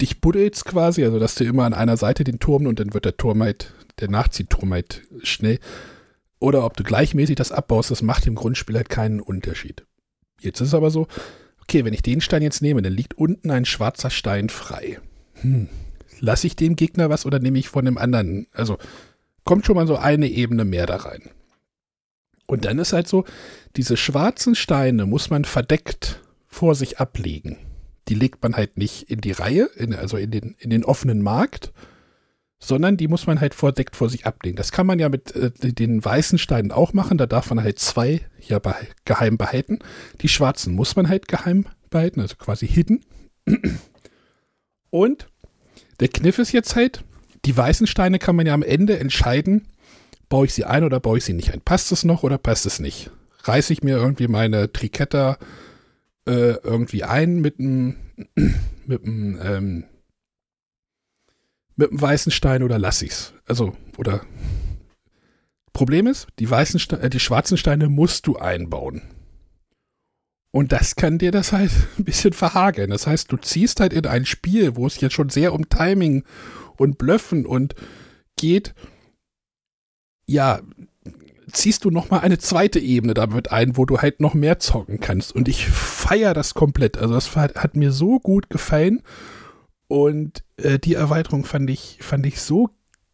dich 0.01 0.21
buddelst 0.21 0.65
quasi, 0.65 1.05
also 1.05 1.19
dass 1.19 1.35
du 1.35 1.45
immer 1.45 1.65
an 1.65 1.75
einer 1.75 1.97
Seite 1.97 2.25
den 2.25 2.39
Turm 2.39 2.67
und 2.67 2.81
dann 2.81 2.95
wird 2.95 3.05
der 3.05 3.17
Turm 3.17 3.43
halt, 3.43 3.75
der 3.99 4.09
Nachziehturm 4.09 4.73
halt 4.73 5.03
schnell 5.23 5.59
oder 6.39 6.65
ob 6.65 6.77
du 6.77 6.85
gleichmäßig 6.85 7.37
das 7.37 7.53
abbaust, 7.53 7.91
das 7.91 8.03
macht 8.03 8.27
im 8.27 8.35
Grundspiel 8.35 8.77
halt 8.77 8.89
keinen 8.89 9.21
Unterschied. 9.21 9.85
Jetzt 10.41 10.61
ist 10.61 10.69
es 10.69 10.75
aber 10.75 10.91
so, 10.91 11.07
okay, 11.61 11.85
wenn 11.85 11.93
ich 11.93 12.03
den 12.03 12.21
Stein 12.21 12.43
jetzt 12.43 12.63
nehme, 12.63 12.81
dann 12.81 12.95
liegt 12.95 13.19
unten 13.19 13.51
ein 13.51 13.67
schwarzer 13.67 14.11
Stein 14.11 14.49
frei. 14.49 15.01
Hm. 15.35 15.69
Lasse 16.21 16.47
ich 16.47 16.57
dem 16.57 16.77
Gegner 16.77 17.11
was 17.11 17.27
oder 17.27 17.39
nehme 17.39 17.59
ich 17.59 17.69
von 17.69 17.85
dem 17.85 17.99
anderen? 17.99 18.47
Also 18.53 18.79
kommt 19.45 19.67
schon 19.67 19.77
mal 19.77 19.87
so 19.87 19.97
eine 19.97 20.29
Ebene 20.29 20.65
mehr 20.65 20.87
da 20.87 20.97
rein. 20.97 21.31
Und 22.47 22.65
dann 22.65 22.79
ist 22.79 22.93
halt 22.93 23.09
so, 23.09 23.25
diese 23.77 23.97
schwarzen 23.97 24.55
Steine 24.55 25.07
muss 25.07 25.31
man 25.31 25.45
verdeckt 25.45 26.21
vor 26.47 26.75
sich 26.75 26.99
ablegen. 26.99 27.59
Die 28.09 28.15
legt 28.15 28.43
man 28.43 28.57
halt 28.57 28.77
nicht 28.77 29.09
in 29.09 29.21
die 29.21 29.33
Reihe, 29.33 29.71
in, 29.77 29.95
also 29.95 30.17
in 30.17 30.31
den, 30.31 30.57
in 30.59 30.71
den 30.71 30.85
offenen 30.85 31.23
Markt, 31.23 31.73
sondern 32.59 32.97
die 32.97 33.09
muss 33.09 33.27
man 33.27 33.41
halt 33.41 33.55
verdeckt 33.55 33.97
vor 33.97 34.11
sich 34.11 34.27
ablegen. 34.27 34.57
Das 34.57 34.73
kann 34.73 34.87
man 34.87 34.99
ja 34.99 35.09
mit 35.09 35.35
äh, 35.35 35.51
den 35.73 36.05
weißen 36.05 36.39
Steinen 36.39 36.73
auch 36.73 36.93
machen. 36.93 37.19
Da 37.19 37.27
darf 37.27 37.49
man 37.51 37.63
halt 37.63 37.79
zwei 37.79 38.21
ja 38.41 38.59
beh 38.59 38.75
geheim 39.05 39.39
behalten. 39.39 39.79
Die 40.21 40.29
schwarzen 40.29 40.75
muss 40.75 40.97
man 40.97 41.09
halt 41.09 41.29
geheim 41.29 41.67
behalten, 41.89 42.21
also 42.21 42.37
quasi 42.37 42.67
hidden. 42.67 43.05
Und 44.91 45.30
der 46.01 46.09
Kniff 46.09 46.39
ist 46.39 46.53
jetzt 46.53 46.77
halt, 46.77 47.05
die 47.45 47.57
weißen 47.57 47.87
Steine 47.87 48.19
kann 48.19 48.37
man 48.37 48.47
ja 48.47 48.55
am 48.55 48.63
Ende 48.63 48.99
entscheiden, 48.99 49.69
baue 50.29 50.47
ich 50.47 50.55
sie 50.55 50.65
ein 50.65 50.85
oder 50.85 51.01
baue 51.01 51.19
ich 51.19 51.25
sie 51.25 51.33
nicht 51.33 51.53
ein. 51.53 51.61
Passt 51.61 51.93
es 51.93 52.05
noch 52.05 52.23
oder 52.23 52.39
passt 52.39 52.67
es 52.67 52.81
nicht? 52.81 53.11
Reiße 53.45 53.73
ich 53.73 53.83
mir 53.83 53.97
irgendwie 53.97 54.29
meine 54.29 54.73
Triketta 54.73 55.39
äh, 56.27 56.55
irgendwie 56.63 57.05
ein 57.05 57.41
mit 57.41 57.59
einem 57.59 57.97
mit 58.87 59.05
ähm, 59.05 59.85
weißen 61.77 62.33
Stein 62.33 62.63
oder 62.63 62.79
lass 62.79 63.01
ich's? 63.03 63.33
Also, 63.47 63.77
oder 63.97 64.23
Problem 65.73 66.07
ist, 66.07 66.29
die 66.39 66.51
weißen 66.51 66.79
Ste 66.79 67.01
äh, 67.01 67.11
die 67.11 67.21
schwarzen 67.21 67.57
Steine 67.57 67.89
musst 67.89 68.27
du 68.27 68.37
einbauen. 68.37 69.03
Und 70.53 70.73
das 70.73 70.97
kann 70.97 71.19
dir 71.19 71.31
das 71.31 71.53
halt 71.53 71.71
ein 71.99 72.05
bisschen 72.05 72.33
verhageln. 72.33 72.91
Das 72.91 73.07
heißt, 73.07 73.31
du 73.31 73.37
ziehst 73.37 73.81
halt 73.81 73.93
in 73.93 74.07
ein 74.07 74.27
Spiel, 74.27 74.77
wo 74.77 74.87
es 74.87 75.01
jetzt 75.01 75.15
schon 75.15 75.29
sehr 75.29 75.53
um 75.53 75.69
Timing 75.69 76.25
und 76.77 76.99
Blöffen 76.99 77.47
und 77.47 77.75
geht, 78.37 78.75
ja, 80.27 80.61
ziehst 81.53 81.85
du 81.85 81.91
noch 81.91 82.11
mal 82.11 82.21
eine 82.21 82.39
zweite 82.39 82.79
Ebene 82.79 83.15
damit 83.15 83.51
ein, 83.53 83.77
wo 83.77 83.85
du 83.85 83.99
halt 83.99 84.21
noch 84.21 84.35
mehr 84.35 84.59
zocken 84.59 85.01
kannst. 85.01 85.35
Und 85.35 85.49
ich 85.49 85.67
feiere 85.67 86.35
das 86.35 86.55
komplett. 86.55 86.97
Also 86.97 87.15
das 87.15 87.35
hat, 87.37 87.57
hat 87.57 87.77
mir 87.77 87.93
so 87.93 88.19
gut 88.19 88.51
gefallen. 88.51 89.03
Und 89.89 90.45
äh, 90.57 90.79
die 90.79 90.95
Erweiterung 90.95 91.45
fand 91.45 91.69
ich, 91.69 91.99
fand 92.01 92.25
ich 92.27 92.41
so 92.41 92.71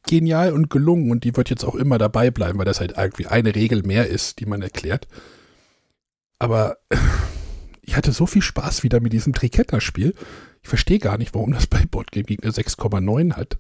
genial 0.06 0.52
und 0.52 0.70
gelungen. 0.70 1.10
Und 1.10 1.24
die 1.24 1.36
wird 1.36 1.50
jetzt 1.50 1.64
auch 1.64 1.74
immer 1.74 1.98
dabei 1.98 2.30
bleiben, 2.30 2.58
weil 2.58 2.66
das 2.66 2.80
halt 2.80 2.94
irgendwie 2.96 3.26
eine 3.26 3.54
Regel 3.54 3.82
mehr 3.82 4.08
ist, 4.08 4.40
die 4.40 4.46
man 4.46 4.62
erklärt. 4.62 5.08
Aber 6.38 6.78
ich 7.82 7.96
hatte 7.96 8.12
so 8.12 8.26
viel 8.26 8.42
Spaß 8.42 8.82
wieder 8.82 9.00
mit 9.00 9.12
diesem 9.12 9.32
Triketta-Spiel. 9.32 10.14
Ich 10.62 10.68
verstehe 10.68 10.98
gar 10.98 11.18
nicht, 11.18 11.34
warum 11.34 11.52
das 11.52 11.66
bei 11.66 11.84
Boardgame 11.88 12.24
Geek 12.24 12.42
eine 12.42 12.52
6,9 12.52 13.34
hat. 13.34 13.58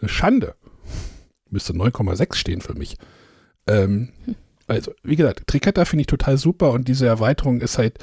Eine 0.00 0.08
Schande. 0.08 0.54
Müsste 1.50 1.72
9,6 1.72 2.34
stehen 2.34 2.60
für 2.60 2.74
mich. 2.74 2.96
Ähm, 3.66 4.10
also, 4.66 4.92
wie 5.02 5.16
gesagt, 5.16 5.46
Triketta 5.46 5.84
finde 5.84 6.02
ich 6.02 6.06
total 6.06 6.38
super 6.38 6.72
und 6.72 6.88
diese 6.88 7.06
Erweiterung 7.06 7.60
ist 7.60 7.78
halt, 7.78 7.98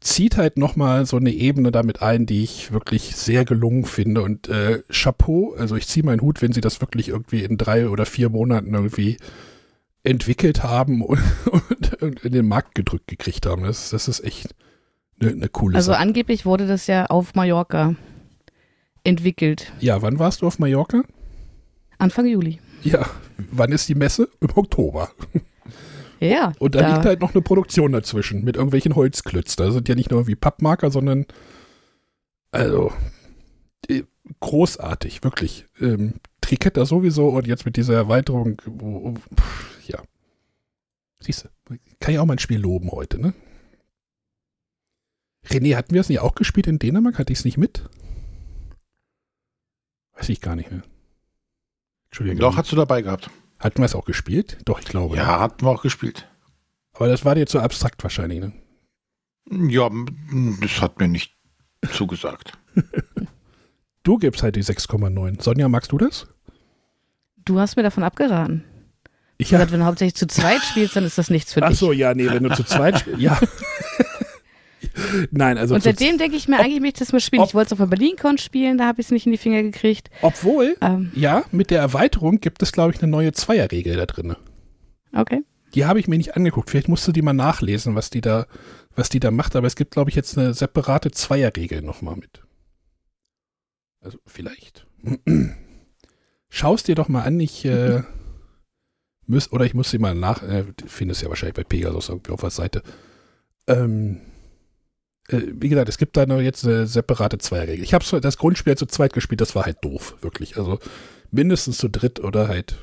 zieht 0.00 0.36
halt 0.36 0.58
nochmal 0.58 1.06
so 1.06 1.16
eine 1.16 1.30
Ebene 1.30 1.72
damit 1.72 2.02
ein, 2.02 2.26
die 2.26 2.44
ich 2.44 2.72
wirklich 2.72 3.16
sehr 3.16 3.44
gelungen 3.44 3.84
finde. 3.84 4.22
Und 4.22 4.48
äh, 4.48 4.82
Chapeau, 4.90 5.54
also 5.58 5.76
ich 5.76 5.88
ziehe 5.88 6.04
meinen 6.04 6.20
Hut, 6.20 6.42
wenn 6.42 6.52
sie 6.52 6.60
das 6.60 6.80
wirklich 6.80 7.08
irgendwie 7.08 7.42
in 7.42 7.56
drei 7.56 7.88
oder 7.88 8.06
vier 8.06 8.28
Monaten 8.28 8.74
irgendwie 8.74 9.16
entwickelt 10.08 10.62
haben 10.62 11.02
und, 11.04 11.20
und 12.02 12.24
in 12.24 12.32
den 12.32 12.46
Markt 12.48 12.74
gedrückt 12.74 13.06
gekriegt 13.08 13.46
haben. 13.46 13.62
Das, 13.64 13.90
das 13.90 14.08
ist 14.08 14.24
echt 14.24 14.54
eine, 15.20 15.30
eine 15.32 15.48
coole 15.48 15.76
Also 15.76 15.92
Sache. 15.92 16.00
angeblich 16.00 16.46
wurde 16.46 16.66
das 16.66 16.86
ja 16.86 17.06
auf 17.06 17.34
Mallorca 17.34 17.94
entwickelt. 19.04 19.72
Ja, 19.80 20.02
wann 20.02 20.18
warst 20.18 20.42
du 20.42 20.46
auf 20.46 20.58
Mallorca? 20.58 21.02
Anfang 21.98 22.26
Juli. 22.26 22.58
Ja, 22.82 23.06
wann 23.50 23.72
ist 23.72 23.88
die 23.88 23.94
Messe? 23.94 24.28
Im 24.40 24.50
Oktober. 24.56 25.10
Ja. 26.20 26.52
Und 26.58 26.74
da, 26.74 26.80
da- 26.82 26.94
liegt 26.94 27.04
halt 27.06 27.20
noch 27.20 27.34
eine 27.34 27.42
Produktion 27.42 27.92
dazwischen 27.92 28.44
mit 28.44 28.56
irgendwelchen 28.56 28.94
Holzklötz. 28.94 29.56
Da 29.56 29.70
sind 29.70 29.88
ja 29.88 29.94
nicht 29.94 30.10
nur 30.10 30.20
irgendwie 30.20 30.36
Pappmarker, 30.36 30.90
sondern 30.90 31.26
also 32.50 32.92
großartig, 34.40 35.24
wirklich. 35.24 35.66
Ähm, 35.80 36.14
Triketta 36.40 36.84
sowieso 36.86 37.28
und 37.28 37.46
jetzt 37.46 37.66
mit 37.66 37.76
dieser 37.76 37.94
Erweiterung. 37.94 38.60
Siehst 41.20 41.44
du, 41.66 41.76
kann 42.00 42.14
ja 42.14 42.20
auch 42.20 42.26
mal 42.26 42.34
ein 42.34 42.38
Spiel 42.38 42.60
loben 42.60 42.90
heute, 42.90 43.20
ne? 43.20 43.34
René, 45.46 45.76
hatten 45.76 45.94
wir 45.94 46.00
es 46.00 46.08
nicht 46.08 46.20
auch 46.20 46.34
gespielt 46.34 46.66
in 46.66 46.78
Dänemark? 46.78 47.18
Hatte 47.18 47.32
ich 47.32 47.40
es 47.40 47.44
nicht 47.44 47.58
mit? 47.58 47.88
Weiß 50.14 50.28
ich 50.28 50.40
gar 50.40 50.56
nicht 50.56 50.70
mehr. 50.70 50.82
Entschuldigung. 52.10 52.40
Doch, 52.40 52.56
hast 52.56 52.70
du 52.72 52.76
dabei 52.76 53.02
gehabt. 53.02 53.30
Hatten 53.58 53.78
wir 53.78 53.86
es 53.86 53.94
auch 53.94 54.04
gespielt? 54.04 54.58
Doch, 54.64 54.78
ich 54.80 54.86
glaube. 54.86 55.16
Ja, 55.16 55.22
ja, 55.22 55.40
hatten 55.40 55.64
wir 55.64 55.70
auch 55.70 55.82
gespielt. 55.82 56.28
Aber 56.92 57.08
das 57.08 57.24
war 57.24 57.34
dir 57.34 57.46
zu 57.46 57.60
abstrakt 57.60 58.02
wahrscheinlich, 58.02 58.40
ne? 58.40 58.52
Ja, 59.50 59.88
das 60.60 60.80
hat 60.82 60.98
mir 60.98 61.08
nicht 61.08 61.36
zugesagt. 61.92 62.58
du 64.02 64.18
gibst 64.18 64.42
halt 64.42 64.56
die 64.56 64.64
6,9. 64.64 65.42
Sonja, 65.42 65.68
magst 65.68 65.92
du 65.92 65.98
das? 65.98 66.26
Du 67.36 67.58
hast 67.58 67.76
mir 67.76 67.82
davon 67.82 68.02
abgeraten. 68.02 68.64
Ich 69.40 69.52
ja. 69.52 69.70
wenn 69.70 69.80
du 69.80 69.86
hauptsächlich 69.86 70.16
zu 70.16 70.26
zweit 70.26 70.60
spielst, 70.62 70.96
dann 70.96 71.04
ist 71.04 71.16
das 71.16 71.30
nichts 71.30 71.52
für 71.52 71.60
dich. 71.60 71.70
Ach 71.70 71.74
so, 71.74 71.92
ja, 71.92 72.12
nee, 72.12 72.26
wenn 72.26 72.42
du 72.42 72.54
zu 72.54 72.64
zweit 72.64 72.98
spielst, 72.98 73.20
ja. 73.20 73.38
Nein, 75.30 75.58
also. 75.58 75.76
Und 75.76 75.82
seitdem 75.82 76.18
denke 76.18 76.36
ich 76.36 76.48
mir, 76.48 76.56
ob, 76.56 76.62
eigentlich 76.62 76.80
möchte 76.80 77.02
ich 77.02 77.06
das 77.06 77.12
mal 77.12 77.20
spielen. 77.20 77.42
Ob, 77.42 77.48
ich 77.48 77.54
wollte 77.54 77.68
es 77.68 77.72
auf 77.72 77.78
der 77.78 77.86
BerlinCon 77.96 78.38
spielen, 78.38 78.78
da 78.78 78.86
habe 78.86 79.00
ich 79.00 79.06
es 79.06 79.10
nicht 79.12 79.26
in 79.26 79.32
die 79.32 79.38
Finger 79.38 79.62
gekriegt. 79.62 80.10
Obwohl, 80.22 80.76
ähm, 80.80 81.12
ja, 81.14 81.44
mit 81.52 81.70
der 81.70 81.80
Erweiterung 81.80 82.40
gibt 82.40 82.62
es, 82.62 82.72
glaube 82.72 82.92
ich, 82.92 83.00
eine 83.00 83.10
neue 83.10 83.32
Zweierregel 83.32 83.96
da 83.96 84.06
drin. 84.06 84.34
Okay. 85.14 85.42
Die 85.74 85.84
habe 85.84 86.00
ich 86.00 86.08
mir 86.08 86.18
nicht 86.18 86.36
angeguckt. 86.36 86.70
Vielleicht 86.70 86.88
musst 86.88 87.06
du 87.06 87.12
die 87.12 87.22
mal 87.22 87.32
nachlesen, 87.32 87.94
was 87.94 88.10
die 88.10 88.20
da, 88.20 88.46
was 88.96 89.08
die 89.08 89.20
da 89.20 89.30
macht. 89.30 89.54
Aber 89.54 89.66
es 89.66 89.76
gibt, 89.76 89.92
glaube 89.92 90.10
ich, 90.10 90.16
jetzt 90.16 90.36
eine 90.36 90.54
separate 90.54 91.10
Zweierregel 91.10 91.82
nochmal 91.82 92.16
mit. 92.16 92.42
Also 94.00 94.18
vielleicht. 94.26 94.86
Schaust 96.48 96.88
dir 96.88 96.94
doch 96.94 97.08
mal 97.08 97.22
an, 97.22 97.38
ich 97.38 97.64
äh, 97.66 98.02
muss, 99.28 99.52
oder 99.52 99.64
ich 99.64 99.74
muss 99.74 99.90
sie 99.90 99.98
mal 99.98 100.14
nach, 100.14 100.42
äh, 100.42 100.64
findest 100.86 101.22
ja 101.22 101.28
wahrscheinlich 101.28 101.56
bei 101.56 101.64
Pegasus 101.64 102.08
irgendwie 102.08 102.32
auf 102.32 102.40
der 102.40 102.50
Seite. 102.50 102.82
Ähm, 103.66 104.20
äh, 105.28 105.42
wie 105.52 105.68
gesagt, 105.68 105.88
es 105.88 105.98
gibt 105.98 106.16
da 106.16 106.26
noch 106.26 106.40
jetzt 106.40 106.64
eine 106.64 106.86
separate 106.86 107.38
Zweierregel. 107.38 107.84
Ich 107.84 107.94
habe 107.94 108.20
das 108.20 108.38
Grundspiel 108.38 108.76
zu 108.76 108.86
zweit 108.86 109.12
gespielt, 109.12 109.40
das 109.40 109.54
war 109.54 109.64
halt 109.64 109.78
doof, 109.82 110.16
wirklich. 110.20 110.56
Also 110.56 110.78
mindestens 111.30 111.78
zu 111.78 111.88
dritt 111.88 112.20
oder 112.20 112.48
halt 112.48 112.76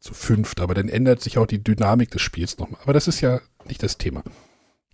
zu 0.00 0.14
fünft, 0.14 0.60
aber 0.60 0.74
dann 0.74 0.88
ändert 0.88 1.20
sich 1.20 1.38
auch 1.38 1.46
die 1.46 1.62
Dynamik 1.62 2.10
des 2.10 2.22
Spiels 2.22 2.58
nochmal. 2.58 2.80
Aber 2.82 2.92
das 2.92 3.08
ist 3.08 3.20
ja 3.20 3.40
nicht 3.66 3.82
das 3.82 3.98
Thema. 3.98 4.22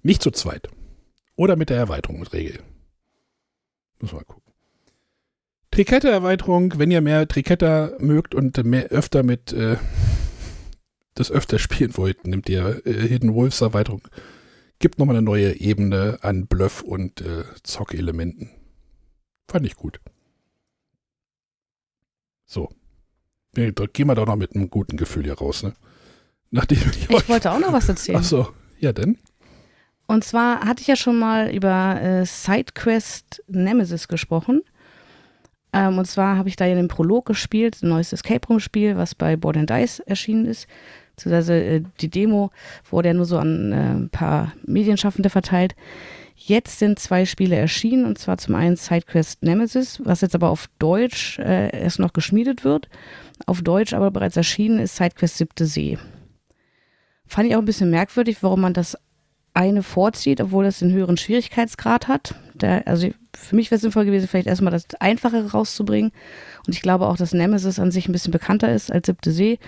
Nicht 0.03 0.23
zu 0.23 0.31
zweit. 0.31 0.69
Oder 1.37 1.57
mit 1.57 1.71
der 1.71 1.79
Erweiterungsregel. 1.79 2.61
Muss 4.01 4.13
mal 4.13 4.25
gucken. 4.25 4.53
Trikette-Erweiterung, 5.71 6.79
wenn 6.79 6.91
ihr 6.91 7.01
mehr 7.01 7.27
Trikette 7.27 7.97
mögt 7.99 8.35
und 8.35 8.63
mehr 8.65 8.87
öfter 8.87 9.25
mit 9.25 9.53
äh, 9.53 9.77
das 11.15 11.31
öfter 11.31 11.59
spielen 11.59 11.97
wollt, 11.97 12.27
nimmt 12.27 12.49
ihr 12.49 12.85
äh, 12.87 13.09
Hidden 13.09 13.35
Wolves 13.35 13.61
Erweiterung 13.61 14.03
gibt 14.79 14.99
nochmal 14.99 15.17
eine 15.17 15.25
neue 15.25 15.61
Ebene 15.61 16.19
an 16.21 16.47
Bluff 16.47 16.83
und 16.83 17.21
äh, 17.21 17.45
Zockelementen. 17.63 18.51
Fand 19.49 19.67
ich 19.67 19.77
gut. 19.77 19.99
So. 22.45 22.69
Nee, 23.57 23.73
gehen 23.73 24.09
wir 24.09 24.15
doch 24.15 24.27
noch 24.27 24.37
mit 24.37 24.55
einem 24.55 24.69
guten 24.69 24.97
Gefühl 24.97 25.25
hier 25.25 25.39
raus, 25.39 25.63
ne? 25.63 25.73
Nachdem 26.51 26.79
ich, 26.79 27.09
ich 27.09 27.29
wollte 27.29 27.51
auch 27.51 27.59
noch 27.59 27.73
was 27.73 27.89
erzählen. 27.89 28.19
Ach 28.21 28.25
so, 28.25 28.49
ja 28.79 28.93
denn. 28.93 29.19
Und 30.07 30.23
zwar 30.23 30.61
hatte 30.61 30.83
ich 30.83 30.87
ja 30.87 30.97
schon 30.97 31.19
mal 31.19 31.51
über 31.51 32.01
äh, 32.03 32.27
SideQuest 32.27 33.43
Nemesis 33.47 34.07
gesprochen. 34.07 34.61
Ähm, 35.73 35.97
und 35.97 36.05
zwar 36.05 36.37
habe 36.37 36.51
ich 36.51 36.57
da 36.57 36.67
ja 36.67 36.75
den 36.75 36.89
Prolog 36.89 37.25
gespielt, 37.25 37.83
ein 37.83 37.89
neues 37.89 38.13
Escape 38.13 38.47
Room 38.49 38.61
Spiel, 38.61 38.97
was 38.97 39.15
bei 39.15 39.37
Board 39.37 39.57
and 39.57 39.71
Dice 39.71 40.01
erschienen 40.01 40.45
ist 40.45 40.69
beziehungsweise 41.15 41.55
äh, 41.55 41.83
die 42.01 42.11
Demo 42.11 42.51
wurde 42.91 43.09
ja 43.09 43.15
nur 43.15 43.25
so 43.25 43.39
an 43.39 43.73
äh, 43.73 43.77
ein 43.77 44.11
paar 44.11 44.53
Medienschaffende 44.65 45.31
verteilt. 45.31 45.75
Jetzt 46.37 46.79
sind 46.81 46.99
zwei 46.99 47.27
Spiele 47.27 47.57
erschienen, 47.57 48.05
und 48.05 48.19
zwar 48.19 48.39
zum 48.39 48.57
einen 48.57 48.77
SideQuest 48.77 49.43
Nemesis, 49.43 50.01
was 50.05 50.21
jetzt 50.21 50.35
aber 50.35 50.51
auf 50.51 50.69
Deutsch 50.79 51.39
äh, 51.39 51.71
erst 51.81 52.01
noch 52.01 52.13
geschmiedet 52.13 52.65
wird. 52.65 52.89
Auf 53.47 53.63
Deutsch 53.63 53.95
aber 53.95 54.11
bereits 54.11 54.37
erschienen 54.37 54.81
ist 54.81 54.97
SideQuest 54.97 55.39
Siebte 55.39 55.67
See. 55.67 55.99
Fand 57.27 57.49
ich 57.49 57.55
auch 57.55 57.61
ein 57.61 57.65
bisschen 57.65 57.91
merkwürdig, 57.91 58.43
warum 58.43 58.61
man 58.61 58.75
das 58.75 58.99
eine 59.55 59.85
vorzieht, 59.85 60.41
obwohl 60.41 60.67
es 60.67 60.81
den 60.81 60.93
höheren 60.93 61.17
Schwierigkeitsgrad 61.17 62.09
hat. 62.09 62.35
Der, 62.55 62.87
also 62.87 63.09
für 63.33 63.57
mich 63.57 63.71
wäre 63.71 63.77
es 63.77 63.83
sinnvoll 63.83 64.05
gewesen, 64.05 64.29
vielleicht 64.29 64.49
erstmal 64.49 64.73
das 64.73 64.87
Einfachere 64.99 65.53
rauszubringen. 65.53 66.11
Und 66.67 66.75
ich 66.75 66.83
glaube 66.83 67.07
auch, 67.07 67.17
dass 67.17 67.33
Nemesis 67.33 67.79
an 67.79 67.93
sich 67.93 68.09
ein 68.09 68.13
bisschen 68.13 68.33
bekannter 68.33 68.73
ist 68.73 68.93
als 68.93 69.07
Siebte 69.07 69.31
See. 69.31 69.59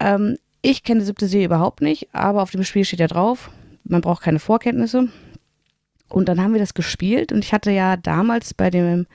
Ähm, 0.00 0.36
ich 0.62 0.82
kenne 0.82 1.00
die 1.00 1.06
siebte 1.06 1.28
See 1.28 1.44
überhaupt 1.44 1.80
nicht, 1.80 2.08
aber 2.12 2.42
auf 2.42 2.50
dem 2.50 2.64
Spiel 2.64 2.84
steht 2.84 3.00
ja 3.00 3.06
drauf, 3.06 3.50
man 3.84 4.00
braucht 4.00 4.22
keine 4.22 4.38
Vorkenntnisse. 4.38 5.08
Und 6.08 6.28
dann 6.28 6.40
haben 6.40 6.52
wir 6.52 6.60
das 6.60 6.74
gespielt 6.74 7.32
und 7.32 7.44
ich 7.44 7.52
hatte 7.52 7.72
ja 7.72 7.96
damals 7.96 8.54
bei 8.54 8.70
dem 8.70 9.06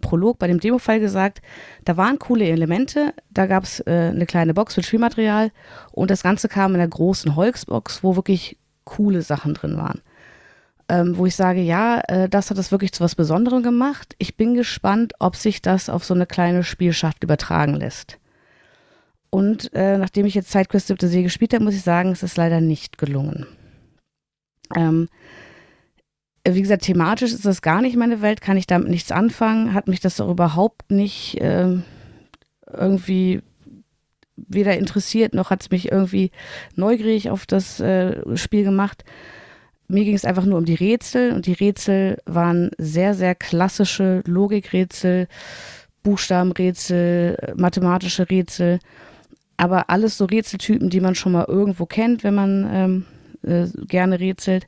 Prolog, 0.00 0.40
bei 0.40 0.48
dem 0.48 0.58
Demo-Fall 0.58 0.98
gesagt, 0.98 1.40
da 1.84 1.96
waren 1.96 2.18
coole 2.18 2.44
Elemente, 2.48 3.14
da 3.30 3.46
gab 3.46 3.62
es 3.62 3.78
äh, 3.86 4.10
eine 4.12 4.26
kleine 4.26 4.52
Box 4.52 4.76
mit 4.76 4.84
Spielmaterial 4.84 5.52
und 5.92 6.10
das 6.10 6.24
Ganze 6.24 6.48
kam 6.48 6.74
in 6.74 6.80
einer 6.80 6.90
großen 6.90 7.36
Holzbox, 7.36 8.02
wo 8.02 8.16
wirklich 8.16 8.56
coole 8.82 9.22
Sachen 9.22 9.54
drin 9.54 9.76
waren. 9.76 10.00
Ähm, 10.88 11.16
wo 11.16 11.26
ich 11.26 11.36
sage, 11.36 11.60
ja, 11.60 12.02
äh, 12.08 12.28
das 12.28 12.50
hat 12.50 12.58
das 12.58 12.72
wirklich 12.72 12.92
zu 12.92 13.04
was 13.04 13.14
Besonderem 13.14 13.62
gemacht. 13.62 14.16
Ich 14.18 14.36
bin 14.36 14.54
gespannt, 14.54 15.12
ob 15.20 15.36
sich 15.36 15.62
das 15.62 15.88
auf 15.88 16.04
so 16.04 16.14
eine 16.14 16.26
kleine 16.26 16.64
Spielschaft 16.64 17.22
übertragen 17.22 17.74
lässt. 17.74 18.18
Und 19.30 19.72
äh, 19.74 19.96
nachdem 19.96 20.26
ich 20.26 20.34
jetzt 20.34 20.50
Sidequest 20.50 20.88
siebte 20.88 21.08
See 21.08 21.22
gespielt 21.22 21.54
habe, 21.54 21.64
muss 21.64 21.74
ich 21.74 21.82
sagen, 21.82 22.10
es 22.10 22.22
ist 22.22 22.36
leider 22.36 22.60
nicht 22.60 22.98
gelungen. 22.98 23.46
Ähm, 24.76 25.08
wie 26.46 26.62
gesagt, 26.62 26.82
thematisch 26.82 27.32
ist 27.32 27.44
das 27.44 27.62
gar 27.62 27.80
nicht 27.80 27.96
meine 27.96 28.22
Welt, 28.22 28.40
kann 28.40 28.56
ich 28.56 28.66
damit 28.66 28.88
nichts 28.88 29.12
anfangen, 29.12 29.74
hat 29.74 29.88
mich 29.88 30.00
das 30.00 30.20
auch 30.20 30.30
überhaupt 30.30 30.90
nicht 30.90 31.40
äh, 31.40 31.76
irgendwie 32.72 33.42
weder 34.36 34.76
interessiert, 34.78 35.34
noch 35.34 35.50
hat 35.50 35.62
es 35.62 35.70
mich 35.70 35.92
irgendwie 35.92 36.30
neugierig 36.74 37.30
auf 37.30 37.46
das 37.46 37.78
äh, 37.78 38.36
Spiel 38.36 38.64
gemacht. 38.64 39.04
Mir 39.86 40.04
ging 40.04 40.14
es 40.14 40.24
einfach 40.24 40.44
nur 40.44 40.58
um 40.58 40.64
die 40.64 40.74
Rätsel 40.74 41.32
und 41.32 41.46
die 41.46 41.52
Rätsel 41.52 42.18
waren 42.24 42.70
sehr, 42.78 43.14
sehr 43.14 43.34
klassische 43.34 44.22
Logikrätsel, 44.24 45.28
Buchstabenrätsel, 46.02 47.54
mathematische 47.56 48.30
Rätsel 48.30 48.78
aber 49.60 49.90
alles 49.90 50.16
so 50.16 50.24
Rätseltypen, 50.24 50.88
die 50.88 51.00
man 51.00 51.14
schon 51.14 51.32
mal 51.32 51.44
irgendwo 51.46 51.84
kennt, 51.84 52.24
wenn 52.24 52.34
man 52.34 52.68
ähm, 52.72 53.04
äh, 53.42 53.68
gerne 53.86 54.18
rätselt. 54.18 54.66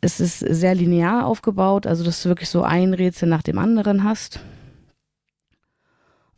Es 0.00 0.18
ist 0.18 0.40
sehr 0.40 0.74
linear 0.74 1.24
aufgebaut, 1.24 1.86
also 1.86 2.02
dass 2.02 2.24
du 2.24 2.28
wirklich 2.28 2.48
so 2.48 2.64
ein 2.64 2.94
Rätsel 2.94 3.28
nach 3.28 3.44
dem 3.44 3.58
anderen 3.58 4.02
hast. 4.02 4.40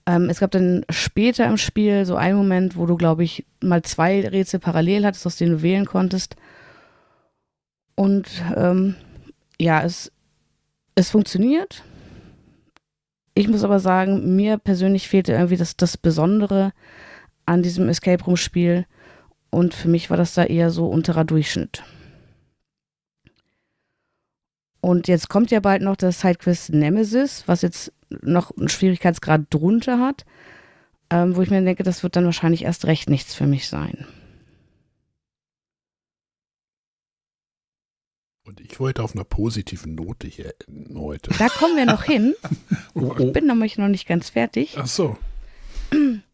Ähm, 0.04 0.28
es 0.28 0.40
gab 0.40 0.50
dann 0.50 0.84
später 0.90 1.46
im 1.46 1.56
Spiel 1.56 2.04
so 2.04 2.16
einen 2.16 2.36
Moment, 2.36 2.76
wo 2.76 2.84
du, 2.84 2.98
glaube 2.98 3.24
ich, 3.24 3.46
mal 3.62 3.80
zwei 3.80 4.28
Rätsel 4.28 4.60
parallel 4.60 5.06
hattest, 5.06 5.26
aus 5.26 5.36
denen 5.36 5.52
du 5.52 5.62
wählen 5.62 5.86
konntest. 5.86 6.36
Und 7.94 8.26
ähm, 8.56 8.94
ja, 9.58 9.82
es, 9.82 10.12
es 10.96 11.08
funktioniert. 11.08 11.82
Ich 13.32 13.48
muss 13.48 13.64
aber 13.64 13.80
sagen, 13.80 14.36
mir 14.36 14.58
persönlich 14.58 15.08
fehlte 15.08 15.32
irgendwie 15.32 15.56
das, 15.56 15.78
das 15.78 15.96
Besondere 15.96 16.72
an 17.50 17.64
diesem 17.64 17.88
Escape 17.88 18.22
Room 18.24 18.36
Spiel 18.36 18.86
und 19.50 19.74
für 19.74 19.88
mich 19.88 20.08
war 20.08 20.16
das 20.16 20.34
da 20.34 20.44
eher 20.44 20.70
so 20.70 20.86
unterer 20.86 21.24
Durchschnitt. 21.24 21.82
Und 24.80 25.08
jetzt 25.08 25.28
kommt 25.28 25.50
ja 25.50 25.58
bald 25.58 25.82
noch 25.82 25.96
das 25.96 26.20
Sidequest 26.20 26.72
Nemesis, 26.72 27.42
was 27.46 27.62
jetzt 27.62 27.92
noch 28.08 28.56
einen 28.56 28.68
Schwierigkeitsgrad 28.68 29.42
drunter 29.50 29.98
hat, 29.98 30.24
ähm, 31.10 31.34
wo 31.34 31.42
ich 31.42 31.50
mir 31.50 31.60
denke, 31.60 31.82
das 31.82 32.04
wird 32.04 32.14
dann 32.14 32.24
wahrscheinlich 32.24 32.62
erst 32.62 32.86
recht 32.86 33.10
nichts 33.10 33.34
für 33.34 33.48
mich 33.48 33.68
sein. 33.68 34.06
Und 38.44 38.60
ich 38.60 38.78
wollte 38.78 39.02
auf 39.02 39.14
einer 39.14 39.24
positiven 39.24 39.96
Note 39.96 40.28
hier 40.28 40.54
heute. 40.94 41.30
Da 41.36 41.48
kommen 41.48 41.76
wir 41.76 41.86
noch 41.86 42.04
hin. 42.04 42.34
oh, 42.94 43.12
oh. 43.18 43.18
Ich 43.18 43.32
bin 43.32 43.46
nämlich 43.46 43.76
noch 43.76 43.88
nicht 43.88 44.06
ganz 44.06 44.30
fertig. 44.30 44.76
Ach 44.78 44.86
so. 44.86 45.18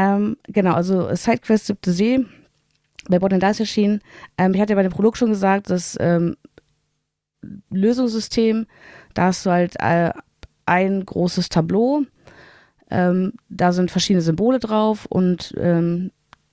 Ähm, 0.00 0.38
genau, 0.44 0.72
also 0.72 1.14
SideQuest 1.14 1.66
siebte 1.66 1.92
See 1.92 2.24
bei 3.10 3.18
Bot 3.18 3.32
Dice 3.32 3.60
erschienen. 3.60 4.00
Ähm, 4.38 4.54
ich 4.54 4.60
hatte 4.60 4.72
ja 4.72 4.76
bei 4.76 4.82
dem 4.82 4.92
Prolog 4.92 5.18
schon 5.18 5.28
gesagt, 5.28 5.68
das 5.68 5.94
ähm, 6.00 6.36
Lösungssystem, 7.70 8.66
da 9.12 9.24
hast 9.24 9.44
du 9.44 9.50
halt 9.50 9.76
äh, 9.78 10.10
ein 10.64 11.04
großes 11.04 11.50
Tableau. 11.50 12.04
Ähm, 12.90 13.34
da 13.50 13.72
sind 13.72 13.90
verschiedene 13.90 14.22
Symbole 14.22 14.58
drauf 14.58 15.04
und 15.04 15.54
ähm, 15.58 16.12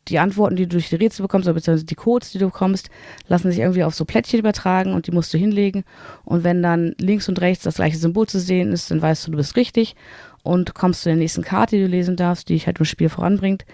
die 0.10 0.20
Antworten, 0.20 0.58
die 0.58 0.64
du 0.64 0.76
durch 0.76 0.90
die 0.90 0.96
Rätsel 0.96 1.24
bekommst, 1.24 1.48
beziehungsweise 1.48 1.86
die 1.86 1.96
Codes, 1.96 2.32
die 2.32 2.40
du 2.40 2.48
bekommst, 2.48 2.90
lassen 3.28 3.50
sich 3.50 3.60
irgendwie 3.60 3.84
auf 3.84 3.96
so 3.96 4.04
Plättchen 4.04 4.40
übertragen 4.40 4.94
und 4.94 5.08
die 5.08 5.12
musst 5.12 5.34
du 5.34 5.38
hinlegen. 5.38 5.84
Und 6.26 6.44
wenn 6.44 6.62
dann 6.62 6.96
links 7.00 7.30
und 7.30 7.40
rechts 7.40 7.64
das 7.64 7.76
gleiche 7.76 7.98
Symbol 7.98 8.28
zu 8.28 8.40
sehen 8.40 8.72
ist, 8.74 8.92
dann 8.92 9.02
weißt 9.02 9.28
du, 9.28 9.32
du 9.32 9.38
bist 9.38 9.56
richtig 9.56 9.96
und 10.48 10.74
kommst 10.74 11.04
zu 11.04 11.10
der 11.10 11.18
nächsten 11.18 11.44
Karte, 11.44 11.76
die 11.76 11.84
du 11.84 11.88
lesen 11.88 12.16
darfst, 12.16 12.50
die 12.50 12.54
dich 12.54 12.66
halt 12.68 12.80
im 12.80 12.86
Spiel 12.86 13.10
voranbringt. 13.10 13.66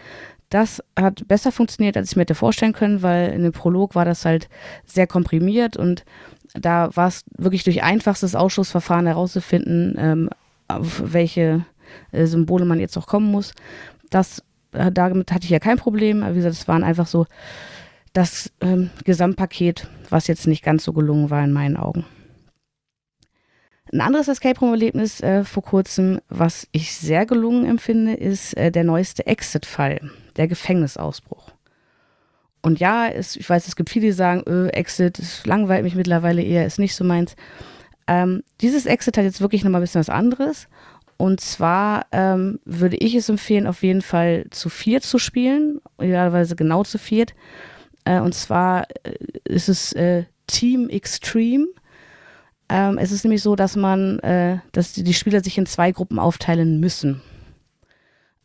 Das 0.49 0.83
hat 0.99 1.27
besser 1.27 1.51
funktioniert, 1.51 1.97
als 1.97 2.11
ich 2.11 2.15
mir 2.15 2.21
hätte 2.21 2.35
vorstellen 2.35 2.73
können, 2.73 3.01
weil 3.01 3.31
in 3.31 3.43
dem 3.43 3.53
Prolog 3.53 3.95
war 3.95 4.05
das 4.05 4.25
halt 4.25 4.49
sehr 4.85 5.07
komprimiert 5.07 5.77
und 5.77 6.03
da 6.53 6.95
war 6.95 7.07
es 7.07 7.23
wirklich 7.37 7.63
durch 7.63 7.83
einfachstes 7.83 8.35
Ausschussverfahren 8.35 9.07
herauszufinden, 9.07 9.95
ähm, 9.97 10.29
auf 10.67 11.01
welche 11.05 11.65
äh, 12.11 12.25
Symbole 12.25 12.65
man 12.65 12.79
jetzt 12.79 12.97
auch 12.97 13.07
kommen 13.07 13.31
muss. 13.31 13.53
Das, 14.09 14.43
äh, 14.73 14.91
damit 14.91 15.31
hatte 15.31 15.45
ich 15.45 15.49
ja 15.49 15.59
kein 15.59 15.77
Problem. 15.77 16.23
Aber 16.23 16.33
wie 16.33 16.37
gesagt, 16.37 16.55
es 16.55 16.67
waren 16.67 16.83
einfach 16.83 17.07
so 17.07 17.25
das 18.13 18.51
ähm, 18.61 18.91
Gesamtpaket, 19.03 19.87
was 20.09 20.27
jetzt 20.27 20.47
nicht 20.47 20.63
ganz 20.63 20.83
so 20.83 20.93
gelungen 20.93 21.29
war 21.29 21.43
in 21.43 21.51
meinen 21.51 21.77
Augen. 21.77 22.05
Ein 23.93 24.01
anderes 24.01 24.27
Escape 24.27 24.59
Room-Erlebnis 24.59 25.21
äh, 25.21 25.43
vor 25.43 25.61
kurzem, 25.61 26.19
was 26.27 26.67
ich 26.71 26.95
sehr 26.95 27.27
gelungen 27.27 27.65
empfinde, 27.65 28.13
ist 28.13 28.57
äh, 28.57 28.71
der 28.71 28.83
neueste 28.83 29.27
Exit-Fall, 29.27 30.09
der 30.35 30.47
Gefängnisausbruch. 30.47 31.51
Und 32.63 32.79
ja, 32.79 33.07
es, 33.07 33.35
ich 33.35 33.47
weiß, 33.47 33.67
es 33.67 33.75
gibt 33.75 33.91
viele, 33.91 34.07
die 34.07 34.11
sagen, 34.13 34.41
öh, 34.47 34.69
Exit, 34.69 35.19
es 35.19 35.45
langweilt 35.45 35.83
mich 35.83 35.93
mittlerweile 35.93 36.41
eher, 36.41 36.65
ist 36.65 36.79
nicht 36.79 36.95
so 36.95 37.03
meins. 37.03 37.35
Ähm, 38.07 38.41
dieses 38.61 38.87
Exit 38.87 39.15
hat 39.15 39.25
jetzt 39.25 39.41
wirklich 39.41 39.63
nochmal 39.63 39.79
ein 39.81 39.83
bisschen 39.83 39.99
was 39.99 40.09
anderes. 40.09 40.67
Und 41.17 41.39
zwar 41.39 42.07
ähm, 42.11 42.59
würde 42.65 42.97
ich 42.97 43.13
es 43.13 43.29
empfehlen, 43.29 43.67
auf 43.67 43.83
jeden 43.83 44.01
Fall 44.01 44.45
zu 44.49 44.69
viert 44.69 45.03
zu 45.03 45.19
spielen, 45.19 45.81
idealerweise 46.01 46.55
genau 46.55 46.83
zu 46.83 46.97
viert. 46.97 47.35
Äh, 48.05 48.21
und 48.21 48.33
zwar 48.33 48.87
äh, 49.03 49.13
ist 49.43 49.69
es 49.69 49.93
äh, 49.93 50.23
Team 50.47 50.89
Extreme. 50.89 51.67
Ähm, 52.73 52.97
es 52.97 53.11
ist 53.11 53.23
nämlich 53.23 53.43
so, 53.43 53.55
dass 53.55 53.75
man, 53.75 54.17
äh, 54.19 54.57
dass 54.71 54.93
die, 54.93 55.13
Spieler 55.13 55.43
sich 55.43 55.59
in 55.59 55.67
zwei 55.67 55.91
Gruppen 55.91 56.17
aufteilen 56.17 56.79
müssen. 56.79 57.21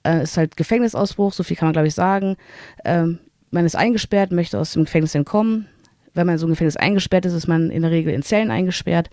Äh, 0.02 0.18
es 0.18 0.32
ist 0.32 0.36
halt 0.36 0.58
Gefängnisausbruch, 0.58 1.32
so 1.32 1.42
viel 1.42 1.56
kann 1.56 1.68
man 1.68 1.72
glaube 1.72 1.88
ich 1.88 1.94
sagen. 1.94 2.36
Ähm, 2.84 3.20
man 3.50 3.64
ist 3.64 3.74
eingesperrt, 3.74 4.30
möchte 4.30 4.58
aus 4.58 4.74
dem 4.74 4.84
Gefängnis 4.84 5.14
entkommen. 5.14 5.66
Wenn 6.12 6.26
man 6.26 6.34
in 6.34 6.38
so 6.38 6.46
ein 6.46 6.50
Gefängnis 6.50 6.76
eingesperrt 6.76 7.24
ist, 7.24 7.32
ist 7.32 7.48
man 7.48 7.70
in 7.70 7.80
der 7.80 7.90
Regel 7.90 8.12
in 8.12 8.22
Zellen 8.22 8.50
eingesperrt. 8.50 9.08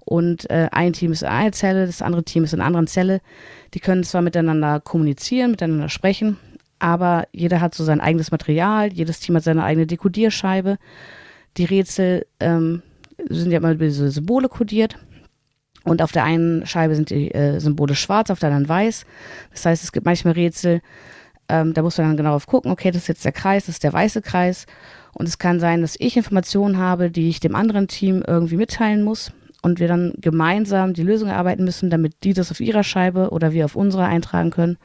Und 0.00 0.48
äh, 0.48 0.70
ein 0.72 0.94
Team 0.94 1.12
ist 1.12 1.20
in 1.20 1.28
einer 1.28 1.52
Zelle, 1.52 1.84
das 1.84 2.00
andere 2.00 2.24
Team 2.24 2.44
ist 2.44 2.54
in 2.54 2.60
einer 2.60 2.66
anderen 2.66 2.86
Zelle. 2.86 3.20
Die 3.74 3.80
können 3.80 4.02
zwar 4.02 4.22
miteinander 4.22 4.80
kommunizieren, 4.80 5.50
miteinander 5.50 5.90
sprechen, 5.90 6.38
aber 6.78 7.26
jeder 7.32 7.60
hat 7.60 7.74
so 7.74 7.84
sein 7.84 8.00
eigenes 8.00 8.30
Material, 8.30 8.90
jedes 8.94 9.20
Team 9.20 9.36
hat 9.36 9.44
seine 9.44 9.62
eigene 9.62 9.86
Dekodierscheibe. 9.86 10.78
Die 11.58 11.66
Rätsel 11.66 12.26
ähm, 12.40 12.82
sind 13.28 13.50
ja 13.50 13.58
immer 13.58 13.74
diese 13.74 14.10
Symbole 14.10 14.48
kodiert. 14.48 14.96
Und 15.84 16.00
auf 16.00 16.12
der 16.12 16.24
einen 16.24 16.66
Scheibe 16.66 16.94
sind 16.94 17.10
die 17.10 17.30
äh, 17.32 17.60
Symbole 17.60 17.94
schwarz, 17.94 18.30
auf 18.30 18.38
der 18.38 18.48
anderen 18.48 18.68
weiß. 18.68 19.04
Das 19.52 19.66
heißt, 19.66 19.84
es 19.84 19.92
gibt 19.92 20.06
manchmal 20.06 20.32
Rätsel, 20.32 20.80
ähm, 21.48 21.74
da 21.74 21.82
muss 21.82 21.98
man 21.98 22.08
dann 22.08 22.16
genau 22.16 22.34
auf 22.34 22.46
gucken, 22.46 22.70
okay, 22.70 22.90
das 22.90 23.02
ist 23.02 23.08
jetzt 23.08 23.24
der 23.24 23.32
Kreis, 23.32 23.66
das 23.66 23.76
ist 23.76 23.84
der 23.84 23.92
weiße 23.92 24.22
Kreis. 24.22 24.66
Und 25.12 25.28
es 25.28 25.38
kann 25.38 25.60
sein, 25.60 25.82
dass 25.82 25.96
ich 25.98 26.16
Informationen 26.16 26.78
habe, 26.78 27.10
die 27.10 27.28
ich 27.28 27.38
dem 27.38 27.54
anderen 27.54 27.86
Team 27.86 28.24
irgendwie 28.26 28.56
mitteilen 28.56 29.02
muss 29.02 29.30
und 29.62 29.78
wir 29.78 29.88
dann 29.88 30.14
gemeinsam 30.18 30.94
die 30.94 31.02
Lösung 31.02 31.28
erarbeiten 31.28 31.64
müssen, 31.64 31.90
damit 31.90 32.24
die 32.24 32.32
das 32.32 32.50
auf 32.50 32.60
ihrer 32.60 32.82
Scheibe 32.82 33.30
oder 33.30 33.52
wir 33.52 33.66
auf 33.66 33.76
unserer 33.76 34.06
eintragen 34.06 34.50
können 34.50 34.78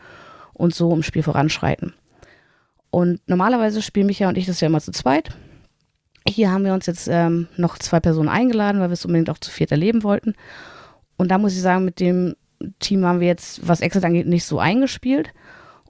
und 0.54 0.76
so 0.76 0.94
im 0.94 1.04
Spiel 1.04 1.24
voranschreiten. 1.24 1.94
Und 2.92 3.22
normalerweise 3.28 3.82
spielen 3.82 4.08
Micha 4.08 4.28
und 4.28 4.38
ich 4.38 4.46
das 4.46 4.62
ja 4.62 4.68
immer 4.68 4.82
zu 4.82 4.92
zweit. 4.92 5.30
Hier 6.28 6.52
haben 6.52 6.66
wir 6.66 6.74
uns 6.74 6.86
jetzt 6.86 7.08
ähm, 7.10 7.48
noch 7.58 7.78
zwei 7.78 8.00
Personen 8.00 8.30
eingeladen, 8.30 8.82
weil 8.82 8.90
wir 8.90 8.94
es 8.94 9.06
unbedingt 9.06 9.30
auch 9.30 9.38
zu 9.38 9.52
viert 9.52 9.72
erleben 9.72 10.04
wollten. 10.04 10.36
Und 11.18 11.30
da 11.32 11.38
muss 11.38 11.54
ich 11.54 11.62
sagen, 11.62 11.86
mit 11.86 12.00
dem 12.00 12.36
Team 12.80 13.06
haben 13.06 13.20
wir 13.20 13.28
jetzt, 13.28 13.68
was 13.68 13.82
Exit 13.82 14.04
angeht, 14.04 14.28
nicht 14.28 14.46
so 14.46 14.60
eingespielt. 14.60 15.32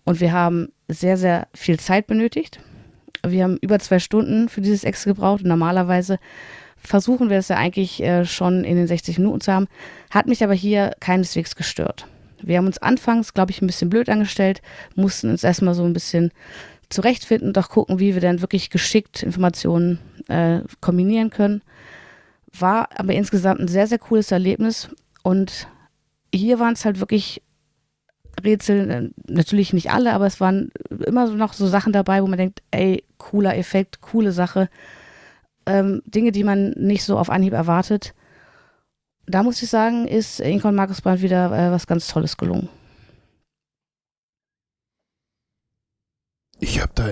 Und 0.06 0.20
wir 0.20 0.32
haben 0.32 0.70
sehr, 0.88 1.18
sehr 1.18 1.48
viel 1.54 1.80
Zeit 1.80 2.08
benötigt. 2.08 2.60
Wir 3.26 3.44
haben 3.44 3.58
über 3.62 3.80
zwei 3.80 4.00
Stunden 4.00 4.50
für 4.50 4.62
dieses 4.62 4.84
Exit 4.84 5.16
gebraucht. 5.16 5.42
Und 5.42 5.50
normalerweise 5.50 6.20
versuchen 6.78 7.30
wir 7.30 7.38
es 7.38 7.50
ja 7.50 7.58
eigentlich 7.58 8.02
äh, 8.02 8.26
schon 8.26 8.64
in 8.64 8.78
den 8.78 8.88
60 8.88 9.18
Minuten 9.18 9.42
zu 9.42 9.52
haben. 9.52 9.68
Hat 10.10 10.28
mich 10.28 10.44
aber 10.44 10.54
hier 10.54 10.96
keineswegs 11.00 11.56
gestört. 11.56 12.08
Wir 12.42 12.58
haben 12.58 12.68
uns 12.68 12.78
anfangs, 12.78 13.34
glaube 13.34 13.52
ich, 13.52 13.62
ein 13.62 13.68
bisschen 13.68 13.90
blöd 13.90 14.10
angestellt, 14.10 14.62
mussten 14.96 15.30
uns 15.30 15.44
erstmal 15.44 15.74
so 15.74 15.84
ein 15.84 15.94
bisschen 15.94 16.32
zurechtfinden 16.90 17.50
und 17.50 17.58
auch 17.58 17.70
gucken, 17.70 18.00
wie 18.00 18.14
wir 18.14 18.22
dann 18.22 18.42
wirklich 18.42 18.70
geschickt 18.70 19.24
Informationen 19.24 20.00
äh, 20.30 20.62
kombinieren 20.82 21.30
können. 21.30 21.62
War 22.58 22.90
aber 22.96 23.14
insgesamt 23.14 23.60
ein 23.60 23.68
sehr, 23.68 23.88
sehr 23.88 24.00
cooles 24.00 24.32
Erlebnis 24.32 24.90
und 25.24 25.68
hier 26.34 26.60
waren 26.60 26.74
es 26.74 26.86
halt 26.86 27.00
wirklich 27.00 27.42
Rätsel, 28.44 28.90
äh, 28.90 29.10
natürlich 29.32 29.74
nicht 29.74 29.92
alle, 29.92 30.14
aber 30.14 30.26
es 30.26 30.40
waren 30.40 30.72
immer 31.06 31.28
noch 31.28 31.54
so 31.54 31.68
Sachen 31.68 31.94
dabei, 31.94 32.22
wo 32.22 32.28
man 32.28 32.38
denkt, 32.38 32.62
ey, 32.72 33.04
cooler 33.18 33.58
Effekt, 33.58 34.02
coole 34.02 34.32
Sache. 34.32 34.70
Ähm, 35.66 36.02
Dinge, 36.06 36.32
die 36.32 36.44
man 36.44 36.72
nicht 36.72 37.04
so 37.04 37.18
auf 37.18 37.30
Anhieb 37.30 37.54
erwartet. 37.54 38.14
Da 39.28 39.44
muss 39.44 39.62
ich 39.62 39.70
sagen, 39.70 40.08
ist 40.08 40.40
Inkon 40.40 40.74
Markus 40.74 41.02
Brandt 41.02 41.22
wieder 41.22 41.52
äh, 41.52 41.72
was 41.72 41.86
ganz 41.86 42.08
Tolles 42.08 42.38
gelungen. 42.38 42.70
Ich 46.62 46.82
habe 46.82 46.92
da 46.94 47.10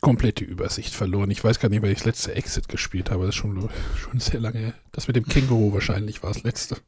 komplette 0.00 0.44
Übersicht 0.44 0.94
verloren. 0.94 1.30
Ich 1.30 1.44
weiß 1.44 1.60
gar 1.60 1.68
nicht, 1.68 1.82
weil 1.82 1.92
ich 1.92 1.98
das 1.98 2.06
letzte 2.06 2.34
Exit 2.34 2.68
gespielt 2.68 3.10
habe. 3.10 3.26
Das 3.26 3.34
ist 3.34 3.40
schon, 3.40 3.68
schon 3.96 4.18
sehr 4.18 4.40
lange. 4.40 4.74
Das 4.92 5.06
mit 5.06 5.16
dem 5.16 5.26
Känguru 5.26 5.72
wahrscheinlich 5.74 6.22
war 6.22 6.32
das 6.32 6.42
letzte. 6.42 6.78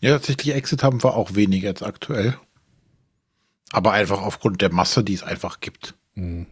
ja, 0.00 0.12
tatsächlich 0.12 0.54
Exit 0.54 0.82
haben 0.84 1.02
wir 1.02 1.14
auch 1.14 1.34
wenig 1.34 1.62
jetzt 1.62 1.82
aktuell. 1.82 2.38
Aber 3.72 3.92
einfach 3.92 4.22
aufgrund 4.22 4.62
der 4.62 4.72
Masse, 4.72 5.02
die 5.02 5.14
es 5.14 5.22
einfach 5.22 5.60
gibt. 5.60 5.94
Hm. 6.14 6.46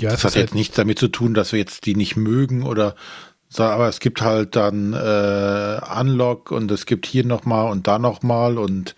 Ja, 0.00 0.10
das 0.10 0.24
hat 0.24 0.34
jetzt 0.34 0.50
halt 0.50 0.54
nichts 0.54 0.76
damit 0.76 0.98
zu 0.98 1.08
tun, 1.08 1.34
dass 1.34 1.52
wir 1.52 1.58
jetzt 1.58 1.86
die 1.86 1.94
nicht 1.94 2.16
mögen 2.16 2.64
oder 2.64 2.96
aber 3.56 3.88
es 3.88 4.00
gibt 4.00 4.20
halt 4.20 4.56
dann 4.56 4.94
äh, 4.94 5.80
Unlock 6.00 6.50
und 6.50 6.72
es 6.72 6.86
gibt 6.86 7.06
hier 7.06 7.24
nochmal 7.24 7.70
und 7.70 7.86
da 7.86 8.00
nochmal 8.00 8.58
und 8.58 8.96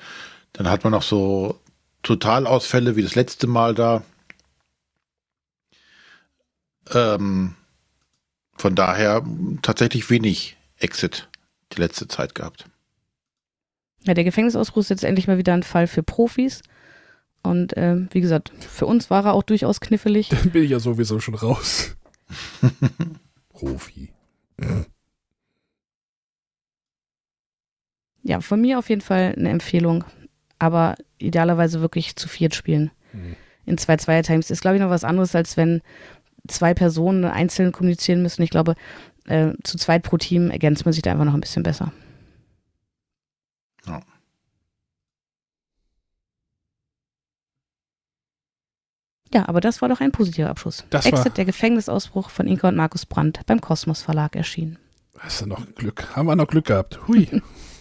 dann 0.57 0.71
hat 0.71 0.85
man 0.85 0.93
noch 0.93 1.03
so 1.03 1.61
Totalausfälle 2.03 2.97
wie 2.97 3.03
das 3.03 3.15
letzte 3.15 3.47
Mal 3.47 3.75
da. 3.75 4.03
Ähm, 6.95 7.55
von 8.57 8.75
daher 8.75 9.23
tatsächlich 9.61 10.09
wenig 10.09 10.57
Exit 10.79 11.29
die 11.73 11.81
letzte 11.81 12.09
Zeit 12.09 12.35
gehabt. 12.35 12.71
Ja, 14.05 14.15
der 14.15 14.25
Gefängnisausbruch 14.25 14.81
ist 14.81 14.89
jetzt 14.89 15.05
endlich 15.05 15.27
mal 15.27 15.37
wieder 15.37 15.53
ein 15.53 15.63
Fall 15.63 15.87
für 15.87 16.03
Profis. 16.03 16.63
Und 17.43 17.77
äh, 17.77 18.07
wie 18.13 18.23
gesagt, 18.23 18.51
für 18.59 18.87
uns 18.87 19.11
war 19.11 19.27
er 19.27 19.35
auch 19.35 19.43
durchaus 19.43 19.81
knifflig. 19.81 20.31
Dann 20.31 20.51
bin 20.51 20.65
ich 20.65 20.71
ja 20.71 20.81
sowieso 20.81 21.21
schon 21.21 21.35
raus. 21.35 21.97
Profi. 23.51 24.09
Ja, 28.23 28.41
von 28.41 28.61
mir 28.61 28.79
auf 28.79 28.89
jeden 28.89 29.03
Fall 29.03 29.35
eine 29.37 29.51
Empfehlung 29.51 30.05
aber 30.59 30.95
idealerweise 31.19 31.81
wirklich 31.81 32.17
zu 32.17 32.29
viert 32.29 32.55
spielen. 32.55 32.91
Mhm. 33.13 33.37
In 33.65 33.79
zwei 33.79 33.97
Zweier-Times 33.97 34.51
ist, 34.51 34.61
glaube 34.61 34.77
ich, 34.77 34.83
noch 34.83 34.91
was 34.91 35.05
anderes, 35.05 35.35
als 35.35 35.57
wenn 35.57 35.83
zwei 36.47 36.75
Personen 36.75 37.25
einzeln 37.25 37.73
kommunizieren 37.73 38.23
müssen. 38.23 38.43
Ich 38.43 38.51
glaube, 38.51 38.75
äh, 39.27 39.53
zu 39.65 39.77
zweit 39.77 40.03
pro 40.03 40.17
Team 40.17 40.51
ergänzt 40.51 40.85
man 40.85 40.93
sich 40.93 41.03
da 41.03 41.11
einfach 41.11 41.25
noch 41.25 41.35
ein 41.35 41.41
bisschen 41.41 41.65
besser. 41.65 41.93
Ja. 43.87 44.01
Ja, 49.35 49.49
aber 49.49 49.61
das 49.61 49.83
war 49.83 49.89
doch 49.89 50.01
ein 50.01 50.13
positiver 50.13 50.49
Abschluss. 50.49 50.85
Das 50.91 51.05
Exit, 51.05 51.37
der 51.37 51.45
Gefängnisausbruch 51.45 52.31
von 52.31 52.47
Inka 52.47 52.69
und 52.69 52.77
Markus 52.77 53.05
Brandt 53.05 53.41
beim 53.47 53.61
Kosmos 53.61 54.01
Verlag 54.03 54.37
erschienen. 54.37 54.79
Hast 55.19 55.41
du 55.41 55.47
noch 55.47 55.67
Glück? 55.75 56.15
Haben 56.15 56.27
wir 56.27 56.37
noch 56.37 56.47
Glück 56.47 56.67
gehabt? 56.67 57.01
Hui. 57.09 57.29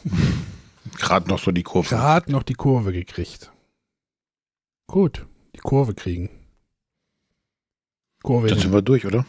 Gerade 0.97 1.27
noch 1.29 1.39
so 1.39 1.51
die 1.51 1.63
Kurve. 1.63 1.89
Gerade 1.89 2.31
noch 2.31 2.43
die 2.43 2.53
Kurve 2.53 2.91
gekriegt. 2.91 3.51
Gut, 4.87 5.25
die 5.55 5.59
Kurve 5.59 5.93
kriegen. 5.93 6.29
Kurve 8.23 8.47
Dann 8.47 8.59
sind 8.59 8.73
wir 8.73 8.81
durch, 8.81 9.05
oder? 9.05 9.25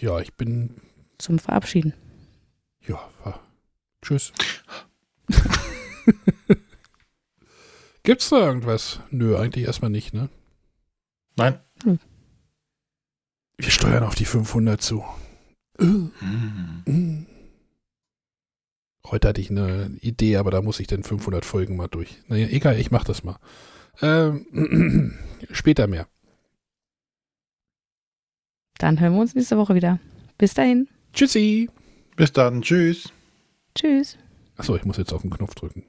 Ja, 0.00 0.20
ich 0.20 0.34
bin. 0.34 0.80
Zum 1.18 1.38
Verabschieden. 1.38 1.94
Ja, 2.86 3.00
war. 3.24 3.40
tschüss. 4.02 4.32
Gibt's 8.02 8.28
da 8.28 8.36
irgendwas? 8.36 9.00
Nö, 9.10 9.36
eigentlich 9.36 9.64
erstmal 9.64 9.90
nicht, 9.90 10.14
ne? 10.14 10.28
Nein. 11.36 11.58
Hm. 11.82 11.98
Wir 13.56 13.70
steuern 13.70 14.04
auf 14.04 14.14
die 14.14 14.26
500 14.26 14.80
zu. 14.80 15.04
Mhm. 15.78 16.12
Mhm. 16.84 17.26
Heute 19.10 19.28
hatte 19.28 19.40
ich 19.40 19.50
eine 19.50 19.90
Idee, 20.00 20.36
aber 20.36 20.50
da 20.50 20.62
muss 20.62 20.80
ich 20.80 20.86
dann 20.86 21.02
500 21.02 21.44
Folgen 21.44 21.76
mal 21.76 21.88
durch. 21.88 22.18
Naja, 22.28 22.48
egal, 22.48 22.78
ich 22.78 22.90
mach 22.90 23.04
das 23.04 23.22
mal. 23.22 23.38
Ähm, 24.02 25.14
später 25.52 25.86
mehr. 25.86 26.08
Dann 28.78 29.00
hören 29.00 29.14
wir 29.14 29.20
uns 29.20 29.34
nächste 29.34 29.56
Woche 29.56 29.74
wieder. 29.74 30.00
Bis 30.38 30.54
dahin. 30.54 30.88
Tschüssi. 31.12 31.70
Bis 32.16 32.32
dann. 32.32 32.62
Tschüss. 32.62 33.12
Tschüss. 33.74 34.18
Achso, 34.56 34.76
ich 34.76 34.84
muss 34.84 34.96
jetzt 34.96 35.12
auf 35.12 35.22
den 35.22 35.30
Knopf 35.30 35.54
drücken. 35.54 35.84